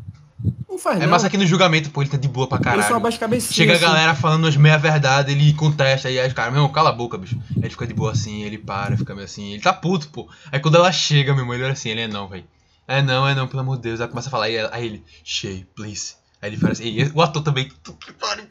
não 0.69 0.79
faz 0.79 0.99
É 1.01 1.01
não. 1.07 1.09
massa 1.11 1.27
aqui 1.27 1.37
no 1.37 1.45
julgamento, 1.45 1.91
pô, 1.91 2.03
ele 2.03 2.11
tá 2.11 2.17
de 2.17 2.29
boa 2.29 2.47
pra 2.47 2.59
ele 2.59 2.65
só 2.67 2.71
caralho. 2.77 2.95
abaixa 2.95 3.17
a 3.17 3.21
cabecinha. 3.21 3.53
Chega 3.57 3.73
a 3.73 3.75
assim. 3.75 3.85
galera 3.85 4.15
falando 4.15 4.47
as 4.47 4.57
meia 4.57 4.79
verdade, 4.79 5.33
ele 5.33 5.53
contesta, 5.55 6.09
e 6.09 6.21
aí 6.21 6.29
os 6.29 6.35
caras, 6.35 6.55
meu, 6.55 6.69
cala 6.69 6.91
a 6.91 6.93
boca, 6.93 7.19
bicho. 7.19 7.37
Aí 7.57 7.63
ele 7.65 7.71
fica 7.71 7.85
de 7.85 7.95
boa 7.95 8.13
assim, 8.13 8.45
ele 8.45 8.59
para, 8.59 8.97
fica 8.97 9.13
meio 9.13 9.25
assim, 9.25 9.55
ele 9.55 9.63
tá 9.63 9.73
puto, 9.73 10.07
pô. 10.11 10.29
Aí 10.53 10.61
quando 10.61 10.77
ela 10.77 10.93
chega, 10.93 11.33
meu 11.33 11.43
irmão, 11.43 11.55
ele 11.57 11.65
olha 11.65 11.73
assim, 11.73 11.89
ele 11.89 12.03
é 12.03 12.07
não, 12.07 12.29
velho. 12.29 12.45
É 12.87 13.03
não, 13.03 13.29
é 13.29 13.35
não, 13.35 13.47
pelo 13.49 13.61
amor 13.61 13.77
de 13.77 13.83
Deus. 13.83 14.01
Aí 14.01 14.07
começa 14.09 14.29
a 14.29 14.31
falar, 14.31 14.45
aí 14.47 14.55
ele, 14.87 15.03
Shay, 15.25 15.67
please. 15.75 16.15
Aí 16.41 16.51
ele 16.51 16.57
fala 16.57 16.73
assim, 16.73 16.85
e 16.85 17.11
o 17.15 17.21
ator 17.21 17.43
também. 17.43 17.71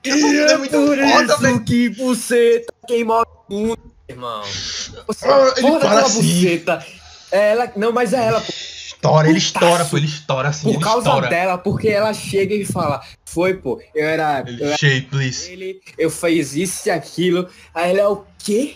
E 0.03 0.09
Essa 0.09 0.17
mulher 0.27 0.49
é 0.51 0.57
muito 0.57 0.71
por 0.71 0.97
foda, 0.97 1.38
velho. 1.38 1.63
que 1.63 1.89
você 1.89 2.59
tá 2.67 2.73
quem 2.88 3.03
mora 3.03 3.27
no 3.49 3.57
mundo, 3.59 3.79
irmão. 4.09 4.41
Você, 5.07 5.25
Ah, 5.27 5.53
ele 5.57 5.79
fala 5.79 6.01
assim. 6.01 6.21
buceta. 6.21 6.85
É 7.31 7.51
ela, 7.51 7.71
não, 7.75 7.91
mas 7.91 8.13
é 8.13 8.25
ela, 8.25 8.41
pô. 8.41 8.51
Estoura, 8.51 9.29
ele 9.29 9.38
estoura, 9.38 9.85
pô, 9.85 9.95
ele 9.97 10.05
estoura 10.07 10.49
assim, 10.49 10.73
Por 10.73 10.81
causa 10.81 11.07
estoura. 11.07 11.27
dela, 11.29 11.57
porque 11.57 11.88
ela 11.88 12.13
chega 12.13 12.55
e 12.55 12.65
fala, 12.65 13.01
foi, 13.25 13.53
pô, 13.53 13.79
eu 13.93 14.05
era. 14.07 14.43
Eu 14.47 14.67
era 14.67 14.77
Shay, 14.77 15.01
please. 15.01 15.49
ele, 15.51 15.79
eu 15.97 16.09
fiz 16.09 16.55
isso 16.55 16.88
e 16.88 16.91
aquilo. 16.91 17.47
Aí 17.75 17.91
ele 17.91 17.99
é 18.01 18.07
o 18.07 18.23
quê? 18.39 18.75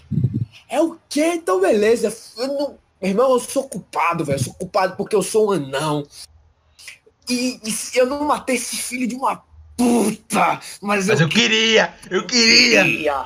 É 0.70 0.80
o 0.80 0.96
quê? 1.10 1.34
Então 1.36 1.60
beleza. 1.60 2.16
Eu 2.38 2.48
não... 2.48 2.82
Meu 3.02 3.10
irmão, 3.10 3.32
eu 3.32 3.40
sou 3.40 3.68
culpado, 3.68 4.24
velho. 4.24 4.38
Eu 4.38 4.44
sou 4.44 4.54
culpado 4.54 4.96
porque 4.96 5.16
eu 5.16 5.24
sou 5.24 5.50
um 5.50 5.52
anão. 5.54 6.04
E, 7.30 7.60
e 7.64 7.98
eu 7.98 8.06
não 8.06 8.26
matei 8.26 8.56
esse 8.56 8.78
filho 8.78 9.08
de 9.08 9.16
uma 9.16 9.44
puta. 9.78 10.60
Mas, 10.82 11.08
Mas 11.08 11.20
eu 11.20 11.26
eu 11.26 11.30
queria, 11.30 11.94
eu 12.10 12.26
queria. 12.26 12.84
queria. 12.84 13.26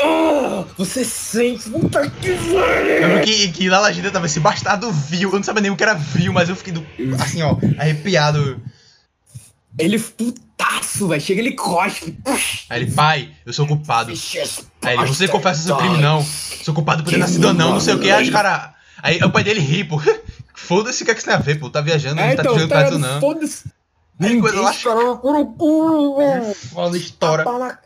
Ah, 0.00 0.64
você 0.76 1.04
sente. 1.04 1.70
Puta 1.70 2.08
que 2.10 2.28
lembro 2.28 3.22
que, 3.24 3.48
que 3.52 3.68
lá 3.68 3.80
na 3.80 3.88
agenda 3.88 4.10
tava 4.10 4.26
esse 4.26 4.40
bastardo 4.40 4.90
viu. 4.90 5.30
Eu 5.30 5.36
não 5.36 5.42
sabia 5.42 5.62
nem 5.62 5.70
o 5.70 5.76
que 5.76 5.82
era 5.82 5.94
viu, 5.94 6.32
mas 6.32 6.48
eu 6.48 6.56
fiquei 6.56 6.72
do, 6.72 6.84
assim, 7.20 7.42
ó, 7.42 7.56
arrepiado. 7.78 8.60
Ele 9.78 9.98
putaço, 9.98 11.08
velho. 11.08 11.20
Chega 11.20 11.40
ele 11.40 11.52
cospe. 11.52 12.18
Aí 12.68 12.82
ele, 12.82 12.90
pai, 12.90 13.30
eu 13.46 13.52
sou 13.52 13.66
culpado. 13.66 14.12
Aí 14.82 14.96
ele, 14.96 15.06
você 15.06 15.28
confessa 15.28 15.62
seu 15.62 15.76
crime, 15.76 15.98
não. 15.98 16.22
Sou 16.22 16.74
culpado 16.74 17.02
por 17.04 17.10
ter 17.10 17.18
nascido 17.18 17.48
anão, 17.48 17.70
não 17.70 17.80
sei 17.80 17.94
o 17.94 18.00
que. 18.00 18.10
Aí 18.10 18.22
os 18.22 18.28
lei. 18.28 18.32
cara. 18.32 18.74
Aí 19.02 19.22
o 19.22 19.30
pai 19.30 19.44
dele 19.44 19.60
ri, 19.60 19.84
pô. 19.84 20.00
Foda-se 20.66 21.02
o 21.02 21.04
que 21.06 21.10
é 21.12 21.14
que 21.14 21.20
você 21.20 21.26
tem 21.26 21.34
a 21.34 21.38
ver, 21.38 21.58
pô. 21.58 21.68
Tá 21.70 21.80
viajando, 21.80 22.20
É, 22.20 22.28
não 22.28 22.36
tá 22.36 22.42
então, 22.42 22.54
tá 22.68 22.74
perto, 22.76 22.94
ligado? 22.94 22.98
não. 22.98 23.20
Foda-se. 23.20 23.64
Coisa 24.18 24.60
lá 24.60 24.70
Ninguém 24.70 24.70
esperava 24.70 25.14
velho. 26.16 26.54
Fala 26.72 26.96
história. 26.96 27.44
Tapa 27.44 27.58
na- 27.58 27.78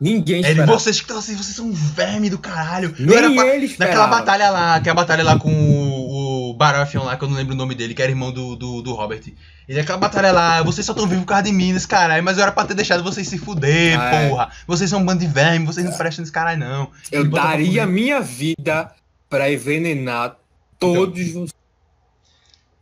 Ninguém 0.00 0.38
Ele, 0.38 0.48
esperava. 0.48 0.72
vocês 0.78 0.96
que 0.96 1.02
estão 1.02 1.18
assim, 1.18 1.34
vocês 1.34 1.56
são 1.56 1.66
um 1.66 1.72
verme 1.72 2.30
do 2.30 2.38
caralho. 2.38 2.94
Nem 2.98 3.16
era 3.16 3.30
pra- 3.32 3.46
ele 3.54 3.66
esperava. 3.66 3.98
Naquela 3.98 4.18
batalha 4.20 4.50
lá, 4.50 4.80
que 4.80 4.88
é 4.88 4.92
a 4.92 4.94
batalha 4.94 5.24
lá 5.24 5.36
com 5.38 5.50
o, 5.52 6.50
o 6.50 6.54
Baratheon 6.54 7.02
lá, 7.04 7.16
que 7.16 7.24
eu 7.24 7.28
não 7.28 7.36
lembro 7.36 7.54
o 7.54 7.56
nome 7.56 7.74
dele, 7.74 7.94
que 7.94 8.00
era 8.02 8.10
irmão 8.10 8.30
do, 8.32 8.54
do, 8.54 8.80
do 8.80 8.94
Robert. 8.94 9.22
Ele, 9.68 9.80
aquela 9.80 9.98
batalha 9.98 10.30
lá, 10.32 10.62
vocês 10.62 10.86
só 10.86 10.92
estão 10.92 11.06
vivos 11.06 11.24
por 11.24 11.28
causa 11.30 11.42
de 11.44 11.52
mim, 11.52 11.72
nesse 11.72 11.86
caralho, 11.88 12.22
mas 12.22 12.36
eu 12.38 12.44
era 12.44 12.52
pra 12.52 12.64
ter 12.64 12.74
deixado 12.74 13.02
vocês 13.02 13.26
se 13.28 13.38
fuder, 13.38 13.98
Ah, 14.00 14.14
é. 14.14 14.28
porra. 14.28 14.50
Vocês 14.68 14.88
são 14.88 15.00
um 15.00 15.04
bando 15.04 15.18
de 15.20 15.26
verme, 15.26 15.66
vocês 15.66 15.84
não 15.84 15.92
prestam 15.96 16.22
nesse 16.22 16.32
caralho, 16.32 16.60
não. 16.60 16.90
Eu 17.10 17.28
daria 17.28 17.84
minha 17.84 18.20
vida 18.20 18.92
pra 19.28 19.52
envenenar 19.52 20.36
todos 20.78 21.34
os. 21.34 21.50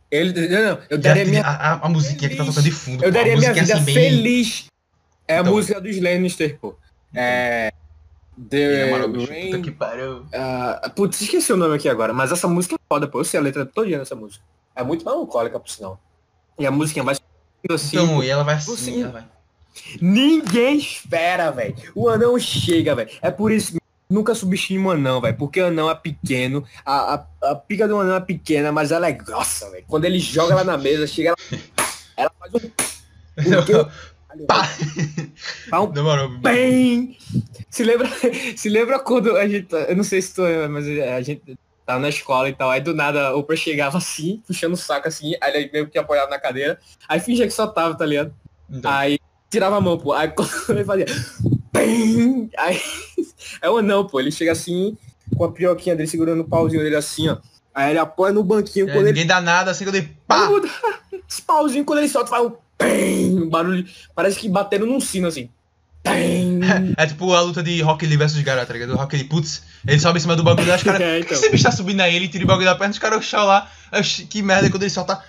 Ele, 0.09 0.47
não, 0.47 0.63
não, 0.75 0.79
eu 0.89 0.97
daria 0.97 1.23
a, 1.23 1.25
minha, 1.25 1.41
a, 1.43 1.73
a, 1.73 1.85
a 1.85 1.89
musiquinha 1.89 2.29
que 2.29 2.35
tá 2.37 2.43
feliz. 2.43 2.55
tocando 2.55 2.63
de 2.63 2.71
fundo. 2.71 3.03
eu 3.03 3.09
pô, 3.11 3.17
daria 3.17 3.33
a 3.33 3.37
minha 3.37 3.53
vida 3.53 3.73
assim, 3.73 3.83
bem- 3.83 3.93
feliz. 3.95 4.65
É 5.27 5.37
a 5.37 5.41
Então. 5.41 5.53
música 5.53 5.81
dos 5.81 5.99
Lannister, 6.01 6.57
pô. 6.59 6.75
É. 7.13 7.71
Ih, 8.37 8.43
The 8.49 9.07
bicho, 9.09 9.31
Rain- 9.31 9.45
puta 9.51 9.61
que 9.63 9.71
pariu. 9.71 10.25
Ah, 10.33 10.91
putz, 10.95 11.19
esqueci 11.21 11.51
o 11.51 11.57
nome 11.57 11.75
aqui 11.75 11.89
agora, 11.89 12.13
mas 12.13 12.31
essa 12.31 12.47
música 12.47 12.75
é 12.75 12.77
foda, 12.87 13.07
pô. 13.07 13.19
Eu 13.19 13.25
sei 13.25 13.39
a 13.39 13.43
letra 13.43 13.65
todinha 13.65 13.97
dessa 13.99 14.15
música. 14.15 14.43
É 14.75 14.83
muito 14.83 15.03
melancólica, 15.03 15.59
por 15.59 15.69
sinal. 15.69 15.99
E 16.57 16.65
a 16.65 16.71
vai 17.03 17.15
subindo 17.15 17.73
assim. 17.75 17.97
Então, 17.97 18.23
e 18.23 18.29
ela 18.29 18.43
vai 18.43 18.55
assim, 18.55 18.75
Você- 18.75 19.01
ela 19.01 19.11
vai. 19.11 19.25
Ninguém 20.01 20.77
espera, 20.77 21.51
velho. 21.51 21.75
O 21.93 22.09
anão 22.09 22.37
chega, 22.39 22.95
velho. 22.95 23.09
É 23.21 23.29
por 23.29 23.51
isso 23.51 23.73
que 23.73 23.79
nunca 24.09 24.33
subestime 24.35 24.85
o 24.85 24.91
anão, 24.91 25.19
velho. 25.21 25.37
Porque 25.37 25.61
o 25.61 25.67
anão 25.67 25.89
é 25.89 25.95
pequeno. 25.95 26.63
A, 26.85 27.15
a, 27.15 27.51
a 27.51 27.55
pica 27.55 27.87
do 27.87 27.97
anão 27.97 28.15
é 28.15 28.21
pequena, 28.21 28.71
mas 28.71 28.91
ela 28.91 29.07
é 29.07 29.11
grossa, 29.11 29.69
velho. 29.71 29.83
Quando 29.87 30.05
ele 30.05 30.19
joga 30.19 30.53
ela 30.53 30.63
na 30.63 30.77
mesa, 30.77 31.05
chega 31.07 31.29
ela. 31.29 31.61
Ela 32.15 32.31
faz 32.39 32.53
um. 32.53 32.71
Pá! 34.45 34.69
Um 35.81 35.91
Demorou. 35.91 36.29
bem. 36.39 37.17
Se 37.69 37.83
lembra, 37.83 38.07
se 38.55 38.69
lembra 38.69 38.99
quando 38.99 39.35
a 39.35 39.47
gente. 39.47 39.67
tá- 39.67 39.77
Eu 39.83 39.95
não 39.95 40.03
sei 40.03 40.21
se 40.21 40.33
tu 40.33 40.43
lembra, 40.43 40.69
mas 40.69 40.85
a 40.87 41.21
gente 41.21 41.57
tava 41.85 41.99
na 41.99 42.09
escola 42.09 42.49
e 42.49 42.53
tal. 42.53 42.69
Aí 42.69 42.81
do 42.81 42.93
nada 42.93 43.35
o 43.35 43.39
Oprah 43.39 43.55
chegava 43.55 43.97
assim, 43.97 44.41
puxando 44.45 44.73
o 44.73 44.77
saco 44.77 45.07
assim, 45.07 45.33
aí 45.41 45.55
ele 45.55 45.69
meio 45.71 45.87
que 45.87 45.97
apoiado 45.97 46.29
na 46.29 46.39
cadeira. 46.39 46.79
Aí 47.07 47.19
fingia 47.19 47.45
que 47.47 47.53
só 47.53 47.67
tava, 47.67 47.95
tá 47.95 48.05
ligado? 48.05 48.33
Então, 48.69 48.91
Aí 48.91 49.17
tirava 49.49 49.77
a 49.77 49.81
mão, 49.81 49.97
pô. 49.97 50.13
Aí 50.13 50.27
quando 50.35 50.49
ele 50.69 50.83
fazia. 50.83 51.05
Bem! 51.77 52.49
Aí 52.57 52.81
é 53.61 53.69
o 53.69 53.77
anão, 53.77 54.05
pô. 54.05 54.19
Ele 54.19 54.31
chega 54.31 54.51
assim, 54.51 54.97
com 55.35 55.43
a 55.43 55.51
pioquinha 55.51 55.95
dele 55.95 56.09
segurando 56.09 56.41
o 56.41 56.47
pauzinho 56.47 56.83
dele 56.83 56.95
assim, 56.95 57.29
ó. 57.29 57.37
Aí 57.73 57.91
ele 57.91 57.99
apoia 57.99 58.33
no 58.33 58.43
banquinho 58.43 58.89
é, 58.89 58.91
quando 58.91 59.05
ele. 59.05 59.11
ninguém 59.11 59.27
dá 59.27 59.39
nada 59.39 59.69
assim 59.69 59.85
eu 59.85 59.91
dei 59.91 60.09
pá! 60.27 60.49
Esse 61.29 61.41
pauzinho 61.45 61.85
quando 61.85 61.99
ele 61.99 62.09
solta, 62.09 62.31
faz 62.31 62.45
um. 62.45 62.53
Bem! 62.79 63.43
Um 63.43 63.49
barulho. 63.49 63.85
Parece 64.15 64.39
que 64.39 64.49
batendo 64.49 64.85
num 64.85 64.99
sino 64.99 65.27
assim. 65.27 65.49
Bem! 66.03 66.47
É 66.97 67.05
tipo 67.05 67.31
a 67.33 67.41
luta 67.41 67.61
de 67.61 67.81
Rock 67.81 68.05
Lee 68.05 68.17
versus 68.17 68.41
Gara, 68.41 68.65
tá 68.65 68.73
ligado? 68.73 68.95
Rock 68.95 69.15
Lee, 69.15 69.25
putz, 69.25 69.63
ele 69.85 69.99
sobe 69.99 70.17
em 70.17 70.21
cima 70.21 70.35
do 70.35 70.43
bagulho, 70.43 70.73
os 70.73 70.83
caras. 70.83 71.01
É, 71.01 71.19
então. 71.19 71.33
esse 71.33 71.49
bicho 71.49 71.63
tá 71.63 71.71
subindo 71.71 72.01
aí, 72.01 72.15
ele 72.15 72.27
tira 72.27 72.43
o 72.43 72.47
bagulho 72.47 72.65
da 72.65 72.75
perna, 72.75 72.91
os 72.91 72.99
caras 72.99 73.23
chão 73.23 73.45
lá. 73.45 73.69
Que 74.29 74.41
merda, 74.41 74.69
quando 74.69 74.83
ele 74.83 74.89
solta. 74.89 75.21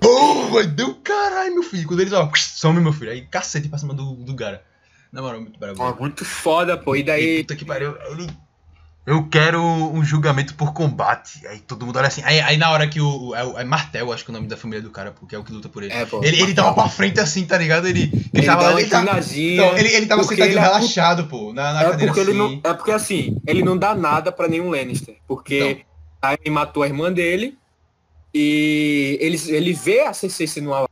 Pô, 0.00 0.48
vai 0.50 0.66
deu 0.66 0.94
caralho, 1.02 1.54
meu 1.54 1.62
filho. 1.62 1.86
Quando 1.86 2.00
ele 2.00 2.10
só. 2.10 2.30
Some, 2.36 2.80
meu 2.80 2.92
filho. 2.92 3.10
Aí 3.10 3.22
cacete 3.22 3.68
pra 3.68 3.78
cima 3.78 3.92
do, 3.92 4.14
do 4.14 4.34
Gara. 4.34 4.62
Na 5.12 5.20
moral, 5.20 5.40
muito 5.42 5.58
bravo. 5.60 5.82
Ó, 5.82 5.94
muito 6.00 6.24
foda, 6.24 6.76
pô. 6.76 6.96
E 6.96 7.00
E 7.00 7.02
daí. 7.02 7.40
puta 7.42 7.56
que 7.56 7.64
pariu. 7.64 7.94
Ele. 8.10 8.26
Eu 9.04 9.26
quero 9.28 9.60
um 9.60 10.04
julgamento 10.04 10.54
por 10.54 10.72
combate. 10.72 11.44
Aí 11.48 11.58
todo 11.58 11.84
mundo 11.84 11.96
olha 11.96 12.06
assim. 12.06 12.22
Aí, 12.24 12.38
aí 12.40 12.56
na 12.56 12.70
hora 12.70 12.86
que 12.86 13.00
o. 13.00 13.34
É, 13.34 13.62
é 13.62 13.64
Martel, 13.64 14.12
acho 14.12 14.24
que 14.24 14.30
é 14.30 14.32
o 14.32 14.34
nome 14.36 14.46
da 14.46 14.56
família 14.56 14.80
do 14.80 14.90
cara, 14.90 15.10
porque 15.10 15.34
é 15.34 15.38
o 15.38 15.42
que 15.44 15.52
luta 15.52 15.68
por 15.68 15.82
ele. 15.82 15.92
É, 15.92 16.06
pô. 16.06 16.22
Ele, 16.22 16.40
ele 16.40 16.54
tava 16.54 16.72
pra 16.72 16.88
frente 16.88 17.18
assim, 17.18 17.44
tá 17.44 17.58
ligado? 17.58 17.88
Ele. 17.88 18.02
Ele, 18.04 18.30
Ele 18.32 18.46
tava 18.46 18.80
Ele, 18.80 18.88
tava- 18.88 19.20
então, 19.20 19.76
ele, 19.76 19.88
ele 19.88 20.06
tava 20.06 20.22
sentadinho 20.22 20.46
ele 20.52 20.58
é 20.58 20.62
relaxado, 20.62 21.26
pô. 21.26 21.52
Na, 21.52 21.72
na 21.74 21.80
É 21.82 21.90
cadeira 21.90 22.12
porque, 22.14 22.20
ele 22.30 22.30
assim. 22.40 22.60
não, 22.64 22.70
é 22.70 22.74
porque 22.74 22.90
assim, 22.92 23.36
ele 23.44 23.62
não 23.64 23.76
dá 23.76 23.92
nada 23.94 24.30
pra 24.30 24.46
nenhum 24.46 24.70
Lannister. 24.70 25.16
Porque 25.26 25.84
aí 26.22 26.36
ele 26.40 26.54
matou 26.54 26.84
a 26.84 26.86
irmã 26.86 27.12
dele 27.12 27.58
e 28.32 29.18
ele, 29.20 29.36
ele 29.48 29.72
vê 29.72 30.02
a 30.02 30.12
Cersei 30.12 30.46
sendo 30.46 30.68
uma. 30.70 30.88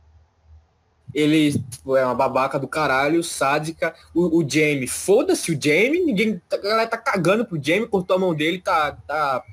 Ele 1.13 1.53
tipo, 1.53 1.95
é 1.97 2.05
uma 2.05 2.15
babaca 2.15 2.57
do 2.57 2.67
caralho, 2.67 3.23
sádica. 3.23 3.93
O, 4.13 4.39
o 4.39 4.49
Jaime, 4.49 4.87
foda-se 4.87 5.51
o 5.51 5.59
Jaime, 5.61 5.99
ninguém. 5.99 6.41
A 6.51 6.57
galera 6.57 6.87
tá 6.87 6.97
cagando 6.97 7.45
pro 7.45 7.61
Jaime, 7.61 7.87
cortou 7.87 8.15
a 8.15 8.19
mão 8.19 8.33
dele, 8.33 8.59
tá. 8.59 8.97
Tá, 9.07 9.43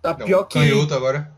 tá 0.00 0.16
Não, 0.18 0.26
pior 0.26 0.44
que. 0.44 0.58
Canhoto 0.58 0.94
agora. 0.94 1.30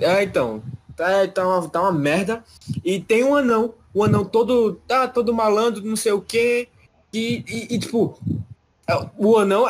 É, 0.00 0.22
então. 0.22 0.62
Tá, 0.96 1.26
tá, 1.28 1.46
uma, 1.46 1.68
tá 1.68 1.80
uma 1.80 1.92
merda. 1.92 2.44
E 2.84 3.00
tem 3.00 3.24
um 3.24 3.34
anão. 3.34 3.74
O 3.94 4.04
anão 4.04 4.24
todo. 4.24 4.80
Tá 4.86 5.08
todo 5.08 5.32
malandro, 5.34 5.84
não 5.84 5.96
sei 5.96 6.12
o 6.12 6.20
quê. 6.20 6.68
E, 7.12 7.44
e, 7.48 7.74
e, 7.74 7.78
tipo. 7.78 8.18
é, 8.86 8.94
O 9.16 9.38
anão 9.38 9.64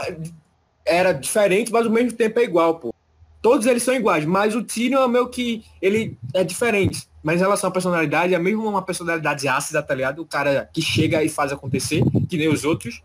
era 0.85 1.13
diferente, 1.13 1.71
mas 1.71 1.87
ao 1.87 1.93
mesmo 1.93 2.13
tempo 2.13 2.41
é 2.41 2.45
igual, 2.45 2.79
pô. 2.79 2.95
Todos 3.41 3.67
eles 3.67 3.83
são 3.83 3.95
iguais, 3.95 4.25
mas 4.25 4.55
o 4.55 4.63
Tyrion 4.65 5.03
é 5.05 5.09
meio 5.09 5.29
que. 5.29 5.65
Ele 5.81 6.19
é 6.35 6.43
diferente. 6.43 7.09
Mas 7.23 7.37
em 7.37 7.45
relação 7.45 7.69
à 7.69 7.73
personalidade, 7.73 8.35
é 8.35 8.39
mesmo 8.39 8.67
uma 8.69 8.83
personalidade 8.83 9.47
ácida, 9.49 9.83
tá 9.83 9.95
ligado? 9.95 10.23
O 10.23 10.27
cara 10.27 10.69
que 10.73 10.81
chega 10.83 11.23
e 11.23 11.29
faz 11.29 11.53
acontecer, 11.53 12.03
que 12.29 12.37
nem 12.37 12.49
os 12.49 12.65
outros. 12.65 13.03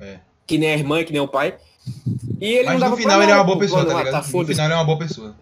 É. 0.00 0.18
Que 0.46 0.58
nem 0.58 0.70
a 0.70 0.74
irmã, 0.76 1.02
que 1.04 1.12
nem 1.12 1.20
o 1.20 1.28
pai. 1.28 1.56
E 2.40 2.46
ele 2.46 2.66
Mas 2.66 2.80
no 2.80 2.96
final 2.96 3.22
ele 3.22 3.32
é 3.32 3.34
uma 3.34 3.44
boa 3.44 3.58
pessoa, 3.58 3.84
tá 3.84 3.94
ligado? 3.98 4.12
tá, 4.12 4.18
no 4.38 4.46
final 4.46 4.66
ele 4.66 4.72
é 4.72 4.76
uma 4.76 4.84
boa 4.84 4.98
pessoa. 4.98 5.34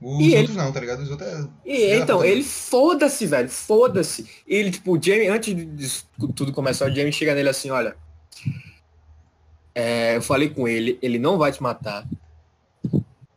Os 0.00 0.20
E 0.20 0.26
ele- 0.26 0.36
outros 0.38 0.56
não, 0.56 0.72
tá 0.72 0.80
ligado? 0.80 1.00
Os 1.02 1.10
outros 1.10 1.28
é. 1.28 1.46
E, 1.64 1.94
então, 1.96 2.22
ele 2.24 2.42
foda-se, 2.42 3.26
velho, 3.26 3.48
foda-se. 3.48 4.28
Ele, 4.46 4.70
tipo, 4.70 4.96
o 4.96 5.02
Jamie, 5.02 5.28
antes 5.28 5.54
de 5.54 5.64
de 5.64 5.88
tudo 6.34 6.52
começar, 6.52 6.90
o 6.90 6.94
Jamie 6.94 7.12
chega 7.12 7.34
nele 7.34 7.48
assim, 7.48 7.70
olha. 7.70 7.96
é, 9.74 10.16
eu 10.16 10.22
falei 10.22 10.50
com 10.50 10.68
ele, 10.68 10.98
ele 11.02 11.18
não 11.18 11.38
vai 11.38 11.50
te 11.52 11.62
matar. 11.62 12.06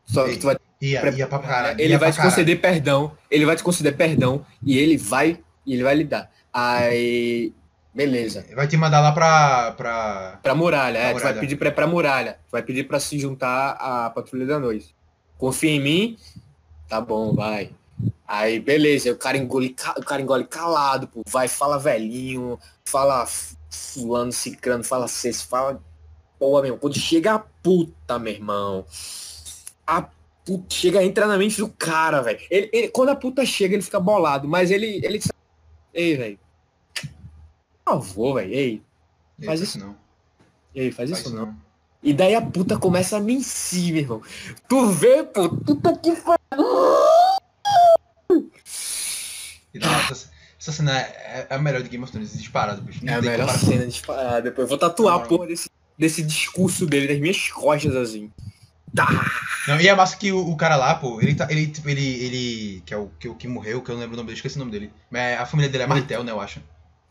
Só 0.07 0.23
que 0.25 0.37
tu 0.37 0.45
vai, 0.47 0.57
Ia, 0.81 1.09
ia 1.15 1.27
pra 1.27 1.39
caralho. 1.39 1.79
ele 1.79 1.91
ia 1.93 1.99
vai 1.99 2.11
te 2.11 2.15
caralho. 2.15 2.31
conceder 2.33 2.59
perdão, 2.61 3.11
ele 3.29 3.45
vai 3.45 3.55
te 3.55 3.63
conceder 3.63 3.95
perdão 3.95 4.45
e 4.63 4.77
ele 4.77 4.97
vai, 4.97 5.39
e 5.65 5.73
ele 5.73 5.83
vai 5.83 5.95
lhe 5.95 6.03
dar. 6.05 6.31
Aí, 6.53 7.53
beleza. 7.93 8.45
Vai 8.55 8.67
te 8.67 8.77
mandar 8.77 9.01
lá 9.01 9.11
pra. 9.11 9.71
pra... 9.73 10.39
Pra 10.41 10.55
muralha, 10.55 10.99
Pra 10.99 11.09
é, 11.09 11.09
tu 11.09 11.13
vai 11.15 11.23
muralha. 11.23 11.39
pedir 11.41 11.55
pra 11.57 11.71
pra 11.71 11.87
muralha. 11.87 12.33
Tu 12.47 12.51
vai 12.51 12.63
pedir 12.63 12.87
pra 12.87 12.99
se 12.99 13.19
juntar 13.19 13.71
à 13.71 14.09
patrulha 14.09 14.45
da 14.45 14.57
noite. 14.59 14.95
Confia 15.37 15.71
em 15.71 15.79
mim? 15.81 16.17
Tá 16.87 17.01
bom, 17.01 17.33
vai. 17.33 17.71
Aí, 18.27 18.59
beleza, 18.59 19.11
o 19.11 19.17
cara 19.17 19.37
engole, 19.37 19.75
o 19.97 20.03
cara 20.03 20.21
engole 20.21 20.45
calado, 20.45 21.07
pô. 21.07 21.21
Vai, 21.27 21.47
fala 21.47 21.77
velhinho, 21.77 22.57
fala 22.85 23.27
fulano, 23.69 24.31
cicrano, 24.31 24.83
fala 24.83 25.07
cesse, 25.07 25.45
fala. 25.45 25.81
Pô, 26.39 26.61
meu, 26.61 26.77
quando 26.77 26.97
chega 26.97 27.33
a 27.33 27.39
puta, 27.39 28.17
meu 28.19 28.33
irmão. 28.33 28.85
A 29.87 30.01
puta 30.45 30.65
chega 30.75 30.99
a 30.99 31.03
entrar 31.03 31.25
na 31.27 31.37
mente 31.37 31.57
do 31.57 31.69
cara, 31.69 32.21
velho. 32.21 32.39
Ele, 32.51 32.69
ele- 32.73 32.87
quando 32.89 33.09
a 33.09 33.15
puta 33.15 33.45
chega, 33.45 33.73
ele 33.73 33.81
fica 33.81 33.99
bolado, 33.99 34.47
mas 34.47 34.69
ele. 34.69 34.99
ele 35.03 35.19
Ei, 35.93 36.15
velho. 36.17 36.39
Por 37.85 37.93
favor, 38.03 38.33
velho. 38.35 38.53
Ei, 38.53 38.81
Faz 39.37 39.47
faz 39.47 39.61
isso 39.61 39.79
não. 39.79 39.95
ei, 40.75 40.91
faz 40.91 41.09
Faz 41.09 41.21
isso 41.21 41.33
não. 41.35 41.45
não. 41.47 41.55
E 42.03 42.13
daí 42.13 42.35
a 42.35 42.41
puta 42.41 42.77
começa 42.77 43.17
a 43.17 43.19
me 43.19 43.33
ensinar, 43.33 43.91
meu 43.93 44.01
irmão. 44.01 44.21
Tu 44.69 44.87
vê, 44.91 45.23
pô, 45.23 45.49
puta 45.49 45.97
que 45.97 46.11
dá- 49.79 50.07
essa, 50.11 50.71
cena 50.71 50.99
é, 50.99 51.47
é 51.49 51.55
a 51.55 51.57
melhor 51.59 51.81
de 51.81 51.89
Game 51.89 52.03
of 52.03 52.11
Thrones, 52.11 52.37
disparado, 52.37 52.81
bicho. 52.81 53.03
Não 53.05 53.13
É 53.13 53.17
a 53.17 53.21
melhor 53.21 53.49
cena 53.57 53.85
disparada. 53.85 54.41
Depois 54.41 54.63
eu 54.65 54.67
vou 54.69 54.77
tatuar 54.77 55.15
a 55.15 55.19
porra 55.19 55.47
desse, 55.47 55.69
desse 55.97 56.21
discurso 56.23 56.85
dele 56.85 57.07
nas 57.11 57.19
minhas 57.19 57.49
costas, 57.51 57.95
assim. 57.95 58.31
Não, 59.67 59.79
e 59.79 59.87
é 59.87 59.95
massa 59.95 60.15
que 60.17 60.31
o, 60.31 60.49
o 60.49 60.55
cara 60.55 60.75
lá, 60.75 60.95
pô, 60.95 61.21
ele 61.21 61.35
tá. 61.35 61.47
Ele, 61.49 61.67
tipo, 61.67 61.89
ele, 61.89 62.05
ele. 62.05 62.83
Que 62.85 62.93
é 62.93 62.97
o 62.97 63.09
que, 63.19 63.27
o 63.27 63.35
que 63.35 63.47
morreu, 63.47 63.81
que 63.81 63.89
eu 63.89 63.95
não 63.95 64.01
lembro 64.01 64.15
o 64.15 64.17
nome 64.17 64.27
dele, 64.27 64.37
esqueci 64.37 64.55
o 64.55 64.59
nome 64.59 64.71
dele. 64.71 64.91
Mas 65.09 65.39
a 65.39 65.45
família 65.45 65.69
dele 65.69 65.83
é 65.83 65.87
Martel, 65.87 66.23
né, 66.23 66.31
eu 66.31 66.39
acho. 66.39 66.61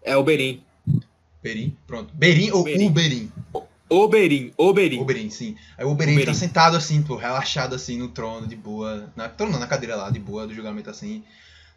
É 0.03 0.16
o 0.16 0.22
Berim. 0.22 0.62
Berim, 1.43 1.77
pronto. 1.87 2.12
Berim 2.14 2.51
ou 2.51 2.64
Berim. 2.64 2.87
Uberim? 2.87 3.33
Oberim, 3.89 4.53
Oberim. 4.57 5.01
Oberyn, 5.01 5.31
sim. 5.31 5.57
Aí 5.79 5.85
o 5.85 5.91
Oberyn 5.91 6.14
Oberyn. 6.14 6.27
tá 6.27 6.35
sentado 6.35 6.77
assim, 6.77 7.03
pô, 7.03 7.14
relaxado 7.14 7.74
assim 7.74 7.97
no 7.99 8.09
trono, 8.09 8.47
de 8.47 8.57
boa. 8.57 9.12
Na, 9.14 9.29
trono 9.29 9.53
não, 9.53 9.61
na 9.61 9.66
cadeira 9.66 9.95
lá, 9.95 10.11
de 10.11 10.18
boa, 10.18 10.47
do 10.47 10.55
julgamento 10.55 10.91
assim. 10.91 11.22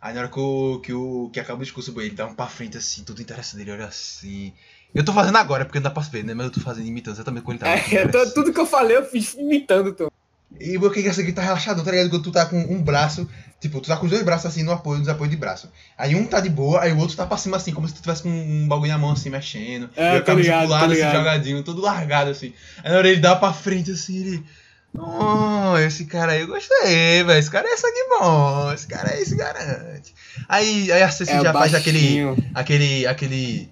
Aí 0.01 0.13
na 0.13 0.21
hora 0.21 0.29
que 0.29 0.39
o. 0.39 0.79
que, 0.79 0.93
o, 0.93 1.29
que 1.31 1.39
acaba 1.39 1.59
o 1.59 1.63
discurso, 1.63 1.93
ele 2.01 2.15
dá 2.15 2.25
um 2.25 2.33
pra 2.33 2.47
frente 2.47 2.77
assim, 2.77 3.03
tudo 3.03 3.21
interessante 3.21 3.57
dele, 3.57 3.71
olha 3.73 3.85
assim. 3.85 4.53
Eu 4.93 5.03
tô 5.05 5.13
fazendo 5.13 5.37
agora, 5.37 5.65
porque 5.65 5.79
não 5.79 5.83
dá 5.83 5.91
pra 5.91 6.01
ver, 6.03 6.23
né? 6.23 6.33
Mas 6.33 6.47
eu 6.47 6.51
tô 6.53 6.61
fazendo 6.61 6.87
imitando 6.87 7.15
exatamente 7.15 7.43
como 7.43 7.53
ele 7.53 7.59
tá. 7.59 7.69
É, 7.69 8.07
tô- 8.07 8.29
tudo 8.31 8.51
que 8.51 8.59
eu 8.59 8.65
falei 8.65 8.97
eu 8.97 9.05
fiz 9.05 9.33
imitando, 9.35 9.89
então. 9.89 10.11
E 10.59 10.75
o 10.77 10.89
que 10.91 11.07
é 11.07 11.11
que 11.13 11.31
tá 11.31 11.43
relaxado, 11.43 11.83
tá 11.83 11.91
ligado? 11.91 12.09
Quando 12.09 12.23
tu 12.23 12.31
tá 12.31 12.43
com 12.45 12.57
um 12.59 12.81
braço, 12.81 13.29
tipo, 13.61 13.79
tu 13.79 13.87
tá 13.87 13.95
com 13.97 14.05
os 14.05 14.11
dois 14.11 14.23
braços 14.23 14.47
assim 14.47 14.63
no 14.63 14.71
apoio, 14.71 14.97
nos 14.97 15.07
apoios 15.07 15.29
de 15.29 15.37
braço. 15.37 15.69
Aí 15.95 16.15
um 16.15 16.25
tá 16.25 16.39
de 16.39 16.49
boa, 16.49 16.81
aí 16.81 16.91
o 16.91 16.97
outro 16.97 17.15
tá 17.15 17.23
pra 17.25 17.37
cima 17.37 17.57
assim, 17.57 17.71
como 17.71 17.87
se 17.87 17.93
tu 17.93 18.01
tivesse 18.01 18.23
com 18.23 18.29
um 18.29 18.67
bagulho 18.67 18.91
na 18.91 18.97
mão 18.97 19.11
assim, 19.11 19.29
mexendo. 19.29 19.91
É, 19.95 20.15
e 20.15 20.17
o 20.17 20.19
tô 20.21 20.25
cabo 20.25 20.39
ligado, 20.39 20.67
lado, 20.69 20.87
tô 20.87 20.91
assim, 20.99 21.15
jogadinho, 21.17 21.63
todo 21.63 21.81
largado 21.81 22.31
assim. 22.31 22.51
Aí 22.83 22.91
na 22.91 22.97
hora 22.97 23.07
ele 23.09 23.21
dá 23.21 23.35
pra 23.35 23.53
frente 23.53 23.91
assim, 23.91 24.17
ele. 24.17 24.43
Oh, 24.97 25.77
esse 25.77 26.05
cara 26.05 26.31
aí 26.31 26.41
eu 26.41 26.47
gostei, 26.47 27.23
velho. 27.23 27.31
Esse 27.39 27.51
cara 27.51 27.67
é 27.71 27.77
sangue 27.77 28.09
bom, 28.19 28.73
esse 28.73 28.87
cara 28.87 29.11
aí 29.13 29.23
se 29.23 29.35
garante. 29.35 30.15
Aí, 30.47 30.91
aí 30.91 31.03
a 31.03 31.11
Cersei 31.11 31.35
É, 31.35 31.41
já 31.41 31.53
faz 31.53 31.75
aquele. 31.75 31.99
baixinho. 31.99 32.37
aquele. 32.55 33.05
aquele. 33.05 33.69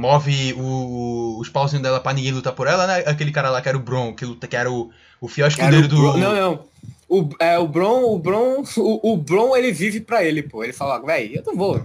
Move 0.00 0.54
o, 0.54 1.38
os 1.38 1.48
pauzinhos 1.48 1.82
dela 1.82 2.00
pra 2.00 2.12
ninguém 2.12 2.32
lutar 2.32 2.52
por 2.54 2.66
ela, 2.66 2.86
né? 2.86 3.04
Aquele 3.06 3.30
cara 3.30 3.50
lá 3.50 3.60
que 3.60 3.68
era 3.68 3.76
o 3.76 3.80
Bron, 3.82 4.14
que, 4.14 4.24
luta, 4.24 4.46
que 4.48 4.56
era 4.56 4.70
o, 4.70 4.90
o 5.20 5.28
fiel 5.28 5.46
escudeiro 5.48 5.86
do. 5.86 5.96
Bron- 5.96 6.16
Não, 6.16 6.34
não. 6.34 6.64
O, 7.08 7.28
é, 7.40 7.58
o 7.58 7.66
Bron, 7.68 8.04
o 8.04 8.18
Bron, 8.18 8.62
o, 8.76 9.12
o 9.12 9.16
Bron, 9.16 9.56
ele 9.56 9.72
vive 9.72 10.00
pra 10.00 10.24
ele, 10.24 10.42
pô. 10.42 10.62
Ele 10.64 10.72
fala, 10.72 10.98
véi, 11.04 11.32
eu 11.36 11.42
não 11.46 11.56
vou. 11.56 11.82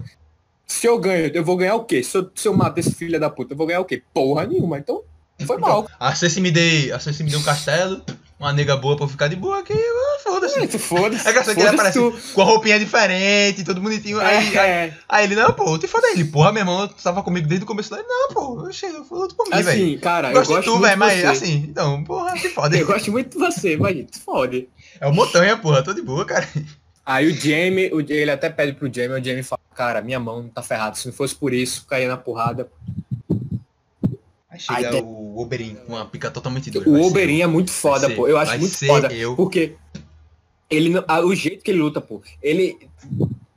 Se 0.67 0.87
eu 0.87 0.97
ganho, 0.99 1.27
eu 1.33 1.43
vou 1.43 1.57
ganhar 1.57 1.75
o 1.75 1.83
quê? 1.83 2.01
Se 2.01 2.17
eu, 2.17 2.29
se 2.33 2.47
eu 2.47 2.55
matar 2.55 2.79
esse 2.79 2.93
filho 2.93 3.19
da 3.19 3.29
puta, 3.29 3.53
eu 3.53 3.57
vou 3.57 3.67
ganhar 3.67 3.81
o 3.81 3.85
quê? 3.85 4.01
Porra 4.13 4.45
nenhuma. 4.47 4.77
Então, 4.79 5.01
foi 5.45 5.57
mal. 5.57 5.87
A 5.99 6.15
Cersei 6.15 6.41
me 6.41 6.51
deu, 6.51 6.95
a 6.95 6.99
Cersei 6.99 7.23
me 7.25 7.31
deu 7.31 7.39
um 7.39 7.43
castelo, 7.43 8.01
uma 8.39 8.51
nega 8.53 8.75
boa 8.75 8.95
pra 8.95 9.05
eu 9.05 9.09
ficar 9.09 9.27
de 9.27 9.35
boa 9.35 9.59
aqui, 9.59 9.73
ah, 9.73 10.19
foda-se. 10.23 10.59
É, 10.59 10.67
foda-se. 10.67 11.27
É 11.27 11.31
engraçado 11.31 11.55
que 11.55 11.61
ele 11.61 11.69
foda-se 11.77 11.97
aparece 11.99 12.33
com 12.33 12.41
a 12.41 12.45
roupinha 12.45 12.77
diferente, 12.79 13.63
todo 13.63 13.79
bonitinho. 13.81 14.19
Aí, 14.19 14.55
É, 14.55 14.59
aí, 14.59 14.93
aí 15.07 15.23
ele, 15.25 15.35
não, 15.35 15.51
pô, 15.53 15.77
te 15.77 15.87
foda. 15.87 16.07
Ele, 16.09 16.25
porra, 16.25 16.51
meu 16.51 16.61
irmão, 16.61 16.87
tu 16.87 17.01
tava 17.01 17.23
comigo 17.23 17.47
desde 17.47 17.63
o 17.63 17.67
começo. 17.67 17.93
Ele, 17.95 18.03
Não, 18.07 18.29
pô, 18.33 18.41
eu 18.61 19.05
luto 19.17 19.35
comigo, 19.35 19.55
velho. 19.55 19.69
Assim, 19.69 19.97
cara, 19.99 20.29
eu 20.29 20.33
Gosto 20.33 20.49
gosto 20.49 20.59
de 20.61 20.65
tu, 20.65 20.71
muito 20.71 20.81
velho, 20.83 20.93
de 20.93 20.99
mas 20.99 21.25
assim, 21.25 21.65
então, 21.69 22.03
porra, 22.03 22.33
te 22.37 22.49
foda. 22.49 22.77
Eu 22.77 22.85
gosto 22.85 23.11
muito 23.11 23.29
de 23.31 23.37
você, 23.37 23.77
mas 23.77 23.95
tu 24.11 24.19
fode. 24.19 24.67
É 24.99 25.07
o 25.07 25.13
Montanha, 25.13 25.55
porra, 25.57 25.81
tô 25.83 25.93
de 25.93 26.01
boa, 26.01 26.25
cara. 26.25 26.47
Aí 27.05 27.27
o 27.27 27.33
Jamie, 27.35 27.91
o- 27.93 28.01
ele 28.01 28.31
até 28.31 28.49
pede 28.49 28.73
pro 28.73 28.91
Jamie, 28.91 29.19
o 29.19 29.23
Jamie 29.23 29.43
fala, 29.43 29.61
cara, 29.75 30.01
minha 30.01 30.19
mão 30.19 30.49
tá 30.49 30.63
ferrada. 30.63 30.95
Se 30.95 31.05
não 31.05 31.13
fosse 31.13 31.35
por 31.35 31.53
isso, 31.53 31.85
caía 31.85 32.07
na 32.07 32.17
porrada. 32.17 32.67
Aí 34.69 34.83
chega 34.83 34.91
tem- 34.91 35.03
o 35.03 35.37
Oberyn 35.39 35.75
com 35.75 35.93
uma 35.93 36.05
pica 36.05 36.31
totalmente 36.31 36.71
doida. 36.71 36.89
O 36.89 37.01
Oberyn 37.05 37.41
é 37.41 37.47
muito 37.47 37.71
foda, 37.71 38.07
ser- 38.07 38.15
pô. 38.15 38.27
Eu 38.27 38.37
acho 38.37 38.57
muito 38.59 38.77
foda. 38.87 39.13
eu. 39.13 39.35
Porque 39.35 39.75
ele 40.69 40.93
o 41.23 41.35
jeito 41.35 41.63
que 41.63 41.71
ele 41.71 41.79
luta, 41.79 42.01
pô, 42.01 42.21
ele. 42.41 42.77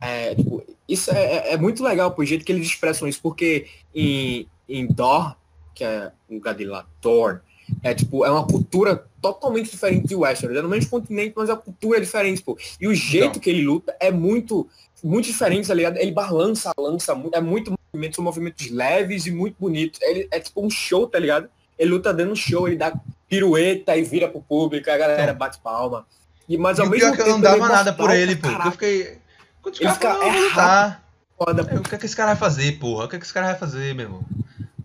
É, 0.00 0.34
tipo, 0.34 0.62
isso 0.88 1.10
é, 1.10 1.22
é- 1.50 1.52
é 1.54 1.56
muito 1.56 1.82
legal, 1.82 2.10
pô, 2.12 2.22
o 2.22 2.24
jeito 2.24 2.44
que 2.44 2.52
eles 2.52 2.66
expressam 2.66 3.08
isso, 3.08 3.20
porque 3.22 3.66
em, 3.94 4.46
em 4.68 4.86
Dor, 4.86 5.34
que 5.74 5.82
é 5.84 6.10
o 6.28 6.34
lugar 6.34 6.54
dele 6.54 6.70
lá, 6.70 6.86
Thor, 7.00 7.40
é 7.82 7.92
tipo, 7.94 8.24
é 8.24 8.30
uma 8.30 8.46
cultura 8.46 9.04
totalmente 9.20 9.70
diferente 9.70 10.06
de 10.08 10.14
Westeros. 10.14 10.56
É 10.56 10.62
no 10.62 10.68
mesmo 10.68 10.88
continente, 10.90 11.34
mas 11.36 11.50
a 11.50 11.56
cultura 11.56 11.98
é 11.98 12.00
diferente, 12.00 12.42
pô. 12.42 12.56
E 12.80 12.86
o 12.88 12.94
jeito 12.94 13.38
que 13.40 13.50
ele 13.50 13.62
luta 13.62 13.94
é 14.00 14.10
muito, 14.10 14.66
muito 15.04 15.26
diferente, 15.26 15.68
tá 15.68 15.74
ligado? 15.74 15.96
Ele 15.98 16.12
balança, 16.12 16.72
lança, 16.78 17.14
mu- 17.14 17.30
é 17.32 17.40
muito 17.40 17.77
movimento, 17.92 18.16
são 18.16 18.24
movimentos 18.24 18.70
leves 18.70 19.26
e 19.26 19.30
muito 19.30 19.56
bonitos. 19.58 20.00
Ele 20.02 20.28
é 20.30 20.40
tipo 20.40 20.64
um 20.64 20.70
show, 20.70 21.06
tá 21.06 21.18
ligado? 21.18 21.48
Ele 21.78 21.90
luta 21.90 22.12
dando 22.12 22.32
um 22.32 22.36
show, 22.36 22.66
ele 22.66 22.76
dá 22.76 22.92
pirueta 23.28 23.96
e 23.96 24.02
vira 24.02 24.28
pro 24.28 24.40
público, 24.42 24.90
a 24.90 24.96
galera 24.96 25.32
bate 25.32 25.58
palma. 25.60 26.06
E, 26.48 26.56
mas 26.56 26.78
E 26.78 26.80
ao 26.80 26.86
o 26.86 26.90
mesmo 26.90 27.06
pior 27.06 27.12
é 27.12 27.16
que 27.16 27.20
eu 27.22 27.24
tempo 27.26 27.36
não 27.36 27.42
dava 27.42 27.66
é 27.66 27.68
nada 27.76 27.92
por 27.92 28.10
ele, 28.10 28.36
pô. 28.36 28.48
Eu 28.48 28.72
fiquei. 28.72 29.18
Quando 29.62 29.76
Ele 29.80 29.90
fica- 29.90 30.08
é 30.08 30.12
"Não, 30.12 30.32
vou 30.32 30.42
lutar. 30.48 31.04
Foda, 31.36 31.62
É. 31.70 31.74
O 31.78 31.82
que 31.82 31.94
é 31.94 31.98
que 31.98 32.06
esse 32.06 32.16
cara 32.16 32.28
vai 32.30 32.36
fazer, 32.36 32.78
porra? 32.80 33.04
O 33.04 33.08
que 33.08 33.16
é 33.16 33.18
que 33.18 33.24
esse 33.24 33.34
cara 33.34 33.46
vai 33.46 33.56
fazer, 33.58 33.94
meu 33.94 34.06
irmão? 34.06 34.24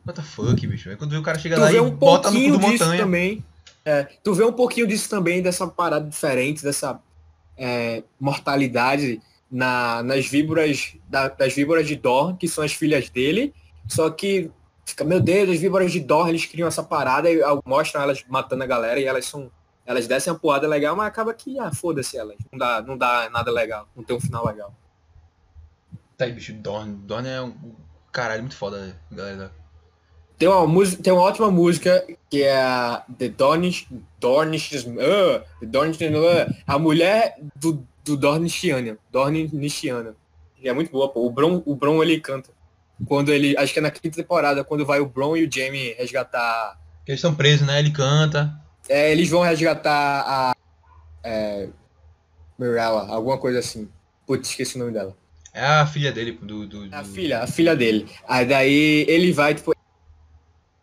What 0.06 0.20
the 0.22 0.28
fuck, 0.28 0.68
bicho? 0.68 0.90
Aí 0.90 0.96
quando 0.98 1.14
o 1.14 1.24
cara 1.24 1.40
chega 1.40 1.56
Tu 1.56 1.62
lá 1.62 1.68
vê 1.70 1.78
e 1.78 1.80
um 1.80 1.90
bota 1.90 2.30
no 2.30 2.40
cu 2.40 2.52
do 2.52 2.58
disso 2.60 2.72
montanha. 2.84 3.02
também. 3.04 3.44
É, 3.86 4.04
tu 4.24 4.34
vê 4.34 4.44
um 4.44 4.52
pouquinho 4.54 4.86
disso 4.86 5.10
também, 5.10 5.42
dessa 5.42 5.66
parada 5.66 6.08
diferente, 6.08 6.62
dessa 6.64 7.00
é, 7.58 8.04
mortalidade 8.20 9.22
na, 9.54 10.02
nas 10.02 10.26
víboras, 10.26 10.96
da- 11.08 11.30
das 11.30 11.54
víboras 11.54 11.88
de 11.88 11.96
Dor, 11.96 12.36
que 12.36 12.48
são 12.48 12.64
as 12.64 12.74
filhas 12.74 13.08
dele. 13.10 13.54
Só 13.88 14.10
que 14.10 14.50
fica, 14.84 15.04
meu 15.04 15.20
Deus, 15.22 15.50
as 15.52 15.60
víboras 15.60 15.92
de 15.92 16.00
Dor, 16.00 16.28
eles 16.28 16.46
criam 16.48 16.68
essa 16.68 16.82
parada 16.82 17.30
e 17.32 17.40
mostram 17.64 18.02
elas 18.02 18.24
matando 18.28 18.64
a 18.64 18.68
galera 18.68 19.00
e 19.00 19.06
elas 19.06 19.26
são. 19.26 19.52
Elas 19.86 20.08
descem 20.08 20.32
a 20.32 20.36
porrada 20.36 20.66
legal, 20.68 20.96
mas 20.96 21.08
acaba 21.08 21.34
que, 21.34 21.60
ah, 21.60 21.72
foda-se 21.72 22.18
elas. 22.18 22.38
Não 22.52 22.58
dá, 22.58 22.82
não 22.82 22.98
dá 22.98 23.30
nada 23.30 23.52
legal, 23.52 23.88
não 23.96 24.04
tem 24.04 24.16
um 24.16 24.20
final 24.20 24.46
legal. 24.46 24.74
Tá 26.18 26.26
aí, 26.26 26.32
bicho, 26.32 26.54
Dorn. 26.54 26.96
Dorn 27.06 27.28
é 27.28 27.42
um 27.42 27.54
caralho 28.12 28.42
muito 28.42 28.56
foda, 28.56 28.98
galera. 29.12 29.52
Tem 30.38 30.48
uma, 30.48 30.66
música, 30.66 31.04
tem 31.04 31.14
uma 31.14 31.22
ótima 31.22 31.52
música 31.52 32.06
que 32.30 32.44
é 32.44 32.56
a 32.62 33.04
The 33.18 33.30
Dornish, 33.30 33.88
Dornish, 34.20 34.74
uh, 34.88 35.42
The 35.60 35.66
Dornish, 35.66 36.02
uh, 36.02 36.54
a 36.66 36.80
mulher 36.80 37.36
do, 37.56 37.86
do 38.04 38.18
Dornishiana, 38.18 38.98
Dornishiana. 39.12 40.16
E 40.62 40.70
é 40.70 40.74
muito 40.74 40.92
boa, 40.92 41.10
pô. 41.10 41.26
O 41.26 41.32
Bron, 41.32 41.62
o 41.66 41.76
Bron 41.76 42.02
ele 42.02 42.20
canta. 42.20 42.50
Quando 43.08 43.34
ele, 43.34 43.58
acho 43.58 43.74
que 43.74 43.80
é 43.80 43.82
na 43.82 43.92
quinta 43.92 44.16
temporada, 44.16 44.64
quando 44.64 44.86
vai 44.86 45.00
o 45.00 45.06
Bron 45.06 45.36
e 45.36 45.46
o 45.46 45.52
Jaime 45.52 45.94
resgatar, 45.94 46.80
eles 47.06 47.20
estão 47.20 47.36
presos, 47.36 47.68
né? 47.68 47.80
Ele 47.80 47.92
canta. 47.92 48.54
é, 48.88 49.12
eles 49.12 49.30
vão 49.30 49.42
resgatar 49.42 50.24
a 50.26 50.56
é, 51.24 51.68
Mirella, 52.58 53.08
alguma 53.10 53.38
coisa 53.38 53.60
assim. 53.60 53.90
Putz, 54.26 54.50
esqueci 54.50 54.76
o 54.78 54.80
nome 54.80 54.94
dela. 54.94 55.16
É 55.54 55.66
a 55.66 55.86
filha 55.86 56.12
dele, 56.12 56.32
do. 56.42 56.66
do, 56.66 56.88
do... 56.88 56.96
A 56.96 57.04
filha, 57.04 57.44
a 57.44 57.48
filha 57.48 57.76
dele. 57.76 58.10
Aí 58.28 58.46
daí 58.46 59.06
ele 59.08 59.32
vai, 59.32 59.54
tipo, 59.54 59.74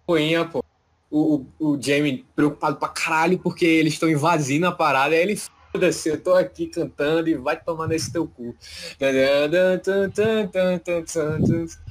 pô. 0.07 0.65
O, 1.13 1.47
o, 1.59 1.73
o 1.73 1.83
Jamie 1.83 2.25
preocupado 2.37 2.77
pra 2.77 2.89
caralho 2.89 3.39
porque 3.39 3.65
eles 3.65 3.95
estão 3.95 4.09
invadindo 4.09 4.67
a 4.67 4.73
parada. 4.73 5.15
Aí 5.15 5.23
ele, 5.23 5.41
foda-se, 5.73 6.09
eu 6.09 6.21
tô 6.23 6.35
aqui 6.35 6.67
cantando 6.67 7.29
e 7.29 7.35
vai 7.37 7.61
tomar 7.61 7.87
nesse 7.87 8.13
teu 8.13 8.27
cu. 8.27 8.55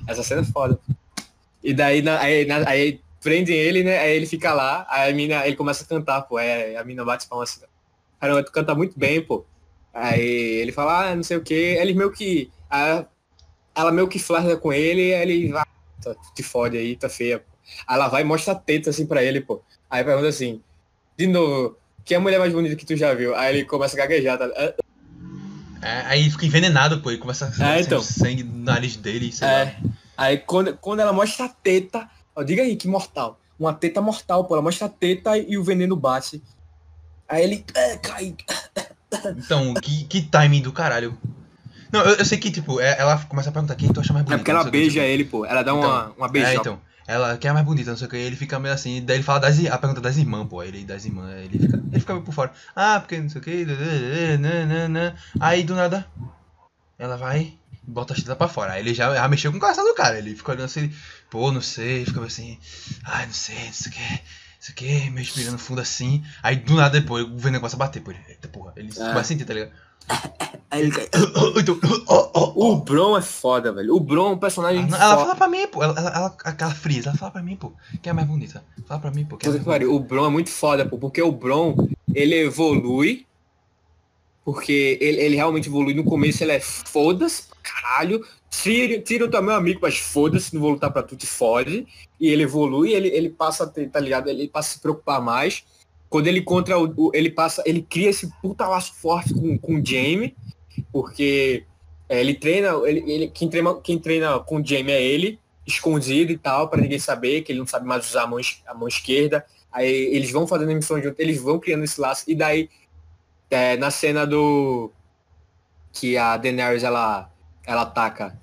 Essa 0.08 0.24
cena 0.24 0.42
é 0.42 0.46
foda. 0.46 0.80
E 1.64 1.74
daí, 1.74 2.02
na- 2.02 2.20
aí, 2.20 2.46
na- 2.46 2.68
aí 2.70 3.02
prendem 3.22 3.56
ele, 3.56 3.84
né? 3.84 4.00
Aí 4.00 4.16
ele 4.16 4.26
fica 4.26 4.54
lá, 4.54 4.86
aí 4.90 5.12
a 5.12 5.16
mina, 5.16 5.46
ele 5.46 5.56
começa 5.56 5.84
a 5.84 5.88
cantar, 5.88 6.22
pô. 6.24 6.38
Aí 6.38 6.76
a 6.76 6.84
mina 6.84 7.04
bate 7.04 7.28
palmas 7.28 7.50
assim. 7.52 7.66
Caramba, 8.20 8.44
tu 8.44 8.52
canta 8.52 8.74
muito 8.76 8.98
bem, 8.98 9.22
pô. 9.22 9.46
Aí 9.94 10.22
ele 10.62 10.72
fala, 10.72 11.10
ah, 11.10 11.16
não 11.16 11.24
sei 11.24 11.38
o 11.38 11.44
que. 11.44 11.54
Eles 11.54 11.96
meio 11.96 12.12
que. 12.12 12.52
ah, 12.70 13.06
ela 13.76 13.92
meio 13.92 14.08
que 14.08 14.20
flerta 14.20 14.58
com 14.58 14.74
ele, 14.74 15.02
ele 15.14 15.52
vai, 15.52 15.66
tu 16.02 16.16
te 16.36 16.44
fode 16.44 16.78
aí, 16.78 16.96
tá 16.96 17.08
feia. 17.10 17.40
Pô. 17.40 17.46
Aí 17.88 17.96
ela 17.96 18.08
vai 18.08 18.22
e 18.22 18.26
mostra 18.26 18.54
a 18.54 18.56
teta 18.56 18.90
assim 18.90 19.06
pra 19.06 19.24
ele, 19.24 19.42
pô. 19.42 19.62
Aí 19.90 20.04
pergunta 20.04 20.28
assim, 20.28 20.62
de 21.18 21.28
novo, 21.28 21.78
quem 22.06 22.16
é 22.16 22.18
a 22.18 22.22
mulher 22.22 22.40
mais 22.40 22.54
bonita 22.54 22.76
que 22.76 22.86
tu 22.86 22.96
já 22.96 23.14
viu? 23.14 23.36
Aí 23.36 23.58
ele 23.58 23.66
começa 23.66 23.96
a 23.96 24.00
gaguejar, 24.00 24.38
tá? 24.38 24.50
É, 25.82 26.02
aí 26.06 26.30
fica 26.30 26.46
envenenado, 26.46 27.00
pô. 27.02 27.10
Ele 27.10 27.20
começa 27.20 27.46
a 27.46 27.52
sair 27.52 27.82
então. 27.82 28.02
sangue 28.02 28.44
no 28.44 28.64
nariz 28.64 28.96
dele, 28.96 29.32
sei 29.32 29.48
lá. 29.48 29.62
É. 29.62 29.76
Aí 30.18 30.38
quando, 30.38 30.76
quando 30.78 31.00
ela 31.00 31.14
mostra 31.14 31.46
a 31.46 31.50
teta, 31.50 32.10
ó, 32.36 32.44
diga 32.44 32.64
aí 32.64 32.76
que 32.76 32.88
mortal. 32.88 33.40
Uma 33.58 33.74
teta 33.74 34.02
mortal, 34.02 34.46
pô. 34.46 34.56
Ela 34.56 34.64
mostra 34.64 34.88
a 34.88 34.90
teta 34.90 35.38
e 35.38 35.58
o 35.58 35.64
veneno 35.64 35.96
bate. 35.96 36.42
Aí 37.28 37.44
ele 37.44 37.66
ah, 37.76 37.98
cai. 37.98 38.36
Então, 39.38 39.74
que, 39.76 40.04
que 40.06 40.22
timing 40.22 40.62
do 40.62 40.72
caralho. 40.72 41.18
Não, 41.92 42.02
eu, 42.02 42.16
eu 42.16 42.26
sei 42.26 42.38
que, 42.38 42.52
tipo, 42.52 42.80
é- 42.80 42.98
ela 43.00 43.18
começa 43.26 43.50
a 43.50 43.52
perguntar 43.52 43.76
quem 43.76 43.92
tu 43.92 44.00
acha 44.00 44.14
mais 44.14 44.26
bonita. 44.26 44.36
É 44.36 44.38
porque 44.38 44.52
ela 44.52 44.62
o 44.62 44.66
que, 44.66 44.72
beija 44.72 45.00
tipo. 45.00 45.04
ele, 45.04 45.26
pô. 45.26 45.46
Ela 45.46 45.64
dá 45.64 45.74
uma, 45.74 46.12
uma 46.18 46.28
É, 46.28 46.30
beijada. 46.30 46.56
então. 46.56 46.82
Ela 47.10 47.38
quem 47.40 47.50
é 47.50 47.54
mais 47.54 47.66
bonita, 47.66 47.90
não 47.90 47.98
sei 47.98 48.06
o 48.06 48.10
que, 48.12 48.18
ele 48.18 48.36
fica 48.36 48.60
meio 48.60 48.72
assim, 48.72 49.04
daí 49.04 49.18
ele 49.18 49.24
fala 49.24 49.40
das, 49.40 49.58
a 49.66 49.78
pergunta 49.80 50.00
das 50.00 50.16
irmãs, 50.16 50.48
pô, 50.48 50.62
ele 50.62 50.84
das 50.84 51.06
irmãs, 51.06 51.44
ele 51.44 51.58
fica, 51.58 51.78
ele 51.78 52.00
fica 52.00 52.14
meio 52.14 52.24
por 52.24 52.32
fora. 52.32 52.54
Ah, 52.76 53.00
porque 53.00 53.18
não 53.18 53.28
sei 53.28 53.42
o 53.42 53.44
que, 53.44 53.66
aí 55.40 55.64
do 55.64 55.74
nada, 55.74 56.06
ela 57.00 57.18
vai 57.18 57.54
e 57.74 57.92
bota 57.92 58.14
a 58.14 58.16
chita 58.16 58.36
pra 58.36 58.48
fora. 58.48 58.74
Aí 58.74 58.82
ele 58.82 58.94
já, 58.94 59.12
já 59.12 59.28
mexeu 59.28 59.52
com 59.52 59.58
o 59.58 59.60
coração 59.60 59.84
do 59.84 59.96
cara, 59.96 60.20
ele 60.20 60.36
fica 60.36 60.52
olhando 60.52 60.66
assim, 60.66 60.94
pô, 61.32 61.52
não 61.52 61.62
sei, 61.62 62.06
fica 62.06 62.20
meio 62.20 62.28
assim, 62.28 62.60
ai, 63.04 63.26
não 63.26 63.34
sei, 63.34 63.66
não 63.66 63.74
sei 63.74 63.92
o 63.92 63.96
que, 63.96 64.12
não 64.12 64.20
sei 64.60 64.74
o 64.74 64.76
que, 64.76 65.10
meio 65.10 65.26
respirando 65.26 65.58
fundo 65.58 65.82
assim. 65.82 66.24
Aí 66.44 66.58
do 66.58 66.76
nada 66.76 67.00
depois 67.00 67.26
o 67.26 67.36
veneno 67.38 67.60
começa 67.60 67.76
a 67.76 67.80
bater, 67.80 68.04
pô, 68.04 68.12
ele, 68.12 68.20
eita 68.30 68.48
porra, 68.48 68.72
ele 68.76 68.92
É. 68.96 69.14
vai 69.14 69.24
sentir, 69.24 69.46
tá 69.46 69.54
ligado? 69.56 69.72
Aí 70.72 70.82
ele 70.82 70.92
cai. 70.92 71.10
Então. 71.58 71.80
O 72.56 72.76
Bron 72.76 73.18
é 73.18 73.22
foda, 73.22 73.72
velho. 73.72 73.96
O 73.96 74.00
Bron 74.00 74.32
é 74.32 74.34
um 74.34 74.38
personagem 74.38 74.86
Ela, 74.86 74.98
ela 74.98 75.18
fala 75.18 75.36
pra 75.36 75.48
mim, 75.48 75.66
pô. 75.68 75.82
Ela, 75.82 75.98
ela, 75.98 76.10
ela, 76.10 76.38
aquela 76.44 76.72
frisa, 76.72 77.10
ela 77.10 77.18
fala 77.18 77.32
pra 77.32 77.42
mim, 77.42 77.56
pô. 77.56 77.72
Quem 78.02 78.12
é 78.12 78.14
mais 78.14 78.28
bonita? 78.28 78.64
Fala 78.86 79.00
pra 79.00 79.12
mim, 79.12 79.26
pô. 79.26 79.38
Quem 79.38 79.50
é 79.50 79.60
mais 79.60 79.88
O 79.88 80.00
Bron 80.00 80.26
é 80.26 80.30
muito 80.30 80.50
foda, 80.50 80.86
pô, 80.86 80.98
porque 80.98 81.22
o 81.22 81.32
Bron, 81.32 81.76
ele 82.14 82.36
evolui, 82.36 83.26
porque 84.44 84.98
ele, 85.00 85.22
ele 85.22 85.36
realmente 85.36 85.70
evolui. 85.70 85.94
No 85.94 86.04
começo 86.04 86.44
ele 86.44 86.52
é 86.52 86.60
foda-se, 86.60 87.44
pra 87.44 87.58
caralho. 87.62 88.26
Tira, 88.50 89.00
tira 89.00 89.26
o 89.26 89.30
teu 89.30 89.42
meu 89.42 89.56
amigo, 89.56 89.80
mas 89.82 89.98
foda-se, 89.98 90.54
não 90.54 90.62
vou 90.62 90.72
lutar 90.72 90.92
pra 90.92 91.04
tu, 91.04 91.16
te 91.16 91.28
fode. 91.28 91.88
E 92.20 92.28
ele 92.28 92.44
evolui, 92.44 92.94
ele, 92.94 93.08
ele 93.10 93.30
passa 93.30 93.64
a 93.64 93.68
ter, 93.68 93.90
tá 93.90 94.00
ligado? 94.00 94.28
Ele 94.28 94.48
passa 94.48 94.70
a 94.70 94.74
se 94.74 94.80
preocupar 94.80 95.22
mais. 95.22 95.64
Quando 96.10 96.28
ele 96.28 96.40
encontra 96.40 96.78
o, 96.80 96.92
o- 96.98 97.12
ele 97.14 97.30
passa, 97.30 97.62
ele 97.66 97.82
cria 97.82 98.10
esse 98.10 98.30
puta 98.42 98.68
laço 98.68 98.94
forte 98.96 99.34
com, 99.34 99.58
com 99.58 99.76
o 99.80 99.86
Jamie, 99.86 100.36
porque 100.92 101.64
é, 102.08 102.20
ele 102.20 102.34
treina, 102.34 102.70
ele, 102.86 103.04
ele, 103.12 103.28
quem, 103.30 103.48
treina, 103.50 103.76
quem 103.82 104.00
treina 104.00 104.40
com 104.40 104.58
o 104.60 104.66
Jamie 104.66 104.92
é 104.94 105.02
ele, 105.04 105.40
escondido 105.68 106.32
e 106.32 106.38
tal, 106.38 106.68
pra 106.68 106.82
ninguém 106.82 106.98
saber, 106.98 107.42
que 107.44 107.52
ele 107.52 107.60
não 107.60 107.68
sabe 107.68 107.86
mais 107.86 108.10
usar 108.10 108.24
a 108.24 108.28
mão, 108.28 108.40
a 108.66 108.74
mão 108.74 108.88
esquerda. 108.88 109.46
Aí 109.72 109.88
eles 110.16 110.32
vão 110.32 110.48
fazendo 110.48 110.74
missão 110.74 111.00
junto, 111.02 111.20
eles 111.20 111.40
vão 111.40 111.60
criando 111.60 111.84
esse 111.84 112.02
laço. 112.02 112.24
E 112.28 112.34
daí, 112.34 112.70
é, 113.52 113.78
na 113.78 113.92
cena 113.92 114.26
do. 114.26 114.92
Que 115.94 116.18
a 116.18 116.38
Daenerys 116.38 116.84
ela, 116.84 117.32
ela 117.66 117.82
ataca 117.84 118.40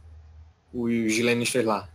os 0.73 1.19
Lannisters 1.21 1.65
lá. 1.65 1.89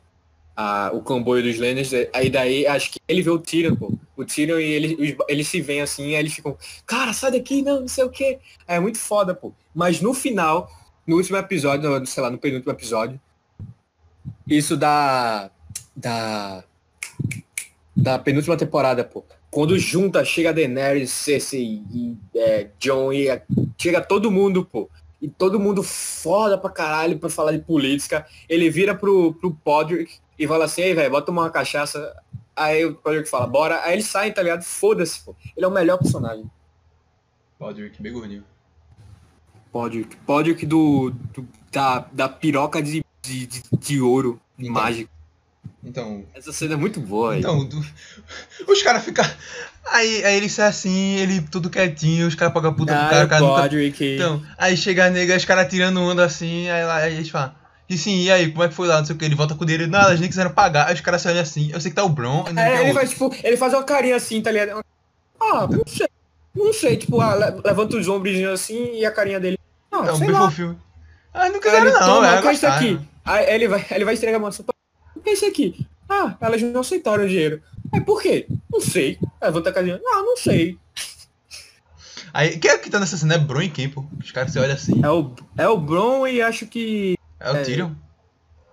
a- 0.56 0.92
o 0.94 1.02
comboio 1.02 1.42
dos 1.44 1.58
Lannisters. 1.58 2.10
Aí 2.14 2.30
daí, 2.30 2.68
acho 2.68 2.92
que 2.92 3.00
ele 3.08 3.22
vê 3.22 3.30
o 3.30 3.40
Tyrion, 3.40 3.76
pô. 3.76 3.94
O 4.22 4.26
Tyrion 4.26 4.60
e 4.60 4.64
ele, 4.64 4.96
os- 4.96 5.26
eles 5.28 5.48
se 5.48 5.60
veem 5.62 5.82
assim, 5.82 6.08
aí 6.16 6.16
eles 6.16 6.34
ficam, 6.34 6.58
cara, 6.86 7.14
sai 7.14 7.32
daqui, 7.32 7.62
não, 7.62 7.82
não 7.82 7.88
sei 7.88 8.04
o 8.04 8.10
quê. 8.10 8.40
É 8.68 8.80
muito 8.80 8.98
foda, 8.98 9.34
pô. 9.36 9.52
Mas 9.74 10.00
no 10.02 10.14
final, 10.14 10.70
no 11.06 11.18
último 11.18 11.38
episódio, 11.38 11.90
no- 11.90 12.06
sei 12.06 12.22
lá, 12.24 12.30
no 12.30 12.38
penúltimo 12.38 12.72
episódio, 12.72 13.20
isso 14.48 14.76
dá. 14.78 15.50
Da. 15.96 16.64
Da 17.96 18.18
penúltima 18.18 18.56
temporada, 18.58 19.04
pô. 19.04 19.24
Quando 19.50 19.78
junta, 19.78 20.24
chega 20.24 20.54
Daenerys, 20.54 21.12
Cersei 21.12 21.82
e 21.92 22.16
é, 22.36 22.70
John 22.80 23.12
e 23.12 23.30
a- 23.30 23.42
chega 23.78 24.02
todo 24.02 24.32
mundo, 24.32 24.66
pô. 24.66 24.90
E 25.22 25.28
todo 25.28 25.60
mundo 25.60 25.84
foda 25.84 26.58
pra 26.58 26.70
caralho 26.70 27.20
pra 27.20 27.30
falar 27.30 27.52
de 27.52 27.60
política. 27.60 28.26
Ele 28.50 28.70
vira 28.70 28.96
pro, 28.96 29.34
pro 29.36 29.54
Podrick 29.54 30.14
e 30.40 30.48
fala 30.48 30.66
assim, 30.66 30.82
ei, 30.82 30.94
velho, 30.96 31.12
bota 31.12 31.30
uma 31.32 31.50
cachaça. 31.50 32.16
Aí 32.62 32.86
o 32.86 32.96
Podrick 32.96 33.30
fala, 33.30 33.48
bora. 33.48 33.82
Aí 33.84 33.94
eles 33.94 34.06
saem, 34.06 34.32
tá 34.32 34.42
ligado? 34.42 34.64
Foda-se, 34.64 35.20
pô. 35.22 35.36
Ele 35.56 35.66
é 35.66 35.68
o 35.68 35.72
melhor 35.72 35.98
personagem. 35.98 36.50
Podrick, 37.58 38.02
bem 38.02 38.12
gordinho. 38.14 38.44
Podrick. 39.72 40.16
Podrick 40.18 40.66
do, 40.66 41.12
do- 41.34 41.48
da, 41.72 42.06
da 42.12 42.28
piroca 42.30 42.82
de, 42.82 43.04
de, 43.22 43.46
de, 43.48 43.64
de 43.80 44.02
ouro, 44.02 44.40
de 44.58 44.66
Então. 44.66 44.74
mágico. 44.74 45.12
Então, 45.84 46.26
Essa 46.34 46.52
cena 46.52 46.74
é 46.74 46.78
muito 46.78 47.00
boa, 47.00 47.34
aí. 47.34 47.40
então 47.40 47.64
do- 47.66 47.80
os 48.68 48.82
caras 48.84 49.04
ficam. 49.04 49.26
Aí, 49.92 50.24
aí 50.26 50.36
ele 50.36 50.50
sai 50.50 50.68
assim, 50.68 51.16
ele 51.16 51.42
tudo 51.42 51.70
quietinho, 51.70 52.28
os 52.28 52.36
caras 52.36 52.54
pagam 52.54 52.74
puta 52.74 52.94
pro 52.94 53.10
cara, 53.10 53.26
o 53.26 53.30
cara 53.30 53.42
nunca 53.42 53.62
Podrick. 53.62 54.16
Então, 54.16 54.44
aí 54.58 54.76
chega 54.78 55.06
a 55.06 55.10
nega, 55.10 55.36
os 55.36 55.46
caras 55.46 55.68
tirando 55.70 56.00
onda 56.02 56.26
assim, 56.26 56.70
aí, 56.70 56.84
lá, 56.84 56.98
aí 56.98 57.16
eles 57.16 57.30
falam, 57.30 57.56
e 57.94 57.98
sim, 57.98 58.22
e 58.24 58.32
aí, 58.32 58.52
como 58.52 58.64
é 58.64 58.68
que 58.70 58.74
foi 58.74 58.88
lá, 58.88 58.98
não 59.00 59.06
sei 59.06 59.16
o 59.16 59.20
que, 59.20 59.26
ele 59.26 59.36
volta 59.36 59.54
com 59.56 59.64
o 59.64 59.66
dinheiro, 59.68 59.90
nada, 59.90 60.10
eles 60.10 60.20
nem 60.22 60.30
quiseram 60.30 60.52
pagar, 60.54 60.88
aí 60.88 60.94
os 60.94 61.02
caras 61.02 61.22
saem 61.22 61.40
assim, 61.40 61.72
eu 61.72 61.80
sei 61.82 61.92
que 61.92 61.96
tá 61.96 62.04
o 62.04 62.10
Bron, 62.10 62.46
não 62.52 62.62
É, 62.62 62.74
ele 62.74 62.80
outro. 62.90 62.94
faz, 62.94 63.10
tipo, 63.10 63.36
ele 63.44 63.58
faz 63.58 63.74
uma 63.74 63.84
carinha 63.84 64.16
assim, 64.16 64.42
tá 64.42 64.52
ligado? 64.52 64.84
Ah, 65.40 65.68
não 65.70 65.84
sei. 65.88 66.08
Não 66.56 66.74
sei, 66.74 66.98
tipo, 66.98 67.20
ah, 67.22 67.34
le- 67.36 67.62
levanta 67.64 67.98
os 67.98 68.08
ombros 68.08 68.38
assim 68.46 68.96
e 68.96 69.06
a 69.06 69.12
carinha 69.12 69.40
dele. 69.40 69.58
Não, 69.92 70.04
Então, 70.04 70.16
sei 70.18 70.28
bem 70.28 70.36
fofinho. 70.36 70.82
Ah, 71.34 71.50
não 71.50 71.60
quiseram 71.60 71.86
ele 71.88 71.92
não, 72.00 72.22
velho, 72.22 72.40
o 72.40 72.42
que 72.42 72.48
é 72.48 72.54
isso 72.54 72.68
aqui? 72.68 73.00
Aí 73.24 73.54
ele 73.56 73.68
vai, 73.68 73.86
ele 73.92 74.06
vai 74.06 74.14
entregar 74.16 74.38
a 74.38 74.40
maçã. 74.40 74.64
O 75.16 75.20
que 75.22 75.30
é 75.30 75.34
isso 75.34 75.46
aqui? 75.46 75.88
Ah, 76.10 76.36
elas 76.42 76.62
não 76.62 76.82
aceitaram 76.82 77.24
o 77.24 77.28
dinheiro. 77.28 77.62
Aí 77.94 78.02
por 78.02 78.22
quê? 78.22 78.48
Não 78.72 78.82
sei. 78.82 79.18
Levanta 79.42 79.70
a 79.70 79.74
carinha. 79.74 80.02
Ah, 80.06 80.22
não 80.24 80.36
sei. 80.36 80.78
Aí, 82.34 82.58
quem 82.58 82.72
é 82.72 82.78
que 82.78 82.90
tá 82.90 83.00
nessa 83.00 83.18
cena? 83.18 83.36
É 83.36 83.38
Bron 83.38 83.62
e 83.62 83.70
quem, 83.70 83.90
pô? 83.90 84.06
Os 84.22 84.32
caras 84.32 84.52
se 84.52 84.60
olham 84.60 84.74
assim, 84.74 85.02
É 85.04 85.10
o, 85.10 85.34
é 85.58 85.68
o 85.68 85.78
Bron 85.78 86.26
e 86.28 86.42
acho 86.42 86.66
que. 86.66 87.16
É 87.44 87.52
o 87.52 87.56
É. 87.58 87.64
Tyrion? 87.64 87.92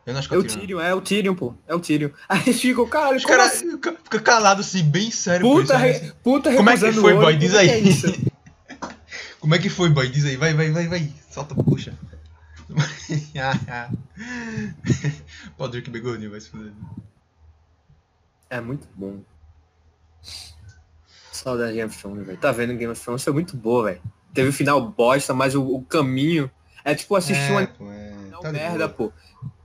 Eu 0.06 0.12
não 0.14 0.20
acho 0.20 0.28
que 0.28 0.34
É 0.34 0.36
é 0.36 0.40
o 0.40 0.42
Tyrion. 0.44 0.60
Tyrion, 0.60 0.80
é 0.80 0.94
o 0.94 1.00
Tyrion, 1.00 1.34
pô. 1.34 1.54
É 1.66 1.74
o 1.74 1.80
Tyrion. 1.80 2.10
Aí 2.28 2.42
eles 2.46 2.60
ficam, 2.60 2.86
caralho, 2.88 3.16
Os 3.16 3.24
caras 3.24 3.52
assim? 3.52 3.70
ficam 3.72 3.96
fica 4.02 4.20
calados 4.20 4.66
assim, 4.66 4.82
bem 4.82 5.10
sério. 5.10 5.46
por 5.46 5.62
Puta, 5.62 5.74
isso, 5.74 6.02
né? 6.02 6.06
re, 6.08 6.12
puta 6.22 6.54
Como 6.56 6.70
é 6.70 6.76
que 6.78 6.92
foi, 6.92 7.14
boy? 7.14 7.36
Diz 7.36 7.54
é 7.54 7.64
que 7.64 7.70
aí. 7.70 7.70
é 7.70 7.78
isso? 7.80 8.06
Como 9.40 9.54
é 9.54 9.58
que 9.58 9.68
foi, 9.68 9.88
boy? 9.90 10.08
Diz 10.08 10.24
aí, 10.24 10.36
vai, 10.36 10.54
vai, 10.54 10.70
vai, 10.70 10.86
vai. 10.88 11.12
Solta, 11.30 11.54
puxa. 11.54 11.96
Podrick 15.56 15.90
bem 15.90 16.02
gordinho, 16.02 16.30
vai 16.30 16.40
se 16.40 16.50
fuder. 16.50 16.72
É 18.50 18.60
muito 18.60 18.86
bom. 18.94 19.20
Saudade 21.32 21.70
de 21.72 21.76
Game 21.78 21.90
of 21.90 21.98
Thrones, 21.98 22.26
velho. 22.26 22.38
Tá 22.38 22.50
vendo 22.52 22.74
Game 22.74 22.90
of 22.92 23.00
Thrones? 23.00 23.22
Foi 23.22 23.32
muito 23.32 23.56
boa, 23.56 23.84
velho. 23.84 24.02
Teve 24.34 24.48
o 24.48 24.52
final 24.52 24.80
bosta, 24.90 25.32
mas 25.32 25.54
o, 25.54 25.62
o 25.62 25.82
caminho. 25.84 26.50
É 26.84 26.94
tipo 26.94 27.14
assistir 27.14 27.50
uma 27.52 27.66
pô, 27.66 27.90
é, 27.90 28.14
final 28.28 28.42
tá 28.42 28.52
merda, 28.52 28.88
boa. 28.88 29.10
pô. 29.10 29.12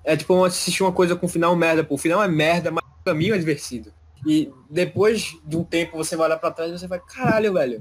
É 0.04 0.18
tipo 0.18 0.34
um 0.36 0.44
assistir 0.44 0.84
uma 0.84 0.92
coisa 0.92 1.16
com 1.16 1.28
final 1.28 1.56
merda, 1.56 1.84
pô. 1.84 1.96
O 1.96 1.98
final 1.98 2.22
é 2.24 2.28
merda, 2.28 2.72
mas 2.72 2.84
o 2.84 3.04
caminho 3.06 3.36
é 3.36 3.38
divertido. 3.38 3.94
E 4.26 4.52
depois 4.70 5.38
de 5.46 5.58
um 5.58 5.64
tempo 5.64 5.98
você 5.98 6.16
vai 6.16 6.28
olhar 6.28 6.38
pra 6.38 6.52
trás 6.52 6.72
e 6.72 6.80
você 6.80 6.88
vai, 6.88 7.00
caralho, 7.00 7.54
velho. 7.54 7.80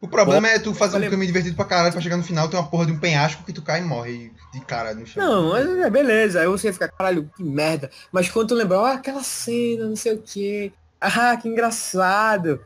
O 0.00 0.08
problema 0.08 0.48
é 0.48 0.58
tu 0.58 0.72
fazer 0.72 0.92
um 0.92 1.00
Valeu. 1.00 1.10
caminho 1.10 1.26
divertido 1.26 1.54
pra 1.54 1.64
caralho 1.64 1.92
pra 1.92 2.00
chegar 2.00 2.16
no 2.16 2.22
final, 2.22 2.48
tem 2.48 2.58
uma 2.58 2.68
porra 2.68 2.86
de 2.86 2.92
um 2.92 2.98
penhasco 2.98 3.44
que 3.44 3.52
tu 3.52 3.60
cai 3.62 3.80
e 3.80 3.84
morre 3.84 4.32
de 4.52 4.60
cara 4.60 4.94
no 4.94 5.06
chão. 5.06 5.22
Não, 5.22 5.50
mas 5.50 5.68
é 5.68 5.90
beleza. 5.90 6.40
Aí 6.40 6.46
você 6.46 6.72
fica, 6.72 6.88
caralho, 6.88 7.30
que 7.36 7.44
merda. 7.44 7.90
Mas 8.10 8.30
quando 8.30 8.48
tu 8.48 8.54
lembra, 8.54 8.78
ah, 8.78 8.92
aquela 8.94 9.22
cena, 9.22 9.86
não 9.86 9.96
sei 9.96 10.14
o 10.14 10.22
quê. 10.22 10.72
Ah, 11.00 11.36
que 11.36 11.48
engraçado. 11.48 12.60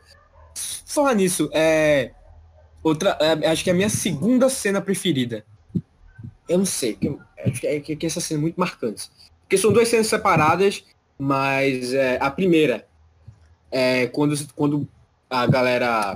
Falar 0.85 1.13
nisso, 1.13 1.49
é. 1.53 2.11
Outra. 2.83 3.17
é, 3.19 3.47
acho 3.47 3.63
que 3.63 3.69
é 3.69 3.73
a 3.73 3.75
minha 3.75 3.89
segunda 3.89 4.49
cena 4.49 4.81
preferida. 4.81 5.45
Eu 6.51 6.57
não 6.57 6.65
sei, 6.65 6.95
que, 6.95 7.17
acho 7.45 7.61
que, 7.61 7.67
é, 7.67 7.79
que, 7.79 7.95
que 7.95 8.05
essa 8.05 8.19
cena 8.19 8.39
é 8.39 8.41
muito 8.41 8.59
marcante. 8.59 9.09
Porque 9.41 9.57
são 9.57 9.71
duas 9.71 9.87
cenas 9.87 10.07
separadas, 10.07 10.83
mas 11.17 11.93
é, 11.93 12.17
a 12.19 12.29
primeira 12.29 12.85
é 13.71 14.07
quando, 14.07 14.35
quando 14.53 14.87
a 15.29 15.47
galera. 15.47 16.13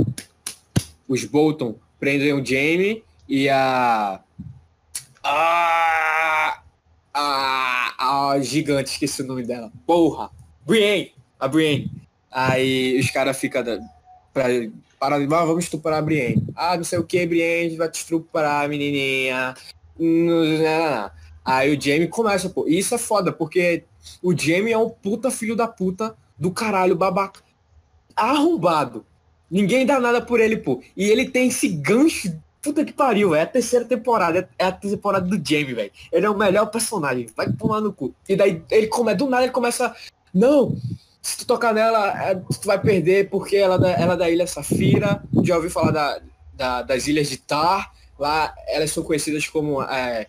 Os 1.07 1.23
Bolton 1.23 1.75
prendem 1.99 2.33
o 2.33 2.45
Jamie 2.45 3.03
e 3.29 3.47
a. 3.47 4.19
A. 5.23 6.61
A. 7.13 8.31
A 8.33 8.39
gigante, 8.41 8.91
esqueci 8.91 9.21
o 9.21 9.25
nome 9.25 9.43
dela. 9.43 9.71
Porra! 9.85 10.29
Brienne! 10.65 11.13
A 11.39 11.47
Brienne. 11.47 11.89
Aí 12.29 12.99
os 12.99 13.09
caras 13.09 13.37
ficam 13.37 13.63
para 14.99 15.19
de 15.19 15.25
ah, 15.33 15.45
vamos 15.45 15.65
estuprar 15.65 15.99
a 15.99 16.01
Brienne. 16.01 16.45
Ah, 16.55 16.75
não 16.75 16.83
sei 16.83 16.99
o 16.99 17.03
que, 17.03 17.25
Brienne 17.25 17.77
vai 17.77 17.89
te 17.89 17.95
estuprar, 17.95 18.67
menininha. 18.67 19.53
Aí 21.43 21.75
o 21.75 21.79
Jamie 21.81 22.07
começa, 22.07 22.49
pô. 22.49 22.67
E 22.67 22.77
isso 22.79 22.95
é 22.95 22.97
foda, 22.97 23.31
porque 23.31 23.83
o 24.21 24.35
Jamie 24.37 24.73
é 24.73 24.77
um 24.77 24.89
puta 24.89 25.29
filho 25.29 25.55
da 25.55 25.67
puta 25.67 26.15
do 26.37 26.51
caralho 26.51 26.95
babaca. 26.95 27.41
Arrombado. 28.15 29.05
Ninguém 29.49 29.85
dá 29.85 29.99
nada 29.99 30.21
por 30.21 30.39
ele, 30.39 30.57
pô. 30.57 30.81
E 30.95 31.05
ele 31.09 31.29
tem 31.29 31.47
esse 31.47 31.67
gancho. 31.67 32.35
Puta 32.61 32.83
que 32.83 32.91
pariu. 32.93 33.35
É 33.35 33.41
a 33.43 33.45
terceira 33.45 33.85
temporada. 33.85 34.49
É 34.57 34.65
a 34.65 34.71
temporada 34.71 35.27
do 35.27 35.35
Jamie, 35.37 35.73
velho. 35.75 35.91
Ele 36.11 36.25
é 36.25 36.29
o 36.29 36.37
melhor 36.37 36.65
personagem. 36.67 37.27
Vai 37.35 37.51
tomar 37.51 37.79
no 37.79 37.93
cu. 37.93 38.13
E 38.27 38.35
daí 38.35 38.63
ele 38.71 38.87
come, 38.87 39.13
do 39.13 39.29
nada 39.29 39.43
ele 39.43 39.51
começa. 39.51 39.95
Não, 40.33 40.75
se 41.21 41.37
tu 41.37 41.45
tocar 41.45 41.73
nela, 41.73 42.09
é, 42.23 42.35
tu 42.35 42.65
vai 42.65 42.81
perder 42.81 43.29
porque 43.29 43.55
ela, 43.55 43.75
é 43.87 44.01
ela 44.01 44.13
é 44.13 44.17
da 44.17 44.29
Ilha 44.29 44.47
Safira. 44.47 45.23
Já 45.43 45.57
ouvi 45.57 45.69
falar 45.69 45.91
da, 45.91 46.19
da- 46.53 46.81
das 46.81 47.07
Ilhas 47.07 47.29
de 47.29 47.37
Tar. 47.37 47.93
Lá 48.17 48.53
elas 48.67 48.91
são 48.91 49.03
conhecidas 49.03 49.47
como, 49.47 49.81
é, 49.81 50.27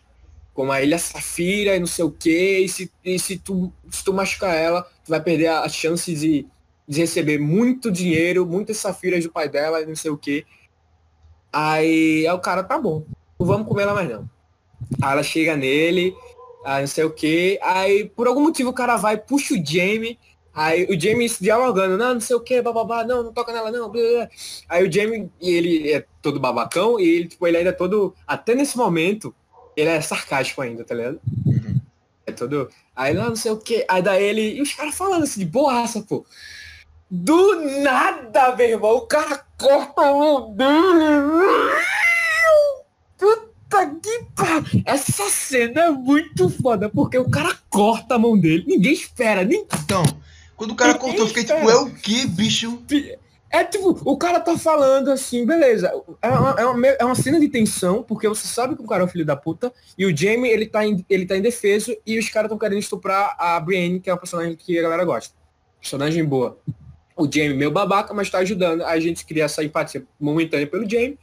como 0.53 0.73
a 0.73 0.83
Ilha 0.83 0.99
Safira 0.99 1.77
e 1.77 1.81
não 1.81 1.87
sei 1.87 2.05
o 2.05 2.11
que. 2.11 2.59
E 2.59 2.69
se, 2.69 2.93
e 3.05 3.19
se, 3.19 3.39
tu, 3.39 3.73
se 3.91 4.05
tu 4.05 4.13
machucar 4.13 4.55
ela, 4.55 4.83
tu 5.05 5.11
vai 5.11 5.21
perder 5.21 5.49
a, 5.49 5.69
chance 5.69 6.13
de, 6.15 6.47
de 6.87 7.01
receber 7.01 7.39
muito 7.39 7.91
dinheiro, 7.91 8.47
muitas 8.47 8.77
safiras 8.79 9.25
do 9.25 9.31
pai 9.31 9.49
dela 9.49 9.81
e 9.81 9.87
não 9.87 9.97
sei 9.97 10.11
o 10.11 10.19
que. 10.19 10.45
Aí, 11.53 12.27
aí 12.27 12.35
o 12.35 12.41
cara, 12.41 12.63
tá 12.63 12.79
bom, 12.79 13.05
não 13.39 13.47
vamos 13.47 13.69
comer 13.69 13.83
ela 13.83 13.95
mais 13.95 14.09
não. 14.09 14.29
Aí 15.01 15.13
ela 15.13 15.23
chega 15.23 15.57
nele, 15.57 16.15
aí 16.65 16.81
não 16.81 16.89
sei 16.89 17.05
o 17.05 17.11
que. 17.11 17.59
Aí, 17.63 18.09
por 18.09 18.27
algum 18.27 18.43
motivo, 18.43 18.71
o 18.71 18.75
cara 18.75 18.97
vai, 18.97 19.17
puxa 19.17 19.55
o 19.55 19.65
Jamie. 19.65 20.19
Aí 20.57 20.87
o 20.87 20.99
Jamie 20.99 21.29
se 21.29 21.45
dialogando, 21.45 21.99
não, 21.99 22.15
não 22.15 22.21
sei 22.21 22.35
o 22.35 22.41
que, 22.41 22.63
bababá, 22.63 23.05
não, 23.05 23.23
não 23.23 23.31
toca 23.31 23.53
nela, 23.53 23.71
não. 23.71 23.91
blá, 23.91 24.03
blá. 24.03 24.29
Aí 24.71 24.89
o 24.89 24.91
Jamie, 24.91 25.31
ele 25.39 25.93
é 25.93 26.07
todo 26.23 26.41
babacão, 26.41 26.99
e 26.99 27.07
ele, 27.07 27.29
tipo, 27.29 27.47
ele 27.47 27.59
ainda 27.59 27.69
é 27.69 27.73
todo. 27.75 28.15
Até 28.27 28.55
nesse 28.55 28.75
momento, 28.75 29.35
ele 29.77 29.91
é 29.91 30.01
sarcástico 30.01 30.63
ainda, 30.63 30.83
tá 30.83 30.95
ligado? 30.95 31.21
Uhum. 31.45 31.79
É 32.25 32.33
todo. 32.33 32.71
Aí 32.97 33.13
não, 33.13 33.29
não 33.29 33.37
sei 33.37 33.53
o 33.53 33.59
que. 33.59 33.85
Aí 33.87 34.01
daí 34.01 34.25
ele. 34.25 34.55
E 34.55 34.63
os 34.63 34.73
caras 34.73 34.95
falando 34.95 35.25
assim, 35.25 35.41
de 35.41 35.47
boaça, 35.47 36.01
pô. 36.01 36.25
Do 37.11 37.61
nada, 37.83 38.57
meu 38.57 38.67
irmão. 38.67 38.97
O 38.97 39.03
cara 39.03 39.45
corta 39.59 40.01
a 40.01 40.13
mão 40.15 40.55
dele. 40.55 40.71
Puta 43.19 43.95
que 44.03 44.25
pariu. 44.35 44.83
Essa 44.87 45.29
cena 45.29 45.83
é 45.83 45.91
muito 45.91 46.49
foda, 46.49 46.89
porque 46.89 47.19
o 47.19 47.29
cara 47.29 47.55
corta 47.69 48.15
a 48.15 48.19
mão 48.19 48.39
dele. 48.41 48.65
Ninguém 48.67 48.95
espera, 48.95 49.45
nem. 49.45 49.67
Então, 49.85 50.03
quando 50.57 50.71
o 50.71 50.75
cara 50.75 50.93
Ninguém 50.95 51.09
cortou, 51.09 51.25
eu 51.25 51.29
fiquei 51.29 51.45
tipo, 51.45 51.71
é 51.71 51.77
o 51.77 51.91
que, 51.91 52.27
bicho? 52.27 52.83
É 53.51 53.63
tipo, 53.65 54.01
o 54.05 54.17
cara 54.17 54.41
tá 54.41 54.57
falando 54.59 55.11
assim, 55.11 55.47
beleza. 55.47 55.93
É 56.21 56.29
uma, 56.29 56.51
é 56.59 56.67
uma, 56.67 56.87
é 56.87 57.05
uma 57.05 57.15
cena 57.15 57.39
de 57.39 57.49
tensão, 57.49 58.03
porque 58.03 58.29
você 58.29 58.47
sabe 58.47 58.75
que 58.75 58.83
o 58.83 58.87
cara 58.87 59.03
é 59.03 59.07
um 59.07 59.09
filho 59.09 59.25
da 59.25 59.37
puta, 59.37 59.73
e 59.97 60.05
o 60.05 60.17
Jamie, 60.17 60.51
ele 60.51 60.67
tá, 60.67 60.87
em, 60.87 61.05
ele 61.09 61.27
tá 61.27 61.37
indefeso, 61.37 61.97
e 62.07 62.19
os 62.19 62.29
caras 62.29 62.49
estão 62.49 62.59
querendo 62.59 62.79
estuprar 62.79 63.37
a 63.39 63.59
Brienne, 63.61 64.01
que 64.01 64.11
é 64.11 64.13
uma 64.13 64.19
personagem 64.19 64.57
que 64.57 64.79
a 64.79 64.83
galera 64.83 65.05
gosta. 65.05 65.35
Personagem 65.81 66.25
boa. 66.25 66.59
O 67.17 67.25
Jamie, 67.25 67.55
meio 67.55 67.71
babaca, 67.71 68.13
mas 68.13 68.29
tá 68.29 68.39
ajudando 68.39 68.83
a 68.83 68.99
gente 68.99 69.25
criar 69.25 69.47
essa 69.47 69.63
empatia 69.63 70.05
momentânea 70.19 70.67
pelo 70.67 70.89
Jamie, 70.89 71.19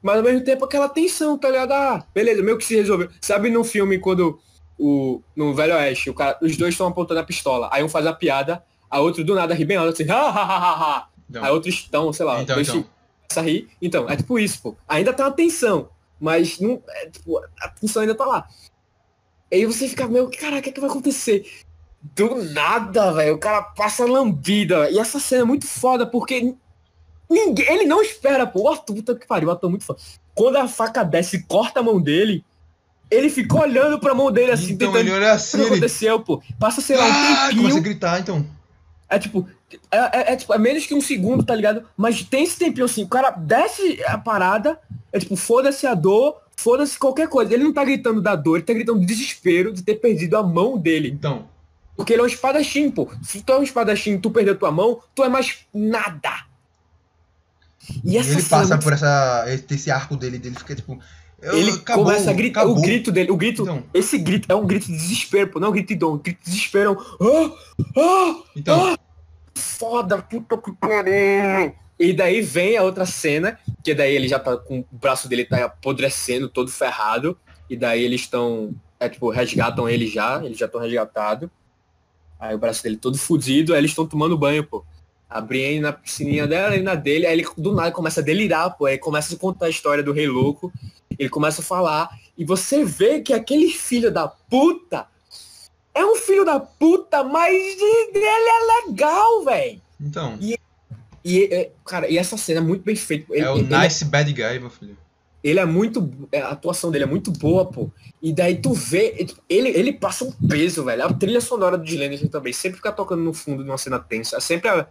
mas 0.00 0.18
ao 0.18 0.22
mesmo 0.22 0.42
tempo 0.42 0.64
aquela 0.64 0.88
tensão, 0.88 1.36
tá 1.36 1.50
ligado? 1.50 1.72
Ah, 1.72 2.06
beleza, 2.14 2.42
meio 2.42 2.58
que 2.58 2.64
se 2.64 2.76
resolveu. 2.76 3.08
Sabe 3.20 3.50
no 3.50 3.64
filme 3.64 3.98
quando 3.98 4.38
o, 4.78 5.20
no 5.34 5.54
Velho 5.54 5.74
Oeste, 5.74 6.10
o 6.10 6.14
cara, 6.14 6.38
os 6.40 6.56
dois 6.56 6.74
estão 6.74 6.86
apontando 6.86 7.20
a 7.20 7.24
pistola, 7.24 7.68
aí 7.72 7.82
um 7.82 7.88
faz 7.88 8.06
a 8.06 8.12
piada, 8.12 8.62
a 8.90 9.00
outro 9.00 9.24
do 9.24 9.34
nada 9.34 9.54
ri 9.54 9.64
bem 9.64 9.76
alto, 9.76 9.92
assim, 9.92 10.10
ha, 10.10 10.16
ha, 10.28 10.44
ha, 10.44 10.56
ha, 10.56 10.72
ha. 10.96 11.08
Não. 11.28 11.44
Aí 11.44 11.50
outros 11.50 11.74
estão, 11.74 12.12
sei 12.12 12.24
lá, 12.26 12.42
Então, 12.42 12.60
então. 12.60 12.74
começa 12.74 13.40
a 13.40 13.42
rir. 13.42 13.68
Então, 13.80 14.08
é 14.08 14.16
tipo 14.16 14.38
isso, 14.38 14.60
pô. 14.62 14.76
Ainda 14.88 15.12
tá 15.12 15.24
uma 15.24 15.32
tensão, 15.32 15.88
mas 16.20 16.58
não, 16.60 16.82
é, 16.88 17.08
tipo, 17.10 17.38
a 17.60 17.68
tensão 17.68 18.02
ainda 18.02 18.14
tá 18.14 18.24
lá. 18.24 18.46
Aí 19.52 19.64
você 19.66 19.88
fica 19.88 20.06
meio, 20.08 20.30
caraca, 20.30 20.58
o 20.58 20.62
que, 20.62 20.70
é 20.70 20.72
que 20.72 20.80
vai 20.80 20.90
acontecer? 20.90 21.44
Do 22.14 22.44
nada, 22.52 23.12
velho, 23.12 23.34
o 23.34 23.38
cara 23.38 23.62
passa 23.62 24.04
lambida. 24.04 24.90
E 24.90 24.98
essa 24.98 25.18
cena 25.18 25.42
é 25.42 25.44
muito 25.46 25.66
foda, 25.66 26.06
porque 26.06 26.54
ninguém, 27.30 27.66
ele 27.72 27.84
não 27.86 28.02
espera, 28.02 28.46
pô. 28.46 28.62
O 28.62 28.68
Arthur, 28.68 28.94
puta 28.96 29.14
que 29.14 29.26
pariu, 29.26 29.48
o 29.48 29.52
ator 29.52 29.68
é 29.68 29.70
muito 29.70 29.84
foda. 29.84 29.98
Quando 30.34 30.56
a 30.56 30.68
faca 30.68 31.02
desce 31.04 31.36
e 31.36 31.42
corta 31.44 31.80
a 31.80 31.82
mão 31.82 32.00
dele, 32.00 32.44
Ele 33.10 33.28
ficou 33.30 33.60
olhando 33.60 33.98
pra 34.00 34.14
mão 34.14 34.32
dele 34.32 34.50
assim, 34.52 34.72
então 34.72 34.88
tentando. 34.90 35.06
ele 35.08 35.16
olha 35.16 35.32
assim, 35.32 35.56
O 35.56 35.60
que 35.60 35.66
ele... 35.66 35.74
aconteceu, 35.74 36.20
pô? 36.20 36.42
Passa, 36.58 36.80
sei 36.80 36.96
lá, 36.96 37.04
um 37.04 37.10
Ah, 37.10 37.46
tempinho. 37.48 37.62
começa 37.62 37.78
a 37.78 37.82
gritar, 37.82 38.20
então. 38.20 38.46
É 39.14 39.18
tipo, 39.18 39.48
é, 39.90 39.96
é- 39.98 40.32
é, 40.32 40.36
tipo, 40.36 40.52
é 40.52 40.58
menos 40.58 40.86
que 40.86 40.94
um 40.94 41.00
segundo, 41.00 41.42
tá 41.44 41.54
ligado? 41.54 41.84
Mas 41.96 42.22
tem 42.22 42.44
esse 42.44 42.58
tempinho 42.58 42.84
assim, 42.86 43.04
o 43.04 43.08
cara 43.08 43.30
desce 43.30 44.02
a 44.06 44.18
parada, 44.18 44.78
é 45.12 45.18
tipo, 45.18 45.36
foda-se 45.36 45.86
a 45.86 45.94
dor, 45.94 46.36
foda-se 46.56 46.98
qualquer 46.98 47.28
coisa. 47.28 47.52
Ele 47.54 47.64
não 47.64 47.72
tá 47.72 47.84
gritando 47.84 48.20
da 48.20 48.34
dor, 48.36 48.56
ele 48.56 48.64
tá 48.64 48.72
gritando 48.72 49.00
do 49.00 49.06
desespero 49.06 49.72
de 49.72 49.82
ter 49.82 49.96
perdido 49.96 50.36
a 50.36 50.42
mão 50.42 50.76
dele. 50.78 51.08
Então, 51.10 51.48
Porque 51.96 52.12
ele 52.12 52.20
é 52.22 52.24
um 52.24 52.28
espadachim, 52.28 52.90
pô. 52.90 53.08
Se 53.22 53.40
tu 53.42 53.52
é 53.52 53.58
um 53.58 53.62
espadachim 53.62 54.14
e 54.14 54.18
tu 54.18 54.28
perdeu 54.30 54.58
tua 54.58 54.72
mão, 54.72 55.00
tu 55.14 55.22
é 55.22 55.28
mais 55.28 55.58
nada. 55.72 56.44
E 58.04 58.16
essa 58.16 58.30
ele 58.32 58.40
é 58.40 58.44
passa 58.44 58.74
muito 58.74 58.82
por 58.82 58.92
essa, 58.94 59.44
esse 59.70 59.90
arco 59.90 60.16
dele, 60.16 60.38
dele 60.38 60.56
fica 60.56 60.74
tipo... 60.74 60.98
eu- 61.42 61.56
Ele 61.56 61.70
acabou, 61.70 62.04
começa 62.06 62.30
a 62.30 62.32
gritar. 62.32 62.60
acabou. 62.62 62.78
O 62.78 62.82
grito 62.82 63.12
dele, 63.12 63.30
o 63.30 63.36
grito. 63.36 63.62
Então. 63.62 63.82
Esse 63.92 64.16
grito 64.18 64.50
é 64.50 64.54
um 64.54 64.66
grito 64.66 64.86
de 64.86 64.92
desespero, 64.96 65.48
pô. 65.50 65.60
Não 65.60 65.66
é 65.66 65.70
um 65.70 65.72
grito 65.74 65.88
de 65.88 65.94
dor, 65.96 66.14
um 66.14 66.18
grito 66.18 66.38
de 66.42 66.50
desespero. 66.50 66.96
É 67.20 67.24
um. 67.24 67.44
Ah, 67.46 67.52
ah, 67.96 68.42
Então, 68.56 68.96
foda, 69.56 70.20
puta 70.22 70.56
que 70.58 70.72
pariu. 70.72 71.74
E 71.98 72.12
daí 72.12 72.40
vem 72.40 72.76
a 72.76 72.82
outra 72.82 73.06
cena, 73.06 73.58
que 73.82 73.94
daí 73.94 74.14
ele 74.14 74.26
já 74.26 74.38
tá 74.38 74.56
com 74.56 74.80
o 74.80 74.86
braço 74.90 75.28
dele 75.28 75.44
tá 75.44 75.64
apodrecendo, 75.64 76.48
todo 76.48 76.70
ferrado. 76.70 77.38
E 77.70 77.76
daí 77.76 78.02
eles 78.02 78.22
estão. 78.22 78.74
É 78.98 79.08
tipo, 79.08 79.30
resgatam 79.30 79.88
ele 79.88 80.06
já, 80.06 80.44
eles 80.44 80.58
já 80.58 80.66
estão 80.66 80.80
resgatados. 80.80 81.48
Aí 82.38 82.54
o 82.54 82.58
braço 82.58 82.82
dele 82.82 82.96
todo 82.96 83.16
fudido, 83.16 83.72
aí 83.72 83.80
eles 83.80 83.92
estão 83.92 84.06
tomando 84.06 84.36
banho, 84.36 84.64
pô. 84.64 84.84
A 85.28 85.40
Brienne 85.40 85.80
na 85.80 85.92
piscininha 85.92 86.46
dela 86.46 86.76
e 86.76 86.82
na 86.82 86.94
dele, 86.94 87.26
aí 87.26 87.32
ele 87.32 87.46
do 87.56 87.72
nada 87.72 87.90
começa 87.90 88.20
a 88.20 88.24
delirar, 88.24 88.76
pô. 88.76 88.86
Aí 88.86 88.98
começa 88.98 89.34
a 89.34 89.38
contar 89.38 89.66
a 89.66 89.70
história 89.70 90.02
do 90.02 90.12
Rei 90.12 90.28
Louco. 90.28 90.72
Ele 91.18 91.28
começa 91.28 91.62
a 91.62 91.64
falar. 91.64 92.10
E 92.36 92.44
você 92.44 92.84
vê 92.84 93.20
que 93.20 93.32
aquele 93.32 93.70
filho 93.70 94.10
da 94.10 94.26
puta 94.26 95.06
é 95.94 96.04
um 96.04 96.16
filho 96.16 96.44
da 96.44 96.58
puta, 96.60 97.22
mas 97.24 97.52
ele 97.54 98.18
é 98.24 98.86
legal, 98.88 99.44
velho. 99.44 99.80
então 100.00 100.38
E, 101.24 101.44
é, 101.44 101.70
cara, 101.86 102.08
e 102.08 102.18
essa 102.18 102.36
cena 102.36 102.60
é 102.60 102.62
muito 102.62 102.82
bem 102.82 102.96
feita. 102.96 103.26
Ele, 103.34 103.44
é 103.44 103.50
o 103.50 103.56
ele- 103.56 103.76
nice 103.76 104.04
bad 104.04 104.30
guy, 104.32 104.58
meu 104.58 104.68
filho. 104.70 104.96
ele 105.42 105.58
é 105.58 105.64
muito. 105.64 106.10
é, 106.30 106.40
A 106.42 106.50
atuação 106.50 106.90
dele 106.90 107.04
é 107.04 107.06
muito 107.06 107.30
boa, 107.30 107.64
pô. 107.64 107.90
E 108.20 108.30
daí 108.32 108.56
tu 108.60 108.72
vê. 108.74 109.26
Ele, 109.48 109.68
ele 109.70 109.92
passa 109.92 110.24
um 110.24 110.32
peso, 110.32 110.84
velho. 110.84 111.04
A 111.04 111.12
trilha 111.12 111.40
sonora 111.40 111.78
do 111.78 111.84
Dylan 111.84 112.14
também 112.28 112.52
sempre 112.52 112.76
fica 112.76 112.92
tocando 112.92 113.22
no 113.22 113.32
fundo 113.32 113.62
de 113.64 113.70
uma 113.70 113.78
cena 113.78 113.98
tensa. 113.98 114.36
É 114.36 114.40
sempre 114.40 114.68
a, 114.68 114.86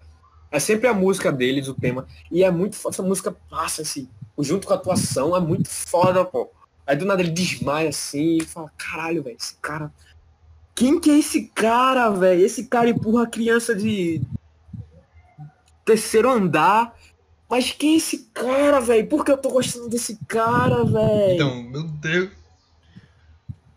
é 0.51 0.59
sempre 0.59 0.88
a 0.88 0.93
música 0.93 1.31
deles, 1.31 1.67
o 1.67 1.73
tema. 1.75 2.07
E 2.31 2.43
é 2.43 2.49
muito. 2.49 2.75
fo- 2.75 2.89
Essa 2.89 3.03
música 3.03 3.35
passa, 3.49 3.81
assim, 3.84 4.07
junto 4.39 4.65
com 4.65 4.73
a 4.73 4.75
atuação, 4.77 5.35
é 5.35 5.39
muito 5.39 5.69
foda, 5.69 6.25
pô. 6.25 6.49
Aí 6.85 6.95
do 6.95 7.05
nada 7.05 7.21
ele 7.21 7.31
desmaia 7.31 7.89
assim 7.89 8.38
e 8.38 8.45
fala, 8.45 8.71
caralho, 8.77 9.21
velho, 9.23 9.38
esse 9.39 9.55
cara. 9.61 9.91
Quem 10.76 11.00
que 11.00 11.12
é 11.12 11.20
esse 11.20 11.44
cara, 11.54 12.10
velho? 12.10 12.45
Esse 12.45 12.66
cara 12.66 12.90
empurra 12.90 13.24
a 13.24 13.28
criança 13.30 13.76
de 13.76 14.22
terceiro 15.86 16.30
andar. 16.30 16.94
Mas 17.50 17.72
quem 17.72 17.94
é 17.94 17.98
esse 17.98 18.30
cara, 18.34 18.80
velho? 18.80 19.08
Por 19.08 19.24
que 19.24 19.32
eu 19.32 19.38
tô 19.38 19.50
gostando 19.52 19.88
desse 19.90 20.18
cara, 20.28 20.84
velho? 20.84 21.34
Então, 21.36 21.64
meu 21.64 21.84
Deus. 21.84 22.30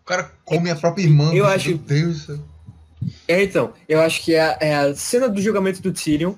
O 0.03 0.07
cara 0.07 0.33
come 0.45 0.71
a 0.71 0.77
própria 0.77 1.03
irmã. 1.03 1.27
Eu 1.27 1.33
meu 1.45 1.47
acho- 1.47 1.77
Deus 1.77 2.21
do 2.21 2.27
céu. 2.37 2.39
É, 3.29 3.43
então, 3.43 3.73
eu 3.89 4.01
acho 4.01 4.25
que 4.25 4.35
é, 4.35 4.41
a- 4.41 4.59
é 4.61 4.75
a 4.77 4.95
cena 4.95 5.29
do 5.29 5.41
julgamento 5.41 5.83
do 5.83 5.93
Tyrion. 5.93 6.35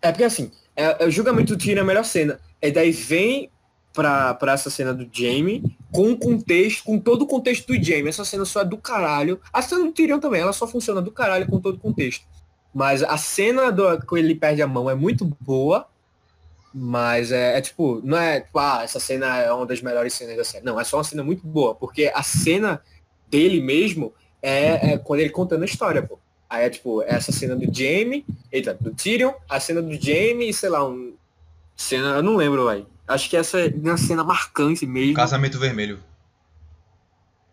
É 0.00 0.10
porque 0.10 0.24
assim, 0.24 0.50
é, 0.74 1.04
é 1.04 1.06
o 1.06 1.10
julgamento 1.10 1.54
do 1.54 1.58
Tyrion 1.58 1.78
é 1.80 1.82
a 1.82 1.84
melhor 1.84 2.04
cena. 2.04 2.40
E 2.62 2.70
daí 2.70 2.90
vem 2.92 3.50
pra, 4.00 4.52
essa 4.52 4.70
cena 4.70 4.94
do 4.94 5.08
Jaime 5.12 5.76
com 5.92 6.12
o 6.12 6.16
contexto, 6.16 6.84
com 6.84 6.98
todo 6.98 7.22
o 7.22 7.26
contexto 7.26 7.66
do 7.66 7.82
Jaime. 7.82 8.08
Essa 8.08 8.24
cena 8.24 8.44
só 8.44 8.62
é 8.62 8.64
do 8.64 8.76
caralho. 8.76 9.40
A 9.52 9.60
cena 9.60 9.84
do 9.84 9.92
Tyrion 9.92 10.18
também, 10.18 10.40
ela 10.40 10.52
só 10.52 10.66
funciona 10.66 11.02
do 11.02 11.10
caralho 11.10 11.46
com 11.46 11.60
todo 11.60 11.76
o 11.76 11.80
contexto. 11.80 12.24
Mas 12.72 13.02
a 13.02 13.16
cena 13.16 13.70
do 13.70 14.00
que 14.00 14.16
ele 14.16 14.34
perde 14.34 14.62
a 14.62 14.66
mão 14.66 14.88
é 14.88 14.94
muito 14.94 15.24
boa. 15.40 15.86
Mas 16.72 17.32
é, 17.32 17.58
é 17.58 17.60
tipo, 17.60 18.00
não 18.04 18.16
é 18.16 18.40
tipo, 18.40 18.58
ah, 18.58 18.82
essa 18.84 19.00
cena 19.00 19.38
é 19.38 19.52
uma 19.52 19.66
das 19.66 19.82
melhores 19.82 20.14
cenas 20.14 20.36
da 20.36 20.44
série. 20.44 20.64
Não, 20.64 20.78
é 20.78 20.84
só 20.84 20.98
uma 20.98 21.04
cena 21.04 21.22
muito 21.22 21.46
boa. 21.46 21.74
Porque 21.74 22.10
a 22.14 22.22
cena 22.22 22.80
dele 23.28 23.60
mesmo 23.60 24.14
é, 24.40 24.92
é 24.92 24.98
quando 24.98 25.20
ele 25.20 25.30
contando 25.30 25.62
a 25.62 25.66
história, 25.66 26.02
pô. 26.02 26.18
Aí 26.48 26.64
é 26.64 26.70
tipo, 26.70 27.02
essa 27.02 27.30
cena 27.30 27.54
do 27.54 27.64
Jamie, 27.72 28.24
eita, 28.50 28.74
do 28.74 28.92
Tyrion, 28.92 29.32
a 29.48 29.60
cena 29.60 29.80
do 29.80 29.92
Jamie 29.92 30.48
e 30.48 30.54
sei 30.54 30.68
lá, 30.68 30.88
um. 30.88 31.14
Cena, 31.76 32.16
eu 32.16 32.22
não 32.22 32.36
lembro, 32.36 32.66
velho. 32.66 32.86
Acho 33.10 33.28
que 33.28 33.36
essa 33.36 33.58
é 33.58 33.68
uma 33.74 33.96
cena 33.96 34.22
marcante 34.22 34.86
mesmo. 34.86 35.14
Casamento 35.14 35.58
vermelho. 35.58 36.00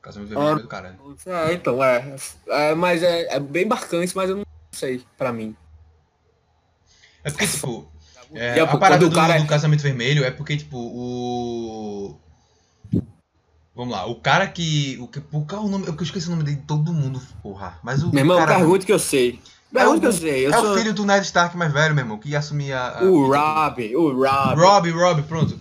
Casamento 0.02 0.30
vermelho 0.30 0.52
Ah. 0.52 0.62
do 0.62 0.68
caralho. 0.68 1.18
É, 1.26 1.54
então, 1.54 1.84
é. 1.84 2.16
é 2.48 2.76
mas 2.76 3.02
é, 3.02 3.36
é 3.36 3.40
bem 3.40 3.66
marcante, 3.66 4.16
mas 4.16 4.30
eu 4.30 4.38
não 4.38 4.46
sei, 4.72 5.04
pra 5.18 5.34
mim. 5.34 5.56
É 7.24 7.32
porque, 7.32 7.48
tipo, 7.48 7.92
é, 8.34 8.60
a 8.60 8.78
parada 8.78 9.04
do, 9.04 9.12
o 9.12 9.16
cara 9.16 9.36
é- 9.36 9.40
do 9.40 9.48
casamento 9.48 9.82
vermelho 9.82 10.24
é 10.24 10.30
porque, 10.30 10.56
tipo, 10.56 10.78
o. 10.78 12.20
Vamos 13.76 13.94
lá, 13.94 14.06
o 14.06 14.16
cara 14.16 14.48
que. 14.48 14.98
O 15.00 15.08
que 15.08 15.20
qual 15.22 15.44
é 15.52 15.66
o 15.66 15.68
nome? 15.68 15.88
Eu 15.88 15.96
esqueci 16.02 16.28
o 16.28 16.32
nome 16.32 16.44
dele 16.44 16.58
de 16.58 16.64
todo 16.64 16.94
mundo, 16.94 17.20
porra. 17.42 17.80
Mas 17.84 18.04
o. 18.04 18.12
Meu 18.12 18.20
irmão, 18.20 18.38
cara, 18.38 18.56
pergunta 18.56 18.86
que 18.86 18.94
eu 18.94 19.00
sei. 19.00 19.40
É 19.74 19.80
Pergunta 19.80 19.98
o- 19.98 20.02
que 20.02 20.06
eu 20.08 20.14
sei. 20.14 20.46
Eu 20.48 20.54
é 20.54 20.58
sou 20.60 20.72
o 20.74 20.78
filho 20.78 20.94
do 20.94 21.06
Ned 21.06 21.26
Stark 21.26 21.56
mais 21.58 21.72
velho, 21.72 21.94
meu 21.94 22.04
irmão, 22.04 22.18
que 22.18 22.30
ia 22.30 22.40
assumir 22.40 22.72
a. 22.74 23.00
a- 23.00 23.04
o 23.04 23.28
Rob, 23.28 23.96
o 23.96 24.12
Rob. 24.24 24.60
Rob, 24.60 24.92
Rob, 24.92 25.22
pronto. 25.24 25.60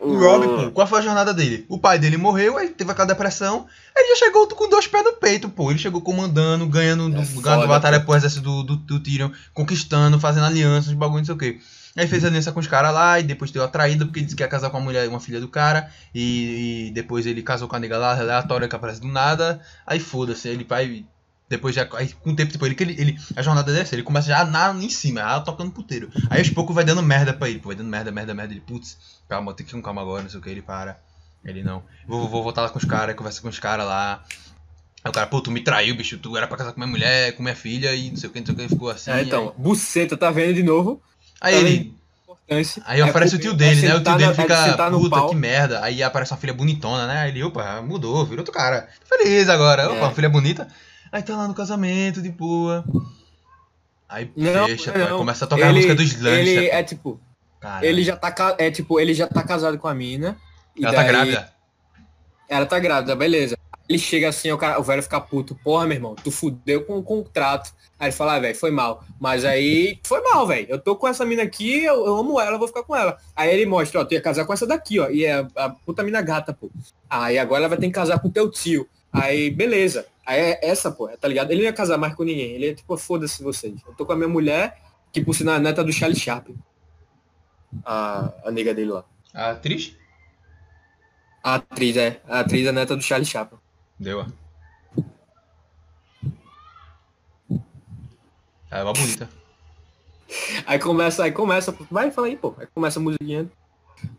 O 0.00 0.08
O 0.08 0.18
Rob, 0.18 0.46
pô, 0.46 0.70
qual 0.72 0.86
foi 0.86 0.98
a 0.98 1.02
jornada 1.02 1.32
dele? 1.32 1.64
O 1.66 1.78
pai 1.78 1.98
dele 1.98 2.18
morreu, 2.18 2.58
aí 2.58 2.68
teve 2.68 2.90
aquela 2.90 3.06
depressão, 3.08 3.66
ele 3.96 4.08
já 4.10 4.26
chegou 4.26 4.46
com 4.48 4.68
dois 4.68 4.86
pés 4.86 5.02
no 5.02 5.14
peito, 5.14 5.48
pô. 5.48 5.70
Ele 5.70 5.78
chegou 5.78 6.02
comandando, 6.02 6.66
ganhando, 6.66 7.06
É 7.06 7.10
ganhando 7.10 7.26
foda, 7.42 7.66
batalha 7.66 8.00
pro 8.00 8.14
exército 8.14 8.42
do, 8.42 8.62
do, 8.64 8.76
do 8.76 9.00
Tyrion, 9.00 9.30
conquistando, 9.54 10.20
fazendo 10.20 10.44
alianças, 10.44 10.92
bagulho, 10.92 11.18
não 11.20 11.24
sei 11.24 11.34
o 11.34 11.38
quê. 11.38 11.58
Aí 11.96 12.08
fez 12.08 12.24
aliança 12.24 12.50
com 12.52 12.58
os 12.60 12.66
caras 12.66 12.92
lá 12.92 13.20
e 13.20 13.22
depois 13.22 13.52
deu 13.52 13.62
a 13.62 13.68
traída 13.68 14.04
porque 14.04 14.20
disse 14.20 14.34
que 14.34 14.42
ia 14.42 14.48
casar 14.48 14.68
com 14.68 14.76
uma 14.78 14.84
mulher, 14.84 15.08
uma 15.08 15.20
filha 15.20 15.40
do 15.40 15.46
cara. 15.48 15.88
E, 16.12 16.88
e 16.88 16.90
depois 16.90 17.24
ele 17.24 17.40
casou 17.40 17.68
com 17.68 17.76
a 17.76 17.78
nega 17.78 17.96
lá, 17.96 18.18
aleatória 18.18 18.66
que 18.68 18.74
aparece 18.74 19.00
do 19.00 19.06
nada. 19.06 19.60
Aí 19.86 20.00
foda-se, 20.00 20.48
ele 20.48 20.64
vai. 20.64 21.04
Depois 21.48 21.74
já. 21.74 21.86
Aí, 21.94 22.08
com 22.08 22.30
o 22.30 22.36
tempo, 22.36 22.50
tipo, 22.50 22.64
ele, 22.64 22.74
ele, 22.80 23.00
ele. 23.00 23.18
A 23.36 23.42
jornada 23.42 23.70
dele 23.72 23.86
é 23.90 23.94
ele 23.94 24.02
começa 24.02 24.28
já 24.28 24.44
na, 24.44 24.72
em 24.72 24.88
cima, 24.88 25.20
já 25.20 25.40
tocando 25.40 25.70
puteiro. 25.70 26.10
Aí 26.30 26.38
aos 26.38 26.50
poucos 26.50 26.74
vai 26.74 26.84
dando 26.84 27.02
merda 27.02 27.32
pra 27.32 27.48
ele, 27.48 27.58
pô, 27.58 27.68
vai 27.68 27.76
dando 27.76 27.88
merda, 27.88 28.10
merda, 28.10 28.34
merda. 28.34 28.52
Ele, 28.52 28.60
putz, 28.60 28.96
calma, 29.28 29.52
tem 29.52 29.64
que 29.66 29.72
ir 29.72 29.76
com 29.76 29.82
calma 29.82 30.00
agora, 30.00 30.22
não 30.22 30.30
sei 30.30 30.40
o 30.40 30.42
que, 30.42 30.48
ele 30.50 30.62
para. 30.62 30.98
Ele 31.44 31.62
não. 31.62 31.82
Vou, 32.06 32.28
vou 32.28 32.42
voltar 32.42 32.62
lá 32.62 32.70
com 32.70 32.78
os 32.78 32.84
caras, 32.84 33.14
conversa 33.14 33.42
com 33.42 33.48
os 33.48 33.58
caras 33.58 33.86
lá. 33.86 34.24
Aí 35.04 35.10
o 35.10 35.12
cara, 35.12 35.26
pô, 35.26 35.42
tu 35.42 35.50
me 35.50 35.60
traiu, 35.60 35.94
bicho, 35.94 36.16
tu 36.16 36.34
era 36.34 36.46
pra 36.46 36.56
casar 36.56 36.72
com 36.72 36.80
minha 36.80 36.90
mulher, 36.90 37.36
com 37.36 37.42
minha 37.42 37.54
filha 37.54 37.94
e 37.94 38.10
não 38.10 38.16
sei 38.16 38.30
o 38.30 38.32
que, 38.32 38.38
não 38.40 38.46
sei 38.46 38.54
o 38.54 38.56
que, 38.56 38.62
ele 38.62 38.68
ficou 38.70 38.88
assim. 38.90 39.10
É, 39.10 39.20
então, 39.20 39.54
Buceta, 39.58 40.16
tá 40.16 40.30
vendo 40.30 40.54
de 40.54 40.62
novo? 40.62 41.02
Aí, 41.40 41.52
tá 41.52 41.58
aí 41.58 41.66
ele. 41.66 41.94
Aí 42.84 43.02
aparece 43.02 43.34
É 43.34 43.38
o 43.38 43.40
tio 43.40 43.54
dele, 43.54 43.84
é 43.84 43.88
né? 43.88 43.94
O 43.96 44.02
tio 44.02 44.16
dele 44.16 44.30
é 44.30 44.34
fica, 44.34 44.90
puta, 44.90 45.10
pau. 45.16 45.28
que 45.28 45.36
merda. 45.36 45.82
Aí 45.84 46.02
aparece 46.02 46.32
uma 46.32 46.38
filha 46.38 46.52
bonitona, 46.54 47.06
né? 47.06 47.20
Aí 47.20 47.30
ele, 47.30 47.42
opa, 47.42 47.82
mudou, 47.82 48.24
virou 48.24 48.40
outro 48.40 48.52
cara. 48.52 48.88
Feliz 49.06 49.48
agora. 49.48 49.86
Opa, 49.86 49.96
É. 49.96 50.00
uma 50.00 50.10
filha 50.10 50.28
bonita. 50.28 50.68
Aí 51.14 51.22
tá 51.22 51.36
lá 51.36 51.46
no 51.46 51.54
casamento, 51.54 52.20
de 52.20 52.28
boa. 52.28 52.84
Aí 54.08 54.28
Não, 54.36 54.66
fecha, 54.66 54.92
não. 54.98 55.08
pô, 55.10 55.18
começa 55.18 55.44
a 55.44 55.48
tocar 55.48 55.66
a 55.66 55.68
Ele, 55.68 55.76
música 55.76 55.94
dos 55.94 56.20
Lannister. 56.20 56.58
ele 56.58 56.68
pô. 56.68 56.74
é 56.74 56.82
tipo, 56.82 57.20
Caralho. 57.60 57.86
ele 57.86 58.02
já 58.02 58.16
tá, 58.16 58.56
é 58.58 58.68
tipo, 58.72 58.98
ele 58.98 59.14
já 59.14 59.28
tá 59.28 59.44
casado 59.44 59.78
com 59.78 59.86
a 59.86 59.94
mina. 59.94 60.36
e 60.76 60.84
Ela 60.84 60.92
tá 60.92 60.98
daí- 61.02 61.08
grávida? 61.08 61.52
Ela 62.48 62.66
tá 62.66 62.78
grávida, 62.80 63.14
beleza. 63.14 63.56
Ele 63.88 63.96
chega 63.98 64.28
assim, 64.28 64.50
o, 64.50 64.58
cara, 64.58 64.80
o 64.80 64.82
velho 64.82 65.02
fica 65.04 65.20
puto. 65.20 65.54
Porra, 65.62 65.86
meu 65.86 65.96
irmão, 65.96 66.16
tu 66.16 66.32
fudeu 66.32 66.84
com 66.84 66.98
o 66.98 67.02
contrato. 67.02 67.72
Aí 67.96 68.08
ele 68.08 68.16
fala, 68.16 68.34
ah, 68.34 68.40
velho, 68.40 68.56
foi 68.56 68.72
mal. 68.72 69.04
Mas 69.20 69.44
aí, 69.44 70.00
foi 70.04 70.20
mal, 70.20 70.44
velho. 70.48 70.66
Eu 70.68 70.80
tô 70.80 70.96
com 70.96 71.06
essa 71.06 71.24
mina 71.24 71.44
aqui, 71.44 71.84
eu, 71.84 72.04
eu 72.06 72.16
amo 72.16 72.40
ela, 72.40 72.52
eu 72.56 72.58
vou 72.58 72.66
ficar 72.66 72.82
com 72.82 72.96
ela. 72.96 73.16
Aí 73.36 73.50
ele 73.54 73.66
mostra, 73.66 74.00
ó, 74.00 74.04
tu 74.04 74.14
ia 74.14 74.20
casar 74.20 74.44
com 74.46 74.52
essa 74.52 74.66
daqui, 74.66 74.98
ó. 74.98 75.08
E 75.10 75.24
é 75.24 75.46
a 75.54 75.70
puta 75.70 76.02
mina 76.02 76.20
gata, 76.22 76.52
pô. 76.52 76.70
Aí 77.08 77.38
agora 77.38 77.60
ela 77.60 77.68
vai 77.68 77.78
ter 77.78 77.86
que 77.86 77.92
casar 77.92 78.18
com 78.18 78.28
teu 78.30 78.50
tio. 78.50 78.88
Aí, 79.12 79.48
beleza. 79.50 80.06
Aí 80.26 80.40
é 80.40 80.60
essa, 80.62 80.90
pô, 80.90 81.08
tá 81.08 81.28
ligado? 81.28 81.50
Ele 81.50 81.60
não 81.60 81.66
ia 81.66 81.72
casar 81.72 81.98
mais 81.98 82.14
com 82.14 82.24
ninguém. 82.24 82.52
Ele 82.52 82.68
é 82.70 82.74
tipo, 82.74 82.96
foda-se 82.96 83.42
vocês. 83.42 83.74
Eu 83.86 83.94
tô 83.94 84.06
com 84.06 84.12
a 84.12 84.16
minha 84.16 84.28
mulher, 84.28 84.80
que 85.12 85.22
por 85.22 85.34
sinal 85.34 85.56
é 85.56 85.58
neta 85.58 85.84
do 85.84 85.92
Charlie 85.92 86.18
Sharp. 86.18 86.48
A, 87.84 88.32
a 88.44 88.50
nega 88.50 88.72
dele 88.72 88.92
lá. 88.92 89.04
A 89.34 89.50
atriz? 89.50 89.96
A 91.42 91.56
atriz, 91.56 91.96
é. 91.96 92.22
A 92.26 92.40
atriz 92.40 92.66
é 92.66 92.72
neta 92.72 92.96
do 92.96 93.02
Charlie 93.02 93.26
Chaplin. 93.26 93.58
Deu. 93.98 94.24
Ela 98.70 98.80
é 98.80 98.82
uma 98.82 98.92
bonita. 98.94 99.28
Aí 100.66 100.78
começa, 100.78 101.22
aí 101.22 101.32
começa, 101.32 101.76
vai, 101.90 102.10
fala 102.10 102.28
aí, 102.28 102.36
pô. 102.36 102.54
Aí 102.58 102.66
começa 102.74 102.98
a 102.98 103.02
musiquinha. 103.02 103.50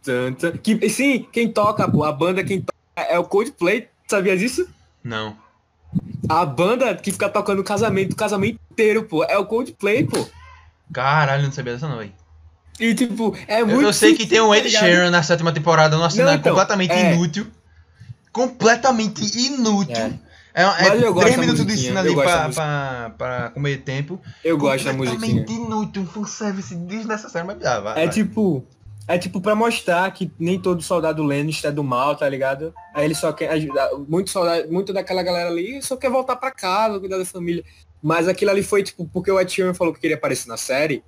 Tan, 0.04 0.34
tan. 0.34 0.52
Que, 0.58 0.88
sim, 0.88 1.28
quem 1.32 1.52
toca, 1.52 1.90
pô, 1.90 2.04
a 2.04 2.12
banda 2.12 2.44
quem 2.44 2.62
toca 2.62 2.76
é 2.96 3.18
o 3.18 3.26
Coldplay, 3.26 3.90
sabia 4.08 4.38
disso? 4.38 4.70
Não. 5.04 5.36
A 6.28 6.46
banda 6.46 6.96
que 6.96 7.12
fica 7.12 7.30
tocando 7.30 7.60
o 7.60 7.64
casamento, 7.64 8.14
o 8.14 8.16
casamento 8.16 8.60
inteiro, 8.72 9.04
pô, 9.04 9.24
é 9.24 9.38
o 9.38 9.46
Coldplay, 9.46 10.06
pô. 10.06 10.28
Caralho, 10.92 11.44
não 11.44 11.52
sabia 11.52 11.74
dessa 11.74 11.88
não, 11.88 11.98
velho. 11.98 12.14
E 12.80 12.94
tipo, 12.94 13.36
é 13.48 13.64
muito 13.64 13.82
eu 13.82 13.94
sei 13.94 14.16
que 14.16 14.26
tem 14.26 14.42
um 14.42 14.50
tá 14.50 14.58
Ed? 14.58 14.70
Sheeran 14.70 15.10
na 15.10 15.24
sétima 15.24 15.52
temporada 15.54 15.96
numa 15.96 16.10
cena 16.10 16.32
Não, 16.32 16.34
então, 16.34 16.52
completamente 16.52 16.92
é. 16.92 17.14
inútil. 17.14 17.48
completamente 18.32 19.22
inútil. 19.38 19.96
É. 19.96 20.14
É, 20.54 20.64
é 20.64 20.90
Mas 20.90 21.02
eu 21.02 21.14
gosto 21.14 21.26
3 21.26 21.36
da 21.36 21.42
minutos 21.42 21.66
de 21.66 21.78
cena 21.78 22.00
ali 22.00 22.16
pra, 22.16 22.50
pra, 22.50 23.14
pra 23.18 23.50
comer 23.50 23.78
tempo. 23.82 24.22
Eu 24.42 24.58
gosto 24.58 24.86
da 24.86 24.94
musiquinha. 24.94 25.44
Completamente 25.44 25.54
inútil, 25.54 26.02
um 26.02 26.06
fanservice 26.06 26.74
desnecessário, 26.76 27.46
mas 27.46 27.66
ah, 27.66 27.82
vai, 27.82 28.04
É 28.04 28.06
vai. 28.06 28.10
tipo. 28.10 28.66
É 29.08 29.18
tipo 29.20 29.40
pra 29.40 29.54
mostrar 29.54 30.12
que 30.12 30.32
nem 30.40 30.60
todo 30.60 30.82
soldado 30.82 31.22
Lannister 31.22 31.70
é 31.70 31.74
do 31.74 31.84
mal, 31.84 32.16
tá 32.16 32.28
ligado? 32.28 32.74
Aí 32.94 33.06
ele 33.06 33.14
só 33.14 33.32
quer 33.32 33.50
ajudar. 33.52 33.92
Muito 34.08 34.32
soldado, 34.32 34.72
muito 34.72 34.92
daquela 34.92 35.22
galera 35.22 35.50
ali 35.50 35.82
só 35.82 35.96
quer 35.96 36.10
voltar 36.10 36.36
pra 36.36 36.52
casa, 36.52 37.00
cuidar 37.00 37.18
da 37.18 37.26
família. 37.26 37.64
Mas 38.02 38.28
aquilo 38.28 38.52
ali 38.52 38.64
foi 38.64 38.82
tipo, 38.84 39.08
porque 39.12 39.32
o 39.32 39.40
Ed 39.40 39.52
Sheeran 39.52 39.74
falou 39.74 39.94
que 39.94 40.00
queria 40.00 40.16
aparecer 40.18 40.48
na 40.48 40.58
série. 40.58 41.04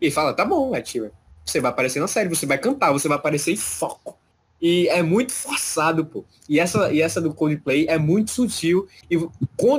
E 0.00 0.10
fala, 0.10 0.32
tá 0.32 0.44
bom, 0.44 0.74
Ed 0.76 0.88
Sheeran. 0.88 1.10
Você 1.44 1.60
vai 1.60 1.70
aparecer 1.70 1.98
na 2.00 2.06
série, 2.06 2.28
você 2.28 2.46
vai 2.46 2.58
cantar, 2.58 2.92
você 2.92 3.08
vai 3.08 3.18
aparecer 3.18 3.52
em 3.52 3.56
foco. 3.56 4.16
E 4.62 4.88
é 4.88 5.02
muito 5.02 5.32
forçado, 5.32 6.04
pô. 6.04 6.24
E 6.48 6.60
essa, 6.60 6.92
e 6.92 7.00
essa 7.00 7.20
do 7.20 7.32
Coldplay 7.32 7.86
é 7.88 7.98
muito 7.98 8.30
sutil. 8.30 8.86
E 9.10 9.16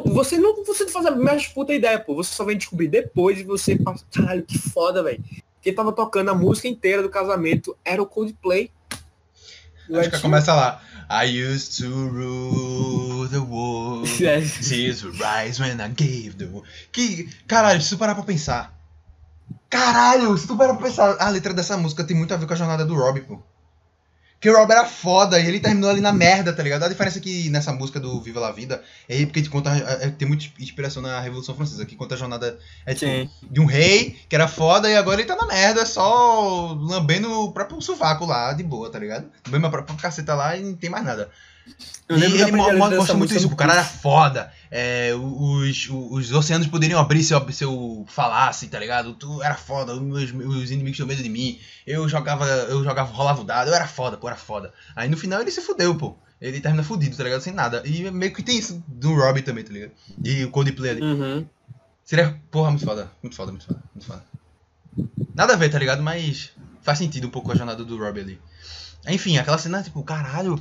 você 0.05 0.37
não, 0.37 0.63
você 0.65 0.85
não 0.85 0.91
faz 0.91 1.05
a 1.05 1.11
mais 1.11 1.47
puta 1.47 1.73
ideia, 1.73 1.99
pô. 1.99 2.15
Você 2.15 2.33
só 2.33 2.43
vem 2.43 2.57
descobrir 2.57 2.87
depois 2.87 3.39
e 3.39 3.43
você 3.43 3.75
passa, 3.77 4.03
caralho, 4.11 4.43
que 4.43 4.57
foda, 4.57 5.03
velho. 5.03 5.23
Quem 5.61 5.73
tava 5.73 5.91
tocando 5.91 6.31
a 6.31 6.33
música 6.33 6.67
inteira 6.67 7.01
do 7.01 7.09
casamento 7.09 7.77
era 7.85 8.01
o 8.01 8.05
Coldplay. 8.05 8.71
Acho 9.93 10.09
que 10.11 10.19
começa 10.19 10.53
lá. 10.53 10.81
I 11.09 11.25
used 11.25 11.77
to 11.83 11.89
rule 11.89 13.27
the 13.29 13.37
world. 13.39 14.09
É, 14.23 14.39
Tears 14.39 15.03
will 15.03 15.13
rise 15.13 15.61
when 15.61 15.81
I 15.81 15.89
gave 15.89 16.35
the 16.37 16.45
world. 16.45 16.67
Que, 16.91 17.29
caralho, 17.47 17.81
se 17.81 17.89
tu 17.89 17.97
parar 17.97 18.15
pra 18.15 18.23
pensar. 18.23 18.73
Caralho, 19.69 20.37
se 20.37 20.47
tu 20.47 20.55
parar 20.55 20.75
pra 20.75 20.87
pensar, 20.87 21.17
a 21.19 21.29
letra 21.29 21.53
dessa 21.53 21.77
música 21.77 22.03
tem 22.03 22.15
muito 22.15 22.33
a 22.33 22.37
ver 22.37 22.45
com 22.47 22.53
a 22.53 22.55
jornada 22.55 22.85
do 22.85 22.95
Rob, 22.95 23.21
pô. 23.21 23.41
Que 24.41 24.49
o 24.49 24.57
Rob 24.57 24.71
era 24.71 24.85
foda 24.85 25.39
e 25.39 25.47
ele 25.47 25.59
terminou 25.59 25.89
ali 25.89 26.01
na 26.01 26.11
merda, 26.11 26.51
tá 26.51 26.63
ligado? 26.63 26.83
A 26.83 26.89
diferença 26.89 27.19
é 27.19 27.21
que 27.21 27.47
nessa 27.51 27.71
música 27.71 27.99
do 27.99 28.19
Viva 28.19 28.39
la 28.39 28.51
Vida 28.51 28.83
é 29.07 29.23
porque 29.23 29.41
te 29.41 29.49
conta, 29.51 29.69
é, 29.69 30.09
tem 30.09 30.27
muita 30.27 30.45
inspiração 30.59 31.01
na 31.01 31.19
Revolução 31.19 31.55
Francesa, 31.55 31.85
que 31.85 31.95
conta 31.95 32.15
a 32.15 32.17
jornada 32.17 32.57
é, 32.83 32.95
tipo, 32.95 33.31
de 33.49 33.59
um 33.61 33.65
rei 33.65 34.17
que 34.27 34.33
era 34.35 34.47
foda 34.47 34.89
e 34.89 34.95
agora 34.95 35.21
ele 35.21 35.27
tá 35.27 35.35
na 35.35 35.45
merda, 35.45 35.85
só 35.85 36.73
lambendo 36.73 37.31
o 37.31 37.53
próprio 37.53 37.79
sovaco 37.81 38.25
lá, 38.25 38.51
de 38.51 38.63
boa, 38.63 38.89
tá 38.89 38.97
ligado? 38.97 39.29
Lambendo 39.45 39.67
a 39.67 39.69
própria 39.69 39.95
caceta 39.95 40.33
lá 40.33 40.57
e 40.57 40.63
não 40.63 40.75
tem 40.75 40.89
mais 40.89 41.05
nada. 41.05 41.29
Eu 42.07 42.17
e 42.17 42.19
lembro 42.19 42.39
eu 42.39 42.69
ele 42.69 42.77
mostra 42.77 43.15
muito 43.15 43.33
isso, 43.33 43.47
o 43.47 43.55
cara 43.55 43.73
era 43.73 43.83
foda, 43.85 44.51
é, 44.69 45.13
os, 45.15 45.87
os, 45.89 46.11
os 46.11 46.31
oceanos 46.33 46.67
poderiam 46.67 46.99
abrir 46.99 47.23
se 47.23 47.33
eu, 47.33 47.51
se 47.51 47.63
eu 47.63 48.05
falasse, 48.07 48.67
tá 48.67 48.77
ligado? 48.77 49.13
Tu 49.13 49.41
era 49.41 49.55
foda, 49.55 49.95
os, 49.95 50.31
os 50.33 50.71
inimigos 50.71 50.97
tinham 50.97 51.07
medo 51.07 51.23
de 51.23 51.29
mim, 51.29 51.57
eu 51.87 52.09
jogava, 52.09 52.45
eu 52.45 52.83
jogava, 52.83 53.11
rolava 53.11 53.41
o 53.41 53.45
dado, 53.45 53.69
eu 53.69 53.73
era 53.73 53.87
foda, 53.87 54.17
pô, 54.17 54.27
era 54.27 54.35
foda. 54.35 54.73
Aí 54.93 55.07
no 55.07 55.15
final 55.15 55.41
ele 55.41 55.51
se 55.51 55.61
fudeu, 55.61 55.95
pô. 55.95 56.17
Ele 56.41 56.59
termina 56.59 56.83
fudido, 56.83 57.15
tá 57.15 57.23
ligado? 57.23 57.41
Sem 57.41 57.53
nada. 57.53 57.83
E 57.85 58.09
meio 58.09 58.33
que 58.33 58.41
tem 58.41 58.57
isso 58.57 58.83
do 58.87 59.13
Robin 59.13 59.43
também, 59.43 59.63
tá 59.63 59.71
ligado? 59.71 59.91
E 60.25 60.43
o 60.43 60.49
Coldplay 60.49 60.91
ali. 60.91 61.01
Uhum. 61.01 61.45
Seria, 62.03 62.41
porra, 62.49 62.71
muito 62.71 62.83
foda. 62.83 63.11
Muito 63.21 63.35
foda, 63.35 63.51
muito 63.51 63.67
foda, 63.67 63.83
muito 63.93 64.07
foda. 64.07 64.23
Nada 65.35 65.53
a 65.53 65.55
ver, 65.55 65.69
tá 65.69 65.77
ligado? 65.77 66.01
Mas 66.01 66.51
faz 66.81 66.97
sentido 66.97 67.27
um 67.27 67.29
pouco 67.29 67.51
a 67.51 67.55
jornada 67.55 67.85
do 67.85 67.95
Robbie 67.95 68.21
ali. 68.21 68.41
Enfim, 69.07 69.37
aquela 69.37 69.57
cena, 69.57 69.81
tipo, 69.81 70.03
caralho. 70.03 70.59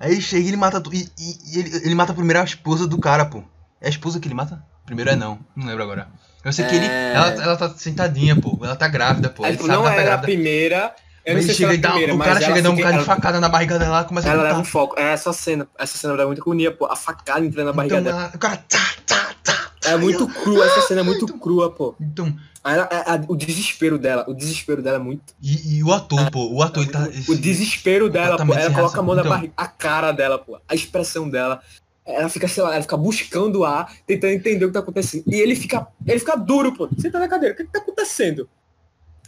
Aí 0.00 0.12
ele 0.12 0.20
chega 0.20 0.44
e 0.44 0.48
ele 0.48 0.56
mata. 0.56 0.82
E, 0.92 1.08
e- 1.18 1.38
e 1.54 1.58
ele, 1.58 1.76
ele 1.86 1.94
mata 1.94 2.12
primeiro 2.14 2.40
a 2.40 2.44
esposa 2.44 2.86
do 2.86 2.98
cara, 2.98 3.24
pô. 3.26 3.42
É 3.80 3.86
a 3.86 3.90
esposa 3.90 4.18
que 4.18 4.26
ele 4.28 4.34
mata? 4.34 4.62
Primeiro 4.86 5.10
é 5.10 5.16
não. 5.16 5.38
Não 5.54 5.66
lembro 5.66 5.82
agora. 5.82 6.08
Eu 6.44 6.52
sei 6.52 6.64
que 6.66 6.74
ele. 6.74 6.86
É. 6.86 7.12
Ela, 7.14 7.28
ela 7.42 7.56
tá 7.56 7.68
sentadinha, 7.70 8.34
pô. 8.34 8.58
Ela 8.62 8.74
tá 8.76 8.88
grávida, 8.88 9.28
pô. 9.30 9.44
Aí, 9.44 9.50
Ele 9.50 9.56
tipo, 9.58 9.68
não 9.68 9.76
ela 9.86 9.94
tá 9.94 10.00
a 10.00 10.04
grávida. 10.04 10.22
primeira. 10.26 10.94
Eu 11.24 11.34
não 11.36 11.42
sei 11.42 11.54
se 11.54 11.60
chega 11.60 11.74
e 11.74 11.78
dá, 11.78 11.90
a 11.90 11.92
primeira, 11.92 12.14
o 12.16 12.18
cara 12.18 12.30
ela 12.32 12.40
chega 12.40 12.58
e 12.58 12.62
dá 12.62 12.70
um 12.70 12.74
bocado 12.74 12.92
de 12.94 12.98
ela- 12.98 13.06
facada 13.06 13.40
na 13.40 13.48
barriga 13.48 13.78
dela 13.78 14.02
começa 14.02 14.28
a 14.28 14.32
Ela 14.32 14.42
leva 14.42 14.58
um 14.58 14.64
foco. 14.64 14.98
É 14.98 15.12
essa 15.12 15.32
cena. 15.32 15.68
Essa 15.78 15.96
cena 15.96 16.16
dá 16.16 16.26
muita 16.26 16.42
agonia, 16.42 16.72
pô. 16.72 16.86
A 16.86 16.96
facada 16.96 17.46
entrando 17.46 17.66
na 17.66 17.72
barriga 17.72 18.00
Então, 18.00 18.12
dela. 18.12 18.24
ela- 18.24 18.32
o 18.34 18.38
cara. 18.38 18.56
Tá, 18.68 18.78
tá, 19.06 19.30
tá. 19.44 19.61
É 19.84 19.96
muito 19.96 20.26
crua, 20.28 20.64
essa 20.64 20.82
cena 20.82 21.00
é 21.00 21.04
muito 21.04 21.26
crua, 21.38 21.70
pô. 21.70 21.94
Então. 22.00 22.34
Ela- 22.64 22.84
a- 22.84 23.14
a- 23.14 23.20
o 23.26 23.34
desespero 23.34 23.98
dela, 23.98 24.24
o 24.28 24.34
desespero 24.34 24.80
dela 24.80 24.96
é 24.96 25.00
muito. 25.00 25.34
E, 25.42 25.78
e 25.78 25.82
o 25.84 25.92
ator, 25.92 26.30
pô. 26.30 26.48
O 26.52 26.62
ator, 26.62 26.82
ele 26.84 26.92
tá. 26.92 27.08
o 27.28 27.34
desespero 27.34 28.08
dela, 28.08 28.36
pô. 28.36 28.54
Ela 28.54 28.70
coloca 28.72 29.00
a 29.00 29.02
mão 29.02 29.14
na 29.16 29.22
reação. 29.22 29.36
barriga, 29.38 29.52
a 29.56 29.66
cara 29.66 30.12
dela, 30.12 30.38
pô. 30.38 30.58
A 30.68 30.74
expressão 30.74 31.28
dela. 31.28 31.60
Ela 32.06 32.28
fica, 32.28 32.46
sei 32.48 32.62
lá, 32.62 32.72
ela 32.74 32.82
fica 32.82 32.96
buscando 32.96 33.60
o 33.60 33.64
ar, 33.64 33.92
tentando 34.06 34.32
entender 34.32 34.64
o 34.64 34.68
que 34.68 34.74
tá 34.74 34.80
acontecendo. 34.80 35.24
E 35.26 35.34
ele 35.36 35.54
fica, 35.56 35.86
ele 36.06 36.18
fica 36.18 36.36
duro, 36.36 36.72
pô. 36.72 36.88
Senta 36.98 37.18
na 37.18 37.28
cadeira, 37.28 37.54
o 37.54 37.56
que, 37.56 37.64
que 37.64 37.70
tá 37.72 37.78
acontecendo? 37.80 38.48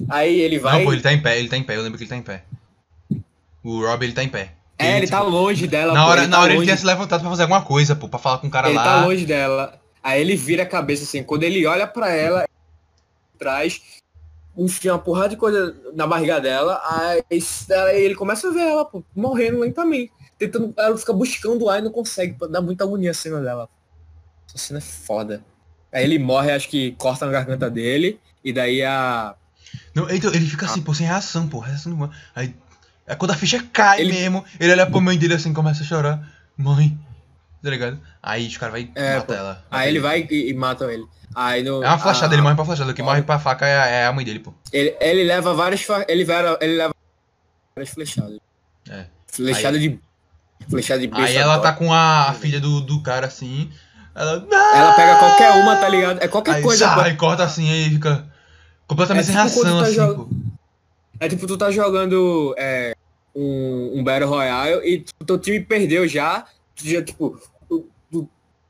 Aí 0.09 0.41
ele 0.41 0.59
vai. 0.59 0.79
Não, 0.79 0.85
pô, 0.85 0.93
ele 0.93 1.03
tá 1.03 1.13
em 1.13 1.23
pé, 1.23 1.39
ele 1.39 1.49
tá 1.49 1.57
em 1.57 1.63
pé, 1.63 1.77
eu 1.77 1.83
lembro 1.83 1.99
que 1.99 2.05
ele 2.05 2.11
tá 2.11 2.17
em 2.17 2.23
pé. 2.23 2.45
O 3.63 3.81
Rob, 3.81 4.03
ele 4.05 4.13
tá 4.13 4.23
em 4.23 4.29
pé. 4.29 4.53
é, 4.79 4.99
ele 4.99 5.07
tá 5.07 5.19
tipo, 5.19 5.31
longe 5.31 5.67
dela. 5.67 5.93
Na 5.95 6.05
pô, 6.05 6.11
hora, 6.11 6.21
ele 6.23 6.29
na 6.31 6.37
tá 6.37 6.43
hora 6.43 6.51
ele 6.53 6.59
longe 6.59 6.67
tinha 6.67 6.77
se 6.77 6.85
levantado 6.87 7.21
pra 7.21 7.31
fazer 7.31 7.43
alguma 7.43 7.63
coisa, 7.63 7.95
pô, 7.97 8.09
pra 8.09 8.19
falar 8.19 8.39
com 8.39 8.47
o 8.49 8.51
cara 8.51 8.69
ele 8.69 8.77
lá. 8.77 8.85
tá 8.85 9.05
longe 9.07 9.25
dela. 9.25 9.81
Aí 10.05 10.21
ele 10.21 10.37
vira 10.37 10.65
a 10.65 10.67
cabeça 10.67 11.05
assim, 11.05 11.25
quando 11.25 11.45
ele 11.45 11.67
olha 11.67 11.87
pra 11.87 12.11
ela, 12.11 12.47
traz, 13.39 13.81
enfia 14.55 14.93
uma 14.93 14.99
porrada 14.99 15.31
de 15.31 15.37
coisa 15.39 15.75
na 15.95 16.07
barriga 16.07 16.39
dela, 16.43 16.79
aí 16.85 17.25
aí 17.31 18.03
ele 18.05 18.15
começa 18.15 18.49
a 18.49 18.53
ver 18.53 18.61
ela, 18.69 18.85
pô, 18.85 19.03
morrendo 19.17 19.61
lentamente. 19.61 20.13
Tentando, 20.39 20.75
ela 20.77 20.99
fica 20.99 21.13
buscando 21.13 21.71
ar 21.71 21.79
e 21.79 21.83
não 21.83 21.91
consegue, 21.91 22.35
pô, 22.35 22.47
dá 22.47 22.61
muita 22.61 22.85
agonia 22.85 23.13
a 23.13 23.15
cena 23.15 23.41
dela. 23.41 23.67
Essa 24.47 24.59
cena 24.59 24.79
é 24.79 24.83
foda. 24.83 25.43
Aí 25.91 26.05
ele 26.05 26.19
morre, 26.19 26.53
acho 26.53 26.69
que 26.69 26.93
corta 26.93 27.25
na 27.25 27.33
garganta 27.33 27.71
dele, 27.71 28.21
e 28.45 28.53
daí 28.53 28.83
a. 28.83 29.35
Não, 29.95 30.11
então, 30.11 30.31
ele 30.35 30.45
fica 30.45 30.67
assim, 30.67 30.83
pô, 30.83 30.93
sem 30.93 31.07
reação, 31.07 31.49
pô. 31.49 31.61
Reação 31.61 31.91
nenhuma. 31.93 32.15
Aí, 32.35 32.55
é 33.07 33.15
quando 33.15 33.31
a 33.31 33.37
ficha 33.37 33.65
cai 33.73 34.01
Ele- 34.03 34.13
mesmo, 34.13 34.45
ele 34.61 34.73
olha 34.73 34.87
pra 34.87 35.01
mãe 35.01 35.17
dele 35.17 35.35
assim 35.35 35.55
começa 35.55 35.83
a 35.83 35.87
chorar. 35.87 36.29
Mãe. 36.57 36.99
Tá 37.63 37.71
ligado? 37.71 37.99
Aí 38.27 38.47
os 38.47 38.57
caras 38.57 38.73
vai 38.73 38.91
É, 38.95 39.17
mata 39.17 39.27
pô. 39.27 39.33
ela. 39.35 39.49
mata 39.55 39.67
Aí 39.71 39.89
ele 39.91 40.01
vai 40.01 40.27
e, 40.31 40.49
e 40.51 40.55
mata 40.55 40.85
ele. 40.91 41.05
Aí 41.35 41.63
no, 41.63 41.83
É 41.85 41.89
uma 41.89 41.99
flechada, 41.99 42.33
a- 42.33 42.35
ele 42.35 42.43
morre 42.43 42.55
pra 42.55 42.65
flechada. 42.65 42.91
O 42.91 42.95
que 42.95 43.03
morre 43.03 43.21
pra 43.23 43.39
faca 43.39 43.67
é, 43.67 43.79
a- 43.79 43.87
é 43.87 44.07
a 44.07 44.13
mãe 44.13 44.25
dele, 44.25 44.39
pô. 44.39 44.55
Ele, 44.73 44.97
ele 44.99 45.25
leva 45.25 45.53
várias. 45.53 45.85
Ele, 46.09 46.25
leva- 46.25 46.59
ele 46.63 46.77
leva 46.77 46.95
várias 47.77 47.93
flechadas. 47.93 48.39
É. 48.89 49.05
Flechada 49.27 49.79
de. 49.79 49.99
Flechada 50.71 51.07
de 51.07 51.11
Aí 51.15 51.37
ela 51.37 51.59
tá 51.59 51.73
com 51.73 51.93
a, 51.93 52.31
a 52.31 52.33
filha 52.33 52.59
do, 52.61 52.81
do 52.81 53.03
cara 53.03 53.27
assim. 53.27 53.71
Ela. 54.15 54.47
Ela 54.75 54.93
pega 54.95 55.17
qualquer 55.19 55.51
uma, 55.63 55.77
tá 55.77 55.89
ligado? 55.89 56.23
É 56.23 56.29
qualquer 56.29 56.55
Aí 56.55 56.63
coisa. 56.63 56.87
sai, 56.89 57.11
pô. 57.13 57.19
corta 57.19 57.45
assim, 57.45 57.71
aí 57.71 57.91
fica 57.91 58.27
completamente 58.87 59.29
É 59.29 59.33
sem 59.35 59.47
tipo 59.47 59.55
quando 59.61 59.65
reação, 59.67 59.79
tá 59.83 59.85
assim, 59.85 60.15
jog- 60.15 60.29
pô. 60.31 60.37
É 61.21 61.29
tipo, 61.29 61.47
tu 61.47 61.59
tá 61.59 61.71
jogando 61.71 62.55
é, 62.57 62.95
um, 63.35 63.99
um 63.99 64.05
Battle 64.05 64.31
Royale 64.31 64.81
e 64.89 65.01
tu- 65.01 65.25
teu 65.27 65.39
time 65.39 65.61
perdeu 65.61 66.07
já. 66.09 66.45
Tu 66.77 66.89
já, 66.89 67.03
tipo, 67.03 67.39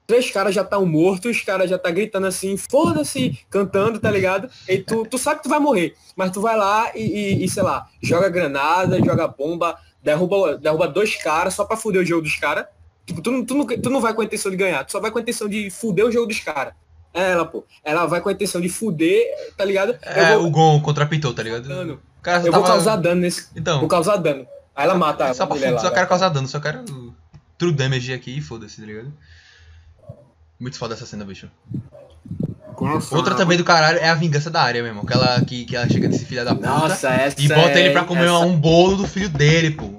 três 0.06 0.30
caras 0.30 0.54
já 0.54 0.62
estão 0.62 0.84
mortos, 0.84 1.36
os 1.36 1.42
caras 1.42 1.68
já 1.70 1.78
tá 1.78 1.90
gritando 1.90 2.26
assim, 2.26 2.56
foda-se, 2.56 3.38
cantando, 3.50 3.98
tá 3.98 4.10
ligado? 4.10 4.48
E 4.68 4.78
tu, 4.78 5.04
tu 5.06 5.16
sabe 5.18 5.38
que 5.38 5.44
tu 5.44 5.48
vai 5.48 5.58
morrer. 5.58 5.94
Mas 6.16 6.30
tu 6.30 6.40
vai 6.40 6.56
lá 6.56 6.90
e, 6.94 7.00
e- 7.02 7.44
e, 7.44 7.48
sei 7.48 7.62
lá, 7.62 7.86
joga 8.02 8.28
granada, 8.28 8.98
joga 9.02 9.26
bomba, 9.28 9.78
derruba, 10.02 10.56
derruba 10.58 10.86
dois 10.88 11.16
caras 11.16 11.54
só 11.54 11.64
pra 11.64 11.76
fuder 11.76 12.02
o 12.02 12.04
jogo 12.04 12.22
dos 12.22 12.36
caras. 12.36 12.66
Tipo, 13.06 13.20
tu, 13.20 13.30
não- 13.30 13.44
tu, 13.44 13.54
não, 13.54 13.66
tu 13.66 13.90
não 13.90 14.00
vai 14.00 14.14
com 14.14 14.22
a 14.22 14.24
intenção 14.24 14.50
de 14.50 14.56
ganhar, 14.56 14.84
tu 14.84 14.92
só 14.92 15.00
vai 15.00 15.10
com 15.10 15.18
a 15.18 15.22
intenção 15.22 15.48
de 15.48 15.70
fuder 15.70 16.06
o 16.06 16.12
jogo 16.12 16.26
dos 16.26 16.40
caras. 16.40 16.74
É 17.12 17.30
Ela, 17.30 17.44
pô. 17.46 17.64
Ela 17.84 18.06
vai 18.06 18.20
com 18.20 18.28
a 18.28 18.32
intenção 18.32 18.60
de 18.60 18.68
fuder, 18.68 19.24
tá 19.56 19.64
ligado? 19.64 19.96
É, 20.02 20.34
vou, 20.36 20.46
o 20.46 20.50
Gon 20.50 20.80
contra 20.80 21.06
Pitou, 21.06 21.32
tá 21.32 21.42
ligado? 21.44 21.68
dano. 21.68 22.00
Cara 22.22 22.38
eu 22.38 22.50
vou 22.52 22.62
tava- 22.62 22.66
causar 22.74 22.96
dano 22.96 23.20
nesse. 23.20 23.48
Então, 23.54 23.78
Vou 23.80 23.88
causar 23.88 24.16
dano. 24.16 24.46
Aí 24.74 24.84
ela 24.84 24.94
mata 24.96 25.32
só 25.32 25.44
a 25.44 25.46
pra 25.46 25.54
fuder, 25.56 25.78
só 25.78 25.88
né? 25.90 25.94
quero 25.94 26.08
causar 26.08 26.28
dano, 26.30 26.48
só 26.48 26.58
quero 26.58 26.84
true 27.56 27.72
damage 27.72 28.12
aqui 28.12 28.38
e 28.38 28.40
foda-se, 28.40 28.80
tá 28.80 28.86
ligado? 28.86 29.12
Muito 30.58 30.78
foda 30.78 30.94
essa 30.94 31.06
cena, 31.06 31.24
bicho. 31.24 31.48
Outra 33.12 33.34
também 33.34 33.56
do 33.56 33.64
caralho 33.64 33.98
é 33.98 34.08
a 34.08 34.14
vingança 34.14 34.50
da 34.50 34.62
área, 34.62 34.82
meu 34.82 34.90
irmão. 34.90 35.04
Aquela 35.04 35.40
que, 35.44 35.64
que 35.64 35.76
ela 35.76 35.88
chega 35.88 36.08
nesse 36.08 36.24
filho 36.24 36.44
da 36.44 36.54
puta 36.54 36.66
Nossa, 36.66 37.08
essa 37.08 37.40
e 37.40 37.48
bota 37.48 37.78
ele 37.78 37.90
pra 37.90 38.02
é- 38.02 38.04
comer 38.04 38.24
essa, 38.24 38.38
um 38.40 38.56
bolo 38.56 38.96
do 38.96 39.06
filho 39.06 39.28
dele, 39.28 39.70
pô. 39.70 39.90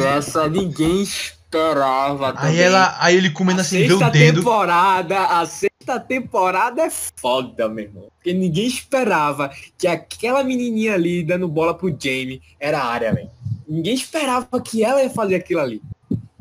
Essa 0.00 0.48
ninguém 0.48 1.02
esperava 1.02 2.32
também. 2.32 2.50
Aí 2.50 2.60
ela, 2.60 2.96
aí 3.00 3.16
ele 3.16 3.30
comendo 3.30 3.60
a 3.60 3.62
assim, 3.62 3.86
vê 3.86 3.92
o 3.92 4.10
dedo. 4.10 4.38
temporada, 4.38 5.18
a 5.18 5.44
sexta 5.44 5.98
temporada 5.98 6.82
é 6.82 6.90
foda, 6.90 7.68
meu 7.68 7.84
irmão. 7.84 8.08
Porque 8.16 8.32
ninguém 8.32 8.66
esperava 8.66 9.50
que 9.76 9.86
aquela 9.86 10.44
menininha 10.44 10.94
ali 10.94 11.24
dando 11.24 11.48
bola 11.48 11.74
pro 11.74 11.88
Jamie 11.88 12.40
era 12.60 12.80
a 12.80 12.86
área, 12.86 13.12
velho. 13.12 13.30
Ninguém 13.68 13.94
esperava 13.94 14.60
que 14.60 14.84
ela 14.84 15.02
ia 15.02 15.10
fazer 15.10 15.34
aquilo 15.34 15.60
ali. 15.60 15.82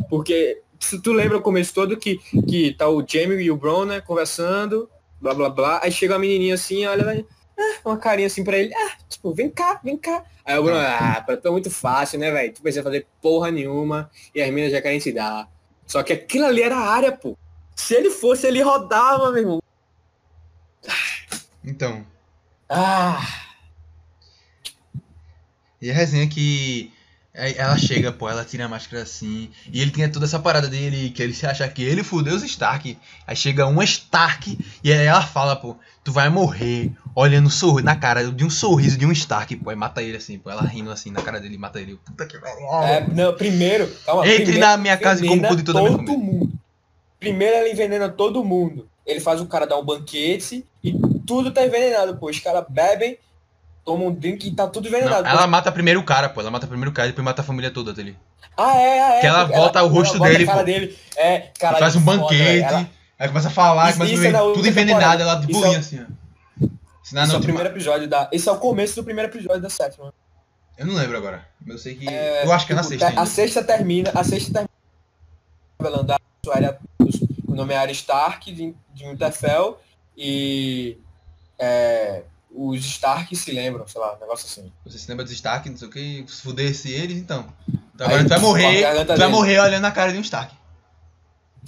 Porque 0.10 0.62
se 0.82 1.02
tu 1.02 1.14
lembra 1.14 1.38
o 1.38 1.42
começo 1.42 1.74
todo 1.74 1.96
que, 1.98 2.18
que 2.50 2.74
tá 2.74 2.90
o 2.90 3.06
Jamie 3.08 3.42
e 3.42 3.52
o 3.52 3.56
Bron, 3.56 3.86
né, 3.86 4.02
conversando, 4.02 4.90
blá 5.22 5.34
blá 5.34 5.50
blá. 5.50 5.80
Aí 5.84 5.92
chega 5.92 6.16
a 6.16 6.20
menininha 6.20 6.56
assim, 6.56 6.86
olha, 6.86 7.06
vai, 7.06 7.26
ah, 7.58 7.80
uma 7.86 7.98
carinha 7.98 8.28
assim 8.28 8.44
pra 8.44 8.58
ele, 8.58 8.74
ah, 8.74 8.98
tipo, 9.08 9.34
vem 9.34 9.50
cá, 9.50 9.80
vem 9.84 9.98
cá. 9.98 10.26
Aí 10.44 10.58
o 10.58 10.64
Bruno, 10.64 10.80
ah, 10.80 11.22
pra 11.26 11.38
tu 11.38 11.48
é 11.48 11.52
muito 11.52 11.70
fácil, 11.70 12.20
né, 12.20 12.32
velho? 12.32 12.54
Tu 12.54 12.62
precisa 12.62 12.84
fazer 12.84 13.08
porra 13.22 13.52
nenhuma 13.52 14.10
e 14.34 14.42
as 14.42 14.50
meninas 14.50 14.72
já 14.72 14.82
querem 14.82 15.00
se 15.00 15.12
dar. 15.14 15.48
Só 15.86 16.02
que 16.04 16.14
aquilo 16.14 16.46
ali 16.46 16.62
era 16.62 16.76
a 16.76 16.90
área, 16.90 17.12
pô. 17.12 17.38
Se 17.76 17.94
ele 17.96 18.10
fosse, 18.10 18.48
ele 18.48 18.62
rodava, 18.62 19.32
meu 19.32 19.42
irmão. 19.42 19.62
Então, 21.64 22.06
Ah, 22.68 23.22
e 25.82 25.90
a 25.92 25.94
resenha 25.94 26.28
que 26.28 26.92
Aí 27.34 27.56
ela 27.58 27.78
chega, 27.78 28.12
pô, 28.12 28.30
ela 28.30 28.44
tira 28.44 28.66
a 28.66 28.68
máscara 28.68 29.04
assim. 29.04 29.50
E 29.72 29.82
ele 29.82 29.92
tinha 29.92 30.10
toda 30.10 30.26
essa 30.26 30.38
parada 30.38 30.68
dele, 30.68 31.12
que 31.12 31.24
ele 31.24 31.34
se 31.34 31.46
acha 31.46 31.68
que 31.68 31.82
ele 31.82 32.04
fudeu 32.04 32.36
os 32.36 32.44
Stark. 32.44 32.98
Aí 33.26 33.36
chega 33.36 33.66
uma 33.66 33.84
Stark 33.86 34.58
e 34.84 34.92
aí 34.92 35.06
ela 35.06 35.22
fala, 35.22 35.56
pô, 35.56 35.78
tu 36.04 36.12
vai 36.12 36.30
morrer 36.30 36.92
olhando 37.16 37.50
sorri 37.50 37.84
na 37.84 37.96
cara 37.96 38.30
de 38.32 38.44
um 38.44 38.50
sorriso 38.50 38.98
de 38.98 39.06
um 39.06 39.12
Stark, 39.14 39.56
pô. 39.56 39.70
Aí 39.70 39.78
mata 39.78 40.04
ele 40.04 40.18
assim, 40.18 40.38
pô. 40.38 40.50
Ela 40.50 40.64
rindo 40.64 40.92
assim 40.92 41.10
na 41.10 41.22
cara 41.22 41.40
dele 41.40 41.56
e 41.56 41.58
mata 41.58 41.80
ele. 41.80 41.98
Puta 42.06 42.26
que 42.26 42.36
É, 42.36 43.08
não, 43.08 43.34
primeiro, 43.34 43.88
calma. 44.06 44.28
Entre 44.28 44.44
primeiro 44.44 44.68
na 44.68 44.78
minha 44.78 44.98
casa 44.98 45.26
e 45.26 45.28
como 45.30 45.48
pude 45.48 45.64
toda 45.64 45.80
todo 45.80 45.92
família. 45.98 46.18
mundo. 46.18 46.52
Primeiro 47.18 47.56
ela 47.56 47.70
envenena 47.70 48.10
todo 48.10 48.44
mundo. 48.44 48.90
Ele 49.06 49.22
faz 49.22 49.40
o 49.40 49.46
cara 49.46 49.66
dar 49.66 49.78
um 49.78 49.86
banquete 49.86 50.66
e 50.84 50.94
tudo 51.26 51.52
tá 51.52 51.66
envenenado, 51.66 52.18
pô. 52.18 52.30
Os 52.30 52.40
caras 52.40 52.66
bebem, 52.68 53.18
tomam 53.86 54.08
um 54.08 54.14
drink 54.14 54.48
e 54.48 54.52
tá 54.56 54.68
tudo 54.68 54.90
Não, 54.90 54.98
envenenado. 54.98 55.28
ela 55.28 55.48
mata 55.48 55.72
primeiro 55.72 56.00
o 56.00 56.04
cara, 56.04 56.30
pô. 56.30 56.42
Ela 56.42 56.52
mata 56.52 56.68
primeiro 56.68 56.92
o 56.92 56.94
cara 56.94 57.08
e 57.08 57.12
depois 57.12 57.26
mata 57.26 57.42
a 57.42 57.46
família 57.46 57.72
toda 57.72 57.94
dele. 57.94 58.18
Ah, 58.58 58.78
é, 58.78 59.00
ah, 59.02 59.14
é. 59.16 59.22
Que 59.22 59.28
ela 59.28 59.46
volta 59.46 59.82
o 59.84 59.88
rosto 59.88 60.18
volta 60.18 60.34
a 60.34 60.38
dele, 60.38 60.46
pô. 60.52 60.64
dele. 60.64 60.98
É, 61.16 61.40
cara. 61.60 61.78
faz 61.78 61.96
um 61.96 62.02
foda, 62.02 62.18
banquete. 62.18 62.44
velho. 62.44 62.64
Ela- 62.66 62.90
Aí 63.20 63.28
começa 63.28 63.48
a 63.50 63.52
falar, 63.52 63.90
Isso- 63.90 64.00
começa 64.00 64.14
isso 64.16 64.24
a 64.26 64.28
é 64.30 64.54
tudo 64.54 64.68
envenenado, 64.68 65.22
ela 65.22 65.36
de 65.36 65.52
Isso 65.52 65.60
boinha 65.62 65.76
é- 65.76 65.80
assim, 65.80 66.00
ó. 66.02 66.22
Se 67.04 67.14
na 67.16 67.24
Esse 67.24 67.32
é 67.32 67.34
o 67.34 67.38
última- 67.38 67.42
primeiro 67.54 67.70
episódio 67.70 68.08
da. 68.08 68.28
Esse 68.32 68.50
é 68.50 68.52
o 68.52 68.58
começo 68.58 68.96
do 68.96 69.04
primeiro 69.04 69.30
episódio 69.30 69.62
da 69.62 69.70
sétima. 69.70 70.12
Eu 70.78 70.86
não 70.88 70.96
lembro 70.96 71.18
agora. 71.18 71.46
Mas 71.60 71.76
eu 71.76 71.78
sei 71.78 71.96
que. 71.96 72.10
É, 72.10 72.44
eu 72.46 72.52
acho 72.52 72.66
que 72.66 72.72
é 72.74 72.76
na 72.76 72.82
tipo, 72.82 72.90
sexta. 72.94 73.06
A 73.06 73.10
ainda. 73.10 73.26
sexta 73.28 73.64
termina. 73.64 74.12
A 74.16 74.24
sexta 74.24 74.52
termina. 75.80 76.02
Andar, 76.02 76.20
o 77.48 77.56
nome 77.56 77.74
é 77.74 77.78
Arya 77.78 77.92
Stark 77.92 78.52
de, 78.52 78.74
de 78.94 79.04
Winterfell 79.08 79.80
e 80.18 80.98
é, 81.60 82.24
os 82.54 82.80
Stark 82.86 83.36
se 83.36 83.52
lembram, 83.52 83.88
sei 83.88 84.02
lá, 84.02 84.16
um 84.16 84.20
negócio 84.20 84.46
assim. 84.46 84.72
Você 84.86 85.00
se 85.00 85.10
lembra 85.10 85.24
dos 85.24 85.34
Stark, 85.34 85.70
não 85.70 85.78
sei 85.78 85.88
o 85.88 85.92
que, 85.92 86.26
se 86.28 86.42
fudesse 86.42 86.92
eles, 86.92 87.18
então. 87.18 87.48
Então 87.96 88.08
Aí, 88.08 88.14
agora 88.16 88.24
tu 88.24 88.30
vai 88.30 88.40
morrer. 88.40 89.06
Tu 89.06 89.18
vai 89.18 89.28
morrer 89.30 89.60
olhando 89.60 89.86
a 89.86 89.92
cara 89.92 90.12
de 90.12 90.18
um 90.18 90.22
Stark. 90.22 90.54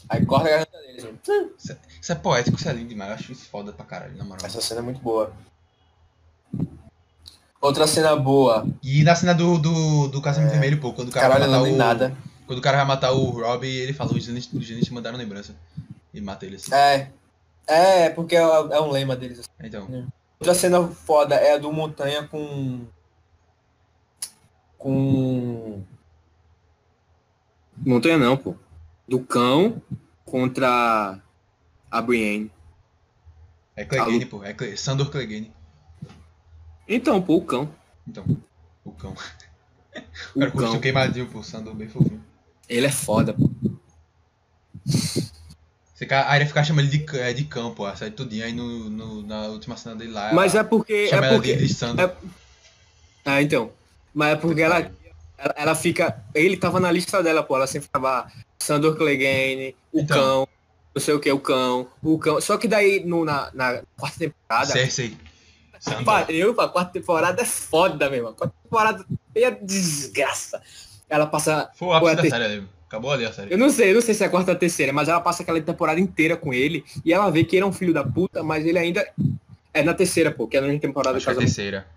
Aí 0.10 0.26
corta 0.26 0.48
a 0.48 0.52
garganta 0.52 0.78
deles. 0.80 1.06
assim. 1.06 1.78
Isso 2.02 2.12
é 2.12 2.16
poético, 2.16 2.58
isso 2.58 2.68
é 2.68 2.74
lindo 2.74 2.90
demais. 2.90 3.12
Eu 3.12 3.16
acho 3.16 3.32
isso 3.32 3.46
foda 3.50 3.72
pra 3.72 3.86
caralho, 3.86 4.18
na 4.18 4.24
moral. 4.24 4.46
Essa 4.46 4.62
cena 4.62 4.82
é 4.82 4.84
muito 4.84 5.00
boa. 5.00 5.32
Outra 7.62 7.88
cena 7.88 8.16
boa. 8.16 8.68
E 8.84 9.04
na 9.04 9.16
cena 9.16 9.34
do, 9.34 9.58
do, 9.58 10.10
do 10.10 10.22
Casamento 10.22 10.52
Vermelho, 10.52 10.82
pô, 10.82 10.92
quando 10.92 11.08
o 11.08 11.12
cara 11.12 11.30
Caralho, 11.30 11.50
vai 11.50 11.60
matar 11.62 11.72
o. 11.72 11.78
nada. 11.78 12.18
Quando 12.46 12.60
o 12.60 12.62
cara 12.62 12.78
vai 12.78 12.86
matar 12.86 13.12
o 13.14 13.30
Rob, 13.30 13.66
ele 13.66 13.94
fala, 13.94 14.12
os 14.12 14.22
genes, 14.22 14.48
te 14.48 14.94
mandaram 14.94 15.18
lembrança. 15.18 15.56
E 16.14 16.20
mata 16.20 16.46
ele 16.46 16.58
assim. 16.58 16.74
É. 16.74 17.10
É, 17.66 18.10
porque 18.10 18.36
é, 18.36 18.42
é 18.42 18.82
um 18.82 18.92
lema 18.92 19.16
deles. 19.16 19.40
assim. 19.40 19.50
Então. 19.64 19.88
Outra 20.44 20.54
cena 20.54 20.86
foda 20.90 21.36
é 21.36 21.54
a 21.54 21.58
do 21.58 21.72
Montanha 21.72 22.28
com. 22.28 22.86
Com. 24.78 25.82
Montanha 27.78 28.18
não, 28.18 28.36
pô. 28.36 28.54
Do 29.08 29.22
cão 29.22 29.82
contra 30.26 31.18
a 31.90 32.02
Brienne. 32.02 32.52
É 33.74 33.86
Clegane, 33.86 34.26
pô. 34.26 34.44
É 34.44 34.54
Cle... 34.54 34.76
Sandor 34.76 35.10
Clegane. 35.10 35.50
Então, 36.90 37.22
pô, 37.22 37.38
o 37.38 37.46
cão. 37.46 37.74
Então. 38.06 38.26
O 38.84 38.92
cão. 38.92 39.16
O 40.36 40.52
cão. 40.52 40.82
queimadinho, 40.82 41.30
pô. 41.30 41.42
Sandor 41.42 41.74
bem 41.74 41.88
fofinho. 41.88 42.22
Ele 42.68 42.88
é 42.88 42.92
foda, 42.92 43.34
pô. 43.34 43.50
A 46.12 46.32
área 46.32 46.46
ficar 46.46 46.64
chamando 46.64 46.86
ele 46.92 46.98
de, 46.98 47.18
é, 47.20 47.32
de 47.34 47.46
cão, 47.46 47.74
pô. 47.74 47.86
A 47.86 47.96
série 47.96 48.12
tudinha. 48.12 48.46
Aí 48.46 48.52
no, 48.54 48.90
no- 48.90 49.22
na 49.22 49.44
última 49.48 49.78
cena 49.78 49.96
dele 49.96 50.12
lá. 50.12 50.34
Mas 50.34 50.54
ela 50.56 50.66
é 50.66 50.68
porque. 50.68 51.08
chama 51.08 51.26
É 51.26 51.30
ela 51.30 51.36
porque. 51.38 51.56
de, 51.56 52.02
é- 52.02 52.16
Ah, 53.26 53.42
então. 53.42 53.72
Mas 54.14 54.34
é 54.34 54.36
porque 54.36 54.62
ela, 54.62 54.80
ela, 55.38 55.54
ela 55.56 55.76
fica. 55.76 56.22
Ele 56.36 56.58
tava 56.58 56.80
na 56.80 56.92
lista 56.92 57.22
dela, 57.24 57.42
pô. 57.44 57.56
Ela 57.56 57.68
sempre 57.68 57.88
tava 57.90 58.28
Sandor 58.60 58.96
Clegane, 58.98 59.76
o 59.94 60.00
Então. 60.02 60.18
cão, 60.18 60.48
não 60.96 61.02
sei 61.02 61.14
o 61.14 61.20
que, 61.20 61.32
o 61.32 61.40
cão, 61.40 61.88
o 62.02 62.18
cão. 62.20 62.42
Só 62.42 62.58
que 62.58 62.68
daí 62.68 63.04
no, 63.06 63.24
na, 63.24 63.50
na 63.54 63.82
quarta 63.98 64.20
temporada. 64.20 64.66
Cersei. 64.72 65.16
Pariu, 66.06 66.60
a 66.62 66.70
quarta 66.70 66.92
temporada 66.94 67.42
é 67.42 67.46
foda 67.46 68.10
mesmo. 68.10 68.30
A 68.30 68.34
quarta 68.34 68.56
temporada 68.64 69.06
é 69.36 69.52
desgraça. 69.52 70.62
Ela 71.10 71.28
passa. 71.28 71.70
Foi 71.76 71.90
o 71.90 71.94
ápice 71.94 72.16
da 72.16 72.22
te- 72.24 72.30
série. 72.30 72.64
Acabou 72.94 73.10
ali 73.12 73.26
a 73.26 73.34
série. 73.34 73.52
Eu 73.52 73.58
não 73.58 73.72
sei, 73.72 73.90
eu 73.90 73.96
não 73.96 74.02
sei 74.02 74.14
se 74.14 74.22
é 74.24 74.28
a 74.28 74.30
quarta 74.30 74.52
ou 74.52 74.56
a 74.56 74.60
terceira, 74.60 74.94
mas 74.94 75.10
ela 75.10 75.20
passa 75.20 75.42
aquela 75.42 75.60
temporada 75.60 76.00
inteira 76.00 76.38
com 76.38 76.54
ele 76.54 76.86
e 77.04 77.12
ela 77.12 77.28
vê 77.32 77.44
que 77.44 77.56
ele 77.56 77.64
é 77.64 77.66
um 77.66 77.74
filho 77.74 77.92
da 77.92 78.04
puta, 78.04 78.44
mas 78.44 78.64
ele 78.68 78.78
ainda. 78.78 79.04
É 79.74 79.82
na 79.82 79.96
terceira, 79.96 80.30
pô, 80.30 80.48
que 80.48 80.56
é 80.56 80.62
na 80.62 80.78
temporada 80.78 81.18
Acho 81.18 81.26
que 81.26 81.32
é 81.32 81.34
casamento. 81.34 81.50
terceira. 81.56 81.88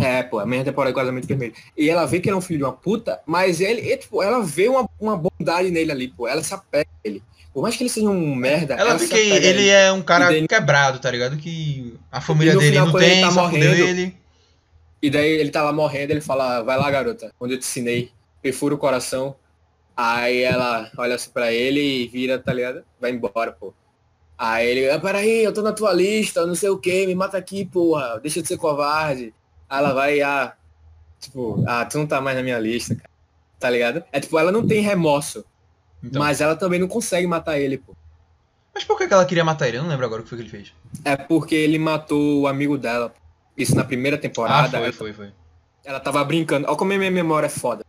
É, 0.00 0.22
pô, 0.22 0.38
a 0.38 0.46
mesma 0.46 0.64
temporada 0.66 0.92
do 0.92 0.96
casamento 0.96 1.26
vermelho. 1.26 1.52
E 1.76 1.90
ela 1.90 2.06
vê 2.06 2.20
que 2.20 2.28
ele 2.28 2.34
é 2.34 2.38
um 2.38 2.40
filho 2.40 2.58
de 2.58 2.64
uma 2.64 2.72
puta, 2.72 3.18
mas 3.26 3.60
ele, 3.60 3.96
tipo, 3.96 4.22
ela 4.22 4.40
vê 4.40 4.68
uma, 4.68 4.88
uma 5.00 5.16
bondade 5.16 5.68
nele 5.72 5.90
ali, 5.90 6.06
pô. 6.08 6.28
Ela 6.28 6.44
se 6.44 6.54
apega 6.54 6.88
a 6.88 7.08
ele. 7.08 7.20
Por 7.52 7.60
mais 7.62 7.76
que 7.76 7.82
ele 7.82 7.90
seja 7.90 8.08
um 8.08 8.34
merda, 8.36 8.74
Ela 8.74 8.94
vê 8.94 9.04
se 9.04 9.12
que 9.12 9.18
ele 9.18 9.68
é 9.68 9.90
um 9.92 10.00
cara 10.00 10.26
E 10.26 10.38
daí- 10.38 10.46
quebrado, 10.48 11.00
tá 11.00 11.10
ligado? 11.10 11.36
Que 11.36 11.92
a 12.10 12.20
família 12.20 12.54
dele 12.56 12.66
final, 12.70 12.84
não 12.86 12.92
quando 12.92 13.02
ele 13.02 13.12
tem, 13.14 13.20
tá 13.24 13.30
só 13.32 13.42
morrendo, 13.42 13.74
ele. 13.74 14.16
E 15.02 15.10
daí 15.10 15.28
ele 15.28 15.50
tá 15.50 15.60
lá 15.64 15.72
morrendo, 15.72 16.12
ele 16.12 16.20
fala, 16.20 16.62
vai 16.62 16.78
lá, 16.78 16.88
garota, 16.88 17.32
onde 17.40 17.54
eu 17.54 17.58
te 17.58 17.64
ensinei, 17.64 18.12
perfura 18.40 18.76
o 18.76 18.78
coração. 18.78 19.34
Aí 19.96 20.42
ela 20.42 20.90
olha 20.96 21.14
assim 21.14 21.30
pra 21.30 21.52
ele 21.52 21.80
e 21.80 22.08
vira, 22.08 22.38
tá 22.38 22.52
ligado? 22.52 22.82
Vai 23.00 23.10
embora, 23.10 23.52
pô. 23.52 23.74
Aí 24.38 24.66
ele, 24.68 24.90
ah, 24.90 24.98
peraí, 24.98 25.44
eu 25.44 25.52
tô 25.52 25.62
na 25.62 25.72
tua 25.72 25.92
lista, 25.92 26.44
não 26.46 26.54
sei 26.54 26.70
o 26.70 26.78
que, 26.78 27.06
me 27.06 27.14
mata 27.14 27.36
aqui, 27.36 27.64
porra, 27.64 28.18
deixa 28.20 28.40
de 28.42 28.48
ser 28.48 28.56
covarde. 28.56 29.32
Aí 29.68 29.78
ela 29.78 29.92
vai, 29.92 30.20
ah, 30.22 30.54
tipo, 31.20 31.62
ah, 31.66 31.84
tu 31.84 31.98
não 31.98 32.06
tá 32.06 32.20
mais 32.20 32.36
na 32.36 32.42
minha 32.42 32.58
lista, 32.58 32.94
cara. 32.94 33.10
Tá 33.60 33.70
ligado? 33.70 34.02
É 34.10 34.18
tipo, 34.18 34.38
ela 34.38 34.50
não 34.50 34.66
tem 34.66 34.80
remorso, 34.80 35.44
Então, 36.02 36.20
mas 36.20 36.40
ela 36.40 36.56
também 36.56 36.80
não 36.80 36.88
consegue 36.88 37.26
matar 37.26 37.58
ele, 37.60 37.78
pô. 37.78 37.94
Mas 38.74 38.82
por 38.84 38.96
que 38.98 39.04
ela 39.04 39.24
queria 39.26 39.44
matar 39.44 39.68
ele? 39.68 39.76
Eu 39.76 39.82
não 39.82 39.90
lembro 39.90 40.06
agora 40.06 40.22
o 40.22 40.24
que 40.24 40.30
foi 40.30 40.38
que 40.38 40.44
ele 40.44 40.50
fez. 40.50 40.72
É 41.04 41.14
porque 41.14 41.54
ele 41.54 41.78
matou 41.78 42.40
o 42.40 42.46
amigo 42.48 42.76
dela. 42.78 43.14
Isso 43.56 43.76
na 43.76 43.84
primeira 43.84 44.16
Ah, 44.16 44.20
temporada. 44.20 44.78
foi, 44.78 44.92
foi, 44.92 45.12
foi. 45.12 45.32
Ela 45.84 46.00
tava 46.00 46.24
brincando. 46.24 46.66
Olha 46.66 46.76
como 46.76 46.92
a 46.92 46.98
minha 46.98 47.10
memória 47.10 47.46
é 47.46 47.50
foda. 47.50 47.84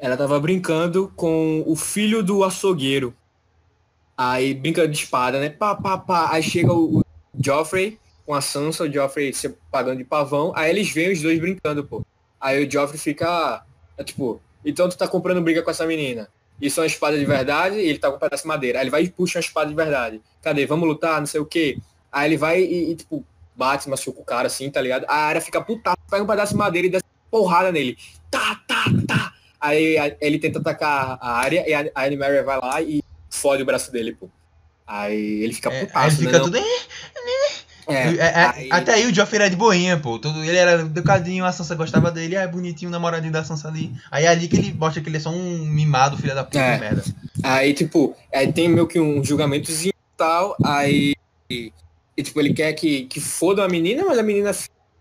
Ela 0.00 0.16
tava 0.16 0.38
brincando 0.38 1.12
com 1.16 1.62
o 1.66 1.74
filho 1.74 2.22
do 2.22 2.44
açougueiro. 2.44 3.14
Aí 4.16 4.54
brincando 4.54 4.88
de 4.88 4.98
espada, 4.98 5.40
né? 5.40 5.48
Pá, 5.48 5.74
pá, 5.74 5.98
pá. 5.98 6.28
Aí 6.32 6.42
chega 6.42 6.72
o, 6.72 7.00
o 7.00 7.04
Joffrey 7.38 7.98
com 8.24 8.34
a 8.34 8.40
Sansa, 8.40 8.84
o 8.84 8.92
Joffrey 8.92 9.32
se 9.32 9.48
pagando 9.70 9.98
de 9.98 10.04
pavão. 10.04 10.52
Aí 10.54 10.70
eles 10.70 10.90
veem 10.90 11.12
os 11.12 11.22
dois 11.22 11.40
brincando, 11.40 11.84
pô. 11.84 12.04
Aí 12.40 12.64
o 12.64 12.70
Joffrey 12.70 12.98
fica, 12.98 13.64
é, 13.96 14.04
tipo, 14.04 14.40
então 14.64 14.88
tu 14.88 14.96
tá 14.96 15.08
comprando 15.08 15.42
briga 15.42 15.62
com 15.62 15.70
essa 15.70 15.86
menina. 15.86 16.28
Isso 16.60 16.80
é 16.80 16.82
uma 16.82 16.86
espada 16.86 17.18
de 17.18 17.24
verdade 17.24 17.76
e 17.76 17.88
ele 17.88 17.98
tá 17.98 18.10
com 18.10 18.16
um 18.16 18.20
pedaço 18.20 18.42
de 18.42 18.48
madeira. 18.48 18.78
Aí 18.78 18.84
ele 18.84 18.90
vai 18.90 19.02
e 19.04 19.10
puxa 19.10 19.38
uma 19.38 19.40
espada 19.40 19.68
de 19.68 19.74
verdade. 19.74 20.20
Cadê? 20.42 20.66
Vamos 20.66 20.88
lutar, 20.88 21.20
não 21.20 21.26
sei 21.26 21.40
o 21.40 21.46
quê. 21.46 21.78
Aí 22.10 22.28
ele 22.28 22.36
vai 22.36 22.60
e, 22.60 22.90
e, 22.90 22.96
tipo, 22.96 23.24
bate, 23.56 23.88
machuca 23.88 24.20
o 24.20 24.24
cara 24.24 24.46
assim, 24.46 24.70
tá 24.70 24.80
ligado? 24.80 25.04
A 25.08 25.14
área 25.14 25.40
fica 25.40 25.60
puta, 25.60 25.94
pega 26.10 26.22
um 26.22 26.26
pedaço 26.26 26.52
de 26.52 26.58
madeira 26.58 26.86
e 26.86 26.90
dá 26.90 27.00
porrada 27.30 27.72
nele. 27.72 27.96
Tá, 28.30 28.60
tá, 28.66 28.84
tá. 29.06 29.34
Aí 29.60 29.96
ele 30.20 30.38
tenta 30.38 30.58
atacar 30.60 31.18
a 31.20 31.32
área 31.38 31.64
e 31.68 31.74
a, 31.74 31.90
Anne 32.04 32.16
Mary 32.16 32.42
vai 32.42 32.58
lá 32.58 32.80
e 32.82 33.02
fode 33.30 33.62
o 33.62 33.66
braço 33.66 33.90
dele, 33.92 34.12
pô. 34.18 34.28
Aí 34.86 35.42
ele 35.42 35.52
fica 35.52 35.70
É, 35.70 35.84
putaço, 35.86 35.98
aí 35.98 36.06
ele 36.08 36.16
fica 36.26 36.38
né? 36.38 36.44
tudo. 36.44 36.58
É, 36.58 36.62
É, 37.90 38.16
é, 38.16 38.34
aí- 38.54 38.68
Até 38.70 38.92
aí 38.94 39.06
o 39.06 39.14
Joffrey 39.14 39.40
era 39.40 39.48
de 39.50 39.56
boinha, 39.56 39.96
pô. 39.98 40.18
Todo, 40.18 40.44
ele 40.44 40.56
era 40.58 40.82
educadinho, 40.82 41.44
a 41.44 41.52
Sansa 41.52 41.74
gostava 41.74 42.10
dele, 42.10 42.36
ah, 42.36 42.42
é 42.42 42.46
bonitinho, 42.46 42.90
namoradinho 42.90 43.32
da 43.32 43.42
Sansa 43.42 43.68
ali. 43.68 43.90
Aí 44.10 44.24
é 44.26 44.28
ali 44.28 44.46
que 44.46 44.56
ele 44.56 44.74
mostra 44.74 45.02
que 45.02 45.08
ele 45.08 45.16
é 45.16 45.20
só 45.20 45.30
um 45.30 45.58
mimado, 45.64 46.18
filho 46.18 46.34
da 46.34 46.44
puta, 46.44 46.58
É. 46.58 46.78
merda. 46.78 47.02
Aí, 47.42 47.72
tipo, 47.72 48.14
aí 48.32 48.52
tem 48.52 48.68
meio 48.68 48.86
que 48.86 49.00
um 49.00 49.24
julgamentozinho 49.24 49.90
e 49.90 50.16
tal, 50.18 50.54
aí, 50.62 51.14
e, 51.48 51.72
tipo, 52.22 52.38
ele 52.40 52.52
quer 52.52 52.74
que, 52.74 53.04
que 53.06 53.20
foda 53.20 53.64
a 53.64 53.68
menina, 53.68 54.04
mas 54.04 54.18
a 54.18 54.22
menina 54.22 54.50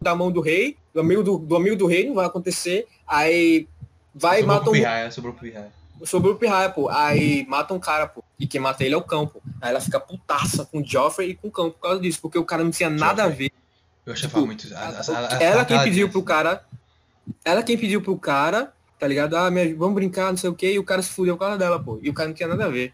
da 0.02 0.16
mão 0.16 0.32
do 0.32 0.40
rei, 0.40 0.78
do 0.94 1.02
amigo 1.02 1.24
do, 1.24 1.38
do 1.40 1.56
amigo 1.58 1.76
do 1.76 1.88
rei, 1.88 2.08
não 2.08 2.16
vai 2.16 2.26
acontecer, 2.26 2.86
aí 3.06 3.68
vai 4.20 4.38
e 4.38 4.42
sobrou 4.42 4.58
mata 4.58 4.70
um, 4.70 4.74
Pirraia, 4.74 5.12
sobrou 5.12 5.34
pro 5.34 5.44
Pirraia. 5.44 5.72
sobrou 6.06 6.34
o 6.34 6.38
pirraia, 6.38 6.70
pô, 6.70 6.90
aí 6.90 7.46
mata 7.48 7.74
um 7.74 7.80
cara, 7.80 8.08
pô, 8.08 8.24
e 8.40 8.46
quem 8.48 8.60
mata 8.62 8.84
ele 8.84 8.94
é 8.94 8.98
o 8.98 9.02
pô. 9.02 9.42
Aí 9.62 9.70
ela 9.70 9.80
fica 9.82 10.00
putaça 10.00 10.66
com 10.66 10.80
o 10.82 10.86
Joffrey 10.86 11.32
e 11.32 11.36
com 11.36 11.48
o 11.48 11.52
cão 11.52 11.72
por 11.72 11.80
causa 11.80 12.02
disso, 12.02 12.20
porque 12.22 12.38
o 12.38 12.46
cara 12.46 12.64
não 12.64 12.72
tinha 12.72 12.90
nada 12.90 13.24
a 13.24 13.28
ver. 13.28 13.52
Eu 14.06 14.14
achava 14.14 14.28
Tipo, 14.34 14.46
muito. 14.46 14.74
a- 14.74 14.80
a- 14.80 15.38
a- 15.38 15.44
ela 15.44 15.66
quem 15.66 15.84
pediu 15.84 16.10
pro 16.10 16.24
cara, 16.24 16.64
ela 17.44 17.62
quem 17.64 17.78
pediu 17.78 18.02
pro 18.02 18.18
cara, 18.18 18.72
tá 19.00 19.06
ligado? 19.08 19.36
Ah, 19.36 19.52
me- 19.52 19.74
vamos 19.74 19.96
brincar, 19.96 20.30
não 20.30 20.38
sei 20.38 20.50
o 20.50 20.56
que, 20.56 20.72
e 20.72 20.80
o 20.80 20.84
cara 20.84 21.02
se 21.02 21.10
fudeu 21.10 21.36
por 21.36 21.42
causa 21.42 21.58
dela, 21.58 21.78
pô. 21.84 22.00
E 22.02 22.10
o 22.10 22.14
cara 22.14 22.30
não 22.30 22.36
tinha 22.36 22.48
nada 22.48 22.66
a 22.66 22.70
ver. 22.70 22.94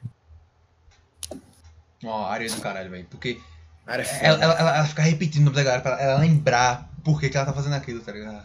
Ó, 2.06 2.26
área 2.26 2.50
do 2.50 2.60
caralho, 2.62 2.90
velho. 2.90 3.06
Porque 3.10 3.40
é 3.88 3.94
ela, 4.28 4.44
ela, 4.44 4.54
ela, 4.56 4.78
ela 4.78 4.86
fica 4.86 5.02
repetindo 5.02 5.42
o 5.44 5.46
nome 5.46 5.56
da 5.56 5.64
galera 5.64 5.82
pra 5.82 6.02
ela 6.02 6.20
lembrar 6.20 6.90
por 7.04 7.20
que, 7.20 7.30
que 7.30 7.36
ela 7.38 7.46
tá 7.46 7.54
fazendo 7.54 7.74
aquilo, 7.74 8.00
tá 8.00 8.12
ligado? 8.12 8.44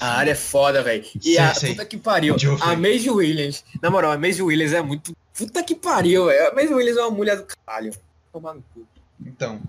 A 0.00 0.06
área 0.14 0.30
é 0.32 0.34
foda, 0.34 0.82
velho. 0.82 1.04
E 1.22 1.38
a 1.38 1.54
Sei, 1.54 1.70
puta 1.70 1.84
que 1.84 1.96
pariu. 1.96 2.36
A 2.60 2.74
Maisie 2.76 3.10
Williams. 3.10 3.64
Na 3.82 3.90
moral, 3.90 4.12
a 4.12 4.18
Maisie 4.18 4.42
Williams 4.42 4.72
é 4.72 4.80
muito. 4.82 5.14
Puta 5.36 5.62
que 5.62 5.74
pariu, 5.74 6.26
velho. 6.26 6.48
A 6.50 6.54
Maisie 6.54 6.74
Williams 6.74 6.96
é 6.98 7.02
uma 7.02 7.10
mulher 7.10 7.36
do 7.36 7.44
caralho. 7.44 7.92
Tomar 8.32 8.54
no 8.54 8.64
cu. 8.74 8.86
Então, 9.24 9.60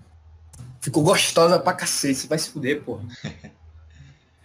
Ficou 0.79 1.01
gostosa 1.03 1.57
pra 1.59 1.71
cacete. 1.73 2.27
Vai 2.27 2.37
se 2.37 2.49
fuder, 2.49 2.81
porra. 2.81 3.03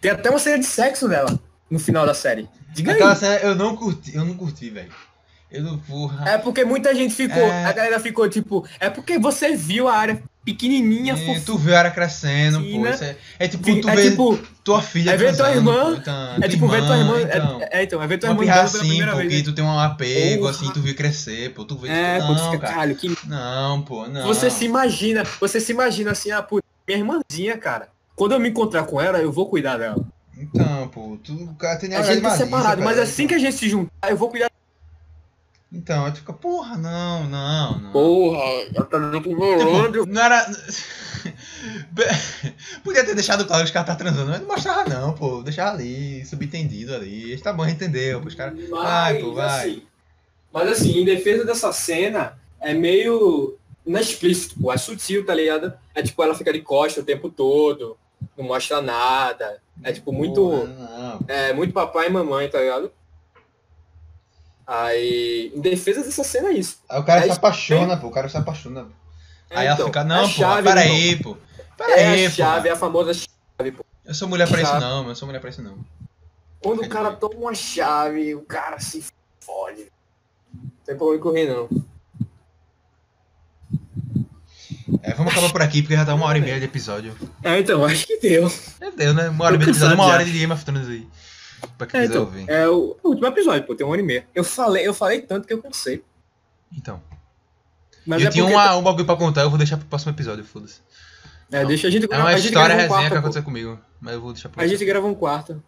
Tem 0.00 0.10
até 0.12 0.30
uma 0.30 0.38
cena 0.38 0.58
de 0.58 0.66
sexo 0.66 1.08
dela. 1.08 1.38
no 1.70 1.78
final 1.78 2.06
da 2.06 2.14
série? 2.14 2.48
Diga 2.72 2.92
Aquela 2.92 3.10
aí. 3.12 3.16
cena 3.16 3.34
eu 3.36 3.54
não 3.54 3.76
curti, 3.76 4.14
eu 4.14 4.24
não 4.24 4.34
curti, 4.34 4.70
velho. 4.70 4.92
Eu 5.50 5.62
não, 5.64 5.78
porra. 5.78 6.28
É 6.30 6.38
porque 6.38 6.64
muita 6.64 6.94
gente 6.94 7.14
ficou, 7.14 7.42
É. 7.42 7.64
a 7.64 7.72
galera 7.72 7.98
ficou 7.98 8.28
tipo, 8.28 8.66
é 8.78 8.88
porque 8.90 9.18
você 9.18 9.56
viu 9.56 9.88
a 9.88 9.94
área 9.96 10.22
pequenininha, 10.52 11.14
É, 11.14 11.16
fofinha. 11.16 11.42
tu 11.44 11.58
vê 11.58 11.74
a 11.74 11.78
área 11.80 11.90
crescendo, 11.90 12.62
pô. 12.62 12.86
É, 12.86 13.16
é 13.38 13.48
tipo, 13.48 13.64
Fi- 13.64 13.80
tu 13.80 13.88
é 13.88 13.94
vê 13.96 14.10
tipo, 14.10 14.38
tua 14.64 14.80
filha 14.82 15.10
é 15.10 15.16
ver 15.16 15.36
tua 15.36 15.50
irmã, 15.50 15.84
pô, 15.94 16.00
então, 16.00 16.36
é 16.42 16.48
tipo 16.48 16.68
ver 16.68 16.86
tua 16.86 16.96
irmã, 16.98 17.20
então, 17.20 17.60
é, 17.62 17.80
é, 17.80 17.82
então, 17.82 18.02
é 18.02 18.06
ver 18.06 18.18
tua 18.18 18.30
irmã 18.30 18.40
pela 18.44 18.62
assim, 18.64 18.78
primeira 18.78 19.12
porque 19.12 19.28
vez. 19.28 19.42
tu 19.42 19.52
tem 19.52 19.64
um 19.64 19.78
apego, 19.78 20.40
Porra. 20.42 20.50
assim, 20.50 20.72
tu 20.72 20.80
vê 20.80 20.94
crescer, 20.94 21.52
pô, 21.54 21.64
tu 21.64 21.76
vê 21.76 21.88
É, 21.88 22.14
tipo, 22.14 22.26
pô, 22.26 22.34
tu 22.34 22.38
não, 22.38 22.50
fica, 22.50 22.58
cara. 22.62 22.72
caralho, 22.74 22.96
que 22.96 23.16
Não, 23.26 23.82
pô, 23.82 24.06
não. 24.08 24.26
Você 24.26 24.50
se 24.50 24.64
imagina, 24.64 25.22
você 25.40 25.60
se 25.60 25.72
imagina 25.72 26.12
assim, 26.12 26.30
ah, 26.30 26.42
putz, 26.42 26.62
minha 26.88 26.98
irmãzinha, 26.98 27.58
cara. 27.58 27.88
Quando 28.16 28.32
eu 28.32 28.40
me 28.40 28.48
encontrar 28.48 28.84
com 28.84 29.00
ela, 29.00 29.18
eu 29.18 29.30
vou 29.30 29.48
cuidar 29.48 29.76
dela. 29.76 30.04
Então, 30.36 30.88
pô, 30.88 31.18
tu 31.22 31.54
cara 31.58 31.76
tem 31.78 31.94
A 31.94 32.02
gente 32.02 32.24
é 32.24 32.30
separado, 32.30 32.82
mas 32.82 32.98
assim 32.98 33.26
que 33.26 33.34
a 33.34 33.38
gente 33.38 33.56
se 33.56 33.68
juntar, 33.68 34.10
eu 34.10 34.16
vou 34.16 34.28
cuidar. 34.30 34.48
Então, 35.70 36.06
aí 36.06 36.12
tu 36.12 36.20
fica, 36.20 36.32
porra, 36.32 36.78
não, 36.78 37.28
não, 37.28 37.78
não. 37.78 37.92
Porra, 37.92 38.42
ela 38.74 38.86
tá 38.86 38.98
dando 38.98 39.22
com 39.22 39.34
Tipo, 39.92 40.06
não 40.06 40.22
era. 40.22 40.46
Podia 42.82 43.04
ter 43.04 43.14
deixado 43.14 43.44
claro 43.44 43.62
que 43.62 43.66
os 43.66 43.70
caras 43.70 43.88
tá 43.88 43.94
transando, 43.94 44.30
mas 44.30 44.40
não 44.40 44.48
mostrava 44.48 44.88
não, 44.88 45.12
pô. 45.12 45.42
Deixava 45.42 45.72
ali, 45.72 46.24
subentendido 46.24 46.94
ali. 46.94 47.38
Tá 47.38 47.52
bom, 47.52 47.66
entendeu? 47.66 48.20
Os 48.20 48.34
caras. 48.34 48.58
Vai, 48.70 49.18
pô, 49.18 49.34
vai. 49.34 49.68
Assim, 49.68 49.82
mas 50.50 50.70
assim, 50.70 51.00
em 51.00 51.04
defesa 51.04 51.44
dessa 51.44 51.70
cena, 51.70 52.38
é 52.60 52.72
meio. 52.72 53.58
Não 53.84 53.98
é 53.98 54.02
explícito, 54.02 54.58
pô, 54.58 54.72
é 54.72 54.78
sutil, 54.78 55.26
tá 55.26 55.34
ligado? 55.34 55.74
É 55.94 56.02
tipo, 56.02 56.22
ela 56.22 56.34
fica 56.34 56.50
de 56.52 56.62
costa 56.62 57.00
o 57.00 57.04
tempo 57.04 57.28
todo, 57.28 57.98
não 58.36 58.46
mostra 58.46 58.80
nada. 58.80 59.60
É 59.82 59.92
tipo 59.92 60.12
muito. 60.12 60.40
Porra. 60.40 61.18
É 61.28 61.52
muito 61.52 61.74
papai 61.74 62.06
e 62.06 62.10
mamãe, 62.10 62.48
tá 62.48 62.58
ligado? 62.58 62.90
Aí, 64.70 65.50
em 65.54 65.60
defesa 65.62 66.02
dessa 66.04 66.22
cena 66.22 66.48
é 66.48 66.52
isso. 66.52 66.78
Aí 66.90 67.00
o 67.00 67.04
cara 67.04 67.20
É 67.20 67.22
se 67.22 67.28
isso. 67.30 67.38
apaixona, 67.38 67.96
pô. 67.96 68.08
O 68.08 68.10
cara 68.10 68.28
se 68.28 68.36
apaixona. 68.36 68.84
pô. 68.84 68.90
Aí 69.50 69.64
ela 69.66 69.74
Então, 69.74 69.86
fica, 69.86 70.00
é 70.00 70.04
não, 70.04 70.22
pô, 70.24 70.28
chave, 70.28 70.62
peraí, 70.68 71.16
pô. 71.22 71.36
Peraí, 71.74 72.00
É 72.22 72.26
a 72.26 72.30
pô. 72.30 72.36
chave, 72.36 72.68
é 72.68 72.72
a 72.72 72.76
famosa 72.76 73.14
chave, 73.14 73.72
pô. 73.72 73.82
Eu 74.04 74.14
sou 74.14 74.28
mulher 74.28 74.46
pra 74.46 74.60
isso 74.60 74.70
Chave. 74.70 74.84
não, 74.84 75.08
eu 75.08 75.14
sou 75.16 75.26
mulher 75.26 75.40
pra 75.40 75.48
isso 75.48 75.62
não. 75.62 75.78
Quando 76.62 76.82
o 76.82 76.88
cara 76.88 77.12
toma 77.12 77.34
uma 77.36 77.54
chave, 77.54 78.34
o 78.34 78.42
cara 78.42 78.78
se 78.78 79.02
fode. 79.40 79.86
Não 80.52 80.70
tem 80.84 80.96
problema 80.96 81.22
correr, 81.22 81.46
não. 81.46 81.68
É, 85.02 85.12
vamos 85.14 85.32
acabar 85.32 85.50
por 85.52 85.62
aqui, 85.62 85.82
porque 85.82 85.94
já 85.96 86.04
tá 86.04 86.14
uma 86.14 86.26
hora 86.26 86.38
e 86.38 86.40
meia 86.40 86.58
de 86.58 86.64
episódio. 86.64 87.14
É, 87.42 87.58
então, 87.58 87.84
acho 87.84 88.06
que 88.06 88.18
deu. 88.18 88.48
Já 88.48 88.90
deu, 88.90 89.14
né? 89.14 89.28
Uma 89.28 89.44
hora 89.46 89.54
e 89.54 89.58
meia 89.58 89.66
de 89.66 89.78
episódio, 89.78 89.94
uma 89.94 90.04
hora 90.06 90.24
de 90.24 90.30
Game 90.32 90.52
of 90.52 90.64
Thrones 90.64 90.88
aí. 90.88 91.06
Pra 91.76 91.86
quem 91.86 92.00
É, 92.00 92.02
quiser 92.04 92.14
então, 92.14 92.24
ouvir. 92.26 92.48
é 92.50 92.68
o, 92.68 92.96
o 93.02 93.08
último 93.08 93.26
episódio, 93.26 93.66
pô, 93.66 93.74
tem 93.74 93.86
uma 93.86 93.92
hora 93.92 94.00
e 94.00 94.04
meia. 94.04 94.26
Eu 94.34 94.44
falei, 94.44 94.86
eu 94.86 94.94
falei 94.94 95.20
tanto 95.22 95.46
que 95.46 95.52
eu 95.52 95.62
cansei. 95.62 96.04
Então. 96.76 97.00
Mas 98.06 98.22
eu 98.22 98.28
é 98.28 98.30
tinha 98.30 98.44
porque- 98.44 98.56
uma, 98.56 98.76
um 98.76 98.82
bagulho 98.82 99.04
pra 99.06 99.16
contar, 99.16 99.42
eu 99.42 99.48
vou 99.50 99.58
deixar 99.58 99.76
pro 99.76 99.86
próximo 99.86 100.12
episódio, 100.12 100.44
foda-se. 100.44 100.80
É, 101.50 101.64
deixa 101.64 101.86
a 101.88 101.90
gente 101.90 102.06
É 102.10 102.16
uma 102.16 102.28
a 102.28 102.36
gente 102.36 102.46
história 102.46 102.74
um 102.74 102.78
resenha 102.78 102.88
quarto, 102.88 103.04
que 103.04 103.10
pô. 103.12 103.18
aconteceu 103.18 103.42
comigo. 103.42 103.78
Mas 104.00 104.14
eu 104.14 104.20
vou 104.20 104.32
deixar 104.32 104.48
pro 104.50 104.62
A 104.62 104.66
gente 104.66 104.84
grava 104.84 105.06
um 105.06 105.14
quarto. 105.14 105.62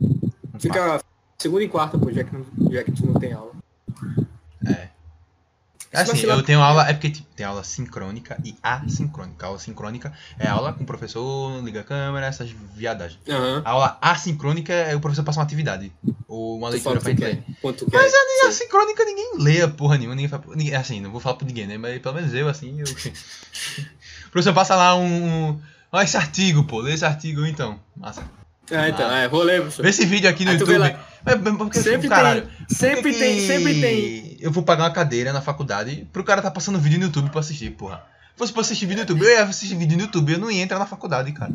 um 0.00 0.58
Fica 0.60 1.00
segunda 1.38 1.62
e 1.64 1.68
quarta, 1.68 1.98
pô, 1.98 2.12
já 2.12 2.22
que, 2.24 2.32
não, 2.34 2.44
já 2.70 2.84
que 2.84 2.92
tu 2.92 3.06
não 3.06 3.14
tem 3.14 3.32
aula. 3.32 3.52
É. 5.92 6.00
Assim, 6.00 6.22
eu 6.22 6.42
tenho 6.42 6.60
aula, 6.60 6.88
é 6.88 6.94
porque 6.94 7.10
tipo, 7.10 7.28
tem 7.36 7.44
aula 7.44 7.62
sincrônica 7.62 8.38
e 8.42 8.56
assíncrônica. 8.62 9.44
A 9.44 9.48
aula 9.48 9.58
sincrônica 9.58 10.12
é 10.38 10.48
aula 10.48 10.72
com 10.72 10.84
o 10.84 10.86
professor, 10.86 11.62
liga 11.62 11.80
a 11.80 11.84
câmera, 11.84 12.26
essas 12.26 12.50
viadagens. 12.74 13.20
Aham. 13.28 13.60
A 13.62 13.70
aula 13.70 13.98
assincrônica 14.00 14.72
é 14.72 14.96
o 14.96 15.00
professor 15.00 15.22
passa 15.22 15.40
uma 15.40 15.44
atividade. 15.44 15.92
Ou 16.26 16.56
uma 16.56 16.70
Tu 16.70 16.74
leitura 16.74 16.98
pra 16.98 17.10
gente 17.10 17.22
ler. 17.22 17.44
Mas 17.92 18.12
a 18.14 18.48
assincrônica 18.48 19.04
ninguém 19.04 19.32
lê 19.38 19.60
a 19.60 19.68
porra 19.68 19.98
nenhuma, 19.98 20.14
ninguém 20.14 20.30
fala. 20.30 20.42
Ninguém, 20.56 20.74
assim, 20.74 20.98
não 20.98 21.10
vou 21.10 21.20
falar 21.20 21.36
por 21.36 21.44
ninguém, 21.44 21.66
né? 21.66 21.76
Mas 21.76 22.00
pelo 22.00 22.14
menos 22.14 22.32
eu, 22.32 22.48
assim, 22.48 22.80
eu. 22.80 22.86
o 24.26 24.30
professor 24.30 24.54
passa 24.54 24.74
lá 24.74 24.96
um. 24.96 25.50
um 25.50 25.60
Ó, 25.92 26.00
esse 26.00 26.16
artigo, 26.16 26.64
pô, 26.64 26.80
lê 26.80 26.94
esse 26.94 27.04
artigo 27.04 27.44
então. 27.44 27.78
Massa. 27.94 28.22
É, 28.70 28.88
então, 28.88 29.10
é, 29.14 29.28
vou 29.28 29.42
ler, 29.42 29.60
professor. 29.60 29.82
Vê 29.82 29.90
esse 29.90 30.06
vídeo 30.06 30.30
aqui 30.30 30.44
no 30.44 30.52
Aí 30.52 30.56
YouTube. 30.56 30.78
Mas, 30.78 30.96
mas 31.42 31.56
porque, 31.58 31.80
Sempre 31.80 32.08
tem, 32.08 32.46
sempre 32.68 33.02
por 33.02 33.12
que 33.12 33.18
tem, 33.18 33.46
sempre 33.46 33.80
tem. 33.80 34.31
Eu 34.42 34.50
vou 34.50 34.62
pagar 34.64 34.82
uma 34.84 34.90
cadeira 34.90 35.32
na 35.32 35.40
faculdade 35.40 36.06
pro 36.12 36.24
cara 36.24 36.42
tá 36.42 36.50
passando 36.50 36.78
vídeo 36.78 36.98
no 36.98 37.04
YouTube 37.06 37.30
pra 37.30 37.40
assistir, 37.40 37.70
porra. 37.70 38.04
Se 38.32 38.38
fosse 38.38 38.52
pra 38.52 38.62
assistir 38.62 38.86
vídeo 38.86 39.04
no 39.04 39.10
YouTube, 39.10 39.24
eu 39.24 39.30
ia 39.30 39.44
assistir 39.44 39.76
vídeo 39.76 39.96
no 39.96 40.02
YouTube, 40.02 40.32
eu 40.32 40.38
não 40.40 40.50
ia 40.50 40.62
entrar 40.62 40.80
na 40.80 40.86
faculdade, 40.86 41.30
cara. 41.32 41.52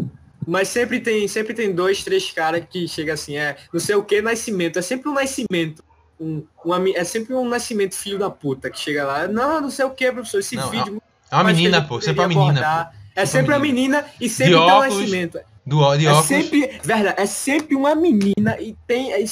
Mas 0.48 0.70
sempre 0.70 1.02
tem, 1.02 1.28
sempre 1.28 1.54
tem 1.54 1.76
dois, 1.76 2.02
três 2.04 2.32
caras 2.32 2.64
que 2.70 2.88
chega 2.88 3.14
assim, 3.14 3.36
é, 3.36 3.58
não 3.74 3.80
sei 3.82 3.96
o 3.96 4.04
que, 4.04 4.22
nascimento. 4.22 4.80
É 4.80 4.82
sempre 4.82 5.10
um 5.10 5.14
nascimento. 5.14 5.84
Um, 6.18 6.44
um 6.66 6.88
é 6.96 7.04
sempre 7.04 7.34
um 7.36 7.48
nascimento 7.48 7.94
filho 7.94 8.18
da 8.18 8.30
puta 8.30 8.70
que 8.70 8.80
chega 8.80 9.06
lá. 9.06 9.28
Não, 9.28 9.60
não 9.60 9.70
sei 9.70 9.84
o 9.84 9.90
que, 9.90 10.10
professor. 10.10 10.40
Esse 10.40 10.56
Não, 10.56 10.70
vídeo. 10.70 11.02
É 11.30 11.36
uma 11.36 11.44
menina, 11.44 11.78
a 11.78 11.80
gente 11.82 11.90
pô, 11.90 12.00
sempre 12.00 12.22
uma 12.22 12.28
menina, 12.30 12.50
abordar. 12.52 12.92
pô. 12.92 12.98
É 13.18 13.26
Sempre 13.26 13.52
uma 13.52 13.60
menina 13.60 14.06
e 14.22 14.30
sempre 14.30 14.54
De 14.54 14.60
um 14.60 14.80
nascimento. 14.80 15.40
Do, 15.66 15.98
de 15.98 16.06
É 16.06 16.10
óculos. 16.12 16.28
sempre, 16.28 16.80
verdade, 16.84 17.20
é 17.20 17.26
sempre 17.26 17.76
uma 17.76 17.94
menina 17.96 18.58
e 18.62 18.78
tem, 18.88 19.12
é, 19.12 19.22
é, 19.22 19.26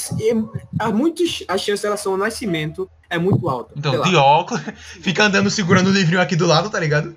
há 0.80 0.90
muitos, 0.92 1.44
a 1.48 1.56
chance 1.58 1.84
dela 1.84 1.96
ser 1.96 2.10
um 2.10 2.18
nascimento 2.18 2.90
é 3.10 3.18
muito 3.18 3.48
alta. 3.50 3.74
Então, 3.76 4.02
de 4.02 4.16
óculos, 4.16 4.64
fica 5.02 5.24
andando 5.24 5.50
segurando 5.50 5.88
o 5.88 5.94
livrinho 5.94 6.22
aqui 6.22 6.36
do 6.36 6.46
lado, 6.46 6.70
tá 6.70 6.80
ligado? 6.80 7.16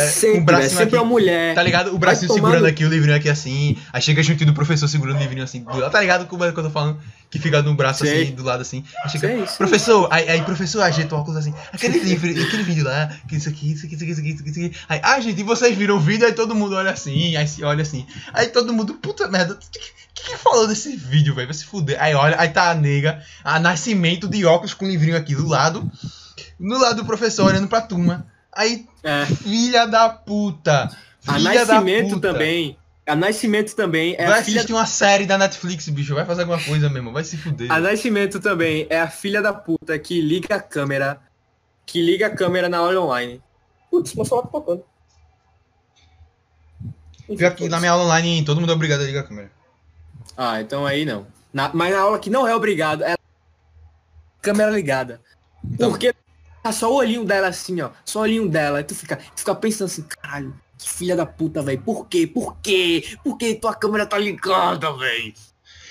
É, 0.00 0.04
é, 0.04 0.06
com 0.06 0.10
o 0.10 0.12
sempre, 0.12 0.38
é 0.38 0.40
bracinho 0.40 0.70
sempre 0.70 0.84
aqui. 0.84 0.96
uma 0.96 1.04
mulher. 1.04 1.54
Tá 1.54 1.62
ligado? 1.62 1.94
O 1.94 1.98
bracinho 1.98 2.28
tomar 2.28 2.40
segurando 2.40 2.66
aqui, 2.66 2.84
o 2.84 2.88
livrinho 2.88 3.16
aqui 3.16 3.28
assim. 3.28 3.76
Aí 3.92 4.00
chega 4.02 4.22
juntinho 4.22 4.50
do 4.50 4.54
professor 4.54 4.88
segurando 4.88 5.16
o 5.16 5.20
livrinho 5.20 5.44
assim. 5.44 5.64
Do 5.64 5.90
tá 5.90 6.00
ligado 6.00 6.26
como 6.26 6.44
é 6.44 6.52
que 6.52 6.58
eu 6.58 6.64
tô 6.64 6.70
falando? 6.70 6.98
Que 7.30 7.38
fica 7.38 7.62
no 7.62 7.74
braço 7.74 8.04
Sei. 8.04 8.24
assim, 8.24 8.32
do 8.32 8.42
lado 8.42 8.60
assim. 8.60 8.84
Aí 9.04 9.10
chega, 9.10 9.28
Sei, 9.28 9.46
sei. 9.46 9.56
professor, 9.56 10.08
aí, 10.10 10.28
aí 10.28 10.42
professor 10.42 10.82
ajeita 10.82 11.14
o 11.14 11.18
óculos 11.18 11.38
assim. 11.38 11.54
Aquele 11.72 11.98
livro, 11.98 12.30
aquele 12.30 12.62
vídeo 12.62 12.84
lá, 12.84 13.10
que 13.26 13.36
isso 13.36 13.48
aqui, 13.48 13.72
isso 13.72 13.86
aqui, 13.86 13.94
isso 13.94 14.04
aqui, 14.04 14.12
isso 14.12 14.20
aqui, 14.20 14.30
isso 14.30 14.40
aqui, 14.42 14.50
isso 14.50 14.60
aqui. 14.60 14.76
Aí, 14.88 15.00
ah, 15.02 15.20
gente, 15.20 15.40
e 15.40 15.42
vocês 15.42 15.76
viram 15.76 15.96
o 15.96 16.00
vídeo, 16.00 16.26
aí 16.26 16.32
todo 16.32 16.54
mundo 16.54 16.74
olha 16.74 16.90
assim, 16.90 17.34
aí 17.36 17.48
se 17.48 17.64
olha 17.64 17.82
assim. 17.82 18.06
Aí 18.34 18.48
todo 18.48 18.72
mundo, 18.72 18.94
puta 18.94 19.28
merda, 19.28 19.54
o 19.54 19.56
que, 19.56 19.80
que, 20.14 20.30
que 20.30 20.36
falou 20.36 20.68
desse 20.68 20.94
vídeo, 20.94 21.34
velho? 21.34 21.48
Vai 21.48 21.54
se 21.54 21.64
fuder. 21.64 21.96
Aí 22.00 22.14
olha, 22.14 22.36
aí 22.38 22.48
tá 22.48 22.70
a 22.70 22.74
nega, 22.74 23.22
a 23.42 23.58
nascimento 23.58 24.28
de 24.28 24.44
óculos 24.44 24.74
com 24.74 24.84
o 24.84 24.88
livrinho 24.88 25.16
aqui 25.16 25.34
do 25.34 25.46
lado. 25.46 25.90
No 26.58 26.78
lado 26.78 26.96
do 26.96 27.04
professor 27.04 27.46
olhando 27.46 27.66
pra 27.66 27.80
turma. 27.80 28.26
Aí, 28.54 28.86
É. 29.02 29.26
filha 29.26 29.86
da 29.86 30.08
puta. 30.10 30.90
A 31.26 31.34
Filha 31.34 31.64
da 31.64 31.74
Nascimento 31.74 32.14
puta. 32.14 32.32
também. 32.32 32.76
A 33.06 33.16
Nascimento 33.16 33.74
também 33.74 34.14
é 34.18 34.26
vai 34.26 34.40
a 34.40 34.44
filha 34.44 34.58
assistir 34.58 34.72
uma 34.72 34.86
série 34.86 35.26
da 35.26 35.36
Netflix, 35.38 35.88
bicho. 35.88 36.14
Vai 36.14 36.24
fazer 36.24 36.42
alguma 36.42 36.62
coisa 36.62 36.88
mesmo. 36.90 37.12
Vai 37.12 37.24
se 37.24 37.36
fuder. 37.36 37.70
A 37.70 37.80
Nascimento 37.80 38.38
também 38.40 38.86
é 38.90 39.00
a 39.00 39.08
filha 39.08 39.40
da 39.42 39.52
puta 39.52 39.98
que 39.98 40.20
liga 40.20 40.56
a 40.56 40.60
câmera. 40.60 41.20
Que 41.86 42.00
liga 42.00 42.28
a 42.28 42.30
câmera 42.30 42.68
na 42.68 42.78
aula 42.78 43.00
online. 43.00 43.42
Putz, 43.90 44.14
meu 44.14 44.24
celular 44.24 44.44
tá 44.46 44.50
tocando. 44.52 44.84
Pior 47.36 47.54
que 47.54 47.68
na 47.68 47.78
minha 47.80 47.92
aula 47.92 48.04
online, 48.04 48.44
todo 48.44 48.60
mundo 48.60 48.70
é 48.72 48.74
obrigado 48.74 49.00
a 49.00 49.04
ligar 49.04 49.20
a 49.20 49.26
câmera. 49.26 49.50
Ah, 50.36 50.60
então 50.60 50.86
aí 50.86 51.04
não. 51.04 51.26
Na- 51.52 51.70
mas 51.72 51.92
na 51.92 52.00
aula 52.00 52.18
que 52.18 52.30
não 52.30 52.46
é 52.46 52.54
obrigado, 52.54 53.02
é 53.04 53.14
câmera 54.40 54.70
ligada. 54.70 55.20
Então. 55.64 55.90
Porque 55.90 56.14
só 56.70 56.92
o 56.92 56.94
olhinho 56.96 57.24
dela 57.24 57.48
assim, 57.48 57.80
ó. 57.80 57.90
Só 58.04 58.20
o 58.20 58.22
olhinho 58.22 58.48
dela. 58.48 58.78
Aí 58.78 58.84
tu 58.84 58.94
fica, 58.94 59.16
tu 59.16 59.38
fica 59.40 59.54
pensando 59.54 59.86
assim, 59.86 60.02
caralho, 60.02 60.54
que 60.78 60.88
filha 60.88 61.16
da 61.16 61.26
puta, 61.26 61.60
velho. 61.62 61.80
Por 61.82 62.06
quê? 62.06 62.26
Por 62.26 62.56
quê? 62.62 63.16
Por 63.24 63.36
que 63.36 63.54
tua 63.56 63.74
câmera 63.74 64.06
tá 64.06 64.16
ligada, 64.18 64.92
velho? 64.92 65.34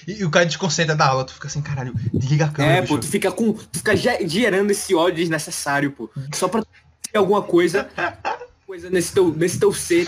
E, 0.07 0.14
e 0.22 0.26
o 0.26 0.30
cara 0.31 0.45
desconcentra 0.45 0.95
da 0.95 1.07
aula, 1.07 1.26
tu 1.26 1.34
fica 1.34 1.48
assim, 1.48 1.61
caralho, 1.61 1.93
desliga 2.14 2.45
a 2.45 2.49
câmera, 2.49 2.77
É, 2.77 2.81
bicho. 2.81 2.93
pô, 2.93 2.99
tu 2.99 3.07
fica 3.07 3.31
com. 3.31 3.53
Tu 3.53 3.80
fica 3.80 3.95
ge- 3.95 4.27
gerando 4.27 4.72
esse 4.72 4.95
ódio 4.95 5.18
desnecessário, 5.18 5.91
pô. 5.91 6.10
Só 6.34 6.48
pra 6.48 6.64
ter 6.64 7.18
alguma 7.18 7.41
coisa. 7.41 7.89
Coisa 8.65 8.89
nesse 8.89 9.11
teu, 9.11 9.34
nesse 9.34 9.60
teu 9.60 9.73
ser. 9.73 10.07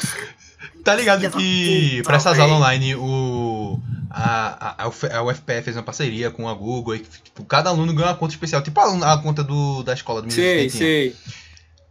Tá 0.83 0.95
ligado 0.95 1.21
que 1.31 1.97
puta, 1.97 2.03
pra 2.03 2.17
essas 2.17 2.37
aulas 2.39 2.57
online, 2.57 2.95
o. 2.95 3.79
A, 4.15 4.83
a, 4.83 4.83
a, 4.83 4.87
UF- 4.87 5.11
a 5.11 5.23
UFPE 5.23 5.61
fez 5.63 5.75
uma 5.75 5.81
parceria 5.81 6.29
com 6.29 6.47
a 6.47 6.53
Google 6.53 6.95
e 6.95 6.99
tipo, 6.99 7.43
cada 7.45 7.69
aluno 7.71 7.93
ganha 7.93 8.09
uma 8.09 8.15
conta 8.15 8.33
especial, 8.33 8.61
tipo 8.61 8.79
a, 8.79 9.13
a 9.13 9.17
conta 9.17 9.43
do, 9.43 9.81
da 9.81 9.93
escola 9.93 10.21
do 10.21 10.27
menino 10.27 10.43
Sei, 10.69 10.69
sei. 10.69 11.15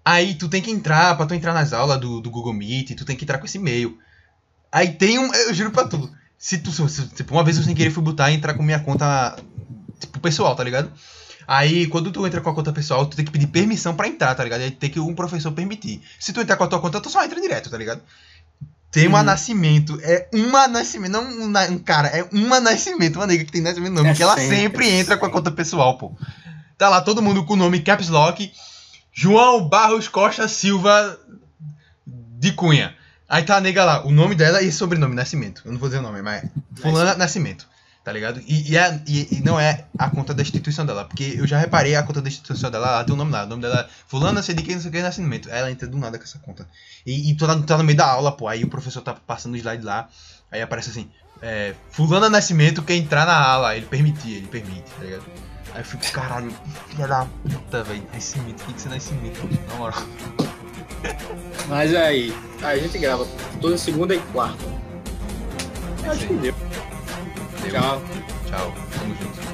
Aí 0.04 0.34
tu 0.34 0.48
tem 0.48 0.62
que 0.62 0.70
entrar, 0.70 1.16
pra 1.16 1.26
tu 1.26 1.34
entrar 1.34 1.52
nas 1.52 1.72
aulas 1.72 1.98
do, 2.00 2.20
do 2.20 2.30
Google 2.30 2.52
Meet, 2.52 2.94
tu 2.96 3.04
tem 3.04 3.16
que 3.16 3.24
entrar 3.24 3.38
com 3.38 3.46
esse 3.46 3.58
e-mail. 3.58 3.98
Aí 4.70 4.88
tem 4.92 5.18
um, 5.18 5.32
eu 5.34 5.52
juro 5.54 5.70
pra 5.72 5.84
tu, 5.84 6.10
se 6.38 6.58
tu, 6.58 6.70
se, 6.88 7.06
tipo, 7.08 7.34
uma 7.34 7.42
vez 7.44 7.56
eu 7.56 7.62
sem 7.64 7.74
querer 7.74 7.90
fui 7.90 8.02
botar 8.02 8.30
e 8.30 8.34
entrar 8.34 8.54
com 8.54 8.62
minha 8.62 8.78
conta, 8.80 9.36
tipo, 9.98 10.18
pessoal, 10.20 10.54
tá 10.54 10.62
ligado? 10.64 10.90
Aí, 11.46 11.86
quando 11.88 12.12
tu 12.12 12.24
entra 12.26 12.40
com 12.40 12.50
a 12.50 12.54
conta 12.54 12.72
pessoal, 12.72 13.04
tu 13.04 13.16
tem 13.16 13.24
que 13.24 13.32
pedir 13.32 13.48
permissão 13.48 13.94
pra 13.96 14.06
entrar, 14.06 14.32
tá 14.34 14.44
ligado? 14.44 14.60
Aí 14.62 14.70
tem 14.70 14.88
que 14.88 15.00
um 15.00 15.14
professor 15.14 15.50
permitir. 15.52 16.00
Se 16.20 16.32
tu 16.32 16.40
entrar 16.40 16.56
com 16.56 16.64
a 16.64 16.68
tua 16.68 16.80
conta, 16.80 17.00
tu 17.00 17.10
só 17.10 17.24
entra 17.24 17.40
direto, 17.40 17.68
tá 17.68 17.76
ligado? 17.76 18.00
Tem 18.92 19.08
uma 19.08 19.20
Uhum. 19.20 19.24
nascimento, 19.24 19.98
é 20.02 20.28
uma 20.34 20.68
nascimento, 20.68 21.12
não 21.12 21.24
um, 21.24 21.52
um 21.72 21.78
cara, 21.78 22.08
é 22.08 22.28
uma 22.30 22.60
nascimento, 22.60 23.16
uma 23.16 23.26
nega 23.26 23.42
que 23.42 23.50
tem 23.50 23.62
nascimento 23.62 23.94
nome, 23.94 24.10
É 24.10 24.14
que 24.14 24.22
ela 24.22 24.36
sempre, 24.36 24.56
sempre 24.58 24.90
entra 24.90 25.16
com 25.16 25.24
a 25.24 25.30
conta 25.30 25.50
pessoal, 25.50 25.96
pô. 25.96 26.12
Tá 26.76 26.90
lá 26.90 27.00
todo 27.00 27.22
mundo 27.22 27.42
com 27.46 27.54
o 27.54 27.56
nome 27.56 27.80
Caps 27.80 28.10
Lock, 28.10 28.52
João 29.10 29.66
Barros 29.66 30.08
Costa 30.08 30.46
Silva 30.46 31.18
de 32.06 32.52
Cunha. 32.52 32.94
Aí 33.26 33.42
tá 33.44 33.56
a 33.56 33.60
nega 33.62 33.82
lá, 33.82 34.06
o 34.06 34.10
nome 34.10 34.34
dela 34.34 34.60
e 34.60 34.70
sobrenome, 34.70 35.14
Nascimento. 35.14 35.62
Eu 35.64 35.72
não 35.72 35.78
vou 35.78 35.88
dizer 35.88 36.00
o 36.00 36.02
nome, 36.02 36.20
mas 36.20 36.44
é 36.44 36.50
Fulana 36.82 37.14
Nascimento. 37.14 37.66
Tá 38.04 38.10
ligado? 38.12 38.40
E, 38.46 38.72
e, 38.72 38.76
é- 38.76 39.00
e- 39.06 39.28
e 39.36 39.40
não 39.42 39.60
é 39.60 39.84
a 39.96 40.10
conta 40.10 40.34
da 40.34 40.42
instituição 40.42 40.84
dela. 40.84 41.04
Porque 41.04 41.34
eu 41.38 41.46
já 41.46 41.56
reparei 41.58 41.94
a 41.94 42.02
conta 42.02 42.20
da 42.20 42.28
instituição 42.28 42.68
dela, 42.70 42.88
ela 42.88 43.04
tem 43.04 43.14
o 43.14 43.16
nome 43.16 43.30
lá. 43.30 43.44
O 43.44 43.46
nome 43.46 43.62
dela 43.62 43.80
é 43.82 43.88
Fulana, 44.08 44.42
quem, 44.42 44.74
não 44.74 44.82
sei 44.82 44.90
o 44.90 44.92
que, 44.92 45.00
nascimento. 45.02 45.48
Ela 45.48 45.70
entra 45.70 45.86
do 45.86 45.96
nada 45.96 46.18
com 46.18 46.24
essa 46.24 46.38
conta. 46.40 46.66
E, 47.06 47.30
e 47.30 47.34
tu 47.36 47.46
tá, 47.46 47.56
tá 47.62 47.78
no 47.78 47.84
meio 47.84 47.96
da 47.96 48.06
aula, 48.06 48.32
pô. 48.32 48.48
Aí 48.48 48.64
o 48.64 48.68
professor 48.68 49.02
tá 49.02 49.14
passando 49.14 49.52
o 49.54 49.56
slide 49.56 49.84
lá. 49.84 50.08
Aí 50.50 50.60
aparece 50.60 50.90
assim: 50.90 51.08
é, 51.40 51.74
Fulana 51.90 52.28
Nascimento 52.28 52.82
quer 52.82 52.96
entrar 52.96 53.24
na 53.24 53.36
aula. 53.36 53.76
Ele 53.76 53.86
permitia, 53.86 54.36
ele 54.36 54.48
permite, 54.48 54.90
tá 54.98 55.04
ligado? 55.04 55.24
Aí 55.72 55.80
eu 55.80 55.84
fico, 55.84 56.10
caralho, 56.12 56.52
filha 56.88 57.06
da 57.06 57.24
puta, 57.24 57.84
velho. 57.84 58.02
Nascimento, 58.12 58.64
tem 58.64 58.74
que 58.74 58.80
ser 58.82 58.88
nascimento, 58.88 59.48
na 59.68 59.74
moral. 59.76 60.02
Mas 61.68 61.94
aí, 61.94 62.36
a 62.62 62.76
gente 62.76 62.98
grava 62.98 63.24
toda 63.60 63.78
segunda 63.78 64.12
e 64.14 64.18
quarta. 64.18 64.62
É 66.04 66.08
Acho 66.08 66.26
que 66.26 66.34
deu. 66.34 66.54
Tchau. 67.70 68.02
Tchau. 68.48 68.74
Tamo 68.90 69.14
junto. 69.14 69.51